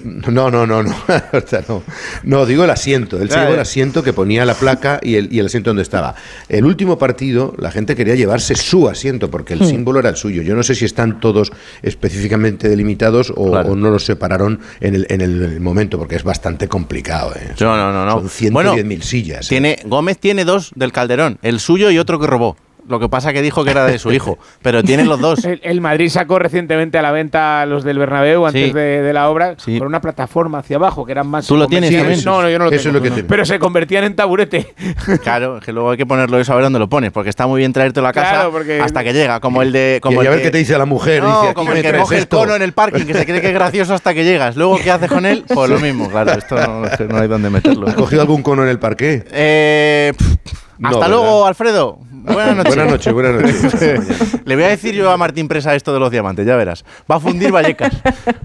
No, 0.04 0.50
no, 0.50 0.66
no, 0.66 0.82
no. 0.82 0.90
O 1.32 1.40
sea, 1.46 1.62
no. 1.68 1.82
No, 2.22 2.46
digo 2.46 2.64
el 2.64 2.70
asiento. 2.70 3.16
Él 3.20 3.28
se 3.28 3.34
Ya, 3.36 3.42
llevó 3.42 3.54
el 3.54 3.61
asiento 3.61 4.02
que 4.02 4.12
ponía 4.12 4.44
la 4.44 4.54
placa 4.54 4.98
y 5.02 5.14
el, 5.16 5.32
y 5.32 5.38
el 5.38 5.46
asiento 5.46 5.70
donde 5.70 5.82
estaba. 5.82 6.14
El 6.48 6.64
último 6.64 6.98
partido, 6.98 7.54
la 7.58 7.70
gente 7.70 7.94
quería 7.96 8.14
llevarse 8.14 8.54
su 8.54 8.88
asiento 8.88 9.30
porque 9.30 9.54
el 9.54 9.61
Hmm. 9.61 9.66
símbolo 9.66 10.00
era 10.00 10.08
el 10.11 10.16
suyo. 10.16 10.42
Yo 10.42 10.54
no 10.54 10.62
sé 10.62 10.74
si 10.74 10.84
están 10.84 11.20
todos 11.20 11.50
específicamente 11.82 12.68
delimitados 12.68 13.30
o, 13.36 13.50
o 13.50 13.76
no 13.76 13.90
los 13.90 14.04
separaron 14.04 14.61
en 14.80 14.94
el, 14.94 15.06
en 15.11 15.20
el 15.20 15.61
momento 15.61 15.98
porque 15.98 16.16
es 16.16 16.24
bastante 16.24 16.68
complicado. 16.68 17.32
¿eh? 17.36 17.54
No, 17.61 17.76
no, 17.76 17.92
no. 17.92 18.04
no. 18.04 18.12
Son 18.12 18.28
110.000 18.28 18.52
Bueno, 18.52 18.74
sillas. 19.02 19.46
¿eh? 19.46 19.48
Tiene, 19.48 19.78
Gómez 19.84 20.18
tiene 20.18 20.44
dos 20.44 20.70
del 20.74 20.92
Calderón, 20.92 21.38
el 21.42 21.61
suyo 21.61 21.90
y 21.90 21.98
otro 21.98 22.18
que 22.18 22.26
robó. 22.26 22.56
Lo 22.89 22.99
que 23.01 23.09
pasa 23.09 23.33
que 23.33 23.43
dijo 23.43 23.64
que 23.64 23.70
era 23.70 23.85
de 23.87 23.99
su 23.99 24.12
hijo, 24.12 24.39
pero 24.62 24.83
tiene 24.83 25.05
los 25.05 25.20
dos. 25.20 25.45
El, 25.45 25.61
el 25.62 25.81
Madrid 25.81 26.09
sacó 26.09 26.39
recientemente 26.39 26.99
a 26.99 27.03
la 27.03 27.12
venta 27.12 27.62
a 27.62 27.66
los 27.66 27.85
del 27.85 27.99
Bernabéu 27.99 28.47
antes 28.47 28.68
Sí. 28.68 28.72
de, 28.72 29.03
de 29.03 29.12
la 29.12 29.28
obra 29.31 29.55
Sí. 29.59 29.78
con 29.78 29.87
una 29.87 30.01
plataforma 30.01 30.59
hacia 30.59 30.76
abajo 30.76 31.05
que 31.07 31.12
eran 31.12 31.26
más. 31.28 31.47
¿Tú 31.47 31.57
lo 31.57 31.66
tienes 31.66 31.91
también? 31.97 32.20
No, 32.24 32.43
no, 32.43 32.51
yo 32.51 32.59
no 32.59 32.64
lo 32.66 32.70
Eso 32.70 32.85
tengo. 32.85 32.97
es 32.99 33.03
lo 33.03 33.03
que 33.03 33.14
tengo. 33.16 33.28
Pero 33.28 33.45
se 33.45 33.59
convertían 33.59 34.05
en 34.05 34.16
taburete. 34.16 34.74
Claro, 35.22 35.59
es 35.59 35.64
que 35.64 35.72
luego 35.72 35.91
hay 35.91 35.97
que 35.97 36.07
ponerlo 36.07 36.39
y 36.41 36.45
saber 36.45 36.62
dónde 36.64 36.78
lo 36.78 36.89
pones, 36.89 37.11
porque 37.12 37.31
está 37.31 37.47
muy 37.47 37.59
bien 37.61 37.72
traértelo 37.72 38.07
a 38.09 38.12
casa 38.12 38.31
Claro, 38.31 38.51
porque- 38.53 38.81
hasta 38.81 39.03
que 39.05 39.12
llega, 39.12 39.41
como 39.41 39.62
el 39.62 39.72
de... 39.72 39.97
Y- 39.99 40.01
Como 40.01 40.22
y 40.22 40.26
a 40.26 40.31
ver 40.31 40.43
qué 40.43 40.51
te 40.51 40.59
dice 40.59 40.76
la 40.78 40.87
mujer. 40.87 41.22
No, 41.22 41.28
dice, 41.28 41.47
"Aquí 41.47 41.55
como 41.55 41.72
el 41.72 41.83
que 41.83 41.93
coge 41.99 42.16
el 42.16 42.22
esto". 42.22 42.39
cono 42.39 42.55
en 42.57 42.62
el 42.62 42.72
parking, 42.72 43.05
que 43.05 43.14
se 43.14 43.24
cree 43.26 43.41
que 43.41 43.49
es 43.49 43.55
gracioso 43.55 43.95
hasta 43.95 44.14
que 44.14 44.24
llegas. 44.24 44.57
Luego, 44.57 44.78
¿qué 44.83 44.91
haces 44.91 45.09
con 45.11 45.26
él? 45.26 45.45
Pues 45.53 45.70
lo 45.70 45.78
mismo, 45.81 46.09
claro, 46.11 46.33
esto 46.33 46.57
no, 46.57 47.18
hay 47.18 47.28
dónde 47.28 47.51
meterlo. 47.51 47.89
¿Has 47.89 47.95
cogido 47.95 48.22
algún 48.22 48.43
cono 48.43 48.62
en 48.62 48.68
el 48.68 48.78
parque? 48.78 49.24
Eh, 49.33 50.12
pff, 50.16 50.53
hasta 50.83 50.99
¿verdad? 51.01 51.09
luego, 51.11 51.47
Alfredo. 51.47 51.99
Buenas 52.22 52.57
noches. 52.57 52.74
Buenas 52.76 52.91
noches, 52.93 53.12
buenas 53.14 53.35
noches. 53.43 54.41
Le 54.45 54.55
voy 54.55 54.64
a 54.64 54.68
decir 54.68 54.95
yo 54.95 55.11
a 55.11 55.16
Martín 55.16 55.49
Presa 55.49 55.74
esto 55.74 55.93
de 55.95 55.99
los 56.01 56.11
diamantes, 56.11 56.47
ya 56.47 56.55
verás. 56.57 56.85
Va 57.11 57.16
a 57.16 57.20
fundir 57.20 57.51
Vallecas. 57.51 57.95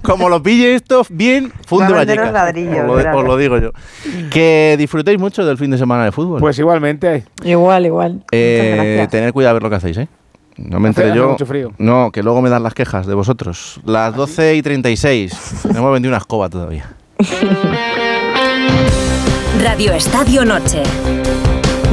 Como 0.02 0.30
lo 0.30 0.42
pille 0.42 0.76
esto 0.76 1.02
bien, 1.10 1.52
funde 1.68 1.92
Va 1.94 2.02
a 2.02 2.06
Vallecas. 2.06 2.32
ladrillos, 2.32 2.90
os, 2.90 3.04
lo, 3.04 3.18
os 3.18 3.26
lo 3.26 3.38
digo 3.38 3.58
yo. 3.58 3.72
Que 4.32 4.76
disfrutéis 4.78 5.20
mucho 5.20 5.46
del 5.46 5.58
fin 5.58 5.72
de 5.72 5.78
semana 5.78 6.06
de 6.06 6.12
fútbol. 6.14 6.40
Pues 6.40 6.58
igualmente. 6.58 7.26
Igual, 7.44 7.86
igual. 7.86 8.24
Eh, 8.32 9.06
tener 9.12 9.34
cuidado 9.34 9.52
a 9.52 9.54
ver 9.56 9.64
lo 9.64 9.70
que 9.70 9.76
hacéis, 9.76 9.98
¿eh? 9.98 10.08
No 10.58 10.80
me 10.80 10.88
enteré 10.88 11.14
yo. 11.14 11.32
mucho 11.32 11.46
frío. 11.46 11.74
No, 11.78 12.12
que 12.14 12.24
luego 12.24 12.42
me 12.42 12.50
dan 12.50 12.64
las 12.64 12.74
quejas 12.74 13.06
de 13.08 13.14
vosotros. 13.14 13.82
Las 13.84 14.14
¿Ah, 14.14 14.18
12 14.18 14.56
y 14.56 14.62
36. 14.62 15.66
No 15.74 15.80
hemos 15.80 15.92
vendido 15.92 16.12
una 16.12 16.20
escoba 16.20 16.48
todavía. 16.50 16.94
Radio 19.62 19.92
Estadio 19.94 20.46
Noche. 20.46 20.82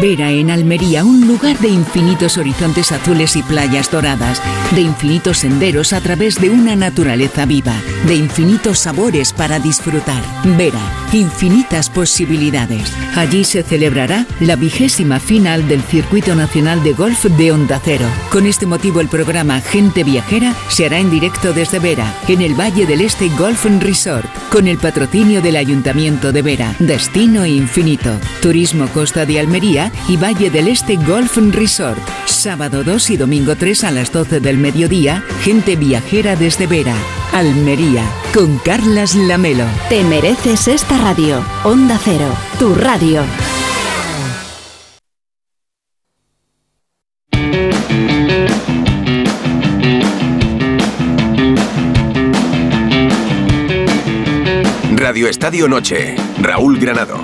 Vera 0.00 0.30
en 0.30 0.50
Almería, 0.50 1.04
un 1.04 1.26
lugar 1.26 1.58
de 1.58 1.68
infinitos 1.68 2.38
horizontes 2.38 2.92
azules 2.92 3.36
y 3.36 3.42
playas 3.42 3.90
doradas, 3.90 4.40
de 4.74 4.80
infinitos 4.82 5.38
senderos 5.38 5.92
a 5.92 6.00
través 6.00 6.40
de 6.40 6.48
una 6.48 6.76
naturaleza 6.76 7.44
viva, 7.44 7.74
de 8.06 8.14
infinitos 8.14 8.78
sabores 8.78 9.32
para 9.32 9.58
disfrutar. 9.58 10.22
Vera, 10.56 10.80
infinitas 11.12 11.90
posibilidades. 11.90 12.92
Allí 13.16 13.44
se 13.44 13.62
celebrará 13.62 14.26
la 14.40 14.56
vigésima 14.56 15.18
final 15.18 15.66
del 15.68 15.82
Circuito 15.82 16.34
Nacional 16.34 16.82
de 16.82 16.92
Golf 16.92 17.24
de 17.24 17.52
Onda 17.52 17.80
Cero. 17.84 18.06
Con 18.30 18.46
este 18.46 18.66
motivo 18.66 19.00
el 19.00 19.08
programa 19.08 19.60
Gente 19.60 20.04
Viajera 20.04 20.54
se 20.68 20.86
hará 20.86 20.98
en 20.98 21.10
directo 21.10 21.52
desde 21.52 21.78
Vera, 21.78 22.14
en 22.28 22.40
el 22.40 22.58
Valle 22.58 22.86
del 22.86 23.00
Este 23.00 23.28
Golf 23.30 23.64
Resort, 23.80 24.26
con 24.50 24.68
el 24.68 24.78
patrocinio 24.78 25.42
del 25.42 25.56
Ayuntamiento 25.56 26.32
de 26.32 26.42
Vera, 26.42 26.74
Destino 26.78 27.44
Infinito, 27.46 28.10
Turismo 28.40 28.88
Costa 28.88 29.26
de 29.26 29.40
Almería, 29.40 29.79
y 30.08 30.16
Valle 30.16 30.50
del 30.50 30.68
Este 30.68 30.96
Golf 30.96 31.36
Resort. 31.36 31.98
Sábado 32.26 32.84
2 32.84 33.10
y 33.10 33.16
domingo 33.16 33.56
3 33.56 33.84
a 33.84 33.90
las 33.90 34.12
12 34.12 34.40
del 34.40 34.58
mediodía, 34.58 35.24
gente 35.42 35.76
viajera 35.76 36.36
desde 36.36 36.66
Vera, 36.66 36.94
Almería, 37.32 38.04
con 38.34 38.58
Carlas 38.58 39.14
Lamelo. 39.14 39.66
Te 39.88 40.02
mereces 40.04 40.68
esta 40.68 40.98
radio. 40.98 41.42
Onda 41.64 41.98
Cero, 42.02 42.34
tu 42.58 42.74
radio. 42.74 43.24
Radio 55.10 55.28
Estadio 55.28 55.66
Noche, 55.66 56.14
Raúl 56.40 56.78
Granado. 56.78 57.20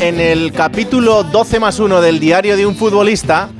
En 0.00 0.18
el 0.18 0.52
capítulo 0.52 1.24
12 1.24 1.60
más 1.60 1.78
1 1.78 2.00
del 2.00 2.20
diario 2.20 2.56
de 2.56 2.64
un 2.64 2.74
futbolista, 2.74 3.50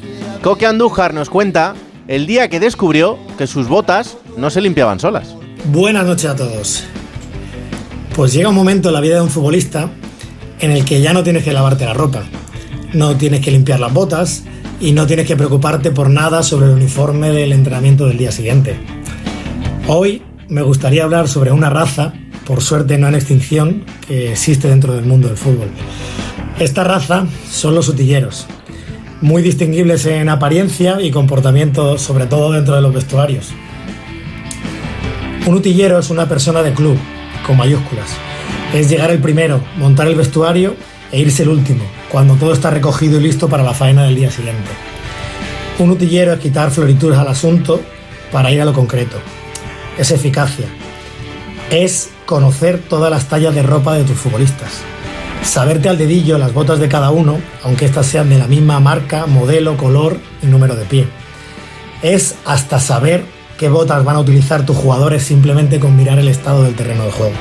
Coque 0.43 0.65
Andújar 0.65 1.13
nos 1.13 1.29
cuenta 1.29 1.75
el 2.09 2.27
día 2.27 2.49
que 2.49 2.59
descubrió 2.59 3.19
que 3.37 3.47
sus 3.47 3.69
botas 3.69 4.17
no 4.39 4.49
se 4.49 4.63
limpiaban 4.63 4.99
solas. 4.99 5.35
Buenas 5.67 6.07
noches 6.07 6.31
a 6.31 6.37
todos. 6.37 6.85
Pues 8.17 8.33
llega 8.33 8.49
un 8.49 8.55
momento 8.55 8.89
en 8.89 8.95
la 8.95 9.01
vida 9.01 9.17
de 9.17 9.21
un 9.21 9.29
futbolista 9.29 9.91
en 10.61 10.71
el 10.71 10.85
que 10.85 11.03
ya 11.03 11.13
no 11.13 11.23
tienes 11.23 11.45
que 11.45 11.53
lavarte 11.53 11.85
la 11.85 11.93
ropa, 11.93 12.23
no 12.95 13.17
tienes 13.17 13.41
que 13.41 13.51
limpiar 13.51 13.79
las 13.79 13.93
botas 13.93 14.45
y 14.81 14.93
no 14.93 15.07
tienes 15.07 15.27
que 15.27 15.37
preocuparte 15.37 15.91
por 15.91 16.09
nada 16.09 16.43
sobre 16.43 16.67
el 16.67 16.73
uniforme 16.73 17.31
del 17.31 17.53
entrenamiento 17.53 18.07
del 18.07 18.17
día 18.17 18.33
siguiente. 18.33 18.79
Hoy 19.87 20.23
me 20.49 20.63
gustaría 20.63 21.05
hablar 21.05 21.29
sobre 21.29 21.53
una 21.53 21.69
raza 21.69 22.15
por 22.47 22.63
suerte 22.63 22.99
no 22.99 23.07
en 23.07 23.15
extinción, 23.15 23.85
que 24.09 24.33
existe 24.33 24.69
dentro 24.69 24.95
del 24.95 25.05
mundo 25.05 25.29
del 25.29 25.37
fútbol. 25.37 25.69
Esta 26.61 26.85
raza 26.85 27.25
son 27.51 27.75
los 27.75 27.89
utilleros, 27.89 28.47
muy 29.23 29.41
distinguibles 29.41 30.05
en 30.05 30.29
apariencia 30.29 31.01
y 31.01 31.11
comportamiento, 31.11 31.97
sobre 31.97 32.27
todo 32.27 32.53
dentro 32.53 32.75
de 32.77 32.83
los 32.83 32.93
vestuarios. 32.93 33.49
Un 35.47 35.55
utillero 35.55 35.99
es 35.99 36.11
una 36.11 36.29
persona 36.29 36.63
de 36.63 36.75
club, 36.75 36.99
con 37.47 37.57
mayúsculas. 37.57 38.11
Es 38.75 38.91
llegar 38.91 39.11
el 39.11 39.21
primero, 39.21 39.63
montar 39.79 40.07
el 40.07 40.17
vestuario 40.17 40.77
e 41.11 41.21
irse 41.21 41.45
el 41.45 41.49
último, 41.49 41.83
cuando 42.11 42.35
todo 42.35 42.53
está 42.53 42.69
recogido 42.69 43.19
y 43.19 43.23
listo 43.23 43.49
para 43.49 43.63
la 43.63 43.73
faena 43.73 44.05
del 44.05 44.17
día 44.17 44.31
siguiente. 44.31 44.69
Un 45.79 45.89
utillero 45.89 46.35
es 46.35 46.41
quitar 46.41 46.71
florituras 46.71 47.21
al 47.21 47.29
asunto 47.29 47.81
para 48.31 48.53
ir 48.53 48.61
a 48.61 48.67
lo 48.67 48.75
concreto. 48.75 49.17
Es 49.97 50.11
eficacia. 50.11 50.67
Es 51.71 52.11
conocer 52.27 52.83
todas 52.87 53.11
las 53.11 53.29
tallas 53.29 53.55
de 53.55 53.63
ropa 53.63 53.95
de 53.95 54.05
tus 54.05 54.19
futbolistas. 54.19 54.83
Saberte 55.43 55.89
al 55.89 55.99
dedillo 55.99 56.39
las 56.39 56.53
botas 56.53 56.79
de 56.79 56.89
cada 56.89 57.11
uno, 57.11 57.39
aunque 57.65 57.85
éstas 57.85 58.07
sean 58.07 58.29
de 58.29 58.39
la 58.39 58.47
misma 58.47 58.79
marca, 58.79 59.27
modelo, 59.27 59.77
color 59.77 60.19
y 60.43 60.47
número 60.47 60.77
de 60.77 60.85
pie. 60.85 61.09
Es 62.03 62.37
hasta 62.45 62.79
saber 62.79 63.25
qué 63.59 63.69
botas 63.69 64.05
van 64.05 64.17
a 64.17 64.21
utilizar 64.21 64.65
tus 64.65 64.77
jugadores 64.77 65.23
simplemente 65.23 65.81
con 65.81 65.97
mirar 65.97 66.19
el 66.19 66.29
estado 66.29 66.63
del 66.63 66.75
terreno 66.75 67.05
de 67.05 67.13
juego. 67.13 67.35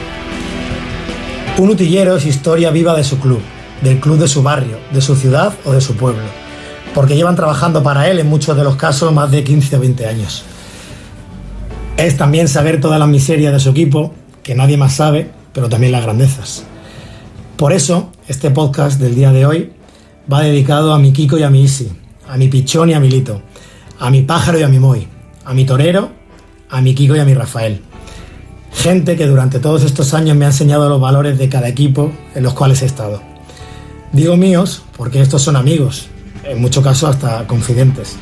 Un 1.58 1.70
utillero 1.70 2.16
es 2.16 2.26
historia 2.26 2.72
viva 2.72 2.96
de 2.96 3.04
su 3.04 3.20
club, 3.20 3.42
del 3.82 4.00
club 4.00 4.18
de 4.18 4.28
su 4.28 4.42
barrio, 4.42 4.80
de 4.92 5.02
su 5.02 5.16
ciudad 5.16 5.54
o 5.66 5.72
de 5.72 5.82
su 5.82 5.96
pueblo, 5.96 6.24
porque 6.94 7.16
llevan 7.16 7.36
trabajando 7.36 7.84
para 7.84 8.10
él 8.10 8.20
en 8.20 8.28
muchos 8.28 8.56
de 8.58 8.64
los 8.64 8.76
casos 8.76 9.14
más 9.14 9.30
de 9.30 9.44
15 9.44 9.76
o 9.76 9.80
20 9.82 10.08
años. 10.08 10.44
Es 11.98 12.18
también 12.18 12.48
saber 12.48 12.80
toda 12.80 12.98
la 12.98 13.08
miseria 13.08 13.52
de 13.52 13.60
su 13.60 13.70
equipo, 13.70 14.14
que 14.42 14.56
nadie 14.56 14.78
más 14.78 14.96
sabe, 14.96 15.30
pero 15.54 15.68
también 15.68 15.92
las 15.92 16.04
grandezas. 16.04 16.64
Por 17.60 17.74
eso, 17.74 18.10
este 18.30 18.52
podcast 18.52 19.02
del 19.02 19.16
día 19.16 19.34
de 19.34 19.46
hoy 19.46 19.74
va 20.32 20.44
dedicado 20.44 20.94
a 20.94 20.98
mi 20.98 21.12
Kiko 21.12 21.38
y 21.38 21.44
a 21.44 21.50
mi 21.50 21.64
Isi, 21.64 21.92
a 22.26 22.38
mi 22.38 22.48
Pichón 22.48 22.90
y 22.90 22.94
a 22.94 23.02
mi 23.02 23.10
Lito, 23.10 23.42
a 24.00 24.10
mi 24.10 24.22
Pájaro 24.22 24.58
y 24.58 24.64
a 24.64 24.70
mi 24.70 24.80
Moy, 24.80 25.06
a 25.44 25.54
mi 25.54 25.66
Torero, 25.66 26.10
a 26.70 26.80
mi 26.80 26.96
Kiko 26.96 27.18
y 27.18 27.20
a 27.20 27.26
mi 27.26 27.34
Rafael. 27.34 27.82
Gente 28.72 29.18
que 29.18 29.28
durante 29.28 29.60
todos 29.60 29.84
estos 29.84 30.14
años 30.14 30.38
me 30.38 30.46
ha 30.46 30.48
enseñado 30.48 30.88
los 30.88 31.02
valores 31.02 31.38
de 31.38 31.50
cada 31.50 31.68
equipo 31.68 32.14
en 32.34 32.44
los 32.44 32.54
cuales 32.54 32.82
he 32.82 32.86
estado. 32.86 33.22
Digo 34.14 34.38
míos 34.38 34.84
porque 34.96 35.20
estos 35.20 35.42
son 35.42 35.58
amigos, 35.58 36.08
en 36.46 36.62
muchos 36.62 36.82
casos 36.82 37.10
hasta 37.10 37.46
confidentes. 37.46 38.16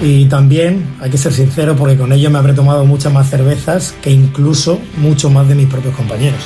Y 0.00 0.24
también 0.24 0.96
hay 1.00 1.10
que 1.10 1.18
ser 1.18 1.32
sincero 1.32 1.76
porque 1.76 1.96
con 1.96 2.12
ello 2.12 2.28
me 2.28 2.40
habré 2.40 2.54
tomado 2.54 2.84
muchas 2.84 3.12
más 3.12 3.30
cervezas 3.30 3.94
que 4.02 4.10
incluso 4.10 4.80
mucho 4.96 5.30
más 5.30 5.46
de 5.46 5.54
mis 5.54 5.68
propios 5.68 5.94
compañeros. 5.94 6.42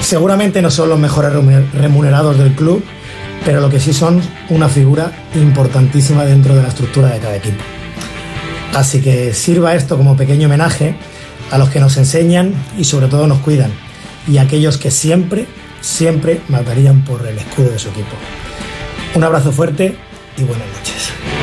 Seguramente 0.00 0.62
no 0.62 0.70
son 0.70 0.88
los 0.88 0.98
mejores 0.98 1.32
remunerados 1.74 2.38
del 2.38 2.52
club, 2.54 2.82
pero 3.44 3.60
lo 3.60 3.68
que 3.68 3.80
sí 3.80 3.92
son 3.92 4.20
una 4.48 4.68
figura 4.68 5.12
importantísima 5.34 6.24
dentro 6.24 6.54
de 6.54 6.62
la 6.62 6.68
estructura 6.68 7.08
de 7.08 7.18
cada 7.18 7.36
equipo. 7.36 7.62
Así 8.74 9.00
que 9.00 9.34
sirva 9.34 9.74
esto 9.74 9.96
como 9.96 10.16
pequeño 10.16 10.46
homenaje 10.46 10.94
a 11.50 11.58
los 11.58 11.68
que 11.70 11.80
nos 11.80 11.96
enseñan 11.96 12.52
y 12.78 12.84
sobre 12.84 13.08
todo 13.08 13.26
nos 13.26 13.38
cuidan, 13.38 13.72
y 14.26 14.38
a 14.38 14.42
aquellos 14.42 14.76
que 14.76 14.90
siempre, 14.90 15.46
siempre 15.80 16.40
matarían 16.48 17.04
por 17.04 17.26
el 17.26 17.38
escudo 17.38 17.70
de 17.70 17.78
su 17.78 17.88
equipo. 17.88 18.16
Un 19.14 19.24
abrazo 19.24 19.52
fuerte 19.52 19.96
y 20.36 20.42
buenas 20.42 20.66
noches. 20.68 21.37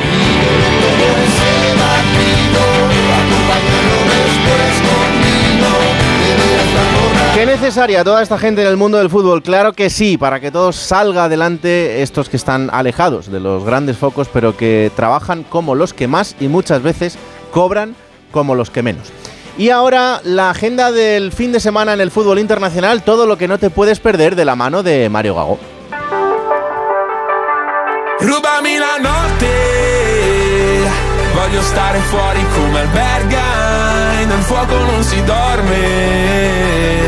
¿Qué 7.36 7.44
necesaria 7.44 8.02
toda 8.02 8.22
esta 8.22 8.38
gente 8.38 8.62
en 8.62 8.68
el 8.68 8.78
mundo 8.78 8.96
del 8.96 9.10
fútbol? 9.10 9.42
Claro 9.42 9.74
que 9.74 9.90
sí, 9.90 10.16
para 10.16 10.40
que 10.40 10.50
todo 10.50 10.72
salga 10.72 11.24
adelante 11.24 12.00
estos 12.00 12.30
que 12.30 12.38
están 12.38 12.70
alejados 12.72 13.30
de 13.30 13.40
los 13.40 13.62
grandes 13.62 13.98
focos, 13.98 14.30
pero 14.32 14.56
que 14.56 14.90
trabajan 14.96 15.42
como 15.42 15.74
los 15.74 15.92
que 15.92 16.08
más 16.08 16.34
y 16.40 16.48
muchas 16.48 16.82
veces 16.82 17.18
cobran 17.52 17.94
como 18.32 18.54
los 18.54 18.70
que 18.70 18.82
menos. 18.82 19.12
Y 19.58 19.68
ahora 19.68 20.22
la 20.24 20.48
agenda 20.48 20.90
del 20.92 21.30
fin 21.30 21.52
de 21.52 21.60
semana 21.60 21.92
en 21.92 22.00
el 22.00 22.10
fútbol 22.10 22.38
internacional, 22.38 23.02
todo 23.02 23.26
lo 23.26 23.36
que 23.36 23.48
no 23.48 23.58
te 23.58 23.68
puedes 23.68 24.00
perder 24.00 24.34
de 24.34 24.46
la 24.46 24.56
mano 24.56 24.82
de 24.82 25.10
Mario 25.10 25.34
Gago. 25.34 25.58
Voglio 31.36 31.60
stare 31.60 31.98
fuori 32.00 32.44
come 32.54 32.80
alberga, 32.80 34.24
nel 34.26 34.40
fuoco 34.40 34.74
non 34.74 35.02
si 35.04 35.22
dorme, 35.22 37.05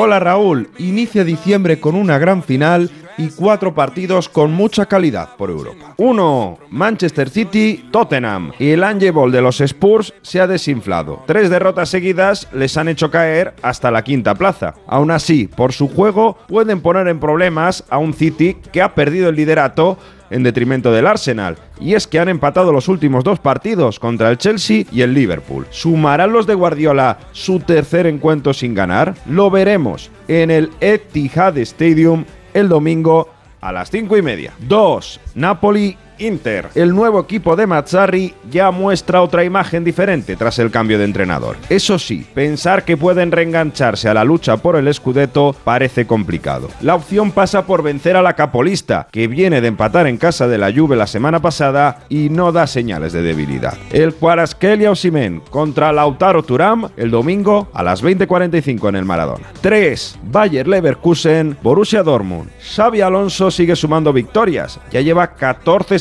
Hola 0.00 0.18
Raúl, 0.18 0.68
inicia 0.78 1.24
diciembre 1.24 1.78
con 1.78 1.94
una 1.94 2.18
gran 2.18 2.42
final 2.42 2.90
y 3.20 3.28
cuatro 3.28 3.74
partidos 3.74 4.28
con 4.30 4.52
mucha 4.52 4.86
calidad 4.86 5.36
por 5.36 5.50
Europa. 5.50 5.94
1. 5.98 6.58
Manchester 6.70 7.28
City, 7.28 7.84
Tottenham. 7.90 8.52
Y 8.58 8.70
el 8.70 8.82
Ange 8.82 9.10
Ball 9.10 9.30
de 9.30 9.42
los 9.42 9.60
Spurs 9.60 10.14
se 10.22 10.40
ha 10.40 10.46
desinflado. 10.46 11.22
Tres 11.26 11.50
derrotas 11.50 11.90
seguidas 11.90 12.48
les 12.54 12.76
han 12.78 12.88
hecho 12.88 13.10
caer 13.10 13.54
hasta 13.60 13.90
la 13.90 14.02
quinta 14.02 14.34
plaza. 14.34 14.74
Aún 14.86 15.10
así, 15.10 15.48
por 15.48 15.72
su 15.72 15.88
juego, 15.88 16.38
pueden 16.48 16.80
poner 16.80 17.08
en 17.08 17.20
problemas 17.20 17.84
a 17.90 17.98
un 17.98 18.14
City 18.14 18.56
que 18.72 18.80
ha 18.80 18.94
perdido 18.94 19.28
el 19.28 19.36
liderato 19.36 19.98
en 20.30 20.42
detrimento 20.42 20.92
del 20.92 21.06
Arsenal. 21.06 21.56
Y 21.80 21.94
es 21.94 22.06
que 22.06 22.18
han 22.18 22.28
empatado 22.28 22.72
los 22.72 22.88
últimos 22.88 23.24
dos 23.24 23.38
partidos 23.38 23.98
contra 23.98 24.30
el 24.30 24.38
Chelsea 24.38 24.84
y 24.90 25.02
el 25.02 25.12
Liverpool. 25.12 25.66
¿Sumarán 25.70 26.32
los 26.32 26.46
de 26.46 26.54
Guardiola 26.54 27.18
su 27.32 27.60
tercer 27.60 28.06
encuentro 28.06 28.54
sin 28.54 28.74
ganar? 28.74 29.14
Lo 29.26 29.50
veremos 29.50 30.10
en 30.28 30.50
el 30.50 30.70
Etihad 30.80 31.58
Stadium 31.58 32.24
el 32.54 32.68
domingo 32.68 33.28
a 33.60 33.72
las 33.72 33.90
5 33.90 34.16
y 34.16 34.22
media. 34.22 34.52
2. 34.60 35.20
Napoli 35.34 35.96
Inter. 36.20 36.68
El 36.74 36.94
nuevo 36.94 37.20
equipo 37.20 37.56
de 37.56 37.66
Mazzarri 37.66 38.34
ya 38.50 38.70
muestra 38.70 39.22
otra 39.22 39.44
imagen 39.44 39.84
diferente 39.84 40.36
tras 40.36 40.58
el 40.58 40.70
cambio 40.70 40.98
de 40.98 41.04
entrenador. 41.04 41.56
Eso 41.68 41.98
sí, 41.98 42.26
pensar 42.34 42.84
que 42.84 42.96
pueden 42.96 43.32
reengancharse 43.32 44.08
a 44.08 44.14
la 44.14 44.24
lucha 44.24 44.58
por 44.58 44.76
el 44.76 44.92
Scudetto 44.92 45.54
parece 45.64 46.06
complicado. 46.06 46.68
La 46.80 46.94
opción 46.94 47.32
pasa 47.32 47.66
por 47.66 47.82
vencer 47.82 48.16
a 48.16 48.22
la 48.22 48.34
capolista, 48.34 49.08
que 49.10 49.26
viene 49.26 49.60
de 49.60 49.68
empatar 49.68 50.06
en 50.06 50.16
casa 50.16 50.46
de 50.48 50.58
la 50.58 50.72
Juve 50.72 50.96
la 50.96 51.06
semana 51.06 51.40
pasada 51.40 52.04
y 52.08 52.28
no 52.28 52.52
da 52.52 52.66
señales 52.66 53.12
de 53.12 53.22
debilidad. 53.22 53.76
El 53.90 54.14
Cuaraskelia 54.14 54.90
Osimen 54.90 55.42
contra 55.50 55.92
Lautaro 55.92 56.42
Turam 56.42 56.88
el 56.96 57.10
domingo 57.10 57.68
a 57.72 57.82
las 57.82 58.02
20:45 58.02 58.88
en 58.88 58.96
el 58.96 59.04
Maradona. 59.04 59.46
3. 59.60 60.18
Bayer 60.24 60.68
Leverkusen, 60.68 61.56
Borussia 61.62 62.02
Dortmund. 62.02 62.50
Xavi 62.74 63.00
Alonso 63.00 63.50
sigue 63.50 63.76
sumando 63.76 64.12
victorias, 64.12 64.78
ya 64.92 65.00
lleva 65.00 65.34
14 65.34 65.98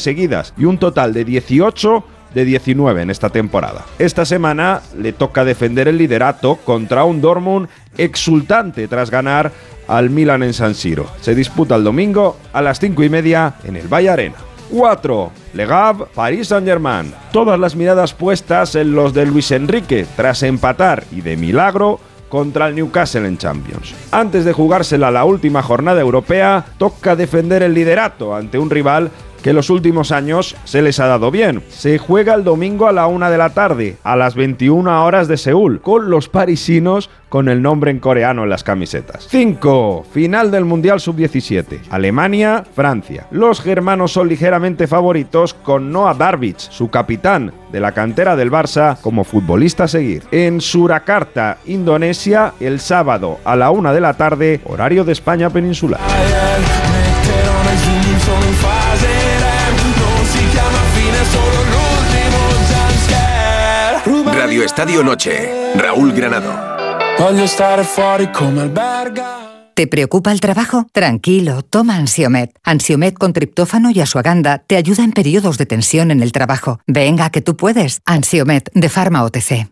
y 0.57 0.65
un 0.65 0.77
total 0.77 1.14
de 1.14 1.26
18 1.26 2.03
de 2.34 2.45
19 2.45 3.02
en 3.02 3.10
esta 3.10 3.30
temporada. 3.30 3.86
Esta 3.98 4.26
semana 4.26 4.81
le 4.98 5.14
toca 5.14 5.45
defender 5.45 5.88
el 5.88 5.98
liderato 5.98 6.57
contra 6.57 7.03
un 7.03 7.22
Dortmund 7.22 7.68
exultante 7.98 8.88
tras 8.88 9.10
ganar 9.10 9.52
al 9.88 10.10
Milan 10.10 10.44
en 10.44 10.53
San 10.53 10.76
Siro. 10.76 11.07
Se 11.22 11.34
disputa 11.34 11.76
el 11.76 11.84
domingo 11.84 12.38
a 12.53 12.61
las 12.61 12.80
5 12.80 13.03
y 13.03 13.10
media 13.10 13.56
en 13.64 13.76
el 13.76 13.88
Valle 13.88 14.10
Arena. 14.10 14.36
4. 14.72 15.31
Le 15.53 15.64
Havre, 15.64 16.06
Paris 16.14 16.49
Saint-Germain. 16.49 17.11
Todas 17.31 17.60
las 17.60 17.76
miradas 17.76 18.14
puestas 18.14 18.76
en 18.76 18.94
los 18.94 19.14
de 19.15 19.26
Luis 19.26 19.49
Enrique 19.52 20.06
tras 20.15 20.44
empatar 20.44 21.03
y 21.11 21.22
de 21.22 21.38
milagro 21.38 21.99
contra 22.30 22.68
el 22.68 22.76
Newcastle 22.76 23.27
en 23.27 23.40
Champions. 23.40 23.95
Antes 24.11 24.45
de 24.45 24.53
jugársela 24.53 25.10
la 25.10 25.26
última 25.26 25.64
jornada 25.64 25.99
europea, 25.99 26.64
toca 26.77 27.15
defender 27.15 27.64
el 27.64 27.73
liderato 27.73 28.36
ante 28.36 28.60
un 28.60 28.69
rival 28.69 29.10
que 29.41 29.53
los 29.53 29.70
últimos 29.70 30.11
años 30.11 30.56
se 30.66 30.82
les 30.82 30.99
ha 30.99 31.07
dado 31.07 31.32
bien. 31.32 31.64
Se 31.70 31.98
juega 31.98 32.34
el 32.34 32.44
domingo 32.44 32.88
a 32.88 32.91
la 32.91 33.07
una 33.07 33.30
de 33.30 33.38
la 33.38 33.52
tarde, 33.52 33.98
a 34.03 34.16
las 34.16 34.36
21 34.36 35.06
horas 35.06 35.28
de 35.28 35.38
Seúl, 35.38 35.82
con 35.82 36.10
los 36.10 36.30
parisinos 36.30 37.10
con 37.30 37.48
el 37.48 37.61
nombre 37.61 37.91
en 37.91 37.99
coreano 37.99 38.44
en 38.44 38.49
las 38.49 38.64
camisetas. 38.64 39.28
5. 39.30 40.06
Final 40.11 40.52
del 40.52 40.66
Mundial 40.66 40.99
Sub-17. 40.99 41.82
Alemania, 41.90 42.64
Francia. 42.74 43.28
Los 43.32 43.61
germanos 43.61 44.11
son 44.11 44.28
ligeramente 44.28 44.88
favoritos 44.88 45.53
con 45.53 45.91
Noah 45.91 46.16
Darvic, 46.16 46.57
su 46.57 46.90
capitán 46.90 47.53
de 47.72 47.80
la 47.80 47.91
cantera 47.91 48.36
del 48.36 48.52
Barça, 48.52 48.98
como 49.02 49.24
futbolista 49.24 49.84
a 49.86 49.88
seguir. 49.88 50.24
En 50.32 50.60
Surakarta, 50.60 51.60
Indonesia, 51.66 52.53
el 52.60 52.80
sábado 52.80 53.38
a 53.45 53.56
la 53.56 53.70
una 53.70 53.94
de 53.94 54.02
la 54.02 54.16
tarde, 54.16 54.60
horario 54.66 55.03
de 55.03 55.14
España 55.14 55.49
peninsular. 55.49 56.02
Radio 64.60 64.65
Estadio 64.65 65.03
Noche. 65.06 65.73
Raúl 65.76 66.11
Granado. 66.11 66.52
¿Te 69.73 69.88
preocupa 69.88 70.34
el 70.34 70.41
trabajo? 70.41 70.86
Tranquilo, 70.91 71.61
toma 71.61 71.95
Ansiomet. 71.95 72.52
Ansiomet 72.65 73.18
con 73.18 73.31
triptófano 73.31 73.90
y 73.90 74.02
asuaganda 74.02 74.57
te 74.68 74.76
ayuda 74.76 75.06
en 75.06 75.14
periodos 75.14 75.57
de 75.57 75.65
tensión 75.65 76.11
en 76.11 76.22
el 76.22 76.34
trabajo. 76.34 76.81
Venga, 76.88 77.30
que 77.30 77.40
tú 77.40 77.56
puedes. 77.56 78.02
Ansiomet 78.03 78.69
de 78.73 78.90
Pharma 78.90 79.23
OTC. 79.23 79.69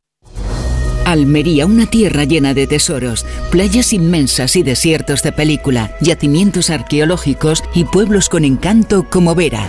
Almería, 1.04 1.66
una 1.66 1.88
tierra 1.88 2.24
llena 2.24 2.54
de 2.54 2.66
tesoros, 2.66 3.26
playas 3.52 3.92
inmensas 3.92 4.56
y 4.56 4.64
desiertos 4.64 5.22
de 5.22 5.34
película, 5.34 5.98
yacimientos 6.00 6.70
arqueológicos 6.70 7.62
y 7.74 7.84
pueblos 7.84 8.30
con 8.30 8.46
encanto 8.46 9.06
como 9.10 9.36
Vera. 9.36 9.68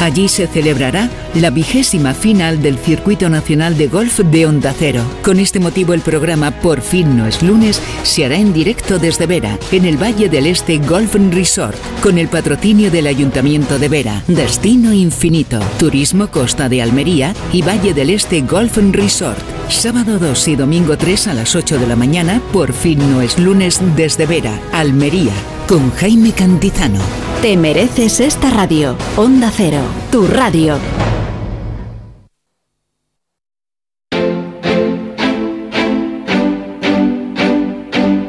Allí 0.00 0.28
se 0.28 0.46
celebrará 0.46 1.10
la 1.34 1.50
vigésima 1.50 2.14
final 2.14 2.62
del 2.62 2.78
Circuito 2.78 3.28
Nacional 3.28 3.76
de 3.76 3.88
Golf 3.88 4.20
de 4.20 4.46
Onda 4.46 4.72
Cero. 4.78 5.02
Con 5.22 5.40
este 5.40 5.58
motivo 5.58 5.92
el 5.92 6.00
programa 6.00 6.52
Por 6.52 6.80
fin 6.80 7.16
no 7.16 7.26
es 7.26 7.42
lunes 7.42 7.82
se 8.04 8.24
hará 8.24 8.36
en 8.36 8.52
directo 8.52 8.98
desde 8.98 9.26
Vera, 9.26 9.58
en 9.72 9.84
el 9.84 10.00
Valle 10.00 10.28
del 10.28 10.46
Este 10.46 10.78
Golf 10.78 11.16
Resort, 11.32 11.76
con 12.00 12.16
el 12.16 12.28
patrocinio 12.28 12.90
del 12.90 13.08
Ayuntamiento 13.08 13.78
de 13.78 13.88
Vera, 13.88 14.22
Destino 14.28 14.92
Infinito, 14.92 15.58
Turismo 15.78 16.28
Costa 16.28 16.68
de 16.68 16.80
Almería 16.80 17.34
y 17.52 17.62
Valle 17.62 17.92
del 17.92 18.10
Este 18.10 18.42
Golf 18.42 18.78
Resort. 18.92 19.42
Sábado 19.68 20.18
2 20.18 20.48
y 20.48 20.56
domingo 20.56 20.96
3 20.96 21.28
a 21.28 21.34
las 21.34 21.56
8 21.56 21.78
de 21.78 21.86
la 21.86 21.96
mañana, 21.96 22.40
Por 22.52 22.72
fin 22.72 22.98
no 23.10 23.20
es 23.20 23.38
lunes 23.38 23.80
desde 23.96 24.26
Vera, 24.26 24.58
Almería, 24.72 25.32
con 25.68 25.92
Jaime 25.92 26.32
Cantizano. 26.32 26.98
Te 27.42 27.56
mereces 27.56 28.20
esta 28.20 28.48
radio. 28.48 28.96
Onda 29.16 29.52
Cero, 29.54 29.82
tu 30.10 30.26
radio. 30.26 30.78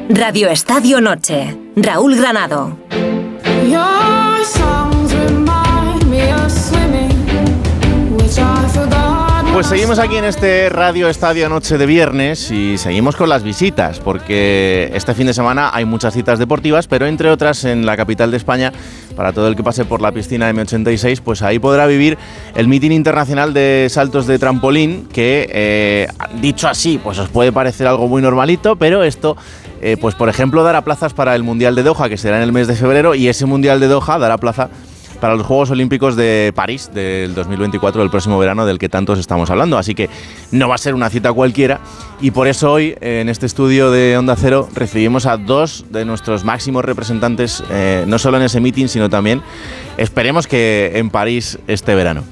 Radio 0.09 0.49
Estadio 0.49 0.99
Noche. 0.99 1.57
Raúl 1.77 2.17
Granado. 2.17 2.77
Pues 9.59 9.67
seguimos 9.67 9.99
aquí 9.99 10.15
en 10.15 10.23
este 10.23 10.69
Radio 10.69 11.09
Estadio 11.09 11.49
Noche 11.49 11.77
de 11.77 11.85
viernes 11.85 12.49
y 12.49 12.77
seguimos 12.77 13.17
con 13.17 13.27
las 13.27 13.43
visitas, 13.43 13.99
porque 13.99 14.89
este 14.93 15.13
fin 15.13 15.27
de 15.27 15.33
semana 15.33 15.71
hay 15.73 15.83
muchas 15.83 16.13
citas 16.13 16.39
deportivas, 16.39 16.87
pero 16.87 17.07
entre 17.07 17.29
otras 17.29 17.65
en 17.65 17.85
la 17.85 17.97
capital 17.97 18.31
de 18.31 18.37
España, 18.37 18.71
para 19.17 19.33
todo 19.33 19.49
el 19.49 19.57
que 19.57 19.63
pase 19.63 19.83
por 19.83 19.99
la 19.99 20.13
piscina 20.13 20.49
M86, 20.49 21.19
pues 21.21 21.41
ahí 21.41 21.59
podrá 21.59 21.87
vivir 21.87 22.17
el 22.55 22.69
mitin 22.69 22.93
internacional 22.93 23.53
de 23.53 23.87
saltos 23.89 24.27
de 24.27 24.39
trampolín, 24.39 25.09
que 25.11 25.49
eh, 25.51 26.07
dicho 26.39 26.69
así, 26.69 26.97
pues 26.97 27.19
os 27.19 27.27
puede 27.27 27.51
parecer 27.51 27.85
algo 27.85 28.07
muy 28.07 28.21
normalito, 28.21 28.77
pero 28.77 29.03
esto, 29.03 29.35
eh, 29.81 29.97
pues 29.99 30.15
por 30.15 30.29
ejemplo, 30.29 30.63
dará 30.63 30.85
plazas 30.85 31.13
para 31.13 31.35
el 31.35 31.43
Mundial 31.43 31.75
de 31.75 31.83
Doha, 31.83 32.07
que 32.07 32.15
será 32.15 32.37
en 32.37 32.43
el 32.43 32.53
mes 32.53 32.69
de 32.69 32.75
febrero, 32.75 33.13
y 33.13 33.27
ese 33.27 33.45
Mundial 33.45 33.81
de 33.81 33.89
Doha 33.89 34.19
dará 34.19 34.37
plaza 34.37 34.69
para 35.19 35.35
los 35.35 35.45
Juegos 35.45 35.69
Olímpicos 35.71 36.15
de 36.15 36.51
París 36.55 36.89
del 36.93 37.35
2024, 37.35 38.01
del 38.01 38.09
próximo 38.09 38.39
verano, 38.39 38.65
del 38.65 38.79
que 38.79 38.89
tantos 38.89 39.19
estamos 39.19 39.49
hablando. 39.49 39.77
Así 39.77 39.95
que 39.95 40.09
no 40.51 40.69
va 40.69 40.75
a 40.75 40.77
ser 40.77 40.95
una 40.95 41.09
cita 41.09 41.31
cualquiera. 41.33 41.79
Y 42.21 42.31
por 42.31 42.47
eso 42.47 42.71
hoy, 42.71 42.95
en 43.01 43.29
este 43.29 43.45
estudio 43.45 43.91
de 43.91 44.17
Onda 44.17 44.35
Cero, 44.35 44.67
recibimos 44.73 45.25
a 45.25 45.37
dos 45.37 45.85
de 45.89 46.05
nuestros 46.05 46.43
máximos 46.43 46.85
representantes, 46.85 47.63
eh, 47.69 48.03
no 48.07 48.19
solo 48.19 48.37
en 48.37 48.43
ese 48.43 48.59
meeting, 48.59 48.87
sino 48.87 49.09
también, 49.09 49.41
esperemos 49.97 50.47
que 50.47 50.91
en 50.95 51.09
París 51.09 51.59
este 51.67 51.95
verano. 51.95 52.23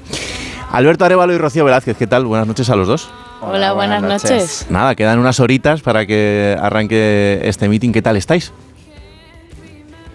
Alberto 0.70 1.04
Arevalo 1.04 1.32
y 1.32 1.38
Rocío 1.38 1.64
Velázquez, 1.64 1.96
¿qué 1.96 2.06
tal? 2.06 2.26
Buenas 2.26 2.46
noches 2.46 2.68
a 2.68 2.76
los 2.76 2.86
dos. 2.86 3.08
Hola, 3.40 3.72
buenas, 3.72 4.02
noches. 4.02 4.66
Nada, 4.68 4.94
quedan 4.94 5.18
unas 5.18 5.38
horitas 5.40 5.80
para 5.80 6.06
que 6.06 6.56
arranque 6.60 7.40
este 7.44 7.68
meeting. 7.68 7.92
¿Qué 7.92 8.02
tal 8.02 8.16
estáis? 8.16 8.52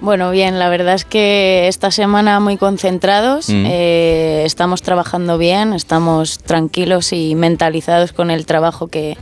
Bueno, 0.04 0.32
bien, 0.32 0.60
la 0.60 0.68
verdad 0.68 0.96
es 0.96 1.06
que 1.06 1.70
esta 1.70 1.90
semana 1.90 2.42
muy 2.42 2.58
concentrados, 2.58 3.48
Mm. 3.48 3.66
eh, 3.68 4.44
estamos 4.46 4.82
trabajando 4.82 5.38
bien, 5.38 5.72
estamos 5.72 6.40
tranquilos 6.40 7.14
y 7.14 7.36
mentalizados 7.36 8.12
con 8.12 8.30
el 8.30 8.46
trabajo 8.46 8.88
que, 8.90 9.16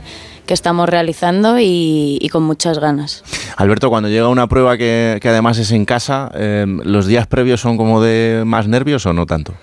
que 0.44 0.54
estamos 0.54 0.88
realizando 0.88 1.60
y, 1.60 2.18
y 2.20 2.28
con 2.30 2.42
muchas 2.42 2.80
ganas. 2.80 3.22
Alberto, 3.56 3.90
cuando 3.90 4.08
llega 4.08 4.26
una 4.26 4.48
prueba 4.48 4.76
que, 4.76 5.18
que 5.22 5.28
además 5.28 5.56
es 5.58 5.70
en 5.70 5.84
casa, 5.84 6.32
eh, 6.34 6.66
¿los 6.82 7.06
días 7.06 7.28
previos 7.28 7.60
son 7.60 7.76
como 7.76 8.02
de 8.02 8.42
más 8.44 8.66
nervios 8.66 9.06
o 9.06 9.12
no 9.12 9.24
tanto? 9.24 9.54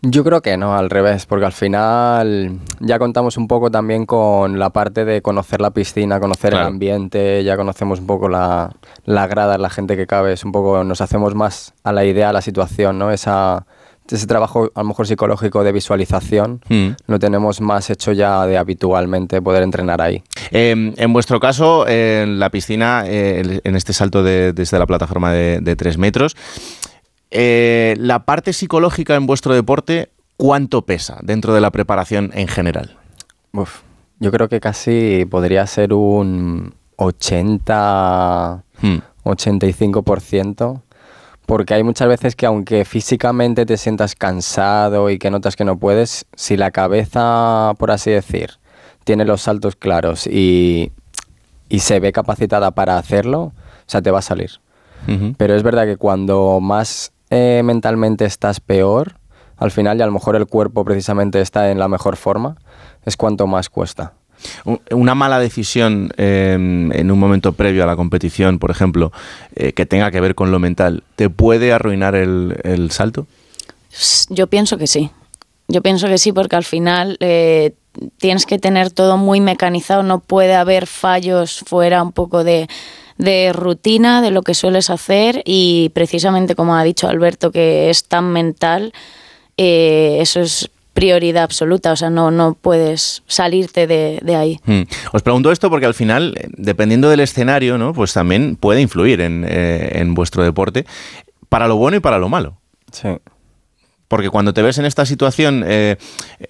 Yo 0.00 0.22
creo 0.22 0.40
que 0.42 0.56
no, 0.56 0.76
al 0.76 0.90
revés, 0.90 1.26
porque 1.26 1.44
al 1.46 1.52
final 1.52 2.58
ya 2.78 3.00
contamos 3.00 3.36
un 3.36 3.48
poco 3.48 3.68
también 3.68 4.06
con 4.06 4.56
la 4.58 4.70
parte 4.70 5.04
de 5.04 5.22
conocer 5.22 5.60
la 5.60 5.70
piscina, 5.72 6.20
conocer 6.20 6.50
Claro. 6.50 6.66
el 6.68 6.72
ambiente, 6.74 7.42
ya 7.42 7.56
conocemos 7.56 7.98
un 7.98 8.06
poco 8.06 8.28
la, 8.28 8.70
la 9.04 9.26
grada, 9.26 9.58
la 9.58 9.70
gente 9.70 9.96
que 9.96 10.06
cabe, 10.06 10.32
es 10.34 10.44
un 10.44 10.52
poco, 10.52 10.84
nos 10.84 11.00
hacemos 11.00 11.34
más 11.34 11.74
a 11.82 11.92
la 11.92 12.04
idea, 12.04 12.28
a 12.30 12.32
la 12.32 12.42
situación, 12.42 12.96
¿no? 12.96 13.10
Esa, 13.10 13.66
ese 14.08 14.26
trabajo 14.28 14.70
a 14.74 14.80
lo 14.82 14.86
mejor 14.88 15.06
psicológico 15.06 15.64
de 15.64 15.72
visualización 15.72 16.60
Mm. 16.70 16.90
lo 17.08 17.18
tenemos 17.18 17.60
más 17.60 17.90
hecho 17.90 18.12
ya 18.12 18.46
de 18.46 18.56
habitualmente 18.56 19.42
poder 19.42 19.62
entrenar 19.64 20.00
ahí. 20.00 20.22
Eh, 20.52 20.94
en 20.96 21.12
vuestro 21.12 21.40
caso, 21.40 21.86
eh, 21.88 22.22
en 22.22 22.38
la 22.38 22.48
piscina, 22.50 23.02
eh, 23.04 23.60
en 23.64 23.76
este 23.76 23.92
salto 23.92 24.22
de- 24.22 24.52
desde 24.54 24.78
la 24.78 24.86
plataforma 24.86 25.30
de, 25.32 25.58
de 25.60 25.76
3 25.76 25.98
metros, 25.98 26.36
eh, 27.30 27.94
la 27.98 28.24
parte 28.24 28.52
psicológica 28.52 29.14
en 29.16 29.26
vuestro 29.26 29.54
deporte, 29.54 30.10
¿cuánto 30.36 30.82
pesa 30.82 31.18
dentro 31.22 31.54
de 31.54 31.60
la 31.60 31.70
preparación 31.70 32.30
en 32.34 32.48
general? 32.48 32.96
Uf, 33.52 33.80
yo 34.18 34.30
creo 34.30 34.48
que 34.48 34.60
casi 34.60 35.26
podría 35.30 35.66
ser 35.66 35.92
un 35.92 36.74
80, 36.96 38.64
Hmm. 38.80 38.98
85%, 39.24 40.82
porque 41.46 41.74
hay 41.74 41.82
muchas 41.82 42.08
veces 42.08 42.36
que 42.36 42.46
aunque 42.46 42.84
físicamente 42.84 43.66
te 43.66 43.76
sientas 43.76 44.14
cansado 44.14 45.10
y 45.10 45.18
que 45.18 45.30
notas 45.30 45.56
que 45.56 45.64
no 45.64 45.78
puedes, 45.78 46.26
si 46.34 46.56
la 46.56 46.70
cabeza, 46.70 47.72
por 47.78 47.90
así 47.90 48.10
decir, 48.10 48.52
tiene 49.04 49.24
los 49.24 49.42
saltos 49.42 49.76
claros 49.76 50.26
y, 50.26 50.92
y 51.68 51.80
se 51.80 52.00
ve 52.00 52.12
capacitada 52.12 52.70
para 52.70 52.98
hacerlo, 52.98 53.40
o 53.40 53.52
sea, 53.86 54.02
te 54.02 54.10
va 54.10 54.18
a 54.20 54.22
salir. 54.22 54.50
Pero 55.38 55.54
es 55.54 55.62
verdad 55.62 55.86
que 55.86 55.96
cuando 55.96 56.58
más 56.60 57.12
eh, 57.30 57.62
mentalmente 57.64 58.24
estás 58.24 58.60
peor, 58.60 59.14
al 59.56 59.70
final 59.70 59.98
y 59.98 60.02
a 60.02 60.06
lo 60.06 60.12
mejor 60.12 60.36
el 60.36 60.46
cuerpo 60.46 60.84
precisamente 60.84 61.40
está 61.40 61.70
en 61.70 61.78
la 61.78 61.88
mejor 61.88 62.16
forma, 62.16 62.56
es 63.04 63.16
cuanto 63.16 63.46
más 63.46 63.68
cuesta. 63.68 64.14
Una 64.92 65.14
mala 65.14 65.40
decisión 65.40 66.12
em, 66.16 66.92
en 66.92 67.10
un 67.10 67.18
momento 67.18 67.52
previo 67.54 67.82
a 67.82 67.86
la 67.86 67.96
competición, 67.96 68.58
por 68.58 68.70
ejemplo, 68.70 69.12
eh, 69.56 69.72
que 69.72 69.84
tenga 69.84 70.10
que 70.10 70.20
ver 70.20 70.34
con 70.34 70.52
lo 70.52 70.58
mental, 70.60 71.02
¿te 71.16 71.28
puede 71.28 71.72
arruinar 71.72 72.14
el, 72.14 72.88
salto? 72.92 73.26
Yo 74.28 74.46
pienso 74.46 74.78
que 74.78 74.86
sí. 74.86 75.10
Yo 75.66 75.82
pienso 75.82 76.06
que 76.06 76.18
sí, 76.18 76.32
porque 76.32 76.56
al 76.56 76.64
final 76.64 77.16
eh, 77.20 77.74
tienes 78.18 78.46
que 78.46 78.58
tener 78.58 78.90
todo 78.90 79.16
muy 79.16 79.40
mecanizado, 79.40 80.02
no 80.02 80.20
puede 80.20 80.54
haber 80.54 80.86
fallos 80.86 81.62
fuera 81.66 82.02
un 82.02 82.12
poco 82.12 82.44
de, 82.44 82.68
rutina, 83.52 84.22
de 84.22 84.30
lo 84.30 84.42
que 84.42 84.54
sueles 84.54 84.90
hacer 84.90 85.42
y 85.44 85.90
precisamente 85.94 86.54
como 86.54 86.76
ha 86.76 86.84
dicho 86.84 87.08
Alberto, 87.08 87.50
que 87.50 87.90
es 87.90 88.04
tan 88.04 88.32
mental, 88.32 88.92
eh, 89.56 90.18
eso 90.20 90.40
es 90.40 90.70
prioridad 90.92 91.44
absoluta, 91.44 91.92
o 91.92 91.96
sea, 91.96 92.10
no, 92.10 92.32
no 92.32 92.54
puedes 92.54 93.22
salirte 93.28 93.86
de, 93.86 94.34
ahí. 94.34 94.58
Hmm. 94.64 94.82
Os 95.12 95.22
pregunto 95.22 95.52
esto 95.52 95.70
porque 95.70 95.86
al 95.86 95.94
final, 95.94 96.34
dependiendo 96.56 97.08
del 97.08 97.20
escenario, 97.20 97.78
¿no? 97.78 97.92
pues 97.92 98.12
también 98.12 98.56
puede 98.56 98.80
influir 98.80 99.20
en, 99.20 99.44
eh, 99.48 100.00
en 100.00 100.14
vuestro 100.14 100.42
deporte, 100.42 100.86
para 101.48 101.68
lo 101.68 101.76
bueno 101.76 101.98
y 101.98 102.00
para 102.00 102.18
lo 102.18 102.28
malo. 102.28 102.58
Sí. 102.90 103.08
Porque 104.08 104.30
cuando 104.30 104.54
te 104.54 104.62
ves 104.62 104.78
en 104.78 104.86
esta 104.86 105.04
situación, 105.06 105.64
eh, 105.66 105.96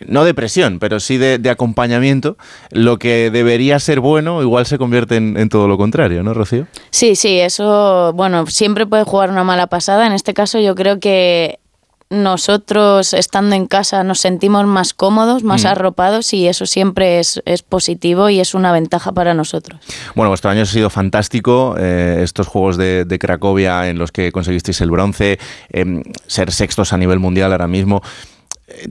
no 0.06 0.24
de 0.24 0.32
presión, 0.32 0.78
pero 0.78 1.00
sí 1.00 1.18
de, 1.18 1.40
acompañamiento, 1.50 2.36
lo 2.70 2.98
que 2.98 3.30
debería 3.30 3.78
ser 3.80 4.00
bueno 4.00 4.42
igual 4.42 4.64
se 4.64 4.78
convierte 4.78 5.16
en, 5.16 5.36
en, 5.36 5.48
todo 5.48 5.66
lo 5.66 5.76
contrario, 5.76 6.22
¿no, 6.22 6.34
Rocío? 6.34 6.66
Sí, 6.90 7.16
sí, 7.16 7.40
eso, 7.40 8.12
bueno, 8.14 8.46
siempre 8.46 8.86
puede 8.86 9.04
jugar 9.04 9.30
una 9.30 9.44
mala 9.44 9.66
pasada. 9.66 10.06
En 10.06 10.12
este 10.12 10.34
caso 10.34 10.60
yo 10.60 10.74
creo 10.74 11.00
que 11.00 11.58
nosotros 12.10 13.12
estando 13.12 13.54
en 13.54 13.66
casa 13.66 14.02
nos 14.02 14.20
sentimos 14.20 14.66
más 14.66 14.94
cómodos, 14.94 15.42
más 15.42 15.64
mm. 15.64 15.68
arropados 15.68 16.32
y 16.32 16.48
eso 16.48 16.64
siempre 16.66 17.18
es, 17.18 17.42
positivo 17.68 18.30
y 18.30 18.40
es 18.40 18.54
una 18.54 18.72
ventaja 18.72 19.12
para 19.12 19.34
nosotros. 19.34 19.80
Bueno, 20.14 20.30
vuestro 20.30 20.50
año 20.50 20.62
ha 20.62 20.66
sido 20.66 20.90
fantástico, 20.90 21.76
eh, 21.78 22.20
estos 22.22 22.46
Juegos 22.46 22.76
de, 22.76 23.18
Cracovia 23.20 23.88
en 23.88 23.98
los 23.98 24.12
que 24.12 24.32
conseguisteis 24.32 24.80
el 24.80 24.90
bronce, 24.90 25.38
em, 25.70 26.02
ser 26.26 26.52
sextos 26.52 26.92
a 26.92 26.98
nivel 26.98 27.18
mundial 27.18 27.52
ahora 27.52 27.66
mismo 27.66 28.02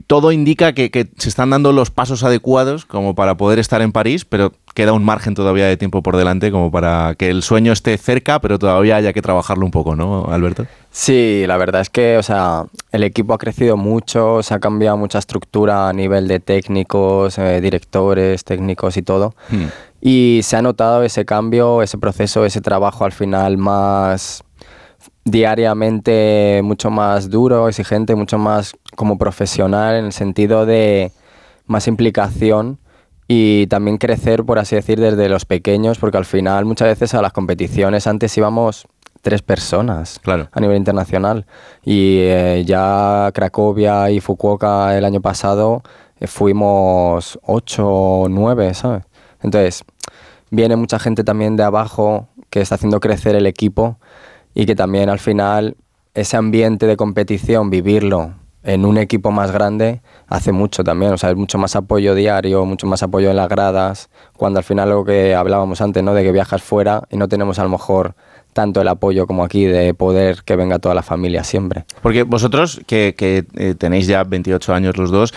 todo 0.06 0.32
indica 0.32 0.72
que, 0.72 1.08
se 1.16 1.28
están 1.28 1.50
dando 1.50 1.72
los 1.72 1.90
pasos 1.90 2.24
adecuados 2.24 2.84
como 2.84 3.14
para 3.14 3.36
poder 3.36 3.58
estar 3.58 3.80
en 3.80 3.92
París, 3.92 4.24
pero 4.24 4.52
queda 4.74 4.92
un 4.92 5.04
margen 5.04 5.34
todavía 5.34 5.66
de 5.66 5.76
tiempo 5.76 6.02
por 6.02 6.16
delante 6.16 6.50
como 6.50 6.70
para 6.70 7.14
que 7.16 7.30
el 7.30 7.42
sueño 7.42 7.72
esté 7.72 7.96
cerca, 7.96 8.40
pero 8.40 8.58
todavía 8.58 8.96
haya 8.96 9.12
que 9.12 9.22
trabajarlo 9.22 9.64
un 9.64 9.70
poco, 9.70 9.94
¿no, 9.94 10.26
Alberto? 10.26 10.66
Sí, 10.90 11.44
la 11.46 11.56
verdad 11.56 11.80
es 11.80 11.90
que, 11.90 12.16
o 12.16 12.22
sea, 12.22 12.64
el 12.90 13.04
equipo 13.04 13.34
ha 13.34 13.38
crecido 13.38 13.76
mucho, 13.76 14.42
se 14.42 14.54
ha 14.54 14.58
cambiado 14.58 14.96
mucha 14.96 15.18
estructura 15.18 15.88
a 15.88 15.92
nivel 15.92 16.26
de 16.26 16.40
técnicos, 16.40 17.38
eh, 17.38 17.60
directores, 17.60 18.44
técnicos 18.44 18.96
y 18.96 19.02
todo. 19.02 19.34
Hmm. 19.50 19.66
Y 20.00 20.40
se 20.42 20.56
ha 20.56 20.62
notado 20.62 21.02
ese 21.02 21.24
cambio, 21.24 21.82
ese 21.82 21.98
proceso, 21.98 22.44
ese 22.44 22.60
trabajo 22.60 23.04
al 23.04 23.12
final 23.12 23.58
más 23.58 24.42
diariamente 25.24 26.60
mucho 26.64 26.90
más 26.90 27.30
duro, 27.30 27.68
exigente, 27.68 28.14
mucho 28.14 28.38
más 28.38 28.74
como 28.96 29.18
profesional 29.18 29.96
en 29.96 30.06
el 30.06 30.12
sentido 30.12 30.66
de 30.66 31.12
más 31.66 31.86
implicación 31.86 32.78
y 33.28 33.66
también 33.66 33.98
crecer, 33.98 34.44
por 34.44 34.58
así 34.58 34.74
decir, 34.74 34.98
desde 34.98 35.28
los 35.28 35.44
pequeños, 35.44 35.98
porque 35.98 36.16
al 36.16 36.24
final 36.24 36.64
muchas 36.64 36.88
veces 36.88 37.12
a 37.14 37.20
las 37.20 37.32
competiciones 37.32 38.06
antes 38.06 38.36
íbamos 38.38 38.86
tres 39.20 39.42
personas 39.42 40.18
claro. 40.22 40.48
a 40.52 40.60
nivel 40.60 40.76
internacional 40.76 41.44
y 41.84 42.20
eh, 42.20 42.62
ya 42.64 43.30
Cracovia 43.34 44.10
y 44.10 44.20
Fukuoka 44.20 44.96
el 44.96 45.04
año 45.04 45.20
pasado 45.20 45.82
eh, 46.20 46.26
fuimos 46.26 47.38
ocho 47.42 47.86
o 47.86 48.28
nueve, 48.28 48.72
¿sabes? 48.74 49.04
Entonces, 49.42 49.84
viene 50.50 50.76
mucha 50.76 50.98
gente 50.98 51.24
también 51.24 51.56
de 51.56 51.64
abajo 51.64 52.28
que 52.50 52.60
está 52.60 52.76
haciendo 52.76 53.00
crecer 53.00 53.34
el 53.34 53.46
equipo 53.46 53.98
y 54.58 54.66
que 54.66 54.74
también 54.74 55.08
al 55.08 55.20
final 55.20 55.76
ese 56.14 56.36
ambiente 56.36 56.88
de 56.88 56.96
competición, 56.96 57.70
vivirlo 57.70 58.34
en 58.64 58.84
un 58.84 58.98
equipo 58.98 59.30
más 59.30 59.52
grande, 59.52 60.02
hace 60.26 60.50
mucho 60.50 60.82
también, 60.82 61.12
o 61.12 61.16
sea, 61.16 61.30
es 61.30 61.36
mucho 61.36 61.58
más 61.58 61.76
apoyo 61.76 62.16
diario, 62.16 62.64
mucho 62.64 62.88
más 62.88 63.04
apoyo 63.04 63.30
en 63.30 63.36
las 63.36 63.48
gradas, 63.48 64.10
cuando 64.36 64.58
al 64.58 64.64
final 64.64 64.88
lo 64.88 65.04
que 65.04 65.36
hablábamos 65.36 65.80
antes, 65.80 66.02
¿no? 66.02 66.12
De 66.12 66.24
que 66.24 66.32
viajas 66.32 66.60
fuera 66.60 67.04
y 67.08 67.16
no 67.16 67.28
tenemos 67.28 67.60
a 67.60 67.62
lo 67.62 67.68
mejor 67.68 68.16
tanto 68.52 68.80
el 68.80 68.88
apoyo 68.88 69.28
como 69.28 69.44
aquí 69.44 69.64
de 69.64 69.94
poder 69.94 70.42
que 70.44 70.56
venga 70.56 70.80
toda 70.80 70.96
la 70.96 71.04
familia 71.04 71.44
siempre. 71.44 71.84
Porque 72.02 72.24
vosotros, 72.24 72.80
que, 72.88 73.14
eh, 73.16 73.74
tenéis 73.78 74.08
ya 74.08 74.24
28 74.24 74.74
años 74.74 74.98
los 74.98 75.12
dos, 75.12 75.32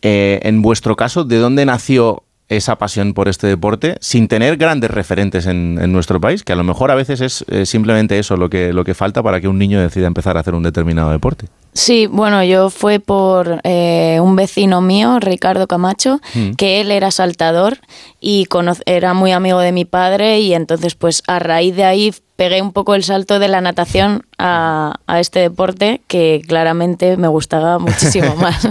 eh, 0.00 0.40
en 0.44 0.62
vuestro 0.62 0.96
caso, 0.96 1.24
¿de 1.24 1.36
dónde 1.36 1.66
nació 1.66 2.22
esa 2.48 2.76
pasión 2.76 3.12
por 3.12 3.28
este 3.28 3.46
deporte 3.46 3.96
sin 4.00 4.28
tener 4.28 4.56
grandes 4.56 4.90
referentes 4.90 5.46
en, 5.46 5.76
nuestro 5.92 6.20
país, 6.20 6.42
que 6.42 6.52
a 6.52 6.56
lo 6.56 6.64
mejor 6.64 6.90
a 6.90 6.94
veces 6.94 7.20
es 7.20 7.44
eh, 7.48 7.66
simplemente 7.66 8.18
eso 8.18 8.36
lo 8.36 8.50
que, 8.50 8.72
lo 8.72 8.84
que 8.84 8.94
falta 8.94 9.22
para 9.22 9.40
que 9.40 9.48
un 9.48 9.58
niño 9.58 9.80
decida 9.80 10.06
empezar 10.06 10.36
a 10.36 10.40
hacer 10.40 10.54
un 10.54 10.62
determinado 10.62 11.10
deporte. 11.10 11.46
Sí, 11.72 12.06
bueno, 12.06 12.42
yo 12.42 12.70
fue 12.70 13.00
por 13.00 13.60
eh, 13.62 14.18
un 14.22 14.34
vecino 14.34 14.80
mío, 14.80 15.18
Ricardo 15.20 15.66
Camacho, 15.66 16.20
mm. 16.34 16.52
que 16.52 16.80
él 16.80 16.90
era 16.90 17.10
saltador 17.10 17.78
y 18.20 18.46
era 18.86 19.14
muy 19.14 19.32
amigo 19.32 19.58
de 19.58 19.72
mi 19.72 19.84
padre 19.84 20.40
y 20.40 20.54
entonces 20.54 20.94
pues 20.94 21.22
a 21.26 21.38
raíz 21.38 21.76
de 21.76 21.84
ahí 21.84 22.14
pegué 22.36 22.62
un 22.62 22.72
poco 22.72 22.94
el 22.94 23.02
salto 23.02 23.38
de 23.38 23.48
la 23.48 23.60
natación 23.60 24.24
a, 24.38 24.94
a 25.06 25.20
este 25.20 25.40
deporte 25.40 26.00
que 26.06 26.42
claramente 26.46 27.16
me 27.16 27.28
gustaba 27.28 27.78
muchísimo 27.78 28.34
más. 28.40 28.68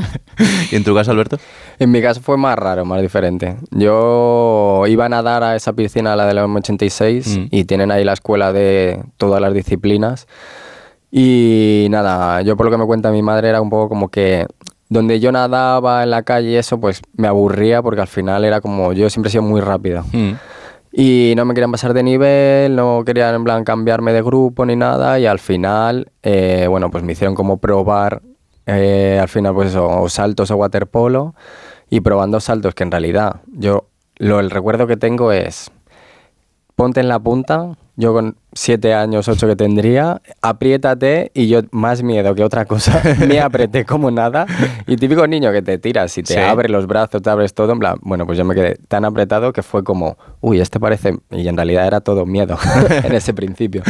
¿Y 0.71 0.75
en 0.75 0.83
tu 0.83 0.95
caso, 0.95 1.11
Alberto? 1.11 1.39
En 1.79 1.91
mi 1.91 2.01
caso 2.01 2.21
fue 2.21 2.37
más 2.37 2.57
raro, 2.57 2.85
más 2.85 3.01
diferente. 3.01 3.57
Yo 3.71 4.83
iba 4.87 5.05
a 5.05 5.09
nadar 5.09 5.43
a 5.43 5.55
esa 5.55 5.73
piscina, 5.73 6.13
a 6.13 6.15
la 6.15 6.25
de 6.25 6.33
la 6.33 6.45
86, 6.45 7.37
mm. 7.37 7.45
y 7.51 7.65
tienen 7.65 7.91
ahí 7.91 8.03
la 8.03 8.13
escuela 8.13 8.53
de 8.53 9.03
todas 9.17 9.41
las 9.41 9.53
disciplinas. 9.53 10.27
Y 11.11 11.87
nada, 11.89 12.41
yo 12.41 12.57
por 12.57 12.65
lo 12.65 12.71
que 12.71 12.77
me 12.77 12.85
cuenta 12.85 13.11
mi 13.11 13.21
madre 13.21 13.49
era 13.49 13.61
un 13.61 13.69
poco 13.69 13.89
como 13.89 14.09
que 14.09 14.47
donde 14.89 15.19
yo 15.19 15.31
nadaba 15.31 16.03
en 16.03 16.11
la 16.11 16.23
calle 16.23 16.49
y 16.49 16.55
eso, 16.55 16.79
pues 16.79 17.01
me 17.15 17.27
aburría 17.27 17.81
porque 17.81 18.01
al 18.01 18.07
final 18.07 18.45
era 18.45 18.61
como, 18.61 18.93
yo 18.93 19.09
siempre 19.09 19.29
he 19.29 19.31
sido 19.31 19.43
muy 19.43 19.61
rápido. 19.61 20.03
Mm. 20.11 20.33
Y 20.91 21.33
no 21.35 21.43
me 21.43 21.53
querían 21.53 21.71
pasar 21.71 21.93
de 21.93 22.03
nivel, 22.03 22.75
no 22.75 23.03
querían 23.05 23.35
en 23.35 23.43
plan 23.43 23.63
cambiarme 23.65 24.13
de 24.13 24.21
grupo 24.21 24.65
ni 24.65 24.77
nada 24.77 25.19
y 25.19 25.25
al 25.25 25.39
final, 25.39 26.11
eh, 26.23 26.67
bueno, 26.69 26.89
pues 26.89 27.03
me 27.03 27.11
hicieron 27.11 27.35
como 27.35 27.57
probar, 27.57 28.21
eh, 28.65 29.19
al 29.21 29.27
final 29.27 29.53
pues 29.53 29.69
eso, 29.69 29.87
o 29.87 30.09
saltos 30.09 30.51
o 30.51 30.55
waterpolo 30.55 31.35
y 31.89 32.01
probando 32.01 32.39
saltos 32.39 32.73
que 32.73 32.83
en 32.83 32.91
realidad 32.91 33.41
yo, 33.47 33.87
lo, 34.17 34.39
el 34.39 34.49
recuerdo 34.49 34.87
que 34.87 34.97
tengo 34.97 35.31
es, 35.31 35.71
ponte 36.75 36.99
en 36.99 37.07
la 37.07 37.19
punta, 37.19 37.73
yo 37.97 38.11
con 38.11 38.35
siete 38.53 38.93
años, 38.93 39.27
ocho 39.29 39.47
que 39.47 39.55
tendría, 39.55 40.21
apriétate 40.41 41.31
y 41.33 41.47
yo 41.47 41.61
más 41.71 42.03
miedo 42.03 42.35
que 42.35 42.43
otra 42.43 42.65
cosa, 42.65 43.01
me 43.27 43.39
apreté 43.39 43.85
como 43.85 44.11
nada. 44.11 44.45
Y 44.85 44.97
típico 44.97 45.25
niño 45.27 45.51
que 45.51 45.61
te 45.61 45.77
tiras 45.77 46.17
y 46.17 46.23
te 46.23 46.39
abre 46.39 46.67
los 46.67 46.87
brazos, 46.87 47.21
te 47.21 47.29
abres 47.29 47.53
todo, 47.53 47.71
en 47.71 47.79
plan, 47.79 47.95
bueno, 48.01 48.25
pues 48.25 48.37
yo 48.37 48.43
me 48.43 48.55
quedé 48.55 48.75
tan 48.87 49.05
apretado 49.05 49.53
que 49.53 49.63
fue 49.63 49.83
como, 49.83 50.17
uy, 50.41 50.59
este 50.59 50.79
parece, 50.79 51.17
y 51.31 51.47
en 51.47 51.55
realidad 51.55 51.87
era 51.87 52.01
todo 52.01 52.25
miedo 52.25 52.57
en 53.03 53.13
ese 53.13 53.33
principio. 53.33 53.83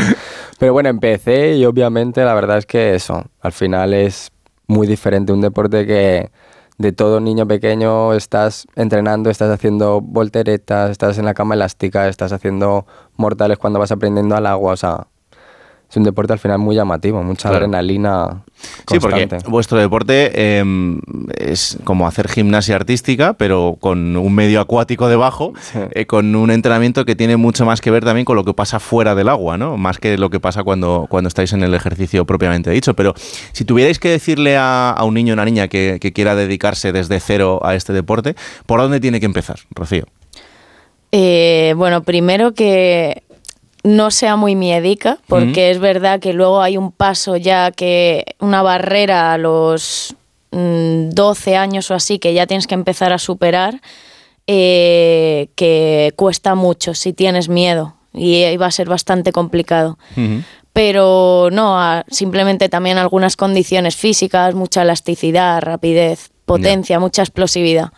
Pero 0.60 0.74
bueno, 0.74 0.90
empecé 0.90 1.56
y 1.56 1.66
obviamente 1.66 2.24
la 2.24 2.34
verdad 2.34 2.60
es 2.60 2.66
que 2.66 2.94
eso, 2.94 3.24
al 3.42 3.52
final 3.52 3.94
es 3.94 4.32
muy 4.68 4.88
diferente, 4.88 5.32
un 5.34 5.42
deporte 5.42 5.86
que 5.86 6.32
de 6.78 6.92
todo 6.92 7.20
niño 7.20 7.48
pequeño 7.48 8.14
estás 8.14 8.68
entrenando, 8.76 9.30
estás 9.30 9.50
haciendo 9.50 10.02
volteretas, 10.02 10.92
estás 10.92 11.18
en 11.18 11.26
la 11.26 11.34
cama 11.34 11.56
elástica, 11.56 12.08
estás 12.08 12.34
haciendo 12.34 12.86
mortales 13.16 13.58
cuando 13.58 13.80
vas 13.80 13.92
aprendiendo 13.92 14.36
al 14.36 14.46
agua, 14.46 14.74
o 14.74 14.78
sea, 14.78 15.08
es 15.96 15.98
un 15.98 16.04
deporte 16.04 16.34
al 16.34 16.40
final 16.40 16.60
muy 16.60 16.76
llamativo, 16.76 17.24
mucha 17.24 17.48
adrenalina. 17.48 18.44
Sí, 18.86 19.00
porque 19.00 19.30
vuestro 19.48 19.78
deporte 19.78 20.60
em, 20.60 21.00
es 21.38 21.78
como 21.86 22.06
hacer 22.06 22.28
gimnasia 22.28 22.76
artística, 22.76 23.34
pero 23.34 23.78
con 23.80 24.18
un 24.18 24.36
medio 24.36 24.60
acuático 24.60 25.08
debajo, 25.08 25.54
eh, 25.92 26.06
con 26.06 26.36
un 26.36 26.52
entrenamiento 26.52 27.06
que 27.06 27.16
tiene 27.16 27.38
mucho 27.38 27.66
más 27.66 27.80
que 27.80 27.92
ver 27.92 28.04
también 28.04 28.26
con 28.26 28.36
lo 28.36 28.44
que 28.44 28.54
pasa 28.54 28.82
fuera 28.82 29.16
del 29.16 29.30
agua, 29.30 29.58
¿no? 29.58 29.78
Más 29.78 29.98
que 29.98 30.18
lo 30.18 30.30
que 30.30 30.42
pasa 30.42 30.66
cuando, 30.66 31.08
cuando 31.10 31.30
estáis 31.30 31.54
en 31.54 31.64
el 31.64 31.74
ejercicio 31.74 32.26
propiamente 32.26 32.72
dicho. 32.72 32.94
Pero 32.94 33.14
si 33.54 33.64
tuvierais 33.64 33.98
que 33.98 34.10
decirle 34.10 34.58
a, 34.58 34.98
un 35.02 35.14
niño 35.14 35.32
o 35.32 35.36
una 35.36 35.46
niña 35.46 35.70
que, 35.70 36.00
quiera 36.14 36.36
dedicarse 36.36 36.92
desde 36.92 37.22
cero 37.22 37.62
a 37.64 37.74
este 37.76 37.94
deporte, 37.94 38.36
¿por 38.66 38.82
dónde 38.82 39.00
tiene 39.00 39.22
que 39.22 39.28
empezar, 39.28 39.60
Rocío? 39.72 40.06
Eh, 41.14 41.74
bueno, 41.78 42.04
primero 42.04 42.54
que 42.54 43.24
no 43.86 44.10
sea 44.10 44.36
muy 44.36 44.56
miedica, 44.56 45.20
porque 45.28 45.70
es 45.70 45.78
verdad 45.78 46.20
que 46.20 46.34
luego 46.34 46.60
hay 46.62 46.76
un 46.76 46.92
paso 46.92 47.38
ya 47.38 47.72
que 47.72 48.36
una 48.40 48.64
barrera 48.64 49.32
a 49.32 49.38
los 49.38 50.16
12 50.52 51.52
mm, 51.52 51.54
años 51.56 51.92
o 51.92 51.94
así 51.94 52.18
que 52.18 52.34
ya 52.34 52.48
tienes 52.48 52.66
que 52.66 52.74
empezar 52.74 53.14
a 53.14 53.20
superar, 53.20 53.82
eh, 54.48 55.50
que 55.56 56.14
cuesta 56.16 56.56
mucho 56.56 56.96
si 56.96 57.14
tienes 57.14 57.48
miedo 57.48 57.94
y 58.12 58.58
va 58.58 58.66
a 58.66 58.72
ser 58.72 58.90
bastante 58.90 59.32
complicado. 59.32 60.00
pero 60.74 61.50
no, 61.52 62.04
simplemente 62.10 62.70
también 62.70 62.98
algunas 62.98 63.36
condiciones 63.38 63.96
físicas, 63.96 64.56
mucha 64.56 64.82
elasticidad, 64.82 65.62
rapidez, 65.62 66.32
potencia, 66.46 67.00
mucha 67.00 67.22
explosividad. 67.24 67.92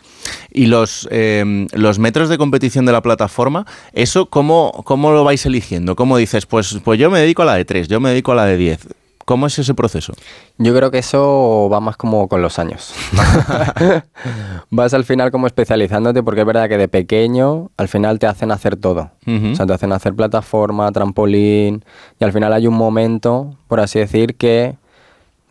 Y 0.50 0.66
los, 0.66 1.08
eh, 1.10 1.66
los 1.72 1.98
metros 1.98 2.28
de 2.28 2.38
competición 2.38 2.86
de 2.86 2.92
la 2.92 3.02
plataforma, 3.02 3.66
¿eso 3.92 4.26
cómo, 4.26 4.82
cómo 4.84 5.12
lo 5.12 5.24
vais 5.24 5.44
eligiendo? 5.46 5.96
¿Cómo 5.96 6.16
dices, 6.16 6.46
pues, 6.46 6.78
pues 6.82 6.98
yo 6.98 7.10
me 7.10 7.20
dedico 7.20 7.42
a 7.42 7.46
la 7.46 7.54
de 7.54 7.64
3, 7.64 7.88
yo 7.88 8.00
me 8.00 8.10
dedico 8.10 8.32
a 8.32 8.36
la 8.36 8.46
de 8.46 8.56
10? 8.56 8.88
¿Cómo 9.28 9.46
es 9.46 9.58
ese 9.58 9.74
proceso? 9.74 10.14
Yo 10.56 10.74
creo 10.74 10.90
que 10.90 10.96
eso 10.96 11.68
va 11.70 11.80
más 11.80 11.98
como 11.98 12.28
con 12.28 12.40
los 12.40 12.58
años. 12.58 12.94
Vas 14.70 14.94
al 14.94 15.04
final 15.04 15.30
como 15.30 15.46
especializándote 15.46 16.22
porque 16.22 16.40
es 16.40 16.46
verdad 16.46 16.66
que 16.66 16.78
de 16.78 16.88
pequeño 16.88 17.70
al 17.76 17.88
final 17.88 18.18
te 18.18 18.26
hacen 18.26 18.50
hacer 18.52 18.76
todo. 18.76 19.10
O 19.26 19.54
sea, 19.54 19.66
te 19.66 19.74
hacen 19.74 19.92
hacer 19.92 20.14
plataforma, 20.14 20.90
trampolín 20.92 21.84
y 22.18 22.24
al 22.24 22.32
final 22.32 22.54
hay 22.54 22.66
un 22.66 22.72
momento, 22.72 23.54
por 23.66 23.80
así 23.80 23.98
decir, 23.98 24.34
que 24.34 24.77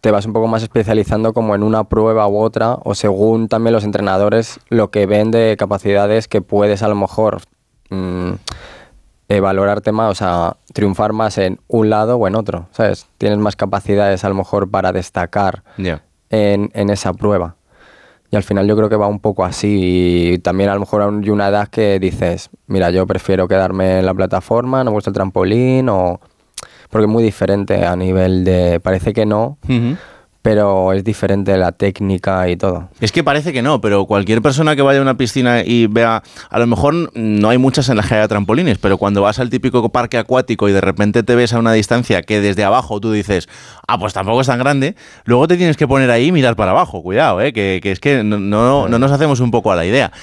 te 0.08 0.12
vas 0.12 0.26
un 0.26 0.32
poco 0.32 0.48
más 0.48 0.64
especializando 0.64 1.34
como 1.34 1.54
en 1.54 1.64
una 1.64 1.84
prueba 1.84 2.30
u 2.30 2.38
otra 2.38 2.78
o 2.86 2.96
según 2.96 3.50
también 3.50 3.74
los 3.74 3.84
entrenadores 3.84 4.58
lo 4.70 4.90
que 4.90 5.06
ven 5.06 5.32
de 5.32 5.58
capacidades 5.60 6.30
que 6.30 6.42
puedes 6.42 6.82
a 6.82 6.88
lo 6.88 6.96
mejor 6.96 7.42
mm, 7.90 8.32
eh, 9.28 9.40
valorarte 9.42 9.92
más, 9.92 10.10
o 10.10 10.16
sea, 10.16 10.56
triunfar 10.72 11.12
más 11.12 11.38
en 11.38 11.60
un 11.68 11.90
lado 11.90 12.16
o 12.16 12.26
en 12.26 12.36
otro, 12.36 12.70
¿sabes? 12.72 13.08
Tienes 13.18 13.38
más 13.38 13.58
capacidades 13.58 14.24
a 14.24 14.30
lo 14.30 14.36
mejor 14.36 14.72
para 14.72 14.94
destacar 14.94 15.66
en, 16.30 16.72
en 16.74 16.90
esa 16.90 17.12
prueba. 17.12 17.58
Y 18.32 18.38
al 18.38 18.44
final 18.44 18.66
yo 18.66 18.78
creo 18.78 18.88
que 18.88 18.96
va 18.96 19.08
un 19.08 19.20
poco 19.20 19.44
así. 19.44 20.36
Y 20.36 20.38
también 20.38 20.70
a 20.70 20.74
lo 20.76 20.80
mejor 20.80 21.02
hay 21.02 21.30
una 21.30 21.50
edad 21.50 21.68
que 21.68 22.00
dices, 22.00 22.50
mira, 22.68 22.92
yo 22.92 23.06
prefiero 23.06 23.50
quedarme 23.50 24.00
en 24.00 24.06
la 24.06 24.14
plataforma, 24.14 24.86
no 24.86 24.92
me 24.92 24.96
gusta 24.96 25.10
el 25.10 25.16
trampolín, 25.16 25.90
o... 25.90 26.22
Porque 26.90 27.06
es 27.06 27.12
muy 27.12 27.24
diferente 27.24 27.86
a 27.86 27.96
nivel 27.96 28.44
de... 28.44 28.80
Parece 28.80 29.14
que 29.14 29.26
no, 29.26 29.58
pero 30.48 30.94
es 30.94 31.04
diferente 31.04 31.58
la 31.58 31.74
técnica 31.74 32.48
y 32.48 32.56
todo. 32.56 32.88
Es 33.02 33.12
que 33.12 33.22
parece 33.22 33.52
que 33.52 33.62
no, 33.62 33.82
pero 33.82 34.06
cualquier 34.06 34.42
persona 34.42 34.78
que 34.78 34.82
vaya 34.82 35.00
a 35.00 35.02
una 35.02 35.18
piscina 35.18 35.62
y 35.62 35.88
vea, 35.88 36.24
a 36.50 36.60
lo 36.60 36.68
mejor 36.68 37.12
no 37.14 37.50
hay 37.50 37.58
muchas 37.58 37.90
en 37.90 37.98
la 37.98 38.04
que 38.04 38.16
haya 38.16 38.30
trampolines, 38.30 38.78
pero 38.78 38.98
cuando 38.98 39.22
vas 39.22 39.40
al 39.40 39.50
típico 39.50 39.90
parque 39.90 40.18
acuático 40.18 40.70
y 40.70 40.72
de 40.72 40.80
repente 40.80 41.24
te 41.24 41.36
ves 41.36 41.52
a 41.52 41.60
una 41.60 41.74
distancia 41.74 42.22
que 42.22 42.40
desde 42.40 42.64
abajo 42.64 43.02
tú 43.02 43.12
dices, 43.12 43.50
ah, 43.90 44.00
pues 44.00 44.14
tampoco 44.14 44.40
es 44.40 44.48
tan 44.48 44.60
grande, 44.60 44.96
luego 45.26 45.50
te 45.50 45.58
tienes 45.58 45.76
que 45.76 45.86
poner 45.86 46.10
ahí 46.12 46.28
y 46.28 46.32
mirar 46.32 46.56
para 46.56 46.72
abajo, 46.72 47.04
cuidado, 47.04 47.42
¿eh? 47.42 47.52
que, 47.52 47.82
que 47.84 47.92
es 47.92 48.00
que 48.00 48.24
no, 48.24 48.40
no, 48.40 48.88
no 48.88 49.00
nos 49.00 49.12
hacemos 49.12 49.42
un 49.42 49.52
poco 49.52 49.74
a 49.74 49.76
la 49.76 49.86
idea. 49.86 50.14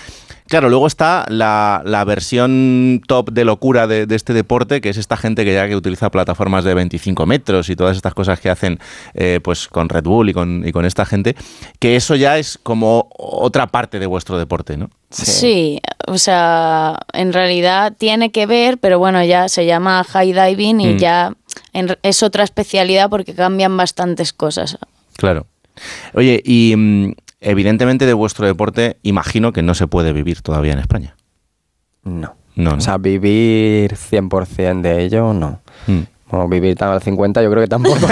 Claro, 0.46 0.68
luego 0.68 0.86
está 0.86 1.24
la, 1.28 1.80
la 1.86 2.04
versión 2.04 3.00
top 3.08 3.30
de 3.32 3.46
locura 3.46 3.86
de, 3.86 4.04
de 4.06 4.14
este 4.14 4.34
deporte, 4.34 4.82
que 4.82 4.90
es 4.90 4.98
esta 4.98 5.16
gente 5.16 5.42
que 5.44 5.54
ya 5.54 5.66
que 5.66 5.74
utiliza 5.74 6.10
plataformas 6.10 6.64
de 6.64 6.74
25 6.74 7.24
metros 7.24 7.70
y 7.70 7.76
todas 7.76 7.96
estas 7.96 8.12
cosas 8.12 8.40
que 8.40 8.50
hacen 8.50 8.78
eh, 9.14 9.40
pues 9.42 9.68
con 9.68 9.88
Red 9.88 10.04
Bull 10.04 10.28
y 10.28 10.34
con, 10.34 10.62
y 10.66 10.70
con 10.72 10.84
esta 10.84 11.06
gente, 11.06 11.34
que 11.78 11.96
eso 11.96 12.14
ya 12.14 12.36
es 12.38 12.58
como 12.62 13.08
otra 13.16 13.68
parte 13.68 13.98
de 13.98 14.04
vuestro 14.06 14.36
deporte, 14.38 14.76
¿no? 14.76 14.90
Sí. 15.10 15.80
o 16.08 16.18
sea, 16.18 16.98
en 17.14 17.32
realidad 17.32 17.94
tiene 17.96 18.30
que 18.30 18.44
ver, 18.46 18.76
pero 18.78 18.98
bueno, 18.98 19.24
ya 19.24 19.48
se 19.48 19.64
llama 19.64 20.04
high 20.04 20.32
diving 20.32 20.80
y 20.80 20.94
Mm. 20.94 20.98
ya 20.98 21.32
en- 21.72 21.96
es 22.02 22.22
otra 22.22 22.44
especialidad 22.44 23.08
porque 23.08 23.34
cambian 23.34 23.76
bastantes 23.76 24.32
cosas. 24.34 24.76
Claro. 25.16 25.46
Oye, 26.12 26.40
y 26.44 26.74
mm, 26.76 27.12
evidentemente 27.44 28.06
de 28.06 28.12
vuestro 28.14 28.46
deporte 28.46 28.96
imagino 29.02 29.52
que 29.52 29.62
no 29.62 29.74
se 29.74 29.86
puede 29.86 30.12
vivir 30.12 30.42
todavía 30.42 30.72
en 30.72 30.78
España. 30.80 31.14
No. 32.02 32.34
No, 32.56 32.74
O 32.74 32.80
sea, 32.80 32.98
vivir 32.98 33.94
100% 33.96 34.80
de 34.82 35.02
ello, 35.04 35.32
no. 35.32 35.60
Mm. 35.88 36.00
Bueno, 36.30 36.48
vivir 36.48 36.76
tan 36.76 36.90
al 36.90 37.02
50 37.02 37.42
yo 37.42 37.50
creo 37.50 37.62
que 37.62 37.68
tampoco. 37.68 37.98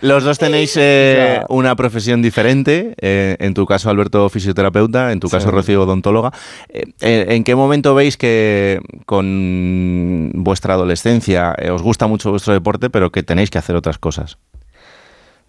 Los 0.00 0.24
dos 0.24 0.38
tenéis 0.38 0.76
eh, 0.78 1.42
una 1.48 1.76
profesión 1.76 2.22
diferente. 2.22 2.94
eh, 3.00 3.36
en 3.38 3.54
tu 3.54 3.66
caso, 3.66 3.90
Alberto, 3.90 4.28
fisioterapeuta. 4.28 5.12
En 5.12 5.20
tu 5.20 5.28
caso, 5.28 5.48
Sí. 5.48 5.54
Rocío, 5.54 5.82
odontóloga. 5.82 6.32
Eh, 6.70 7.26
¿En 7.28 7.44
qué 7.44 7.54
momento 7.54 7.94
veis 7.94 8.16
que 8.16 8.80
con 9.06 10.30
vuestra 10.34 10.74
adolescencia 10.74 11.54
os 11.72 11.82
gusta 11.82 12.06
mucho 12.06 12.30
vuestro 12.30 12.52
deporte, 12.54 12.90
pero 12.90 13.12
que 13.12 13.22
tenéis 13.22 13.50
que 13.50 13.58
hacer 13.58 13.76
otras 13.76 13.98
cosas? 13.98 14.38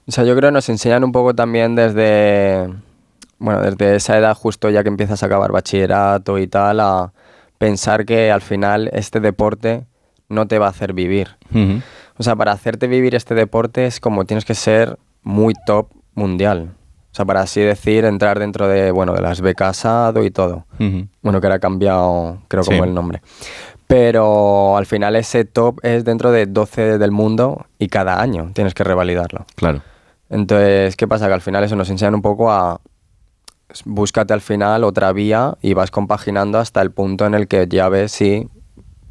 O 0.07 0.11
sea, 0.11 0.23
yo 0.23 0.36
creo 0.36 0.49
que 0.49 0.53
nos 0.53 0.69
enseñan 0.69 1.03
un 1.03 1.11
poco 1.11 1.34
también 1.34 1.76
desde, 1.76 2.69
bueno, 3.40 3.61
desde 3.61 3.95
esa 3.95 4.18
edad 4.18 4.36
justo 4.36 4.69
ya 4.69 4.84
que 4.84 4.90
empiezas 4.90 5.23
a 5.23 5.26
acabar 5.26 5.52
bachillerato 5.52 6.38
y 6.38 6.48
tal, 6.48 6.80
a 6.80 7.11
pensar 7.57 8.06
que 8.06 8.32
al 8.32 8.41
final 8.41 8.90
este 8.94 9.19
deporte 9.19 9.86
no 10.30 10.48
te 10.48 10.60
va 10.60 10.68
a 10.68 10.69
hacer 10.69 10.94
vivir. 10.94 11.38
O 12.18 12.23
sea, 12.23 12.36
para 12.36 12.52
hacerte 12.52 12.88
vivir 12.88 13.15
este 13.15 13.36
deporte 13.36 13.86
es 13.88 13.99
como 13.99 14.26
tienes 14.26 14.45
que 14.45 14.56
ser 14.56 14.98
muy 15.23 15.53
top 15.65 15.88
mundial. 16.14 16.72
O 17.11 17.15
sea, 17.15 17.26
para 17.26 17.41
así 17.41 17.61
decir, 17.61 18.06
entrar 18.06 18.40
dentro 18.40 18.68
de, 18.68 18.91
bueno, 18.91 19.14
de 19.14 19.22
las 19.22 19.41
becas 19.41 19.86
ADO 19.86 20.23
y 20.23 20.32
todo. 20.32 20.65
Bueno, 21.22 21.41
que 21.41 21.48
ahora 21.48 21.56
ha 21.56 21.60
cambiado, 21.60 22.40
creo, 22.48 22.64
como 22.64 22.84
el 22.84 22.94
nombre. 22.94 23.22
Pero 23.88 24.77
al 24.77 24.86
final 24.86 25.15
ese 25.15 25.45
top 25.45 25.80
es 25.84 26.03
dentro 26.06 26.32
de 26.32 26.45
12 26.45 26.98
del 26.98 27.11
mundo 27.11 27.65
y 27.80 27.88
cada 27.88 28.22
año 28.22 28.52
tienes 28.53 28.73
que 28.73 28.84
revalidarlo. 28.84 29.45
Claro. 29.56 29.82
Entonces, 30.30 30.96
¿qué 30.96 31.08
pasa? 31.08 31.28
Que 31.28 31.34
al 31.34 31.42
final 31.42 31.64
eso 31.64 31.76
nos 31.76 31.90
enseña 31.90 32.16
un 32.16 32.22
poco 32.22 32.52
a 32.52 32.82
búscate 33.84 34.34
al 34.34 34.42
final 34.42 34.84
otra 34.84 35.12
vía 35.12 35.56
y 35.62 35.74
vas 35.74 35.92
compaginando 35.92 36.60
hasta 36.60 36.82
el 36.82 36.92
punto 36.92 37.26
en 37.26 37.34
el 37.34 37.48
que 37.48 37.68
ya 37.68 37.90
ves 37.90 38.12
si 38.12 38.48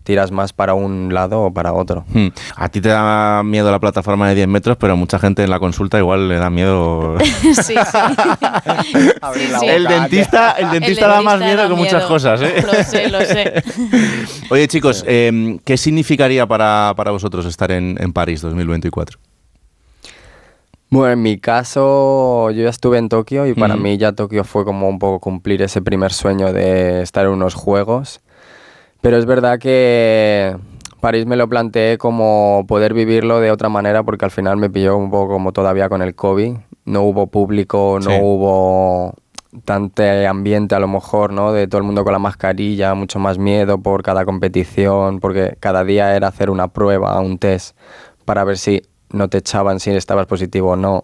tiras 0.04 0.30
más 0.30 0.52
para 0.52 0.74
un 0.74 1.12
lado 1.14 1.40
o 1.42 1.52
para 1.52 1.72
otro. 1.72 2.04
Hmm. 2.12 2.28
A 2.56 2.68
ti 2.68 2.82
te 2.82 2.90
da 2.90 3.42
miedo 3.42 3.70
la 3.70 3.80
plataforma 3.80 4.28
de 4.28 4.34
10 4.34 4.48
metros, 4.48 4.76
pero 4.76 4.92
a 4.92 4.96
mucha 4.96 5.18
gente 5.18 5.42
en 5.42 5.48
la 5.48 5.58
consulta 5.58 5.98
igual 5.98 6.28
le 6.28 6.36
da 6.36 6.50
miedo. 6.50 7.16
sí, 7.42 7.54
sí. 7.54 7.74
Sí, 9.32 9.48
sí. 9.58 9.66
El 9.66 9.84
dentista, 9.84 10.52
el 10.52 10.70
dentista 10.70 11.08
da 11.08 11.22
más 11.22 11.40
miedo 11.40 11.66
que 11.68 11.74
muchas 11.74 12.04
cosas, 12.04 12.42
¿eh? 12.42 12.62
Lo 12.64 12.84
sé, 12.84 13.08
lo 13.08 13.20
sé. 13.20 13.64
Oye, 14.50 14.68
chicos, 14.68 15.02
eh, 15.06 15.58
¿qué 15.64 15.76
significaría 15.76 16.46
para, 16.46 16.92
para 16.94 17.10
vosotros 17.10 17.46
estar 17.46 17.70
en, 17.70 17.96
en 17.98 18.12
París 18.12 18.42
2024? 18.42 19.18
Bueno, 20.94 21.12
en 21.12 21.22
mi 21.22 21.38
caso, 21.38 22.52
yo 22.52 22.62
ya 22.62 22.68
estuve 22.68 22.98
en 22.98 23.08
Tokio 23.08 23.48
y 23.48 23.54
para 23.54 23.74
mí 23.76 23.98
ya 23.98 24.12
Tokio 24.12 24.44
fue 24.44 24.64
como 24.64 24.88
un 24.88 25.00
poco 25.00 25.18
cumplir 25.18 25.60
ese 25.60 25.82
primer 25.82 26.12
sueño 26.12 26.52
de 26.52 27.02
estar 27.02 27.26
en 27.26 27.32
unos 27.32 27.54
juegos. 27.54 28.20
Pero 29.00 29.16
es 29.16 29.26
verdad 29.26 29.58
que 29.58 30.56
París 31.00 31.26
me 31.26 31.34
lo 31.34 31.48
planteé 31.48 31.98
como 31.98 32.64
poder 32.68 32.94
vivirlo 32.94 33.40
de 33.40 33.50
otra 33.50 33.68
manera 33.68 34.04
porque 34.04 34.24
al 34.24 34.30
final 34.30 34.56
me 34.56 34.70
pilló 34.70 34.96
un 34.96 35.10
poco 35.10 35.32
como 35.32 35.50
todavía 35.50 35.88
con 35.88 36.00
el 36.00 36.14
COVID. 36.14 36.54
No 36.84 37.02
hubo 37.02 37.26
público, 37.26 37.98
no 38.00 38.10
Sí. 38.10 38.16
hubo 38.22 39.14
tanto 39.64 40.04
ambiente 40.28 40.76
a 40.76 40.78
lo 40.78 40.86
mejor, 40.86 41.32
¿no? 41.32 41.52
De 41.52 41.66
todo 41.66 41.78
el 41.78 41.84
mundo 41.84 42.04
con 42.04 42.12
la 42.12 42.20
mascarilla, 42.20 42.94
mucho 42.94 43.18
más 43.18 43.36
miedo 43.36 43.78
por 43.78 44.04
cada 44.04 44.24
competición, 44.24 45.18
porque 45.18 45.56
cada 45.58 45.82
día 45.82 46.14
era 46.14 46.28
hacer 46.28 46.50
una 46.50 46.68
prueba, 46.68 47.18
un 47.18 47.38
test, 47.38 47.76
para 48.24 48.44
ver 48.44 48.58
si 48.58 48.82
no 49.14 49.28
te 49.28 49.38
echaban, 49.38 49.80
si 49.80 49.90
estabas 49.90 50.26
positivo 50.26 50.72
o 50.72 50.76
no. 50.76 51.02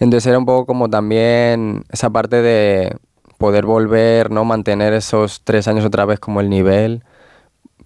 Entonces 0.00 0.26
era 0.26 0.38
un 0.38 0.46
poco 0.46 0.66
como 0.66 0.88
también 0.88 1.84
esa 1.90 2.10
parte 2.10 2.40
de 2.42 2.96
poder 3.38 3.66
volver, 3.66 4.30
¿no? 4.30 4.44
Mantener 4.44 4.92
esos 4.92 5.42
tres 5.42 5.68
años 5.68 5.84
otra 5.84 6.04
vez 6.04 6.20
como 6.20 6.40
el 6.40 6.48
nivel, 6.50 7.02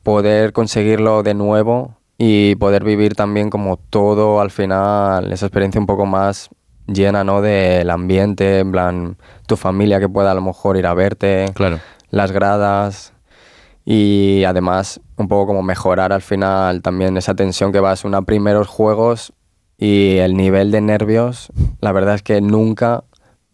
poder 0.03 0.53
conseguirlo 0.53 1.23
de 1.23 1.35
nuevo 1.35 1.97
y 2.19 2.55
poder 2.57 2.85
vivir 2.85 3.15
también 3.15 3.51
como 3.51 3.77
todo 3.77 4.41
al 4.41 4.51
final, 4.51 5.33
esa 5.33 5.47
experiencia 5.47 5.81
un 5.81 5.87
poco 5.87 6.07
más 6.07 6.51
llena, 6.87 7.25
¿no? 7.25 7.41
Del 7.41 7.89
ambiente, 7.91 8.59
en 8.59 8.73
plan, 8.73 9.17
tu 9.47 9.57
familia 9.57 10.01
que 10.01 10.09
pueda 10.09 10.33
a 10.33 10.35
lo 10.35 10.43
mejor 10.43 10.77
ir 10.77 10.87
a 10.87 10.95
verte, 10.95 11.47
Claro. 11.55 11.79
las 12.11 12.33
gradas 12.33 13.13
y 13.85 14.45
además 14.45 15.01
un 15.17 15.29
poco 15.29 15.47
como 15.49 15.63
mejorar 15.63 16.13
al 16.13 16.23
final 16.23 16.83
también 16.83 17.17
esa 17.17 17.35
tensión 17.35 17.73
que 17.73 17.81
vas 17.81 18.05
a 18.05 18.23
primeros 18.23 18.69
juegos 18.69 19.33
y 19.79 20.19
el 20.19 20.37
nivel 20.37 20.71
de 20.71 20.81
nervios, 20.81 21.51
la 21.81 21.93
verdad 21.93 22.15
es 22.15 22.23
que 22.23 22.41
nunca 22.41 23.05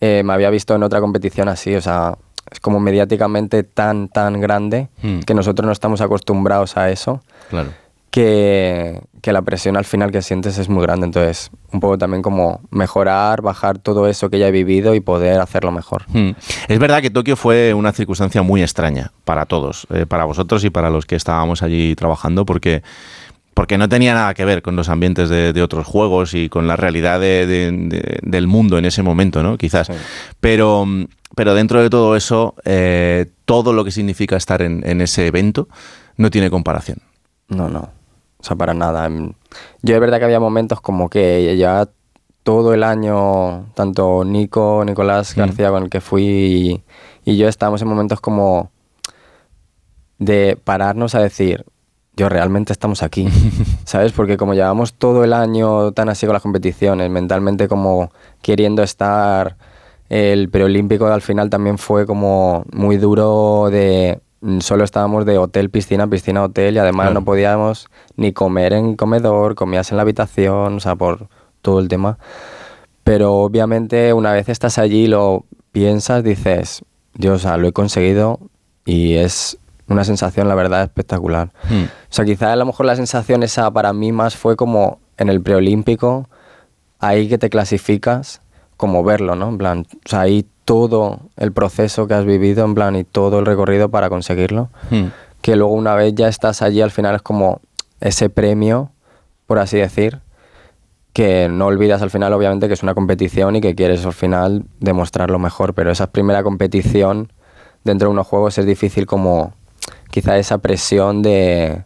eh, 0.00 0.22
me 0.24 0.32
había 0.32 0.50
visto 0.50 0.74
en 0.74 0.82
otra 0.82 1.00
competición 1.00 1.48
así, 1.48 1.74
o 1.74 1.80
sea, 1.80 2.18
es 2.50 2.60
como 2.60 2.80
mediáticamente 2.80 3.62
tan, 3.62 4.08
tan 4.08 4.40
grande 4.40 4.88
Mm. 5.02 5.20
que 5.20 5.34
nosotros 5.34 5.64
no 5.66 5.72
estamos 5.72 6.00
acostumbrados 6.00 6.76
a 6.76 6.90
eso, 6.90 7.22
Claro. 7.50 7.70
Que, 8.10 9.00
que 9.20 9.32
la 9.32 9.42
presión 9.42 9.76
al 9.76 9.84
final 9.84 10.10
que 10.10 10.22
sientes 10.22 10.58
es 10.58 10.68
muy 10.68 10.82
grande, 10.82 11.06
entonces 11.06 11.50
un 11.72 11.80
poco 11.80 11.98
también 11.98 12.22
como 12.22 12.60
mejorar, 12.70 13.42
bajar 13.42 13.78
todo 13.78 14.08
eso 14.08 14.30
que 14.30 14.38
ya 14.38 14.48
he 14.48 14.50
vivido 14.50 14.94
y 14.94 15.00
poder 15.00 15.40
hacerlo 15.40 15.70
mejor. 15.72 16.04
Hmm. 16.08 16.30
Es 16.68 16.78
verdad 16.78 17.02
que 17.02 17.10
Tokio 17.10 17.36
fue 17.36 17.74
una 17.74 17.92
circunstancia 17.92 18.42
muy 18.42 18.62
extraña 18.62 19.12
para 19.24 19.44
todos, 19.46 19.86
eh, 19.90 20.06
para 20.06 20.24
vosotros 20.24 20.64
y 20.64 20.70
para 20.70 20.90
los 20.90 21.04
que 21.06 21.16
estábamos 21.16 21.62
allí 21.62 21.94
trabajando, 21.94 22.46
porque, 22.46 22.82
porque 23.54 23.76
no 23.76 23.88
tenía 23.88 24.14
nada 24.14 24.32
que 24.34 24.44
ver 24.44 24.62
con 24.62 24.74
los 24.76 24.88
ambientes 24.88 25.28
de, 25.28 25.52
de 25.52 25.62
otros 25.62 25.86
juegos 25.86 26.32
y 26.32 26.48
con 26.48 26.66
la 26.66 26.76
realidad 26.76 27.20
de- 27.20 27.46
de- 27.46 27.72
de- 27.72 28.18
del 28.22 28.46
mundo 28.46 28.78
en 28.78 28.84
ese 28.86 29.02
momento, 29.02 29.42
¿no? 29.42 29.58
Quizás. 29.58 29.90
Pero, 30.40 30.86
pero 31.34 31.54
dentro 31.54 31.82
de 31.82 31.90
todo 31.90 32.16
eso, 32.16 32.54
eh, 32.64 33.26
todo 33.44 33.72
lo 33.74 33.84
que 33.84 33.90
significa 33.90 34.36
estar 34.36 34.62
en, 34.62 34.82
en 34.86 35.00
ese 35.02 35.26
evento 35.26 35.68
no 36.16 36.30
tiene 36.30 36.48
comparación. 36.50 36.98
No, 37.48 37.68
no. 37.68 37.90
O 38.40 38.44
sea, 38.44 38.56
para 38.56 38.74
nada. 38.74 39.06
Em, 39.06 39.32
yo 39.82 39.94
es 39.94 40.00
verdad 40.00 40.18
que 40.18 40.24
había 40.24 40.40
momentos 40.40 40.80
como 40.80 41.08
que 41.08 41.56
ya 41.56 41.88
todo 42.42 42.72
el 42.72 42.82
año, 42.82 43.66
tanto 43.74 44.24
Nico, 44.24 44.82
Nicolás 44.86 45.36
Mm. 45.36 45.40
García, 45.40 45.70
con 45.70 45.82
el 45.84 45.90
que 45.90 46.00
fui, 46.00 46.24
y, 46.24 46.84
y 47.30 47.36
yo 47.36 47.48
estábamos 47.48 47.82
en 47.82 47.88
momentos 47.88 48.20
como 48.20 48.70
de 50.18 50.58
pararnos 50.64 51.14
a 51.14 51.20
decir, 51.20 51.64
yo 52.16 52.28
realmente 52.28 52.72
estamos 52.72 53.02
aquí, 53.02 53.28
¿sabes? 53.84 54.12
Porque 54.12 54.36
como 54.36 54.54
llevamos 54.54 54.94
todo 54.94 55.24
el 55.24 55.32
año 55.32 55.92
tan 55.92 56.08
así 56.08 56.26
con 56.26 56.32
las 56.32 56.42
competiciones, 56.42 57.10
mentalmente 57.10 57.68
como 57.68 58.10
queriendo 58.42 58.82
estar, 58.82 59.56
el 60.08 60.48
preolímpico 60.48 61.06
al 61.06 61.22
final 61.22 61.50
también 61.50 61.78
fue 61.78 62.06
como 62.06 62.64
muy 62.72 62.96
duro 62.96 63.68
de... 63.70 64.20
mm, 64.40 64.60
Solo 64.60 64.84
estábamos 64.84 65.24
de 65.26 65.38
hotel, 65.38 65.70
piscina, 65.70 66.06
piscina, 66.08 66.42
hotel 66.44 66.76
y 66.76 66.78
además 66.78 67.06
Claro. 67.06 67.20
no 67.20 67.24
podíamos 67.24 67.88
ni 68.16 68.32
comer 68.32 68.72
en 68.72 68.96
comedor, 68.96 69.54
comías 69.54 69.90
en 69.90 69.96
la 69.96 70.02
habitación, 70.02 70.76
o 70.76 70.80
sea, 70.80 70.96
por 70.96 71.28
todo 71.62 71.80
el 71.80 71.88
tema. 71.88 72.18
Pero 73.04 73.34
obviamente 73.36 74.12
una 74.12 74.32
vez 74.32 74.48
estás 74.48 74.78
allí 74.78 75.06
lo 75.06 75.44
piensas, 75.72 76.22
dices, 76.24 76.82
yo, 77.14 77.34
o 77.34 77.38
sea, 77.38 77.56
lo 77.56 77.68
he 77.68 77.72
conseguido 77.72 78.40
y 78.84 79.14
es 79.14 79.58
una 79.88 80.04
sensación, 80.04 80.48
la 80.48 80.54
verdad, 80.54 80.82
espectacular. 80.82 81.52
Hmm. 81.68 81.84
O 81.84 81.88
sea, 82.10 82.24
quizá 82.24 82.52
a 82.52 82.56
lo 82.56 82.66
mejor 82.66 82.86
la 82.86 82.96
sensación 82.96 83.42
esa 83.42 83.70
para 83.70 83.92
mí 83.92 84.12
más 84.12 84.36
fue 84.36 84.56
como 84.56 85.00
en 85.16 85.28
el 85.30 85.40
preolímpico, 85.40 86.28
ahí 86.98 87.28
que 87.28 87.38
te 87.38 87.48
clasificas, 87.50 88.42
como 88.76 89.02
verlo, 89.02 89.34
¿no? 89.34 89.48
En 89.48 89.58
plan, 89.58 89.86
o 90.04 90.08
sea, 90.08 90.20
ahí 90.20 90.46
todo 90.68 91.20
el 91.38 91.50
proceso 91.52 92.06
que 92.06 92.12
has 92.12 92.26
vivido, 92.26 92.62
en 92.62 92.74
plan, 92.74 92.94
y 92.94 93.02
todo 93.02 93.38
el 93.38 93.46
recorrido 93.46 93.88
para 93.88 94.10
conseguirlo, 94.10 94.68
Hmm. 94.90 95.06
que 95.40 95.56
luego 95.56 95.72
una 95.72 95.94
vez 95.94 96.14
ya 96.14 96.28
estás 96.28 96.60
allí, 96.60 96.82
al 96.82 96.90
final 96.90 97.14
es 97.14 97.22
como 97.22 97.62
ese 98.00 98.28
premio, 98.28 98.90
por 99.46 99.60
así 99.60 99.78
decir, 99.78 100.20
que 101.14 101.48
no 101.48 101.68
olvidas 101.68 102.02
al 102.02 102.10
final, 102.10 102.34
obviamente, 102.34 102.68
que 102.68 102.74
es 102.74 102.82
una 102.82 102.92
competición 102.94 103.56
y 103.56 103.62
que 103.62 103.74
quieres 103.74 104.04
al 104.04 104.12
final 104.12 104.66
demostrar 104.78 105.30
lo 105.30 105.38
mejor, 105.38 105.72
pero 105.72 105.90
esa 105.90 106.08
primera 106.08 106.42
competición 106.42 107.32
dentro 107.82 108.08
de 108.08 108.12
unos 108.12 108.26
juegos 108.26 108.58
es 108.58 108.66
difícil 108.66 109.06
como 109.06 109.54
quizá 110.10 110.36
esa 110.36 110.58
presión 110.58 111.22
de, 111.22 111.84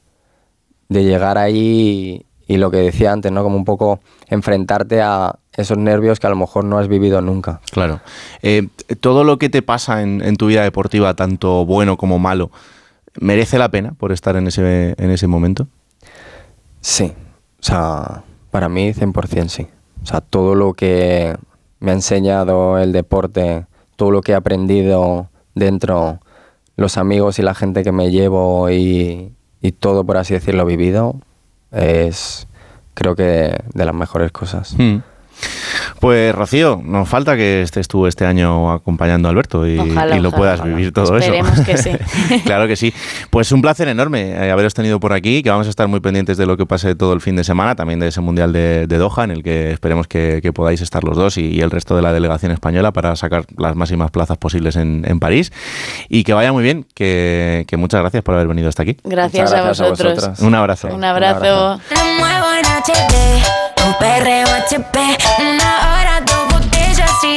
de 0.88 1.04
llegar 1.04 1.38
ahí 1.38 2.26
y, 2.52 2.56
lo 2.56 2.70
que 2.70 2.78
decía 2.78 3.12
antes, 3.12 3.32
¿no? 3.32 3.42
Como 3.42 3.56
un 3.56 3.64
poco 3.64 4.00
enfrentarte 4.28 5.00
a 5.02 5.36
esos 5.54 5.78
nervios 5.78 6.20
que 6.20 6.26
a 6.26 6.30
lo 6.30 6.36
mejor 6.36 6.64
no 6.64 6.78
has 6.78 6.88
vivido 6.88 7.20
nunca. 7.20 7.60
Claro. 7.70 8.00
Eh, 8.42 8.68
todo 9.00 9.24
lo 9.24 9.38
que 9.38 9.50
te 9.50 9.62
pasa 9.62 10.02
en, 10.02 10.22
en 10.22 10.36
tu 10.36 10.46
vida 10.46 10.62
deportiva, 10.62 11.14
tanto 11.14 11.66
bueno 11.66 11.96
como 11.96 12.18
malo, 12.18 12.50
¿merece 13.20 13.58
la 13.58 13.70
pena 13.70 13.92
por 13.92 14.12
estar 14.12 14.36
en 14.36 14.46
ese, 14.46 14.94
en 14.98 15.10
ese 15.10 15.26
momento? 15.26 15.66
Sí, 16.80 17.12
o 17.60 17.64
sea, 17.64 18.24
para 18.50 18.68
mí 18.68 18.92
100% 18.92 19.48
sí. 19.48 19.66
O 20.02 20.06
sea, 20.06 20.20
todo 20.20 20.54
lo 20.54 20.74
que 20.74 21.36
me 21.78 21.92
ha 21.92 21.94
enseñado 21.94 22.78
el 22.78 22.92
deporte, 22.92 23.66
todo 23.96 24.10
lo 24.10 24.20
que 24.20 24.32
he 24.32 24.34
aprendido 24.34 25.28
dentro, 25.54 26.20
los 26.76 26.96
amigos 26.96 27.38
y 27.38 27.42
la 27.42 27.54
gente 27.54 27.84
que 27.84 27.92
me 27.92 28.10
llevo 28.10 28.70
y, 28.70 29.32
y 29.60 29.72
todo, 29.72 30.04
por 30.04 30.16
así 30.16 30.34
decirlo, 30.34 30.66
vivido, 30.66 31.20
es 31.72 32.46
creo 32.94 33.16
que 33.16 33.58
de 33.74 33.84
las 33.84 33.94
mejores 33.94 34.32
cosas. 34.32 34.74
Hmm. 34.76 34.98
Pues 36.02 36.34
Rocío, 36.34 36.80
nos 36.84 37.08
falta 37.08 37.36
que 37.36 37.62
estés 37.62 37.86
tú 37.86 38.08
este 38.08 38.26
año 38.26 38.72
acompañando 38.72 39.28
a 39.28 39.30
Alberto 39.30 39.68
y, 39.68 39.78
Ojalá, 39.78 40.16
y 40.16 40.20
lo 40.20 40.30
ojalá, 40.30 40.36
puedas 40.36 40.58
ojalá. 40.58 40.74
vivir 40.74 40.92
todo 40.92 41.16
Esperemos 41.16 41.52
eso. 41.52 41.64
que 41.64 41.76
sí. 41.78 41.90
claro 42.44 42.66
que 42.66 42.74
sí. 42.74 42.92
Pues 43.30 43.52
un 43.52 43.62
placer 43.62 43.86
enorme 43.86 44.32
eh, 44.32 44.50
haberos 44.50 44.74
tenido 44.74 44.98
por 44.98 45.12
aquí, 45.12 45.44
que 45.44 45.50
vamos 45.50 45.68
a 45.68 45.70
estar 45.70 45.86
muy 45.86 46.00
pendientes 46.00 46.36
de 46.36 46.44
lo 46.44 46.56
que 46.56 46.66
pase 46.66 46.96
todo 46.96 47.12
el 47.12 47.20
fin 47.20 47.36
de 47.36 47.44
semana, 47.44 47.76
también 47.76 48.00
de 48.00 48.08
ese 48.08 48.20
Mundial 48.20 48.52
de, 48.52 48.88
de 48.88 48.98
Doha, 48.98 49.22
en 49.22 49.30
el 49.30 49.44
que 49.44 49.70
esperemos 49.70 50.08
que, 50.08 50.40
que 50.42 50.52
podáis 50.52 50.80
estar 50.80 51.04
los 51.04 51.16
dos 51.16 51.38
y, 51.38 51.42
y 51.52 51.60
el 51.60 51.70
resto 51.70 51.94
de 51.94 52.02
la 52.02 52.12
delegación 52.12 52.50
española 52.50 52.90
para 52.90 53.14
sacar 53.14 53.44
las 53.56 53.76
máximas 53.76 54.10
plazas 54.10 54.38
posibles 54.38 54.74
en, 54.74 55.04
en 55.06 55.20
París. 55.20 55.52
Y 56.08 56.24
que 56.24 56.32
vaya 56.34 56.52
muy 56.52 56.64
bien, 56.64 56.84
que, 56.96 57.64
que 57.68 57.76
muchas 57.76 58.00
gracias 58.00 58.24
por 58.24 58.34
haber 58.34 58.48
venido 58.48 58.68
hasta 58.68 58.82
aquí. 58.82 58.96
Gracias, 59.04 59.52
a 59.52 59.68
vosotros. 59.68 60.40
Un 60.40 60.56
abrazo. 60.56 60.88
Un 60.92 61.04
abrazo. 61.04 61.78
Un 63.84 63.94
perreo 63.98 64.46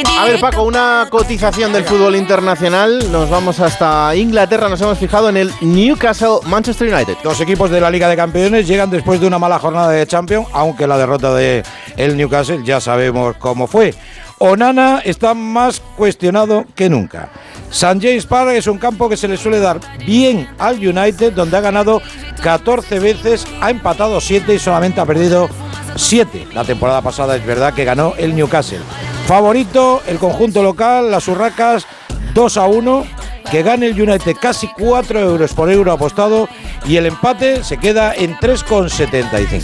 A 0.04 0.24
ver, 0.24 0.40
Paco, 0.40 0.62
una 0.62 1.06
cotización 1.08 1.72
del 1.72 1.84
fútbol 1.84 2.16
internacional. 2.16 3.10
Nos 3.10 3.30
vamos 3.30 3.60
hasta 3.60 4.14
Inglaterra. 4.14 4.68
Nos 4.68 4.80
hemos 4.82 4.98
fijado 4.98 5.30
en 5.30 5.38
el 5.38 5.52
Newcastle 5.62 6.40
Manchester 6.44 6.92
United. 6.92 7.16
Dos 7.24 7.40
equipos 7.40 7.70
de 7.70 7.80
la 7.80 7.90
Liga 7.90 8.06
de 8.08 8.16
Campeones 8.16 8.66
llegan 8.66 8.90
después 8.90 9.20
de 9.20 9.26
una 9.26 9.38
mala 9.38 9.58
jornada 9.58 9.90
de 9.90 10.06
Champions, 10.06 10.48
aunque 10.52 10.86
la 10.86 10.98
derrota 10.98 11.34
de 11.34 11.62
el 11.96 12.16
Newcastle 12.16 12.60
ya 12.62 12.78
sabemos 12.78 13.36
cómo 13.38 13.66
fue. 13.66 13.94
Onana 14.38 15.00
está 15.02 15.32
más 15.32 15.80
cuestionado 15.96 16.66
que 16.74 16.90
nunca. 16.90 17.30
St. 17.70 17.98
James 18.00 18.26
Park 18.26 18.50
es 18.50 18.66
un 18.66 18.76
campo 18.76 19.08
que 19.08 19.16
se 19.16 19.28
le 19.28 19.38
suele 19.38 19.60
dar 19.60 19.80
bien 20.04 20.46
al 20.58 20.76
United, 20.76 21.32
donde 21.32 21.56
ha 21.56 21.60
ganado 21.62 22.02
14 22.42 22.98
veces, 22.98 23.46
ha 23.62 23.70
empatado 23.70 24.20
7 24.20 24.54
y 24.54 24.58
solamente 24.58 25.00
ha 25.00 25.06
perdido 25.06 25.48
7. 25.94 26.48
La 26.52 26.64
temporada 26.64 27.00
pasada 27.00 27.34
es 27.34 27.46
verdad 27.46 27.72
que 27.72 27.84
ganó 27.84 28.12
el 28.18 28.36
Newcastle. 28.36 28.80
Favorito, 29.26 30.02
el 30.06 30.18
conjunto 30.18 30.62
local, 30.62 31.10
las 31.10 31.26
Urracas, 31.28 31.86
2 32.34 32.56
a 32.56 32.66
1. 32.66 33.06
Que 33.50 33.62
gane 33.62 33.86
el 33.86 34.00
United 34.00 34.36
casi 34.40 34.66
4 34.76 35.20
euros 35.20 35.54
por 35.54 35.70
euro 35.70 35.92
apostado 35.92 36.48
y 36.84 36.96
el 36.96 37.06
empate 37.06 37.62
se 37.62 37.76
queda 37.76 38.12
en 38.12 38.34
3,75. 38.38 39.62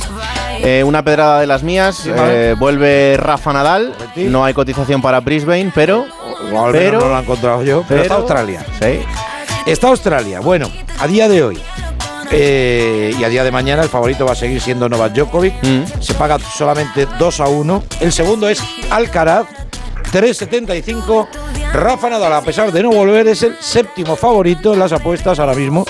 Eh, 0.60 0.84
una 0.84 1.02
pedrada 1.02 1.40
de 1.40 1.48
las 1.48 1.64
mías. 1.64 2.04
eh, 2.06 2.54
vuelve 2.56 3.16
Rafa 3.18 3.52
Nadal. 3.52 3.92
No 4.16 4.44
hay 4.44 4.54
cotización 4.54 5.02
para 5.02 5.18
Brisbane, 5.18 5.72
pero. 5.74 6.06
O 6.52 6.64
al 6.64 6.72
menos 6.72 6.72
pero 6.72 7.00
no 7.00 7.08
lo 7.08 7.16
he 7.16 7.22
encontrado 7.22 7.62
yo. 7.64 7.84
Pero, 7.88 8.02
está 8.02 8.14
Australia. 8.14 8.64
Sí. 8.80 9.00
Está 9.66 9.88
Australia. 9.88 10.38
Bueno, 10.38 10.68
a 11.00 11.08
día 11.08 11.28
de 11.28 11.42
hoy 11.42 11.60
eh, 12.34 13.14
y 13.18 13.24
a 13.24 13.28
día 13.28 13.44
de 13.44 13.50
mañana 13.50 13.82
el 13.82 13.88
favorito 13.88 14.24
va 14.24 14.32
a 14.32 14.36
seguir 14.36 14.60
siendo 14.60 14.88
Novak 14.88 15.12
Djokovic. 15.12 15.54
Se 16.00 16.14
paga 16.14 16.38
solamente 16.38 17.06
2 17.18 17.40
a 17.40 17.48
1. 17.48 17.84
El 18.00 18.12
segundo 18.12 18.48
es 18.48 18.62
Alcaraz, 18.90 19.46
3.75. 20.12 21.28
Rafa 21.72 22.10
Nadal, 22.10 22.32
a 22.32 22.42
pesar 22.42 22.72
de 22.72 22.82
no 22.82 22.90
volver, 22.90 23.28
es 23.28 23.42
el 23.42 23.56
séptimo 23.60 24.16
favorito 24.16 24.72
en 24.72 24.78
las 24.78 24.92
apuestas 24.92 25.38
ahora 25.38 25.54
mismo. 25.54 25.84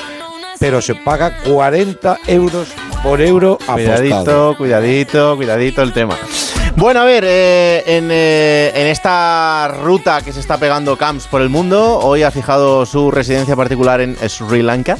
Pero 0.58 0.80
se 0.80 0.94
paga 0.94 1.38
40 1.44 2.18
euros 2.26 2.68
por 3.02 3.20
euro 3.20 3.58
apostado. 3.66 3.76
Cuidadito, 3.76 4.54
cuidadito, 4.56 5.36
cuidadito 5.36 5.82
el 5.82 5.92
tema. 5.92 6.16
Bueno, 6.76 7.00
a 7.00 7.04
ver, 7.04 7.24
eh, 7.26 7.82
en, 7.86 8.08
eh, 8.10 8.72
en 8.74 8.86
esta 8.86 9.68
ruta 9.82 10.22
que 10.22 10.32
se 10.32 10.40
está 10.40 10.56
pegando 10.56 10.96
Camps 10.96 11.26
por 11.26 11.42
el 11.42 11.48
mundo, 11.48 11.98
hoy 11.98 12.22
ha 12.22 12.30
fijado 12.30 12.86
su 12.86 13.10
residencia 13.10 13.54
particular 13.54 14.00
en 14.00 14.16
Sri 14.28 14.62
Lanka 14.62 14.96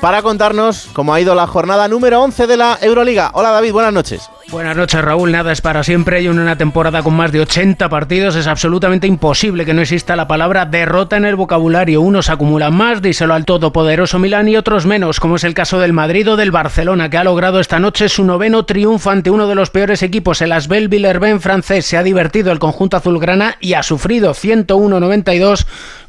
para 0.00 0.22
contarnos 0.22 0.88
cómo 0.92 1.14
ha 1.14 1.20
ido 1.20 1.34
la 1.34 1.46
jornada 1.46 1.88
número 1.88 2.20
11 2.22 2.46
de 2.46 2.56
la 2.56 2.78
Euroliga. 2.80 3.30
Hola 3.34 3.50
David, 3.50 3.72
buenas 3.72 3.92
noches. 3.92 4.30
Buenas 4.48 4.76
noches 4.76 5.02
Raúl, 5.02 5.32
nada 5.32 5.50
es 5.50 5.60
para 5.60 5.82
siempre 5.82 6.22
y 6.22 6.26
en 6.26 6.38
una 6.38 6.56
temporada 6.56 7.02
con 7.02 7.14
más 7.14 7.32
de 7.32 7.40
80 7.40 7.88
partidos 7.88 8.36
es 8.36 8.46
absolutamente 8.46 9.08
imposible 9.08 9.64
que 9.64 9.74
no 9.74 9.82
exista 9.82 10.14
la 10.14 10.28
palabra 10.28 10.66
derrota 10.66 11.16
en 11.16 11.24
el 11.24 11.34
vocabulario. 11.34 12.00
Unos 12.00 12.30
acumulan 12.30 12.72
más, 12.72 13.02
díselo 13.02 13.34
al 13.34 13.44
todopoderoso 13.44 14.20
Milán 14.20 14.48
y 14.48 14.56
otros 14.56 14.86
menos, 14.86 15.18
como 15.18 15.34
es 15.34 15.42
el 15.42 15.54
caso 15.54 15.80
del 15.80 15.92
Madrid 15.92 16.30
o 16.30 16.36
del 16.36 16.52
Barcelona, 16.52 17.10
que 17.10 17.18
ha 17.18 17.24
logrado 17.24 17.58
esta 17.58 17.80
noche 17.80 18.08
su 18.08 18.24
noveno 18.24 18.64
triunfo 18.64 19.10
ante 19.10 19.30
uno 19.30 19.48
de 19.48 19.56
los 19.56 19.70
peores 19.70 20.04
equipos, 20.04 20.40
el 20.40 20.52
Asbel 20.52 20.88
Villerben 20.88 21.40
francés. 21.40 21.84
Se 21.84 21.96
ha 21.96 22.04
divertido 22.04 22.52
el 22.52 22.60
conjunto 22.60 22.96
azulgrana 22.96 23.56
y 23.60 23.74
ha 23.74 23.82
sufrido 23.82 24.32
101-92 24.32 25.66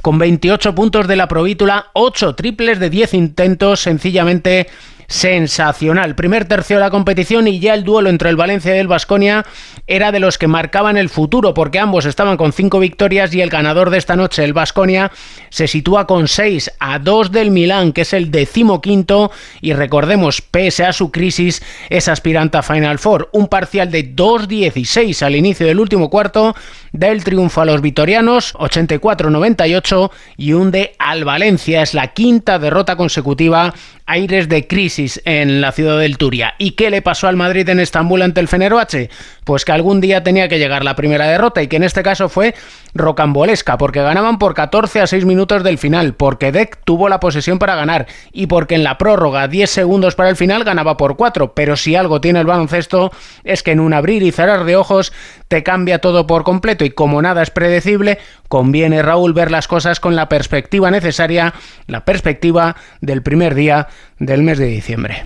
con 0.07 0.19
28 0.19 0.73
puntos 0.73 1.05
de 1.05 1.17
la 1.17 1.27
Provítula, 1.27 1.87
8 1.91 2.33
triples 2.35 2.79
de 2.79 2.89
10 2.89 3.13
intentos, 3.15 3.81
sencillamente 3.81 4.67
sensacional. 5.07 6.15
Primer 6.15 6.45
tercio 6.45 6.77
de 6.77 6.83
la 6.83 6.89
competición 6.89 7.47
y 7.47 7.59
ya 7.59 7.73
el 7.73 7.83
duelo 7.83 8.09
entre 8.09 8.29
el 8.29 8.35
Valencia 8.35 8.75
y 8.75 8.79
el 8.79 8.87
Vasconia 8.87 9.45
era 9.85 10.11
de 10.11 10.19
los 10.19 10.37
que 10.37 10.47
marcaban 10.47 10.97
el 10.97 11.09
futuro 11.09 11.53
porque 11.53 11.79
ambos 11.79 12.05
estaban 12.05 12.37
con 12.37 12.51
cinco 12.51 12.79
victorias 12.79 13.33
y 13.33 13.41
el 13.41 13.49
ganador 13.49 13.89
de 13.89 13.97
esta 13.97 14.15
noche, 14.15 14.43
el 14.43 14.53
Vasconia, 14.53 15.11
se 15.49 15.67
sitúa 15.67 16.07
con 16.07 16.27
6 16.27 16.71
a 16.79 16.99
2 16.99 17.31
del 17.31 17.51
Milán, 17.51 17.93
que 17.93 18.01
es 18.01 18.13
el 18.13 18.31
decimoquinto 18.31 19.31
y 19.61 19.73
recordemos, 19.73 20.41
pese 20.41 20.83
a 20.85 20.93
su 20.93 21.11
crisis, 21.11 21.63
es 21.89 22.07
aspirante 22.09 22.57
a 22.57 22.63
Final 22.63 22.99
Four. 22.99 23.29
Un 23.31 23.47
parcial 23.47 23.89
de 23.91 24.13
2-16 24.13 25.21
al 25.21 25.35
inicio 25.35 25.65
del 25.65 25.79
último 25.79 26.09
cuarto 26.09 26.55
del 26.91 27.23
triunfo 27.23 27.61
a 27.61 27.65
los 27.65 27.81
vitorianos 27.81 28.53
84-98 28.55 30.11
y 30.37 30.53
hunde 30.53 30.95
al 30.99 31.25
Valencia. 31.25 31.81
Es 31.81 31.93
la 31.93 32.13
quinta 32.13 32.59
derrota 32.59 32.95
consecutiva 32.95 33.73
aires 34.07 34.47
de 34.47 34.67
crisis 34.67 35.21
en 35.25 35.59
la 35.61 35.73
ciudad 35.73 35.99
del 35.99 36.17
Turia. 36.17 36.55
¿Y 36.57 36.71
qué 36.71 36.89
le 36.89 37.01
pasó 37.01 37.27
al 37.27 37.35
Madrid 37.35 37.67
en 37.67 37.81
Estambul 37.81 38.21
ante 38.21 38.39
el 38.39 38.47
Fenerbahce? 38.47 39.09
Pues 39.43 39.65
que 39.65 39.73
algún 39.73 39.99
día 39.99 40.23
tenía 40.23 40.47
que 40.47 40.59
llegar 40.59 40.83
la 40.85 40.95
primera 40.95 41.27
derrota 41.27 41.61
y 41.61 41.67
que 41.67 41.75
en 41.75 41.83
este 41.83 42.03
caso 42.03 42.29
fue 42.29 42.55
rocambolesca, 42.93 43.77
porque 43.77 44.01
ganaban 44.01 44.39
por 44.39 44.53
14 44.53 45.01
a 45.01 45.07
6 45.07 45.25
minutos 45.25 45.63
del 45.63 45.77
final, 45.77 46.15
porque 46.15 46.51
Deck 46.53 46.79
tuvo 46.85 47.09
la 47.09 47.19
posesión 47.19 47.59
para 47.59 47.75
ganar 47.75 48.07
y 48.31 48.47
porque 48.47 48.75
en 48.75 48.83
la 48.83 48.97
prórroga 48.97 49.47
10 49.47 49.69
segundos 49.69 50.15
para 50.15 50.29
el 50.29 50.37
final 50.37 50.63
ganaba 50.63 50.95
por 50.95 51.17
4, 51.17 51.53
pero 51.53 51.75
si 51.75 51.95
algo 51.95 52.21
tiene 52.21 52.39
el 52.39 52.45
baloncesto 52.45 53.11
es 53.43 53.61
que 53.61 53.71
en 53.71 53.81
un 53.81 53.93
abrir 53.93 54.23
y 54.23 54.31
cerrar 54.31 54.63
de 54.63 54.77
ojos 54.77 55.11
te 55.47 55.63
cambia 55.63 55.99
todo 55.99 56.27
por 56.27 56.43
completo 56.43 56.85
y 56.85 56.91
como 56.91 57.21
nada 57.21 57.41
es 57.41 57.49
predecible, 57.49 58.19
conviene 58.47 59.01
Raúl 59.01 59.33
ver 59.33 59.51
las 59.51 59.67
cosas 59.67 59.99
con 59.99 60.15
la 60.15 60.29
perspectiva 60.29 60.91
necesaria, 60.91 61.53
la 61.87 62.05
perspectiva 62.05 62.75
del 63.01 63.21
primer 63.21 63.55
día 63.55 63.87
del 64.19 64.43
mes 64.43 64.57
de 64.57 64.67
diciembre. 64.67 65.23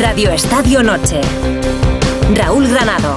Radio 0.00 0.30
Estadio 0.30 0.82
Noche. 0.82 1.20
Raúl 2.34 2.68
Granado. 2.68 3.16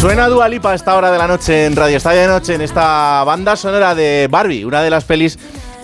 Suena 0.00 0.28
Dua 0.28 0.48
Lipa 0.48 0.70
a 0.70 0.74
esta 0.76 0.94
hora 0.94 1.10
de 1.10 1.18
la 1.18 1.26
noche 1.26 1.66
en 1.66 1.74
Radio 1.74 1.96
Estadio 1.96 2.20
de 2.20 2.28
Noche, 2.28 2.54
en 2.54 2.60
esta 2.60 3.24
banda 3.24 3.56
sonora 3.56 3.96
de 3.96 4.28
Barbie, 4.30 4.64
una 4.64 4.80
de 4.80 4.90
las 4.90 5.02
pelis 5.02 5.36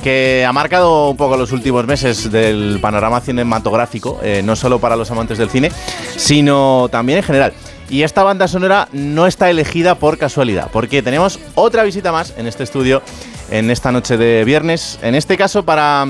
que 0.05 0.45
ha 0.47 0.53
marcado 0.53 1.11
un 1.11 1.17
poco 1.17 1.37
los 1.37 1.51
últimos 1.51 1.85
meses 1.85 2.31
del 2.31 2.79
panorama 2.81 3.21
cinematográfico, 3.21 4.21
eh, 4.23 4.41
no 4.45 4.55
solo 4.55 4.79
para 4.79 4.95
los 4.95 5.11
amantes 5.11 5.37
del 5.37 5.51
cine, 5.51 5.73
sino 6.17 6.89
también 6.93 7.19
en 7.19 7.25
general. 7.25 7.55
Y 7.91 8.03
esta 8.03 8.23
banda 8.23 8.47
sonora 8.47 8.87
no 8.93 9.27
está 9.27 9.51
elegida 9.51 9.97
por 9.97 10.17
casualidad, 10.17 10.69
porque 10.73 11.03
tenemos 11.03 11.41
otra 11.57 11.83
visita 11.83 12.13
más 12.13 12.35
en 12.37 12.47
este 12.47 12.63
estudio 12.63 13.03
en 13.51 13.69
esta 13.69 13.91
noche 13.91 14.17
de 14.17 14.45
viernes, 14.45 15.01
en 15.03 15.17
este 15.17 15.37
caso 15.37 15.65
para 15.65 16.07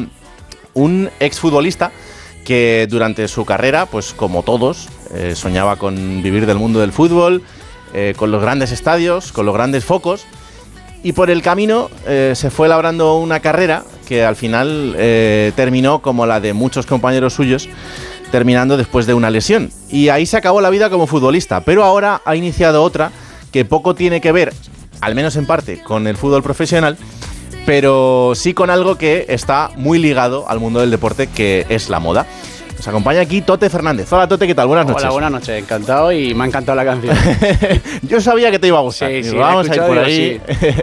un 0.75 1.09
exfutbolista 1.21 1.91
que 2.45 2.87
durante 2.91 3.27
su 3.29 3.47
carrera, 3.47 3.87
pues 3.87 4.13
como 4.13 4.43
todos, 4.43 4.91
eh, 5.15 5.33
soñaba 5.35 5.77
con 5.77 6.23
vivir 6.23 6.45
del 6.45 6.59
mundo 6.59 6.81
del 6.81 6.93
fútbol, 6.93 7.43
eh, 7.95 8.15
con 8.17 8.31
los 8.31 8.43
grandes 8.43 8.73
estadios, 8.73 9.33
con 9.33 9.47
los 9.47 9.55
grandes 9.55 9.85
focos. 9.85 10.27
Y 11.05 11.13
por 11.13 11.31
el 11.31 11.43
camino 11.43 11.91
eh, 12.07 12.33
se 12.35 12.51
fue 12.51 12.69
labrando 12.69 13.19
una 13.19 13.41
carrera 13.41 13.85
que 14.07 14.25
al 14.25 14.37
final 14.37 14.95
eh, 14.99 15.53
terminó 15.55 16.03
como 16.03 16.27
la 16.27 16.41
de 16.41 16.55
muchos 16.55 16.87
compañeros 16.87 17.35
suyos, 17.35 17.69
terminando 18.31 18.77
después 18.77 19.07
de 19.07 19.15
una 19.15 19.31
lesión. 19.31 19.71
Y 19.91 20.09
ahí 20.09 20.27
se 20.27 20.37
acabó 20.37 20.61
la 20.61 20.71
vida 20.71 20.91
como 20.91 21.07
futbolista. 21.07 21.61
Pero 21.61 21.85
ahora 21.85 22.21
ha 22.25 22.35
iniciado 22.37 22.83
otra 22.83 23.13
que 23.53 23.65
poco 23.65 23.95
tiene 23.95 24.21
que 24.21 24.33
ver, 24.33 24.53
al 25.01 25.15
menos 25.15 25.37
en 25.37 25.47
parte, 25.47 25.81
con 25.83 26.09
el 26.09 26.17
fútbol 26.17 26.43
profesional, 26.43 26.97
pero 27.67 28.33
sí 28.35 28.53
con 28.53 28.71
algo 28.71 28.99
que 28.99 29.27
está 29.29 29.71
muy 29.77 29.99
ligado 29.99 30.49
al 30.49 30.59
mundo 30.59 30.81
del 30.81 30.91
deporte, 30.91 31.29
que 31.29 31.65
es 31.69 31.89
la 31.89 32.01
moda. 32.01 32.27
Nos 32.77 32.89
acompaña 32.89 33.21
aquí 33.21 33.41
Tote 33.41 33.71
Fernández. 33.71 34.13
Hola 34.13 34.29
Tote, 34.29 34.47
¿qué 34.47 34.55
tal? 34.55 34.67
Buenas 34.67 34.87
noches. 34.87 35.03
Hola, 35.05 35.13
buenas 35.13 35.31
noches. 35.31 35.63
Encantado 35.63 36.13
y 36.13 36.35
me 36.35 36.45
ha 36.45 36.47
encantado 36.49 36.77
la 36.77 36.85
canción. 36.85 37.17
Yo 38.03 38.21
sabía 38.21 38.51
que 38.51 38.59
te 38.59 38.67
iba 38.67 38.79
a 38.79 38.83
gustar. 38.83 39.11
Sí, 39.11 39.25
sí, 39.25 39.37
Vamos 39.37 39.71
a 39.71 39.75
ir 39.75 39.83
por 39.83 39.99
ahí. 39.99 40.41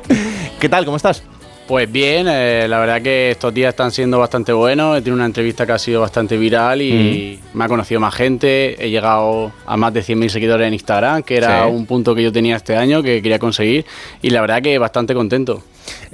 ¿Qué 0.60 0.70
tal? 0.70 0.86
¿Cómo 0.86 0.98
estás? 0.98 1.22
Pues 1.68 1.90
bien, 1.90 2.28
eh, 2.30 2.66
la 2.68 2.80
verdad 2.80 3.02
que 3.02 3.32
estos 3.32 3.54
días 3.54 3.70
están 3.70 3.92
siendo 3.92 4.20
bastante 4.20 4.52
buenos. 4.52 4.98
He 4.98 5.02
tenido 5.02 5.16
una 5.16 5.26
entrevista 5.26 5.66
que 5.66 5.72
ha 5.74 5.80
sido 5.80 6.02
bastante 6.02 6.38
viral 6.38 6.82
y 6.82 7.40
me 7.54 7.64
ha 7.66 7.68
conocido 7.68 8.00
más 8.02 8.14
gente. 8.16 8.84
He 8.84 8.90
llegado 8.90 9.52
a 9.66 9.78
más 9.78 9.94
de 9.94 10.02
100.000 10.02 10.30
seguidores 10.30 10.68
en 10.68 10.74
Instagram, 10.74 11.24
que 11.24 11.38
era 11.38 11.66
Sí. 11.66 11.70
un 11.72 11.86
punto 11.86 12.14
que 12.16 12.24
yo 12.24 12.32
tenía 12.32 12.56
este 12.58 12.76
año 12.76 13.02
que 13.04 13.22
quería 13.22 13.40
conseguir. 13.40 13.86
Y 14.22 14.32
la 14.32 14.42
verdad 14.42 14.62
que 14.62 14.78
bastante 14.80 15.14
contento. 15.14 15.64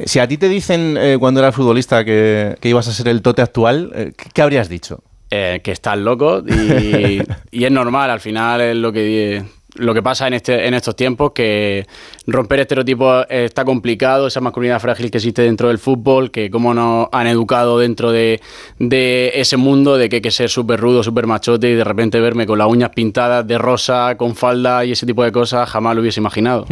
Si 0.06 0.20
a 0.20 0.28
ti 0.28 0.38
te 0.38 0.50
dicen 0.50 0.96
eh, 1.00 1.18
cuando 1.20 1.40
eras 1.40 1.56
futbolista 1.56 2.04
que, 2.06 2.56
que 2.60 2.70
ibas 2.70 2.88
a 2.88 2.92
ser 2.94 3.08
el 3.08 3.22
Tote 3.22 3.42
actual, 3.42 3.92
eh, 3.96 4.12
¿qué, 4.16 4.30
qué 4.34 4.42
habrías 4.44 4.70
dicho? 4.70 5.02
Eh, 5.30 5.60
que 5.62 5.74
estás 5.74 5.98
loco 5.98 6.42
y, 6.48 7.22
y 7.52 7.66
es 7.66 7.72
normal, 7.72 8.10
al 8.10 8.22
final 8.22 8.62
es 8.62 8.78
lo 8.78 8.94
que 8.94 9.44
lo 9.78 9.94
que 9.94 10.04
pasa 10.04 10.28
en 10.28 10.34
este 10.34 10.68
en 10.68 10.74
estos 10.74 10.96
tiempos 10.96 11.32
que 11.32 11.88
romper 12.26 12.60
estereotipos 12.60 13.26
está 13.30 13.66
complicado, 13.66 14.28
esa 14.28 14.42
masculinidad 14.42 14.80
frágil 14.80 15.10
que 15.12 15.18
existe 15.18 15.42
dentro 15.42 15.70
del 15.70 15.78
fútbol, 15.78 16.32
que 16.32 16.50
cómo 16.50 16.74
nos 16.74 17.08
han 17.12 17.28
educado 17.28 17.80
dentro 17.80 18.12
de, 18.12 18.42
de 18.80 19.32
ese 19.36 19.58
mundo 19.58 19.98
de 19.98 20.10
que 20.10 20.18
hay 20.18 20.22
que 20.22 20.32
ser 20.32 20.50
súper 20.50 20.80
rudo, 20.80 21.04
súper 21.04 21.28
machote 21.28 21.70
y 21.70 21.76
de 21.76 21.84
repente 21.84 22.20
verme 22.20 22.46
con 22.46 22.58
las 22.58 22.68
uñas 22.68 22.90
pintadas 22.90 23.48
de 23.48 23.58
rosa, 23.58 24.16
con 24.18 24.36
falda 24.36 24.86
y 24.86 24.92
ese 24.92 25.06
tipo 25.06 25.24
de 25.24 25.32
cosas, 25.32 25.70
jamás 25.70 25.96
lo 25.96 26.02
hubiese 26.02 26.20
imaginado. 26.20 26.66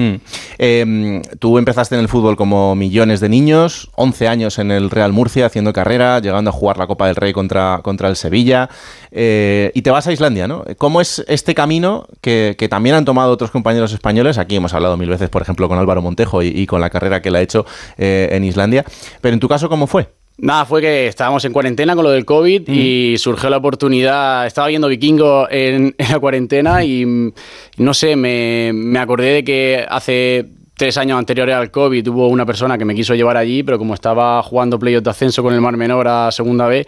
Eh, 0.57 1.22
tú 1.40 1.57
empezaste 1.57 1.95
en 1.95 2.02
el 2.02 2.07
fútbol 2.07 2.36
como 2.36 2.76
millones 2.76 3.19
de 3.19 3.30
niños, 3.30 3.90
11 3.95 4.27
años 4.27 4.60
en 4.60 4.72
el 4.72 4.90
Real 4.90 5.14
Murcia 5.14 5.45
haciendo 5.45 5.73
carrera, 5.73 6.19
llegando 6.19 6.49
a 6.49 6.53
jugar 6.53 6.77
la 6.77 6.88
Copa 6.88 7.07
del 7.07 7.15
Rey 7.15 7.34
contra, 7.34 7.80
contra 7.84 8.10
el 8.10 8.15
Sevilla, 8.15 8.69
eh, 9.11 9.72
y 9.73 9.82
te 9.82 9.91
vas 9.91 10.07
a 10.07 10.11
Islandia, 10.11 10.48
¿no? 10.48 10.64
¿Cómo 10.77 11.02
es 11.02 11.23
este 11.27 11.56
camino 11.56 12.07
que, 12.22 12.56
que 12.57 12.68
también 12.68 12.95
han 12.96 13.06
tomado 13.06 13.32
otros 13.32 13.52
compañeros 13.52 13.94
españoles? 13.94 14.38
Aquí 14.38 14.56
hemos 14.56 14.74
hablado 14.74 14.98
mil 14.98 15.10
veces, 15.10 15.30
por 15.30 15.42
ejemplo, 15.42 15.68
con 15.68 15.78
Álvaro 15.78 16.02
Montejo 16.02 16.42
y, 16.44 16.48
y 16.48 16.66
con 16.66 16.82
la 16.82 16.90
carrera 16.90 17.22
que 17.22 17.30
él 17.30 17.36
ha 17.36 17.42
hecho 17.42 17.66
eh, 17.98 18.30
en 18.32 18.44
Islandia, 18.44 18.86
pero 19.22 19.34
en 19.34 19.40
tu 19.40 19.48
caso, 19.48 19.70
¿cómo 19.70 19.88
fue? 19.88 20.10
Nada, 20.38 20.66
fue 20.66 20.82
que 20.82 21.08
estábamos 21.08 21.46
en 21.46 21.54
cuarentena 21.54 21.96
con 21.96 22.04
lo 22.04 22.12
del 22.12 22.26
COVID 22.26 22.68
y 22.68 23.18
surgió 23.18 23.50
la 23.50 23.58
oportunidad. 23.58 24.46
Estaba 24.46 24.68
viendo 24.68 24.90
Vikingo 24.90 25.48
en, 25.50 25.96
en 25.98 26.12
la 26.12 26.20
cuarentena 26.20 26.84
y 26.84 27.06
mm, 27.06 27.34
no 27.78 27.94
sé, 27.94 28.16
me, 28.18 28.72
me 28.74 29.00
acordé 29.00 29.34
de 29.34 29.44
que 29.46 29.86
hace 29.88 30.46
tres 30.76 30.98
años 30.98 31.18
anteriores 31.18 31.56
al 31.56 31.72
COVID 31.72 32.10
hubo 32.10 32.28
una 32.28 32.46
persona 32.46 32.78
que 32.78 32.84
me 32.84 32.94
quiso 32.96 33.16
llevar 33.16 33.38
allí, 33.38 33.64
pero 33.64 33.78
como 33.78 33.94
estaba 33.94 34.44
jugando 34.44 34.78
playoff 34.78 35.04
de 35.04 35.10
ascenso 35.10 35.42
con 35.42 35.54
el 35.54 35.62
Mar 35.62 35.78
Menor 35.78 36.08
a 36.08 36.32
segunda 36.32 36.68
vez, 36.68 36.86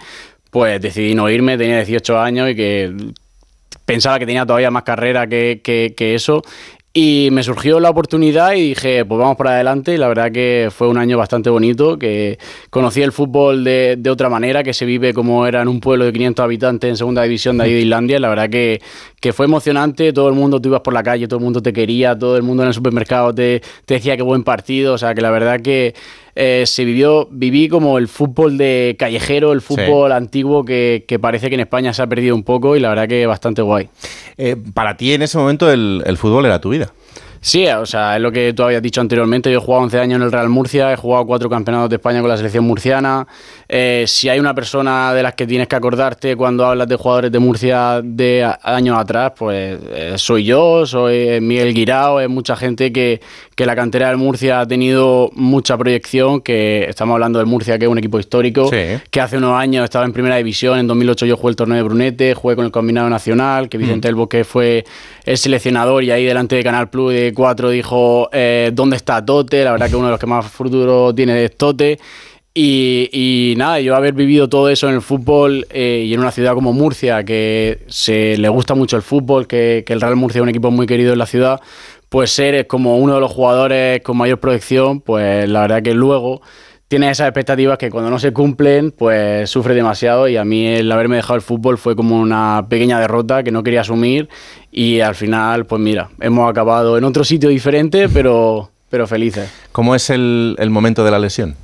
pues 0.52 0.82
decidí 0.82 1.16
no 1.16 1.30
irme. 1.30 1.58
Tenía 1.58 1.78
18 1.78 2.20
años 2.20 2.50
y 2.50 2.56
que 2.56 2.94
pensaba 3.88 4.20
que 4.20 4.28
tenía 4.28 4.46
todavía 4.46 4.70
más 4.70 4.84
carrera 4.84 5.26
que, 5.26 5.62
que- 5.64 5.96
que 5.98 6.14
eso. 6.14 6.44
Y 6.94 7.30
me 7.32 7.44
surgió 7.44 7.80
la 7.80 7.92
oportunidad 7.92 8.54
y 8.56 8.70
dije, 8.70 9.06
pues 9.06 9.20
vamos 9.20 9.38
por 9.38 9.48
adelante. 9.48 9.94
Y 9.94 9.98
la 9.98 10.08
verdad 10.08 10.32
que 10.32 10.70
fue 10.76 10.88
un 10.88 10.98
año 10.98 11.16
bastante 11.16 11.48
bonito, 11.52 12.00
que 12.00 12.40
conocí 12.72 13.04
el 13.04 13.12
fútbol 13.12 13.64
de, 13.64 13.98
de 14.00 14.10
otra 14.10 14.30
manera, 14.30 14.64
que 14.64 14.74
se 14.74 14.84
vive 14.84 15.14
como 15.14 15.46
era 15.46 15.62
en 15.62 15.68
un 15.68 15.80
pueblo 15.80 16.06
de 16.06 16.12
500 16.14 16.44
habitantes 16.44 16.90
en 16.90 16.98
segunda 16.98 17.22
división 17.22 17.60
de 17.60 17.66
ahí 17.66 17.74
de 17.74 17.82
Islandia. 17.82 18.20
La 18.20 18.30
verdad 18.30 18.50
que, 18.50 18.82
que 19.22 19.32
fue 19.32 19.46
emocionante. 19.46 20.12
Todo 20.12 20.28
el 20.30 20.34
mundo, 20.34 20.60
tú 20.60 20.70
ibas 20.70 20.82
por 20.82 20.94
la 20.96 21.04
calle, 21.04 21.28
todo 21.28 21.38
el 21.38 21.44
mundo 21.44 21.62
te 21.62 21.72
quería, 21.72 22.18
todo 22.18 22.36
el 22.36 22.42
mundo 22.42 22.64
en 22.64 22.70
el 22.70 22.74
supermercado 22.74 23.32
te, 23.32 23.62
te 23.86 23.94
decía 23.96 24.18
que 24.18 24.24
buen 24.24 24.44
partido. 24.44 24.96
O 24.96 24.98
sea, 24.98 25.14
que 25.14 25.22
la 25.22 25.30
verdad 25.30 25.62
que 25.62 25.94
eh, 26.40 26.68
se 26.68 26.86
vivió, 26.86 27.28
viví 27.32 27.68
como 27.68 27.98
el 27.98 28.08
fútbol 28.08 28.60
de 28.60 28.96
callejero, 29.00 29.54
el 29.54 29.62
fútbol 29.62 30.12
antiguo 30.12 30.64
que, 30.64 31.04
que 31.08 31.18
parece 31.18 31.50
que 31.50 31.56
en 31.56 31.62
España 31.62 31.94
se 31.94 32.04
ha 32.04 32.08
perdido 32.08 32.36
un 32.36 32.44
poco 32.44 32.76
y 32.76 32.80
la 32.80 32.90
verdad 32.90 33.08
que 33.08 33.26
bastante 33.26 33.64
guay. 33.64 33.90
Eh, 34.38 34.56
para 34.76 34.96
ti 34.96 35.14
en 35.14 35.24
ese 35.24 35.40
momento 35.40 35.72
el, 35.72 36.04
el 36.06 36.16
fútbol 36.16 36.46
era 36.46 36.62
tu 36.62 36.70
vida. 36.70 36.94
Sí, 37.42 37.68
o 37.68 37.86
sea, 37.86 38.16
es 38.16 38.22
lo 38.22 38.32
que 38.32 38.54
tú 38.54 38.64
habías 38.64 38.82
dicho 38.82 39.00
anteriormente. 39.00 39.52
Yo 39.52 39.60
he 39.60 39.62
jugado 39.62 39.84
11 39.84 40.00
años 40.00 40.18
en 40.18 40.24
el 40.24 40.32
Real 40.32 40.50
Murcia, 40.50 40.92
he 40.92 40.96
jugado 40.96 41.26
cuatro 41.26 41.50
campeonatos 41.50 41.90
de 41.90 41.96
España 41.98 42.20
con 42.20 42.30
la 42.30 42.38
selección 42.38 42.66
murciana. 42.66 43.28
Eh, 43.70 44.06
si 44.08 44.28
hay 44.30 44.40
una 44.40 44.54
persona 44.54 45.14
de 45.14 45.24
las 45.24 45.36
que 45.36 45.46
tienes 45.46 45.68
que 45.68 45.76
acordarte 45.76 46.36
cuando 46.36 46.66
hablas 46.66 46.88
de 46.88 46.96
jugadores 46.96 47.32
de 47.32 47.40
Murcia 47.40 48.02
de 48.04 48.52
años 48.64 48.98
atrás, 48.98 49.34
pues 49.38 49.80
eh, 49.90 50.14
soy 50.18 50.44
yo, 50.46 50.86
soy 50.86 51.40
Miguel 51.42 51.74
Guirao, 51.74 52.20
es 52.20 52.30
mucha 52.30 52.56
gente 52.56 52.92
que, 52.92 53.22
que 53.58 53.66
la 53.66 53.76
cantera 53.76 54.10
del 54.10 54.18
Murcia 54.18 54.60
ha 54.60 54.68
tenido 54.68 55.32
mucha 55.34 55.76
proyección, 55.80 56.42
que 56.42 56.86
estamos 56.88 57.16
hablando 57.16 57.40
del 57.40 57.48
Murcia, 57.48 57.80
que 57.80 57.86
es 57.86 57.92
un 57.92 57.98
equipo 57.98 58.20
histórico, 58.20 58.70
que 58.70 59.20
hace 59.20 59.38
unos 59.38 59.60
años 59.60 59.84
estaba 59.84 60.06
en 60.06 60.14
primera 60.14 60.36
división, 60.36 60.78
en 60.78 60.86
2008 60.86 61.26
yo 61.26 61.38
jugué 61.38 61.50
el 61.50 61.56
torneo 61.56 61.76
de 61.76 61.82
Brunete, 61.82 62.36
jugué 62.36 62.56
con 62.56 62.66
el 62.66 62.72
combinado 62.72 63.10
nacional, 63.10 63.68
que 63.68 63.80
Vicente 63.80 64.12
Mm. 64.12 64.16
Bosque 64.16 64.44
fue 64.44 64.86
el 65.26 65.38
seleccionador 65.40 66.04
y 66.04 66.12
ahí 66.12 66.24
delante 66.24 66.56
de 66.56 66.64
Canal 66.64 66.92
Plus 66.92 67.14
de 67.14 67.34
4 67.34 67.72
dijo, 67.72 68.30
eh, 68.32 68.70
¿dónde 68.74 68.96
está 68.96 69.26
Tote? 69.26 69.64
La 69.64 69.72
verdad 69.72 69.90
que 69.90 69.96
uno 69.96 70.06
de 70.06 70.12
los 70.12 70.20
que 70.20 70.28
más 70.28 70.46
futuro 70.46 71.16
tiene 71.16 71.44
es 71.44 71.58
Tote. 71.58 71.98
Y, 72.54 73.10
y 73.12 73.56
nada, 73.56 73.80
yo 73.80 73.96
haber 73.96 74.14
vivido 74.16 74.50
todo 74.50 74.70
eso 74.70 74.90
en 74.90 74.96
el 74.96 75.02
fútbol 75.02 75.68
eh, 75.70 76.04
y 76.08 76.14
en 76.14 76.20
una 76.20 76.32
ciudad 76.32 76.56
como 76.56 76.74
Murcia, 76.74 77.24
que 77.24 77.82
se 77.88 78.36
le 78.38 78.50
gusta 78.50 78.74
mucho 78.74 78.96
el 78.96 79.04
fútbol, 79.04 79.46
que, 79.46 79.84
que 79.86 79.94
el 79.94 80.02
Real 80.02 80.16
Murcia 80.16 80.40
es 80.40 80.44
un 80.44 80.50
equipo 80.50 80.72
muy 80.72 80.88
querido 80.88 81.14
en 81.14 81.20
la 81.20 81.28
ciudad, 81.28 81.62
pues 82.10 82.32
ser 82.32 82.68
como 82.68 82.98
uno 82.98 83.16
de 83.16 83.22
los 83.22 83.32
jugadores 83.32 84.02
con 84.02 84.18
mayor 84.18 84.40
proyección, 84.40 85.02
pues 85.02 85.50
la 85.50 85.62
verdad 85.62 85.82
que 85.84 85.94
luego 85.94 86.42
tienes 86.88 87.12
esas 87.12 87.28
expectativas 87.28 87.78
que 87.78 87.90
cuando 87.90 88.10
no 88.10 88.20
se 88.20 88.32
cumplen, 88.32 88.92
pues 88.92 89.50
sufre 89.50 89.76
demasiado. 89.76 90.28
Y 90.28 90.38
a 90.38 90.46
mí 90.46 90.66
el 90.68 90.92
haberme 90.92 91.18
dejado 91.18 91.36
el 91.36 91.42
fútbol 91.42 91.78
fue 91.78 91.96
como 91.96 92.20
una 92.20 92.68
pequeña 92.70 93.00
derrota 93.00 93.44
que 93.44 93.52
no 93.52 93.64
quería 93.64 93.82
asumir. 93.82 94.30
Y 94.72 95.02
al 95.02 95.16
final, 95.16 95.66
pues 95.66 95.82
mira, 95.82 96.10
hemos 96.22 96.50
acabado 96.50 96.98
en 96.98 97.04
otro 97.04 97.24
sitio 97.24 97.50
diferente, 97.50 98.08
pero, 98.10 98.72
pero 98.90 99.08
felices. 99.08 99.52
¿Cómo 99.72 99.96
es 99.96 100.10
el, 100.10 100.56
el 100.60 100.70
momento 100.70 101.04
de 101.04 101.12
la 101.12 101.20
lesión? 101.20 101.56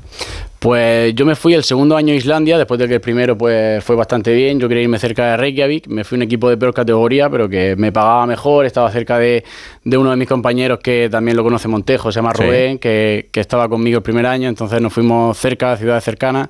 Pues 0.60 1.14
yo 1.16 1.26
me 1.26 1.36
fui 1.36 1.54
el 1.54 1.64
segundo 1.66 1.98
año 1.98 2.14
a 2.14 2.16
Islandia, 2.16 2.58
después 2.58 2.80
de 2.80 2.88
que 2.88 2.94
el 2.94 3.02
primero 3.02 3.38
pues 3.38 3.84
fue 3.84 3.98
bastante 3.98 4.34
bien. 4.34 4.62
Yo 4.62 4.70
quería 4.70 4.84
irme 4.84 4.98
cerca 4.98 5.32
de 5.32 5.36
Reykjavik, 5.38 5.88
me 5.88 6.06
fui 6.06 6.16
a 6.16 6.20
un 6.20 6.22
equipo 6.22 6.50
de 6.50 6.56
peor 6.56 6.74
categoría, 6.74 7.30
pero 7.30 7.50
que 7.50 7.76
me 7.76 7.92
pagaba 7.92 8.26
mejor, 8.26 8.66
estaba 8.66 8.90
cerca 8.90 9.20
de, 9.20 9.44
de 9.84 9.98
uno 9.98 10.12
de 10.12 10.16
mis 10.16 10.28
compañeros 10.30 10.80
que 10.80 11.10
también 11.12 11.36
lo 11.36 11.44
conoce 11.44 11.68
Montejo, 11.68 12.14
se 12.14 12.18
llama 12.20 12.32
Sí. 12.34 12.44
Rubén, 12.44 12.80
que, 12.80 13.28
que 13.34 13.42
estaba 13.42 13.68
conmigo 13.68 13.98
el 13.98 14.04
primer 14.04 14.26
año, 14.26 14.48
entonces 14.48 14.80
nos 14.80 14.94
fuimos 14.94 15.38
cerca, 15.38 15.74
a 15.74 15.78
ciudades 15.78 16.06
cercanas. 16.06 16.48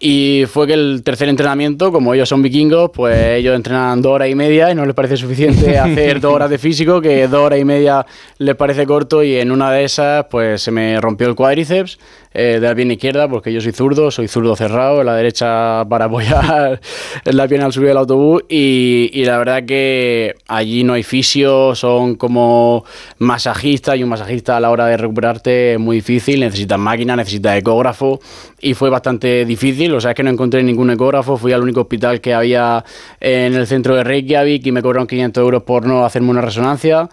Y 0.00 0.44
fue 0.46 0.68
que 0.68 0.74
el 0.74 1.02
tercer 1.04 1.28
entrenamiento, 1.28 1.90
como 1.90 2.14
ellos 2.14 2.28
son 2.28 2.40
vikingos, 2.40 2.90
pues 2.94 3.16
ellos 3.36 3.56
entrenan 3.56 4.00
dos 4.00 4.12
horas 4.12 4.28
y 4.28 4.34
media 4.36 4.70
y 4.70 4.74
no 4.76 4.86
les 4.86 4.94
parece 4.94 5.16
suficiente 5.16 5.76
hacer 5.78 6.20
dos 6.20 6.32
horas 6.34 6.50
de 6.50 6.58
físico, 6.58 7.00
que 7.00 7.26
dos 7.26 7.40
horas 7.40 7.58
y 7.58 7.64
media 7.64 8.06
les 8.38 8.54
parece 8.54 8.86
corto 8.86 9.24
y 9.24 9.36
en 9.36 9.50
una 9.50 9.72
de 9.72 9.82
esas 9.82 10.26
pues 10.30 10.62
se 10.62 10.70
me 10.70 11.00
rompió 11.00 11.26
el 11.26 11.34
cuádriceps 11.34 11.98
eh, 12.34 12.58
de 12.60 12.68
la 12.68 12.74
pierna 12.74 12.94
izquierda 12.94 13.28
porque 13.28 13.52
yo 13.52 13.60
soy 13.60 13.72
zurdo, 13.72 14.10
soy 14.10 14.28
zurdo 14.28 14.54
cerrado, 14.56 15.02
la 15.02 15.14
derecha 15.14 15.84
para 15.88 16.06
apoyar 16.06 16.80
la 17.24 17.48
pierna 17.48 17.66
al 17.66 17.72
subir 17.72 17.90
el 17.90 17.96
autobús 17.96 18.44
y, 18.48 19.10
y 19.12 19.24
la 19.24 19.38
verdad 19.38 19.64
que 19.64 20.34
allí 20.46 20.84
no 20.84 20.92
hay 20.92 21.02
fisio, 21.02 21.74
son 21.74 22.16
como 22.16 22.84
masajistas 23.18 23.96
y 23.96 24.02
un 24.02 24.10
masajista 24.10 24.56
a 24.56 24.60
la 24.60 24.70
hora 24.70 24.86
de 24.86 24.96
recuperarte 24.96 25.74
es 25.74 25.78
muy 25.78 25.96
difícil, 25.96 26.40
necesitas 26.40 26.78
máquina, 26.78 27.16
necesitas 27.16 27.58
ecógrafo 27.58 28.20
y 28.60 28.74
fue 28.74 28.90
bastante 28.90 29.44
difícil, 29.44 29.94
o 29.94 30.00
sea, 30.00 30.10
es 30.10 30.16
que 30.16 30.22
no 30.22 30.30
encontré 30.30 30.62
ningún 30.62 30.90
ecógrafo, 30.90 31.36
fui 31.36 31.52
al 31.52 31.62
único 31.62 31.82
hospital 31.82 32.20
que 32.20 32.34
había 32.34 32.84
en 33.20 33.54
el 33.54 33.66
centro 33.66 33.94
de 33.94 34.04
Reykjavik 34.04 34.66
y 34.66 34.72
me 34.72 34.82
cobraron 34.82 35.06
500 35.06 35.40
euros 35.40 35.62
por 35.62 35.86
no 35.86 36.04
hacerme 36.04 36.30
una 36.30 36.40
resonancia. 36.40 37.08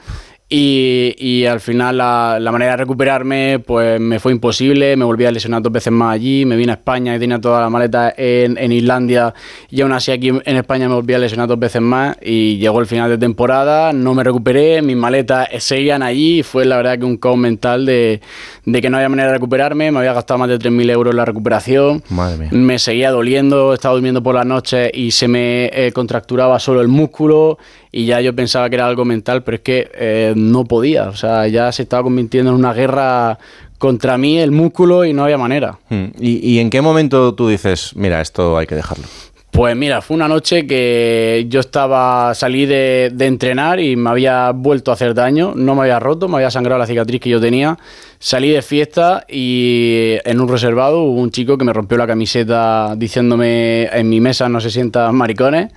Y, 0.47 1.15
y 1.17 1.45
al 1.45 1.59
final 1.59 1.97
la, 1.97 2.37
la 2.39 2.51
manera 2.51 2.71
de 2.71 2.77
recuperarme 2.77 3.57
pues 3.65 3.99
me 3.99 4.19
fue 4.19 4.31
imposible, 4.31 4.95
me 4.95 5.03
volví 5.03 5.25
a 5.25 5.31
lesionar 5.31 5.63
dos 5.63 5.71
veces 5.73 5.91
más 5.91 6.13
allí, 6.13 6.45
me 6.45 6.55
vine 6.55 6.71
a 6.71 6.75
España 6.75 7.15
y 7.15 7.19
tenía 7.19 7.41
toda 7.41 7.61
la 7.61 7.69
maleta 7.69 8.13
en, 8.15 8.55
en 8.59 8.71
Islandia. 8.71 9.33
Y 9.71 9.81
aún 9.81 9.91
así 9.91 10.11
aquí 10.11 10.27
en 10.29 10.55
España 10.57 10.87
me 10.87 10.93
volví 10.93 11.15
a 11.15 11.17
lesionar 11.17 11.47
dos 11.47 11.57
veces 11.57 11.81
más. 11.81 12.15
Y 12.21 12.57
llegó 12.57 12.79
el 12.79 12.85
final 12.85 13.09
de 13.09 13.17
temporada, 13.17 13.91
no 13.91 14.13
me 14.13 14.23
recuperé, 14.23 14.83
mis 14.83 14.95
maletas 14.95 15.47
seguían 15.57 16.03
allí. 16.03 16.39
Y 16.39 16.43
fue 16.43 16.65
la 16.65 16.77
verdad 16.77 16.99
que 16.99 17.05
un 17.05 17.17
caos 17.17 17.37
mental 17.37 17.85
de, 17.85 18.21
de 18.65 18.81
que 18.81 18.89
no 18.89 18.97
había 18.97 19.09
manera 19.09 19.29
de 19.29 19.33
recuperarme, 19.35 19.91
me 19.91 19.99
había 19.99 20.13
gastado 20.13 20.37
más 20.39 20.49
de 20.49 20.59
3.000 20.59 20.91
euros 20.91 21.11
en 21.11 21.17
la 21.17 21.25
recuperación, 21.25 22.03
Madre 22.09 22.37
mía. 22.37 22.49
me 22.51 22.77
seguía 22.79 23.11
doliendo, 23.11 23.73
estaba 23.73 23.93
durmiendo 23.95 24.21
por 24.21 24.35
las 24.35 24.45
noches 24.45 24.91
y 24.93 25.11
se 25.11 25.27
me 25.27 25.65
eh, 25.73 25.91
contracturaba 25.91 26.59
solo 26.59 26.81
el 26.81 26.87
músculo 26.87 27.57
y 27.97 28.05
ya 28.05 28.19
yo 28.19 28.35
pensaba 28.35 28.69
que 28.69 28.75
era 28.75 28.87
algo 28.87 29.05
mental, 29.05 29.43
pero 29.43 29.55
es 29.55 29.61
que 29.61 29.89
eh, 29.93 30.33
no 30.35 30.65
podía, 30.65 31.07
o 31.07 31.15
sea, 31.15 31.47
ya 31.47 31.71
se 31.71 31.83
estaba 31.83 32.03
convirtiendo 32.03 32.51
en 32.51 32.57
una 32.57 32.73
guerra 32.73 33.39
contra 33.77 34.17
mí 34.17 34.37
el 34.37 34.51
músculo 34.51 35.05
y 35.05 35.13
no 35.13 35.23
había 35.23 35.37
manera. 35.37 35.79
Mm, 35.87 36.07
¿Y, 36.19 36.55
y 36.55 36.59
en 36.59 36.69
qué 36.69 36.81
momento 36.81 37.33
tú 37.35 37.47
dices, 37.47 37.93
mira, 37.95 38.19
esto 38.19 38.57
hay 38.57 38.67
que 38.67 38.75
dejarlo? 38.75 39.05
Pues 39.49 39.77
mira, 39.77 40.01
fue 40.01 40.15
una 40.15 40.27
noche 40.27 40.67
que 40.67 41.45
yo 41.47 41.61
estaba, 41.61 42.35
salí 42.35 42.65
de, 42.65 43.11
de 43.13 43.27
entrenar 43.27 43.79
y 43.79 43.95
me 43.95 44.09
había 44.09 44.51
vuelto 44.51 44.91
a 44.91 44.95
hacer 44.95 45.13
daño, 45.13 45.53
no 45.55 45.73
me 45.73 45.83
había 45.83 45.97
roto, 45.97 46.27
me 46.27 46.35
había 46.35 46.51
sangrado 46.51 46.77
la 46.77 46.87
cicatriz 46.87 47.21
que 47.21 47.29
yo 47.29 47.39
tenía. 47.39 47.77
Salí 48.19 48.49
de 48.49 48.61
fiesta 48.61 49.23
y 49.29 50.15
en 50.25 50.41
un 50.41 50.49
reservado 50.49 51.03
hubo 51.03 51.21
un 51.21 51.31
chico 51.31 51.57
que 51.57 51.63
me 51.63 51.71
rompió 51.71 51.97
la 51.97 52.07
camiseta 52.07 52.93
diciéndome 52.97 53.85
en 53.85 54.09
mi 54.09 54.19
mesa 54.19 54.49
no 54.49 54.59
se 54.59 54.69
sientan 54.69 55.15
maricones. 55.15 55.71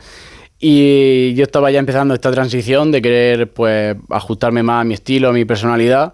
Y 0.60 1.34
yo 1.34 1.44
estaba 1.44 1.70
ya 1.70 1.78
empezando 1.78 2.14
esta 2.14 2.32
transición 2.32 2.90
de 2.90 3.00
querer 3.00 3.48
pues 3.52 3.96
ajustarme 4.10 4.62
más 4.62 4.80
a 4.80 4.84
mi 4.84 4.94
estilo, 4.94 5.28
a 5.28 5.32
mi 5.32 5.44
personalidad. 5.44 6.12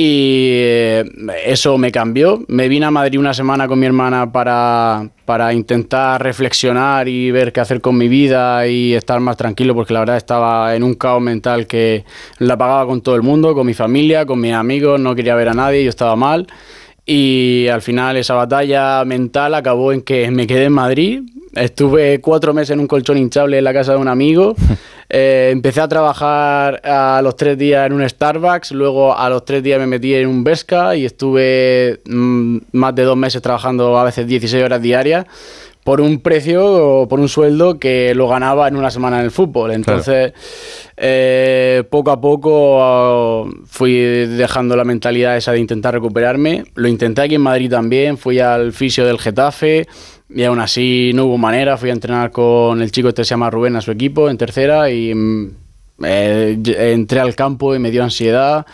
Y 0.00 0.50
eh, 0.52 1.04
eso 1.44 1.76
me 1.76 1.90
cambió. 1.90 2.44
Me 2.46 2.68
vine 2.68 2.86
a 2.86 2.90
Madrid 2.92 3.18
una 3.18 3.34
semana 3.34 3.66
con 3.66 3.80
mi 3.80 3.86
hermana 3.86 4.30
para, 4.30 5.10
para 5.24 5.52
intentar 5.52 6.22
reflexionar 6.22 7.08
y 7.08 7.32
ver 7.32 7.52
qué 7.52 7.58
hacer 7.58 7.80
con 7.80 7.98
mi 7.98 8.06
vida 8.06 8.64
y 8.68 8.94
estar 8.94 9.18
más 9.18 9.36
tranquilo, 9.36 9.74
porque 9.74 9.94
la 9.94 10.00
verdad 10.00 10.16
estaba 10.16 10.76
en 10.76 10.84
un 10.84 10.94
caos 10.94 11.20
mental 11.20 11.66
que 11.66 12.04
la 12.38 12.56
pagaba 12.56 12.86
con 12.86 13.00
todo 13.00 13.16
el 13.16 13.22
mundo, 13.22 13.54
con 13.54 13.66
mi 13.66 13.74
familia, 13.74 14.24
con 14.24 14.40
mis 14.40 14.52
amigos, 14.52 15.00
no 15.00 15.16
quería 15.16 15.34
ver 15.34 15.48
a 15.48 15.54
nadie, 15.54 15.82
yo 15.82 15.90
estaba 15.90 16.14
mal. 16.14 16.46
Y 17.04 17.66
al 17.66 17.82
final 17.82 18.16
esa 18.18 18.34
batalla 18.34 19.04
mental 19.04 19.54
acabó 19.54 19.92
en 19.92 20.02
que 20.02 20.30
me 20.30 20.46
quedé 20.46 20.66
en 20.66 20.74
Madrid. 20.74 21.22
Estuve 21.58 22.20
cuatro 22.20 22.54
meses 22.54 22.70
en 22.70 22.80
un 22.80 22.86
colchón 22.86 23.18
hinchable 23.18 23.58
en 23.58 23.64
la 23.64 23.72
casa 23.72 23.92
de 23.92 23.98
un 23.98 24.08
amigo. 24.08 24.54
Eh, 25.10 25.48
empecé 25.52 25.80
a 25.80 25.88
trabajar 25.88 26.82
a 26.84 27.22
los 27.22 27.34
tres 27.34 27.56
días 27.56 27.86
en 27.86 27.94
un 27.94 28.06
Starbucks. 28.06 28.72
Luego 28.72 29.16
a 29.16 29.30
los 29.30 29.42
tres 29.46 29.62
días 29.62 29.80
me 29.80 29.86
metí 29.86 30.12
en 30.12 30.28
un 30.28 30.44
Vesca 30.44 30.96
y 30.96 31.06
estuve 31.06 32.00
mm, 32.04 32.58
más 32.72 32.94
de 32.94 33.04
dos 33.04 33.16
meses 33.16 33.40
trabajando 33.40 33.98
a 33.98 34.04
veces 34.04 34.26
16 34.26 34.62
horas 34.62 34.82
diarias 34.82 35.24
por 35.82 36.02
un 36.02 36.20
precio 36.20 36.66
o 36.66 37.08
por 37.08 37.18
un 37.18 37.30
sueldo 37.30 37.78
que 37.78 38.14
lo 38.14 38.28
ganaba 38.28 38.68
en 38.68 38.76
una 38.76 38.90
semana 38.90 39.20
en 39.20 39.24
el 39.24 39.30
fútbol. 39.30 39.70
Entonces, 39.70 40.34
eh, 40.98 41.82
poco 41.88 42.10
a 42.10 42.20
poco 42.20 43.44
uh, 43.44 43.50
fui 43.64 43.94
dejando 43.94 44.76
la 44.76 44.84
mentalidad 44.84 45.38
esa 45.38 45.52
de 45.52 45.60
intentar 45.60 45.94
recuperarme. 45.94 46.64
Lo 46.74 46.88
intenté 46.88 47.22
aquí 47.22 47.36
en 47.36 47.40
Madrid 47.40 47.70
también, 47.70 48.18
fui 48.18 48.38
al 48.38 48.74
fisio 48.74 49.06
del 49.06 49.18
Getafe 49.18 49.86
y 50.30 50.42
aún 50.44 50.60
así 50.60 51.12
no 51.14 51.26
hubo 51.26 51.38
manera. 51.38 51.76
Fui 51.76 51.90
a 51.90 51.92
entrenar 51.92 52.30
con 52.30 52.82
el 52.82 52.90
chico 52.92 53.08
este 53.08 53.22
que 53.22 53.26
se 53.26 53.30
llama 53.30 53.50
Rubén 53.50 53.76
a 53.76 53.80
su 53.80 53.90
equipo 53.90 54.28
en 54.28 54.36
tercera 54.38 54.90
y 54.90 55.14
mm, 55.14 55.50
eh, 56.04 56.58
entré 56.92 57.20
al 57.20 57.34
campo 57.34 57.74
y 57.74 57.78
me 57.78 57.90
dio 57.90 58.02
ansiedad. 58.02 58.66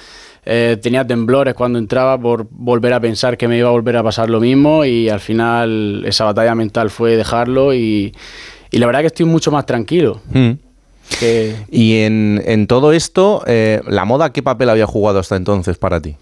Eh, 0.47 0.77
tenía 0.83 1.07
temblores 1.07 1.55
cuando 1.55 1.79
entraba 1.79 2.19
por 2.19 2.47
volver 2.51 2.93
a 2.93 3.01
pensar 3.01 3.39
que 3.39 3.49
me 3.49 3.57
iba 3.57 3.69
a 3.69 3.73
volver 3.73 3.97
a 3.97 4.03
pasar 4.03 4.29
lo 4.29 4.41
mismo 4.41 4.85
y 4.85 5.09
al 5.09 5.21
final 5.21 6.05
esa 6.07 6.25
batalla 6.25 6.55
mental 6.55 6.91
fue 6.91 7.17
dejarlo 7.17 7.73
y, 7.73 8.15
y 8.71 8.79
la 8.79 8.87
verdad 8.87 9.01
que 9.01 9.07
estoy 9.07 9.25
mucho 9.25 9.51
más 9.51 9.65
tranquilo. 9.65 10.21
Mm. 10.33 10.51
Que, 11.19 11.57
Y 11.71 11.99
en, 11.99 12.43
en 12.45 12.67
todo 12.67 12.93
esto, 12.93 13.43
eh, 13.47 13.81
¿la 13.87 14.05
moda 14.05 14.33
qué 14.33 14.43
papel 14.43 14.69
había 14.69 14.87
jugado 14.87 15.19
hasta 15.19 15.37
entonces 15.37 15.79
para 15.79 16.01
ti? 16.01 16.17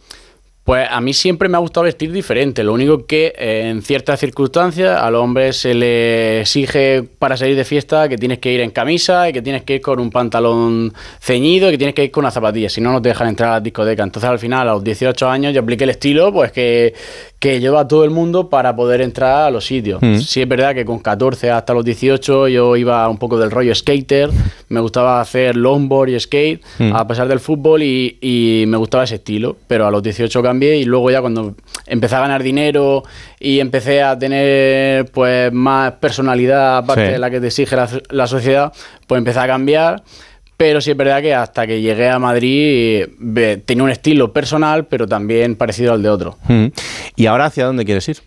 Pues 0.65 0.87
a 0.89 1.01
mí 1.01 1.13
siempre 1.13 1.49
me 1.49 1.57
ha 1.57 1.61
gustado 1.61 1.85
vestir 1.85 2.13
diferente. 2.13 2.63
Lo 2.63 2.73
único 2.73 3.05
que 3.05 3.35
eh, 3.37 3.69
en 3.69 3.83
ciertas 3.83 4.21
circunstancias 4.21 5.01
al 5.01 5.17
hombre 5.17 5.53
se 5.53 5.75
le 5.75 6.41
exige 6.43 7.03
para 7.19 7.37
salir 7.37 7.57
de 7.57 7.65
fiesta 7.65 8.09
que 8.09 8.17
tienes 8.17 8.39
que 8.39 8.53
ir 8.53 8.61
en 8.61 8.71
camisa 8.71 9.29
y 9.29 9.33
que 9.33 9.43
tienes 9.43 9.63
que 9.65 9.75
ir 9.77 9.81
con 9.81 9.99
un 9.99 10.11
pantalón 10.11 10.93
ceñido 11.21 11.69
y 11.69 11.73
que 11.73 11.79
tienes 11.79 11.95
que 11.97 12.05
ir 12.05 12.11
con 12.13 12.23
unas 12.23 12.35
zapatillas. 12.35 12.73
Si 12.73 12.81
no, 12.81 12.93
no 12.93 13.03
te 13.03 13.09
dejan 13.09 13.27
entrar 13.29 13.51
a 13.51 13.53
las 13.55 13.63
discotecas. 13.65 14.05
Entonces 14.07 14.31
al 14.31 14.39
final, 14.39 14.69
a 14.69 14.75
los 14.75 14.85
18 14.85 15.29
años, 15.29 15.53
yo 15.53 15.63
apliqué 15.63 15.83
el 15.85 15.91
estilo 15.91 16.33
pues 16.33 16.53
que, 16.53 16.95
que 17.41 17.59
lleva 17.59 17.89
todo 17.89 18.05
el 18.05 18.11
mundo 18.11 18.49
para 18.49 18.77
poder 18.77 19.01
entrar 19.01 19.47
a 19.47 19.51
los 19.51 19.65
sitios. 19.67 20.01
Mm. 20.01 20.19
Sí 20.19 20.43
es 20.43 20.49
verdad 20.49 20.75
que 20.75 20.85
con 20.85 21.01
14 21.01 21.51
hasta 21.51 21.75
los 21.75 21.85
18 21.85 22.47
yo 22.47 22.77
iba 22.77 23.09
un 23.09 23.19
poco 23.19 23.37
del 23.37 23.51
rollo 23.51 23.75
skater. 23.75 24.31
Me 24.69 24.79
gustaba 24.79 25.21
hacer 25.21 25.57
longboard 25.57 26.11
y 26.11 26.21
skate 26.21 26.63
Mm. 26.79 26.95
a 26.95 27.07
pesar 27.07 27.29
del 27.29 27.41
fútbol 27.41 27.83
y, 27.83 28.19
y 28.21 28.65
me 28.67 28.77
gustaba 28.77 29.05
ese 29.05 29.17
estilo. 29.17 29.57
Pero 29.67 29.87
a 29.87 29.91
los 29.91 30.03
18 30.03 30.41
cambié 30.53 30.77
y 30.77 30.85
luego 30.85 31.11
ya 31.11 31.21
cuando 31.21 31.55
empecé 31.87 32.15
a 32.17 32.21
ganar 32.21 32.43
dinero 32.43 33.03
y 33.41 33.59
empecé 33.61 34.03
a 34.03 34.19
tener 34.19 35.07
pues 35.07 35.53
más 35.53 35.93
personalidad 35.93 36.79
aparte 36.79 37.07
Sí. 37.07 37.13
de 37.13 37.19
la 37.19 37.31
que 37.31 37.41
te 37.41 37.47
exige 37.49 37.75
la, 37.77 37.89
la 38.11 38.27
sociedad, 38.27 38.73
pues 39.07 39.19
empecé 39.19 39.41
a 39.41 39.47
cambiar. 39.47 40.03
Pero 40.57 40.81
sí 40.81 40.93
es 40.93 40.97
verdad 40.97 41.21
que 41.21 41.35
hasta 41.35 41.67
que 41.67 41.81
llegué 41.81 42.09
a 42.09 42.21
Madrid 42.21 43.07
tenía 43.65 43.83
un 43.83 43.91
estilo 43.91 44.33
personal, 44.33 44.85
pero 44.87 45.09
también 45.09 45.57
parecido 45.57 45.93
al 45.93 46.03
de 46.03 46.09
otro. 46.09 46.37
Mm. 46.47 46.67
¿Y 47.17 47.27
ahora 47.27 47.47
hacia 47.47 47.65
dónde 47.67 47.85
quieres 47.85 48.09
ir? 48.09 48.19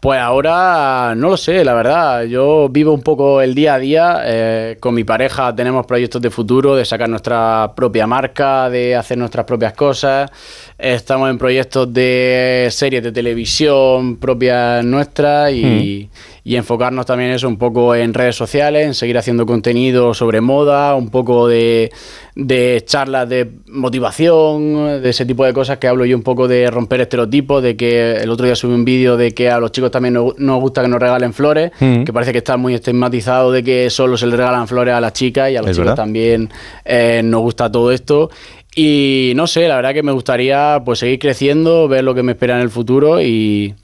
Pues 0.00 0.18
ahora 0.18 1.14
no 1.14 1.28
lo 1.28 1.36
sé, 1.36 1.62
la 1.62 1.74
verdad. 1.74 2.24
Yo 2.24 2.70
vivo 2.70 2.94
un 2.94 3.02
poco 3.02 3.42
el 3.42 3.54
día 3.54 3.74
a 3.74 3.78
día. 3.78 4.22
eh, 4.24 4.78
con 4.80 4.94
mi 4.94 5.04
pareja 5.04 5.54
tenemos 5.54 5.84
proyectos 5.84 6.22
de 6.22 6.30
futuro, 6.30 6.74
de 6.74 6.86
sacar 6.86 7.06
nuestra 7.06 7.72
propia 7.76 8.06
marca, 8.06 8.70
de 8.70 8.96
hacer 8.96 9.18
nuestras 9.18 9.44
propias 9.44 9.74
cosas. 9.74 10.30
Estamos 10.78 11.28
en 11.28 11.36
proyectos 11.36 11.92
de 11.92 12.68
series 12.70 13.02
de 13.02 13.12
televisión 13.12 14.16
propias 14.16 14.82
nuestras 14.82 15.52
y, 15.52 16.08
y 16.44 16.56
enfocarnos 16.56 17.06
también 17.06 17.30
eso 17.30 17.48
un 17.48 17.56
poco 17.58 17.94
en 17.94 18.14
redes 18.14 18.36
sociales, 18.36 18.86
en 18.86 18.94
seguir 18.94 19.18
haciendo 19.18 19.44
contenido 19.46 20.14
sobre 20.14 20.40
moda, 20.40 20.94
un 20.94 21.10
poco 21.10 21.46
de, 21.48 21.90
de 22.34 22.82
charlas 22.86 23.28
de 23.28 23.50
motivación, 23.66 25.02
de 25.02 25.10
ese 25.10 25.26
tipo 25.26 25.44
de 25.44 25.52
cosas 25.52 25.78
que 25.78 25.86
hablo 25.88 26.04
yo 26.04 26.16
un 26.16 26.22
poco 26.22 26.48
de 26.48 26.70
romper 26.70 27.00
estereotipos, 27.02 27.62
de 27.62 27.76
que 27.76 28.12
el 28.14 28.30
otro 28.30 28.46
día 28.46 28.56
subí 28.56 28.72
un 28.74 28.84
vídeo 28.84 29.16
de 29.16 29.32
que 29.32 29.50
a 29.50 29.58
los 29.60 29.72
chicos 29.72 29.90
también 29.90 30.14
nos, 30.14 30.38
nos 30.38 30.60
gusta 30.60 30.82
que 30.82 30.88
nos 30.88 31.00
regalen 31.00 31.32
flores, 31.32 31.70
Mm. 31.80 32.04
que 32.04 32.12
parece 32.12 32.32
que 32.32 32.38
está 32.38 32.56
muy 32.56 32.74
estigmatizado 32.74 33.52
de 33.52 33.62
que 33.62 33.90
solo 33.90 34.16
se 34.16 34.26
le 34.26 34.36
regalan 34.36 34.66
flores 34.66 34.94
a 34.94 35.00
las 35.00 35.12
chicas 35.12 35.50
y 35.50 35.56
a 35.56 35.60
los 35.62 35.70
chicos 35.70 35.86
verdad. 35.86 35.96
también 35.96 36.50
eh, 36.84 37.20
nos 37.24 37.40
gusta 37.42 37.70
todo 37.70 37.92
esto. 37.92 38.30
Y 38.74 39.32
no 39.36 39.46
sé, 39.46 39.66
la 39.68 39.76
verdad 39.76 39.92
que 39.92 40.02
me 40.02 40.12
gustaría 40.12 40.80
pues 40.84 41.00
seguir 41.00 41.18
creciendo, 41.18 41.88
ver 41.88 42.04
lo 42.04 42.14
que 42.14 42.22
me 42.22 42.32
espera 42.32 42.54
en 42.56 42.62
el 42.62 42.70
futuro 42.70 43.20
y, 43.20 43.74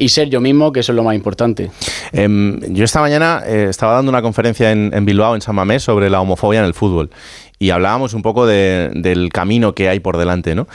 y 0.00 0.08
ser 0.08 0.28
yo 0.30 0.40
mismo, 0.40 0.72
que 0.72 0.80
eso 0.80 0.92
es 0.92 0.96
lo 0.96 1.04
más 1.04 1.14
importante. 1.14 1.70
Em, 2.12 2.58
yo 2.72 2.84
esta 2.84 3.00
mañana 3.00 3.42
eh, 3.46 3.66
estaba 3.70 3.92
dando 3.94 4.10
una 4.10 4.22
conferencia 4.22 4.72
en, 4.72 5.04
Bilbao, 5.04 5.34
en 5.34 5.42
San 5.42 5.54
Mamés, 5.54 5.82
sobre 5.82 6.10
la 6.10 6.20
homofobia 6.20 6.60
en 6.60 6.66
el 6.66 6.74
fútbol. 6.74 7.10
Y 7.58 7.70
hablábamos 7.70 8.14
un 8.14 8.22
poco 8.22 8.46
de- 8.46 8.90
del 8.94 9.28
camino 9.30 9.74
que 9.74 9.88
hay 9.88 10.00
por 10.00 10.16
delante, 10.16 10.54
¿no? 10.54 10.66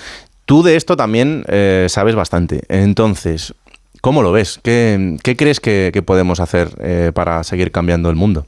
Tú 0.45 0.61
de 0.61 0.75
esto 0.75 0.95
también 0.95 1.43
eh, 1.47 1.87
sabes 1.89 2.13
bastante. 2.13 2.61
Entonces, 2.69 3.55
¿cómo 4.01 4.21
lo 4.21 4.31
ves? 4.31 4.59
¿Qué, 4.61 5.17
qué 5.23 5.35
crees 5.35 5.59
que, 5.59 5.89
que 5.91 6.03
podemos 6.03 6.39
hacer 6.39 6.69
eh, 6.79 7.11
para 7.13 7.43
seguir 7.43 7.71
cambiando 7.71 8.09
el 8.11 8.15
mundo? 8.15 8.45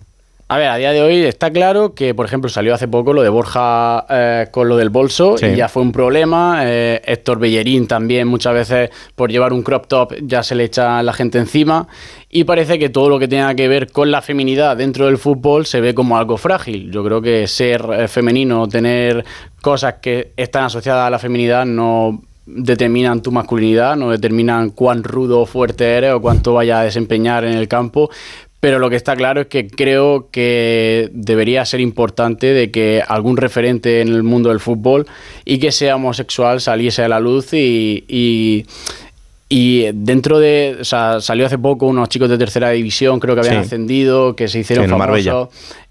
A 0.50 0.58
ver, 0.58 0.70
a 0.70 0.78
día 0.78 0.94
de 0.94 1.02
hoy 1.02 1.18
está 1.26 1.52
claro 1.52 1.94
que, 1.94 2.16
por 2.16 2.26
ejemplo, 2.26 2.50
salió 2.50 2.74
hace 2.74 2.88
poco 2.88 3.12
lo 3.12 3.22
de 3.22 3.28
Borja 3.28 4.06
eh, 4.10 4.48
con 4.50 4.70
lo 4.70 4.78
del 4.78 4.90
bolso 4.90 5.38
Sí. 5.38 5.48
y 5.48 5.56
ya 5.58 5.68
fue 5.68 5.82
un 5.82 5.92
problema. 5.92 6.62
Eh, 6.64 7.02
Héctor 7.04 7.38
Bellerín 7.38 7.86
también 7.86 8.30
muchas 8.30 8.54
veces 8.54 8.90
por 9.16 9.30
llevar 9.30 9.52
un 9.52 9.62
crop 9.62 9.88
top 9.88 10.14
ya 10.22 10.44
se 10.44 10.56
le 10.56 10.64
echa 10.64 11.04
la 11.04 11.12
gente 11.12 11.38
encima 11.38 11.86
y 12.30 12.46
parece 12.46 12.80
que 12.80 12.88
todo 12.88 13.10
lo 13.10 13.20
que 13.20 13.28
tenga 13.28 13.54
que 13.56 13.68
ver 13.68 13.92
con 13.92 14.10
la 14.10 14.22
feminidad 14.22 14.78
dentro 14.78 15.08
del 15.08 15.18
fútbol 15.18 15.66
se 15.66 15.82
ve 15.82 15.94
como 15.94 16.18
algo 16.18 16.38
frágil. 16.38 16.92
Yo 16.94 17.04
creo 17.04 17.22
que 17.22 17.46
ser 17.48 17.86
eh, 17.92 18.08
femenino, 18.08 18.70
tener 18.70 19.26
cosas 19.62 19.96
que 20.02 20.32
están 20.38 20.64
asociadas 20.64 21.08
a 21.08 21.10
la 21.10 21.20
feminidad 21.20 21.66
no 21.66 22.22
determinan 22.46 23.22
tu 23.22 23.30
masculinidad, 23.34 23.98
no 23.98 24.10
determinan 24.10 24.70
cuán 24.70 25.04
rudo 25.04 25.42
o 25.42 25.46
fuerte 25.46 25.84
eres 25.98 26.14
o 26.14 26.22
cuánto 26.22 26.54
vaya 26.54 26.80
a 26.80 26.84
desempeñar 26.86 27.44
en 27.44 27.56
el 27.56 27.68
campo. 27.68 28.10
Pero 28.60 28.80
lo 28.80 28.90
que 28.90 28.96
está 28.96 29.16
claro 29.16 29.42
es 29.42 29.48
que 29.48 29.68
creo 29.68 30.30
que 30.32 31.10
debería 31.14 31.64
ser 31.66 31.80
importante 31.80 32.48
de 32.54 32.72
que 32.72 33.04
algún 33.08 33.38
referente 33.38 34.02
en 34.02 34.08
el 34.08 34.24
mundo 34.24 34.50
del 34.50 34.60
fútbol 34.60 35.06
y 35.46 35.60
que 35.60 35.72
sea 35.72 35.96
homosexual 35.96 36.60
saliese 36.60 37.04
a 37.04 37.08
la 37.08 37.20
luz 37.20 37.54
y, 37.54 38.04
y, 38.08 38.66
y 39.48 39.86
dentro 39.94 40.40
de, 40.40 40.78
o 40.82 40.84
sea, 40.84 41.22
salió 41.22 41.46
hace 41.46 41.60
poco 41.60 41.86
unos 41.86 42.10
chicos 42.10 42.30
de 42.30 42.38
tercera 42.40 42.72
división, 42.72 43.20
creo 43.20 43.36
que 43.36 43.42
habían 43.42 43.62
Sí. 43.64 43.68
ascendido, 43.68 44.36
que 44.36 44.48
se 44.48 44.60
hicieron 44.60 44.88
Sí, 44.88 44.96
Marbella. 44.96 45.48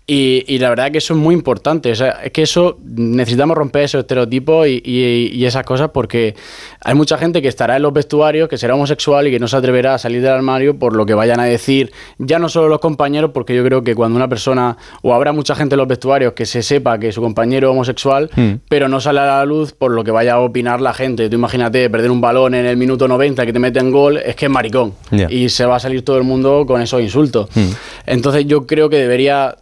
Y, 0.09 0.45
y 0.47 0.59
la 0.61 0.69
verdad 0.69 0.93
que 0.93 0.99
eso 0.99 1.15
es 1.15 1.19
muy 1.19 1.35
importante. 1.35 1.91
O 1.91 1.95
sea, 1.97 2.21
es 2.23 2.31
que 2.31 2.43
eso 2.43 2.79
necesitamos 2.85 3.57
romper 3.57 3.83
esos 3.83 4.01
estereotipos 4.01 4.69
y, 4.69 4.81
y- 4.85 5.31
y 5.33 5.45
esas 5.47 5.65
cosas 5.65 5.91
porque 5.93 6.37
hay 6.81 6.95
mucha 6.95 7.19
gente 7.19 7.43
que 7.43 7.49
estará 7.49 7.75
en 7.77 7.83
los 7.83 7.93
vestuarios, 7.93 8.49
que 8.49 8.57
será 8.57 8.77
homosexual 8.77 9.27
y 9.27 9.33
que 9.33 9.41
no 9.41 9.49
se 9.49 9.57
atreverá 9.57 9.95
a 9.95 9.99
salir 9.99 10.23
del 10.23 10.31
armario 10.31 10.79
por 10.79 10.95
lo 10.95 11.07
que 11.07 11.15
vayan 11.15 11.41
a 11.41 11.45
decir, 11.45 11.91
ya 12.19 12.39
no 12.39 12.49
solo 12.49 12.69
los 12.69 12.79
compañeros, 12.79 13.33
porque 13.35 13.57
yo 13.57 13.65
creo 13.65 13.83
que 13.83 13.97
cuando 13.97 14.15
una 14.17 14.29
persona, 14.29 14.77
o 15.03 15.13
habrá 15.13 15.33
mucha 15.33 15.57
gente 15.57 15.75
en 15.75 15.79
los 15.79 15.89
vestuarios 15.89 16.35
que 16.35 16.47
se 16.47 16.63
sepa 16.63 17.01
que 17.01 17.11
su 17.11 17.21
compañero 17.21 17.69
es 17.69 17.73
homosexual, 17.73 18.31
Hmm. 18.37 18.61
pero 18.69 18.89
no 18.89 19.01
sale 19.01 19.19
a 19.21 19.27
la 19.27 19.45
luz 19.45 19.73
por 19.73 19.91
lo 19.91 20.05
que 20.05 20.13
vaya 20.13 20.35
a 20.35 20.39
opinar 20.41 20.81
la 20.81 20.95
gente. 20.95 21.29
Tú 21.29 21.35
imagínate 21.35 21.91
perder 21.91 22.13
un 22.13 22.21
balón 22.21 22.55
en 22.55 22.67
el 22.67 22.77
minuto 22.77 23.09
90 23.09 23.45
que 23.45 23.53
te 23.53 23.59
meten 23.59 23.91
gol, 23.91 24.19
es 24.19 24.37
que 24.37 24.45
es 24.47 24.51
maricón. 24.53 24.95
Y 25.29 25.49
se 25.49 25.65
va 25.67 25.77
a 25.77 25.81
salir 25.81 26.05
todo 26.05 26.17
el 26.19 26.23
mundo 26.25 26.65
con 26.65 26.81
esos 26.81 27.01
insultos. 27.03 27.49
Hmm. 27.57 27.71
Entonces 28.07 28.47
yo 28.47 28.67
creo 28.69 28.89
que 28.89 28.99
debería 28.99 29.57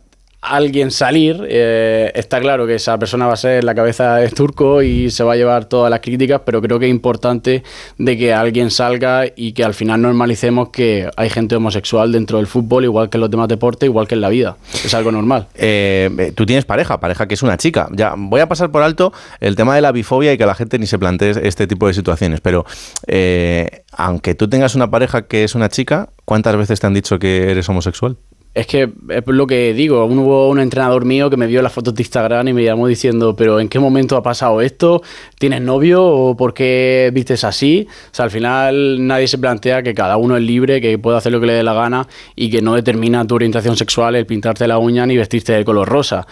alguien 0.44 0.90
salir. 0.90 1.44
eh, 1.48 2.12
está 2.14 2.40
claro 2.40 2.66
que 2.66 2.74
esa 2.74 2.98
persona 2.98 3.26
va 3.26 3.32
a 3.32 3.36
ser 3.36 3.64
la 3.64 3.74
cabeza 3.74 4.16
de 4.16 4.28
turco 4.28 4.82
y 4.82 5.10
se 5.10 5.24
va 5.24 5.32
a 5.32 5.36
llevar 5.36 5.64
todas 5.64 5.90
las 5.90 6.00
críticas, 6.00 6.42
pero 6.44 6.60
creo 6.60 6.78
que 6.78 6.86
es 6.86 6.90
importante 6.90 7.62
de 7.98 8.18
que 8.18 8.32
alguien 8.32 8.70
salga 8.70 9.24
y 9.34 9.52
que 9.52 9.64
al 9.64 9.74
final 9.74 10.02
normalicemos 10.02 10.68
que 10.68 11.08
hay 11.16 11.30
gente 11.30 11.56
homosexual 11.56 12.12
dentro 12.12 12.38
del 12.38 12.46
fútbol, 12.46 12.84
igual 12.84 13.08
que 13.08 13.16
en 13.16 13.22
los 13.22 13.30
demás 13.30 13.48
deportes, 13.48 13.86
igual 13.86 14.06
que 14.06 14.14
en 14.14 14.20
la 14.20 14.28
vida. 14.28 14.56
Es 14.84 14.92
algo 14.94 15.10
normal. 15.10 15.46
Eh, 15.54 16.10
eh, 16.18 16.32
tú 16.34 16.44
tienes 16.46 16.64
pareja, 16.64 17.00
pareja 17.00 17.26
que 17.26 17.34
es 17.34 17.42
una 17.42 17.56
chica. 17.56 17.88
Ya 17.92 18.14
voy 18.16 18.40
a 18.40 18.48
pasar 18.48 18.70
por 18.70 18.82
alto 18.82 19.12
el 19.40 19.56
tema 19.56 19.74
de 19.74 19.80
la 19.80 19.92
bifobia 19.92 20.32
y 20.32 20.38
que 20.38 20.46
la 20.46 20.54
gente 20.54 20.78
ni 20.78 20.86
se 20.86 20.98
plantee 20.98 21.34
este 21.42 21.66
tipo 21.66 21.86
de 21.86 21.94
situaciones. 21.94 22.40
Pero 22.40 22.64
eh, 23.06 23.84
aunque 23.92 24.34
tú 24.34 24.48
tengas 24.48 24.74
una 24.74 24.90
pareja 24.90 25.26
que 25.26 25.44
es 25.44 25.54
una 25.54 25.68
chica, 25.68 26.10
¿cuántas 26.24 26.56
veces 26.56 26.80
te 26.80 26.86
han 26.86 26.94
dicho 26.94 27.18
que 27.18 27.50
eres 27.50 27.68
homosexual? 27.68 28.16
Es 28.54 28.68
que 28.68 28.88
es 29.08 29.22
lo 29.26 29.48
que 29.48 29.74
digo, 29.74 30.04
un- 30.04 30.20
hubo 30.20 30.48
un 30.48 30.60
entrenador 30.60 31.04
mío 31.04 31.28
que 31.28 31.36
me 31.36 31.48
vio 31.48 31.60
las 31.60 31.72
fotos 31.72 31.92
de 31.92 32.02
Instagram 32.04 32.46
y 32.46 32.52
me 32.52 32.62
llamó 32.62 32.86
diciendo, 32.86 33.34
pero 33.34 33.58
¿en 33.58 33.68
qué 33.68 33.80
momento 33.80 34.16
ha 34.16 34.22
pasado 34.22 34.60
esto? 34.60 35.02
¿Tienes 35.40 35.60
novio 35.60 36.04
o 36.04 36.36
por 36.36 36.54
qué 36.54 37.10
vistes 37.12 37.42
así? 37.42 37.88
O 37.90 38.14
sea, 38.14 38.26
al 38.26 38.30
final 38.30 39.04
nadie 39.04 39.26
se 39.26 39.38
plantea 39.38 39.82
que 39.82 39.92
cada 39.92 40.16
uno 40.18 40.36
es 40.36 40.42
libre, 40.44 40.80
que 40.80 40.96
puede 40.98 41.18
hacer 41.18 41.32
lo 41.32 41.40
que 41.40 41.46
le 41.46 41.52
dé 41.54 41.64
la 41.64 41.74
gana 41.74 42.06
y 42.36 42.48
que 42.48 42.62
no 42.62 42.74
determina 42.76 43.26
tu 43.26 43.34
orientación 43.34 43.76
sexual 43.76 44.14
el 44.14 44.24
pintarte 44.24 44.68
la 44.68 44.78
uña 44.78 45.04
ni 45.04 45.16
vestirte 45.16 45.52
de 45.52 45.64
color 45.64 45.88
rosa. 45.88 46.24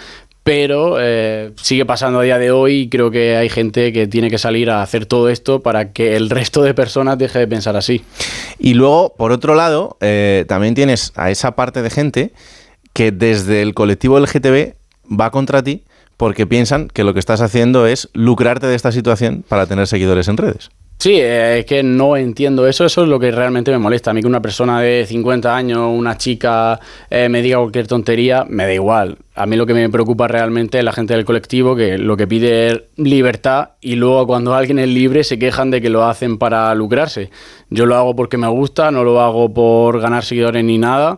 Pero 0.44 0.97
eh, 1.01 1.52
sigue 1.56 1.86
pasando 1.86 2.19
a 2.19 2.23
día 2.23 2.39
de 2.39 2.51
hoy 2.51 2.81
y 2.81 2.89
creo 2.89 3.10
que 3.10 3.36
hay 3.36 3.48
gente 3.48 3.93
que 3.93 4.09
tiene 4.09 4.28
que 4.28 4.39
salir 4.39 4.70
a 4.70 4.82
hacer 4.82 5.06
todo 5.06 5.28
esto 5.28 5.62
para 5.62 5.93
que 5.93 6.16
el 6.16 6.31
resto 6.31 6.62
de 6.62 6.74
personas 6.74 7.16
deje 7.19 7.39
de 7.39 7.47
pensar 7.47 7.77
así. 7.77 8.05
Y 8.59 8.74
luego, 8.74 9.14
por 9.16 9.31
otro 9.31 9.55
lado, 9.55 9.97
eh, 10.01 10.44
también 10.48 10.74
tienes 10.74 11.12
a 11.14 11.31
esa 11.31 11.55
parte 11.55 11.82
de 11.82 11.90
gente 11.90 12.32
que 12.93 13.12
desde 13.12 13.62
el 13.62 13.74
colectivo 13.74 14.19
LGTB 14.19 14.74
va 15.09 15.31
contra 15.31 15.62
ti 15.62 15.85
porque 16.16 16.47
piensan 16.47 16.89
que 16.89 17.05
lo 17.05 17.14
que 17.14 17.20
estás 17.20 17.40
haciendo 17.40 17.86
es 17.86 18.09
lucrarte 18.12 18.66
de 18.66 18.74
esta 18.74 18.93
situación 18.93 19.44
para 19.48 19.66
tener 19.66 19.86
seguidores 19.86 20.28
en 20.28 20.36
redes. 20.36 20.70
Sí, 20.98 21.14
eh, 21.14 21.59
es 21.59 21.64
que 21.64 21.82
no 21.82 22.16
entiendo 22.16 22.69
eso, 22.69 22.85
eso 22.85 23.02
es 23.02 23.09
lo 23.09 23.19
que 23.19 23.32
realmente 23.32 23.73
me 23.73 23.78
molesta. 23.78 24.12
A 24.12 24.14
mí 24.14 24.20
que 24.20 24.28
una 24.28 24.40
persona 24.40 24.81
de 24.81 25.05
50 25.05 25.56
años, 25.56 25.90
una 25.93 26.16
chica, 26.16 26.78
eh, 27.10 27.28
me 27.28 27.43
diga 27.43 27.59
cualquier 27.59 27.89
tontería, 27.89 28.44
me 28.48 28.66
da 28.66 28.73
igual. 28.73 29.19
A 29.34 29.46
mí 29.46 29.56
lo 29.56 29.64
que 29.64 29.72
me 29.72 29.88
preocupa 29.88 30.28
realmente 30.28 30.78
es 30.78 30.84
la 30.84 30.92
gente 30.92 31.14
del 31.14 31.24
colectivo 31.24 31.74
que 31.74 31.96
lo 31.96 32.18
que 32.18 32.26
pide 32.26 32.68
es 32.68 32.82
libertad 32.96 33.70
y 33.80 33.94
luego 33.94 34.26
cuando 34.26 34.54
alguien 34.54 34.78
es 34.78 34.88
libre 34.88 35.24
se 35.24 35.38
quejan 35.38 35.70
de 35.70 35.80
que 35.80 35.88
lo 35.88 36.04
hacen 36.04 36.36
para 36.36 36.74
lucrarse. 36.74 37.30
Yo 37.70 37.86
lo 37.86 37.96
hago 37.96 38.14
porque 38.14 38.36
me 38.36 38.48
gusta, 38.48 38.90
no 38.90 39.04
lo 39.04 39.22
hago 39.22 39.52
por 39.54 40.00
ganar 40.00 40.22
seguidores 40.22 40.62
ni 40.64 40.76
nada 40.76 41.16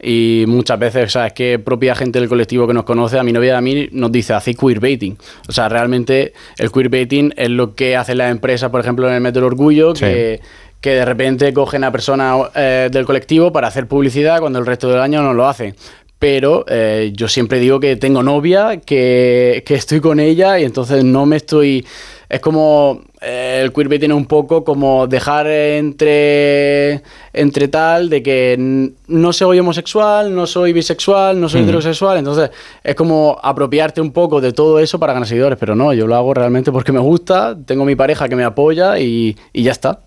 y 0.00 0.44
muchas 0.46 0.78
veces, 0.78 1.06
o 1.06 1.08
sea, 1.08 1.26
es 1.26 1.32
que 1.32 1.58
propia 1.58 1.96
gente 1.96 2.20
del 2.20 2.28
colectivo 2.28 2.68
que 2.68 2.74
nos 2.74 2.84
conoce, 2.84 3.18
a 3.18 3.24
mi 3.24 3.32
novia 3.32 3.54
y 3.54 3.56
a 3.56 3.60
mí 3.60 3.88
nos 3.90 4.12
dice, 4.12 4.34
hacéis 4.34 4.56
queerbaiting. 4.56 5.18
O 5.48 5.52
sea, 5.52 5.68
realmente 5.68 6.34
el 6.58 6.70
queerbaiting 6.70 7.34
es 7.36 7.50
lo 7.50 7.74
que 7.74 7.96
hacen 7.96 8.18
las 8.18 8.30
empresas, 8.30 8.70
por 8.70 8.80
ejemplo, 8.80 9.08
en 9.08 9.14
el 9.14 9.20
Metro 9.20 9.40
del 9.42 9.52
Orgullo, 9.52 9.92
que 9.92 10.40
que 10.80 10.90
de 10.90 11.04
repente 11.04 11.52
cogen 11.52 11.82
a 11.82 11.90
personas 11.90 12.48
eh, 12.54 12.88
del 12.92 13.06
colectivo 13.06 13.50
para 13.50 13.66
hacer 13.66 13.88
publicidad 13.88 14.38
cuando 14.38 14.58
el 14.58 14.66
resto 14.66 14.88
del 14.88 15.00
año 15.00 15.22
no 15.22 15.32
lo 15.32 15.48
hacen. 15.48 15.74
Pero 16.18 16.64
eh, 16.66 17.12
yo 17.14 17.28
siempre 17.28 17.58
digo 17.58 17.78
que 17.78 17.96
tengo 17.96 18.22
novia, 18.22 18.78
que, 18.78 19.62
que 19.66 19.74
estoy 19.74 20.00
con 20.00 20.18
ella 20.18 20.58
y 20.58 20.64
entonces 20.64 21.04
no 21.04 21.26
me 21.26 21.36
estoy... 21.36 21.84
Es 22.28 22.40
como 22.40 23.02
eh, 23.20 23.60
el 23.62 23.72
queerbaiting 23.72 24.10
es 24.10 24.16
un 24.16 24.26
poco 24.26 24.64
como 24.64 25.06
dejar 25.06 25.46
entre, 25.46 27.02
entre 27.32 27.68
tal 27.68 28.08
de 28.10 28.20
que 28.22 28.90
no 29.06 29.32
soy 29.32 29.60
homosexual, 29.60 30.34
no 30.34 30.44
soy 30.46 30.72
bisexual, 30.72 31.40
no 31.40 31.48
soy 31.48 31.60
Mm. 31.60 31.64
heterosexual. 31.64 32.18
Entonces 32.18 32.50
es 32.82 32.94
como 32.96 33.38
apropiarte 33.40 34.00
un 34.00 34.10
poco 34.10 34.40
de 34.40 34.52
todo 34.52 34.80
eso 34.80 34.98
para 34.98 35.12
ganar 35.12 35.28
seguidores. 35.28 35.56
Pero 35.58 35.76
no, 35.76 35.92
yo 35.92 36.08
lo 36.08 36.16
hago 36.16 36.34
realmente 36.34 36.72
porque 36.72 36.90
me 36.90 36.98
gusta, 36.98 37.56
tengo 37.64 37.84
mi 37.84 37.94
pareja 37.94 38.28
que 38.28 38.34
me 38.34 38.42
apoya 38.44 38.98
y, 38.98 39.36
y 39.52 39.62
ya 39.62 39.70
está. 39.72 40.00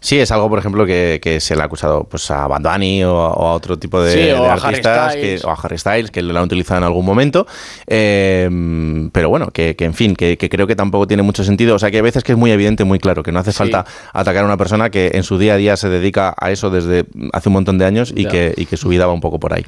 Sí, 0.00 0.18
es 0.20 0.30
algo, 0.30 0.48
por 0.48 0.58
ejemplo, 0.60 0.86
que, 0.86 1.18
que 1.22 1.40
se 1.40 1.56
le 1.56 1.62
ha 1.62 1.64
acusado 1.64 2.04
pues, 2.04 2.30
a 2.30 2.46
Bunny 2.46 3.02
o, 3.04 3.10
a- 3.20 3.32
o 3.34 3.46
a 3.48 3.52
otro 3.54 3.78
tipo 3.78 4.00
de, 4.00 4.12
Sí, 4.12 4.30
a 4.30 4.52
artistas, 4.52 5.16
que, 5.16 5.40
o 5.44 5.50
a 5.50 5.54
Harry 5.54 5.76
Styles, 5.76 6.10
que 6.12 6.22
lo 6.22 6.38
han 6.38 6.44
utilizado 6.44 6.78
en 6.78 6.84
algún 6.84 7.04
momento. 7.04 7.46
Eh, 7.86 9.08
pero 9.12 9.28
bueno, 9.28 9.48
que, 9.48 9.74
que 9.76 9.84
en 9.84 9.94
fin, 9.94 10.14
que, 10.14 10.36
creo 10.38 10.66
que 10.66 10.76
tampoco 10.76 11.06
tiene 11.06 11.22
mucho 11.22 11.42
sentido. 11.44 11.74
O 11.74 11.78
sea, 11.78 11.90
que 11.90 11.96
hay 11.96 12.02
veces 12.02 12.22
que 12.22 12.32
es 12.32 12.38
muy 12.38 12.50
evidente, 12.52 12.84
muy 12.84 12.98
claro, 12.98 13.22
que 13.22 13.32
no 13.32 13.40
hace 13.40 13.52
Sí. 13.52 13.58
falta 13.58 13.84
atacar 14.12 14.42
a 14.44 14.46
una 14.46 14.56
persona 14.56 14.90
que 14.90 15.10
en 15.14 15.22
su 15.24 15.36
día 15.38 15.54
a 15.54 15.56
día 15.56 15.76
se 15.76 15.88
dedica 15.88 16.34
a 16.38 16.50
eso 16.50 16.70
desde 16.70 17.04
hace 17.32 17.48
un 17.48 17.54
montón 17.54 17.78
de 17.78 17.84
años 17.84 18.12
y, 18.14 18.26
que, 18.26 18.54
y 18.56 18.66
que 18.66 18.76
su 18.76 18.88
vida 18.88 19.06
va 19.06 19.12
un 19.12 19.20
poco 19.20 19.40
por 19.40 19.52
ahí. 19.54 19.64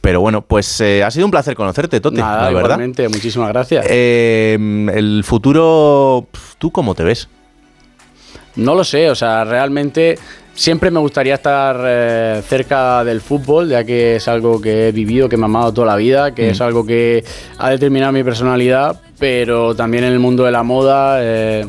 Pero 0.00 0.20
bueno, 0.20 0.42
pues 0.42 0.80
eh, 0.80 1.02
ha 1.02 1.10
sido 1.10 1.24
un 1.26 1.30
placer 1.30 1.54
conocerte, 1.54 2.00
Tote, 2.00 2.20
Nada, 2.20 2.50
la 2.50 2.56
verdad. 2.56 2.78
muchísimas 3.08 3.48
gracias. 3.48 3.86
Eh, 3.88 4.58
el 4.94 5.22
futuro, 5.24 6.26
¿tú 6.58 6.70
cómo 6.70 6.94
te 6.94 7.04
ves? 7.04 7.28
No 8.56 8.74
lo 8.74 8.84
sé, 8.84 9.08
o 9.10 9.14
sea, 9.14 9.44
realmente 9.44 10.18
siempre 10.54 10.90
me 10.90 11.00
gustaría 11.00 11.34
estar 11.34 11.80
eh, 11.86 12.42
cerca 12.46 13.02
del 13.04 13.20
fútbol, 13.22 13.70
ya 13.70 13.84
que 13.84 14.16
es 14.16 14.28
algo 14.28 14.60
que 14.60 14.88
he 14.88 14.92
vivido, 14.92 15.28
que 15.28 15.36
me 15.38 15.44
ha 15.44 15.46
amado 15.46 15.72
toda 15.72 15.86
la 15.86 15.96
vida, 15.96 16.34
que 16.34 16.48
Mm. 16.48 16.50
es 16.50 16.60
algo 16.60 16.84
que 16.84 17.24
ha 17.58 17.70
determinado 17.70 18.12
mi 18.12 18.22
personalidad, 18.22 19.00
pero 19.18 19.74
también 19.74 20.04
en 20.04 20.12
el 20.12 20.18
mundo 20.18 20.44
de 20.44 20.52
la 20.52 20.62
moda. 20.62 21.18
eh, 21.22 21.66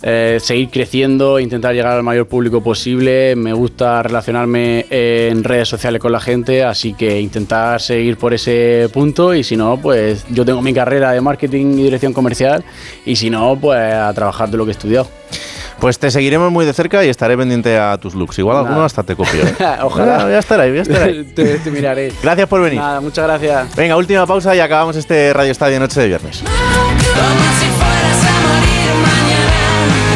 eh, 0.00 0.38
seguir 0.40 0.70
creciendo, 0.70 1.40
intentar 1.40 1.74
llegar 1.74 1.94
al 1.96 2.04
mayor 2.04 2.28
público 2.28 2.62
posible. 2.62 3.34
Me 3.34 3.52
gusta 3.52 4.00
relacionarme 4.00 4.86
en 4.90 5.42
redes 5.42 5.68
sociales 5.68 6.00
con 6.00 6.12
la 6.12 6.20
gente, 6.20 6.62
así 6.62 6.94
que 6.94 7.20
intentar 7.20 7.80
seguir 7.80 8.16
por 8.16 8.32
ese 8.32 8.88
punto 8.92 9.34
y 9.34 9.42
si 9.42 9.56
no, 9.56 9.76
pues 9.76 10.24
yo 10.30 10.44
tengo 10.44 10.62
mi 10.62 10.72
carrera 10.72 11.10
de 11.10 11.20
marketing 11.20 11.78
y 11.78 11.82
dirección 11.82 12.12
comercial 12.12 12.62
y 13.04 13.16
si 13.16 13.28
no, 13.28 13.58
pues 13.60 13.92
a 13.92 14.12
trabajar 14.14 14.48
de 14.48 14.56
lo 14.56 14.64
que 14.64 14.70
he 14.70 14.72
estudiado. 14.78 15.08
Pues 15.80 15.98
te 15.98 16.10
seguiremos 16.10 16.50
muy 16.50 16.66
de 16.66 16.72
cerca 16.72 17.04
y 17.04 17.08
estaré 17.08 17.36
pendiente 17.36 17.78
a 17.78 17.96
tus 17.98 18.14
looks. 18.14 18.38
Igual 18.38 18.56
alguno 18.56 18.84
hasta 18.84 19.02
te 19.04 19.14
copio. 19.14 19.42
¿eh? 19.44 19.54
Ojalá. 19.82 20.24
Voy 20.24 20.32
a 20.34 20.38
estar 20.38 20.60
ahí, 20.60 20.70
voy 20.70 20.80
a 20.80 20.82
estar 20.82 21.02
ahí. 21.02 21.24
te, 21.34 21.58
te 21.58 21.70
miraré. 21.70 22.12
Gracias 22.22 22.48
por 22.48 22.60
venir. 22.60 22.80
Nada, 22.80 23.00
muchas 23.00 23.24
gracias. 23.24 23.76
Venga, 23.76 23.96
última 23.96 24.26
pausa 24.26 24.54
y 24.56 24.60
acabamos 24.60 24.96
este 24.96 25.32
Radio 25.32 25.52
Estadio 25.52 25.78
Noche 25.78 26.00
de 26.00 26.08
Viernes. 26.08 26.42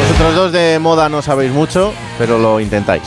Vosotros 0.01 0.35
dos 0.35 0.53
de 0.53 0.79
moda 0.81 1.09
no 1.09 1.23
sabéis 1.23 1.53
mucho, 1.53 1.93
pero 2.19 2.39
lo 2.39 2.59
intentáis. 2.61 3.03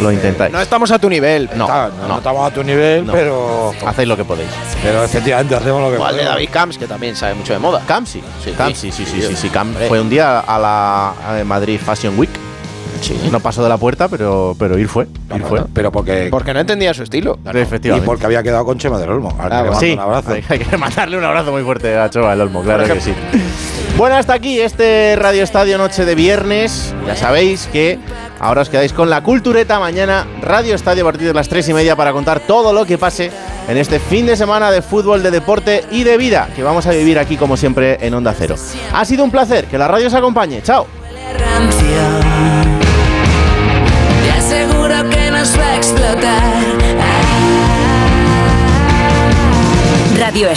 Lo 0.00 0.12
intentáis. 0.12 0.52
No 0.52 0.60
estamos 0.60 0.90
a 0.90 0.98
tu 0.98 1.08
nivel. 1.08 1.48
No, 1.54 1.64
Está, 1.64 1.88
no, 2.00 2.08
no 2.08 2.16
estamos 2.18 2.50
a 2.50 2.54
tu 2.54 2.62
nivel, 2.62 3.06
No. 3.06 3.12
pero. 3.12 3.72
Hacéis 3.86 4.08
lo 4.08 4.16
que 4.16 4.24
podéis. 4.24 4.48
Pero 4.82 5.02
efectivamente 5.04 5.54
hacemos 5.54 5.80
lo 5.82 5.90
que 5.90 5.96
podemos. 5.98 6.24
David 6.24 6.48
Camps, 6.52 6.78
que 6.78 6.86
también 6.86 7.16
sabe 7.16 7.34
mucho 7.34 7.52
de 7.52 7.58
moda. 7.58 7.82
Cam 7.86 8.06
sí. 8.06 8.22
Sí, 8.44 8.52
Cam 8.56 8.74
sí. 8.74 8.90
sí, 8.90 9.04
sí, 9.04 9.10
sí, 9.10 9.22
Sí, 9.22 9.28
sí, 9.28 9.36
sí. 9.36 9.48
Cam 9.50 9.68
hombre. 9.68 9.88
fue 9.88 10.00
un 10.00 10.08
día 10.10 10.40
a 10.40 10.58
la 10.58 11.08
a 11.40 11.44
Madrid 11.44 11.78
Fashion 11.84 12.18
Week. 12.18 12.30
No 13.30 13.40
pasó 13.40 13.62
de 13.62 13.68
la 13.68 13.76
puerta, 13.76 14.08
pero, 14.08 14.56
pero 14.58 14.78
ir 14.78 14.88
fue. 14.88 15.06
Ir 15.34 15.42
fue. 15.42 15.62
Pero 15.72 15.92
porque. 15.92 16.28
Porque 16.30 16.54
no 16.54 16.60
entendía 16.60 16.92
su 16.94 17.02
estilo. 17.02 17.38
Y 17.54 17.58
Efectivamente. 17.58 18.06
porque 18.06 18.24
había 18.26 18.42
quedado 18.42 18.64
con 18.64 18.78
Chema 18.78 18.98
del 18.98 19.10
Olmo. 19.10 19.36
Que 19.36 19.42
Ah, 19.42 19.66
sí, 19.78 19.92
un 19.92 20.00
abrazo. 20.00 20.32
Hay, 20.32 20.42
hay 20.48 20.58
que 20.58 20.76
mandarle 20.78 21.18
un 21.18 21.24
abrazo 21.24 21.52
muy 21.52 21.62
fuerte 21.62 21.96
a 21.96 22.08
Chova 22.10 22.30
del 22.30 22.40
Olmo, 22.40 22.62
claro 22.62 22.84
que 22.84 23.00
sí. 23.00 23.12
Bueno, 23.96 24.16
hasta 24.16 24.34
aquí 24.34 24.60
este 24.60 25.16
Radio 25.16 25.42
Estadio 25.42 25.78
Noche 25.78 26.04
de 26.04 26.14
Viernes. 26.14 26.94
Ya 27.06 27.16
sabéis 27.16 27.66
que 27.72 27.98
ahora 28.38 28.60
os 28.60 28.68
quedáis 28.68 28.92
con 28.92 29.08
la 29.08 29.22
cultureta. 29.22 29.80
Mañana 29.80 30.26
Radio 30.42 30.74
Estadio 30.74 31.02
a 31.02 31.06
partir 31.06 31.26
de 31.26 31.32
las 31.32 31.48
3 31.48 31.70
y 31.70 31.72
media 31.72 31.96
para 31.96 32.12
contar 32.12 32.40
todo 32.40 32.74
lo 32.74 32.84
que 32.84 32.98
pase 32.98 33.30
en 33.66 33.78
este 33.78 33.98
fin 33.98 34.26
de 34.26 34.36
semana 34.36 34.70
de 34.70 34.82
fútbol, 34.82 35.22
de 35.22 35.30
deporte 35.30 35.82
y 35.90 36.04
de 36.04 36.18
vida 36.18 36.50
que 36.54 36.62
vamos 36.62 36.86
a 36.86 36.90
vivir 36.90 37.18
aquí 37.18 37.38
como 37.38 37.56
siempre 37.56 37.96
en 38.06 38.12
Onda 38.12 38.34
Cero. 38.36 38.56
Ha 38.92 39.04
sido 39.06 39.24
un 39.24 39.30
placer, 39.30 39.64
que 39.64 39.78
la 39.78 39.88
radio 39.88 40.08
os 40.08 40.14
acompañe. 40.14 40.60
Chao. 40.62 40.86
Te 44.22 44.30
aseguro 44.30 45.08
que 45.08 45.30
nos 45.30 45.58
va 45.58 45.68
a 45.68 45.76
explotar. 45.76 46.52
Radio 50.18 50.50
Estadio. 50.50 50.54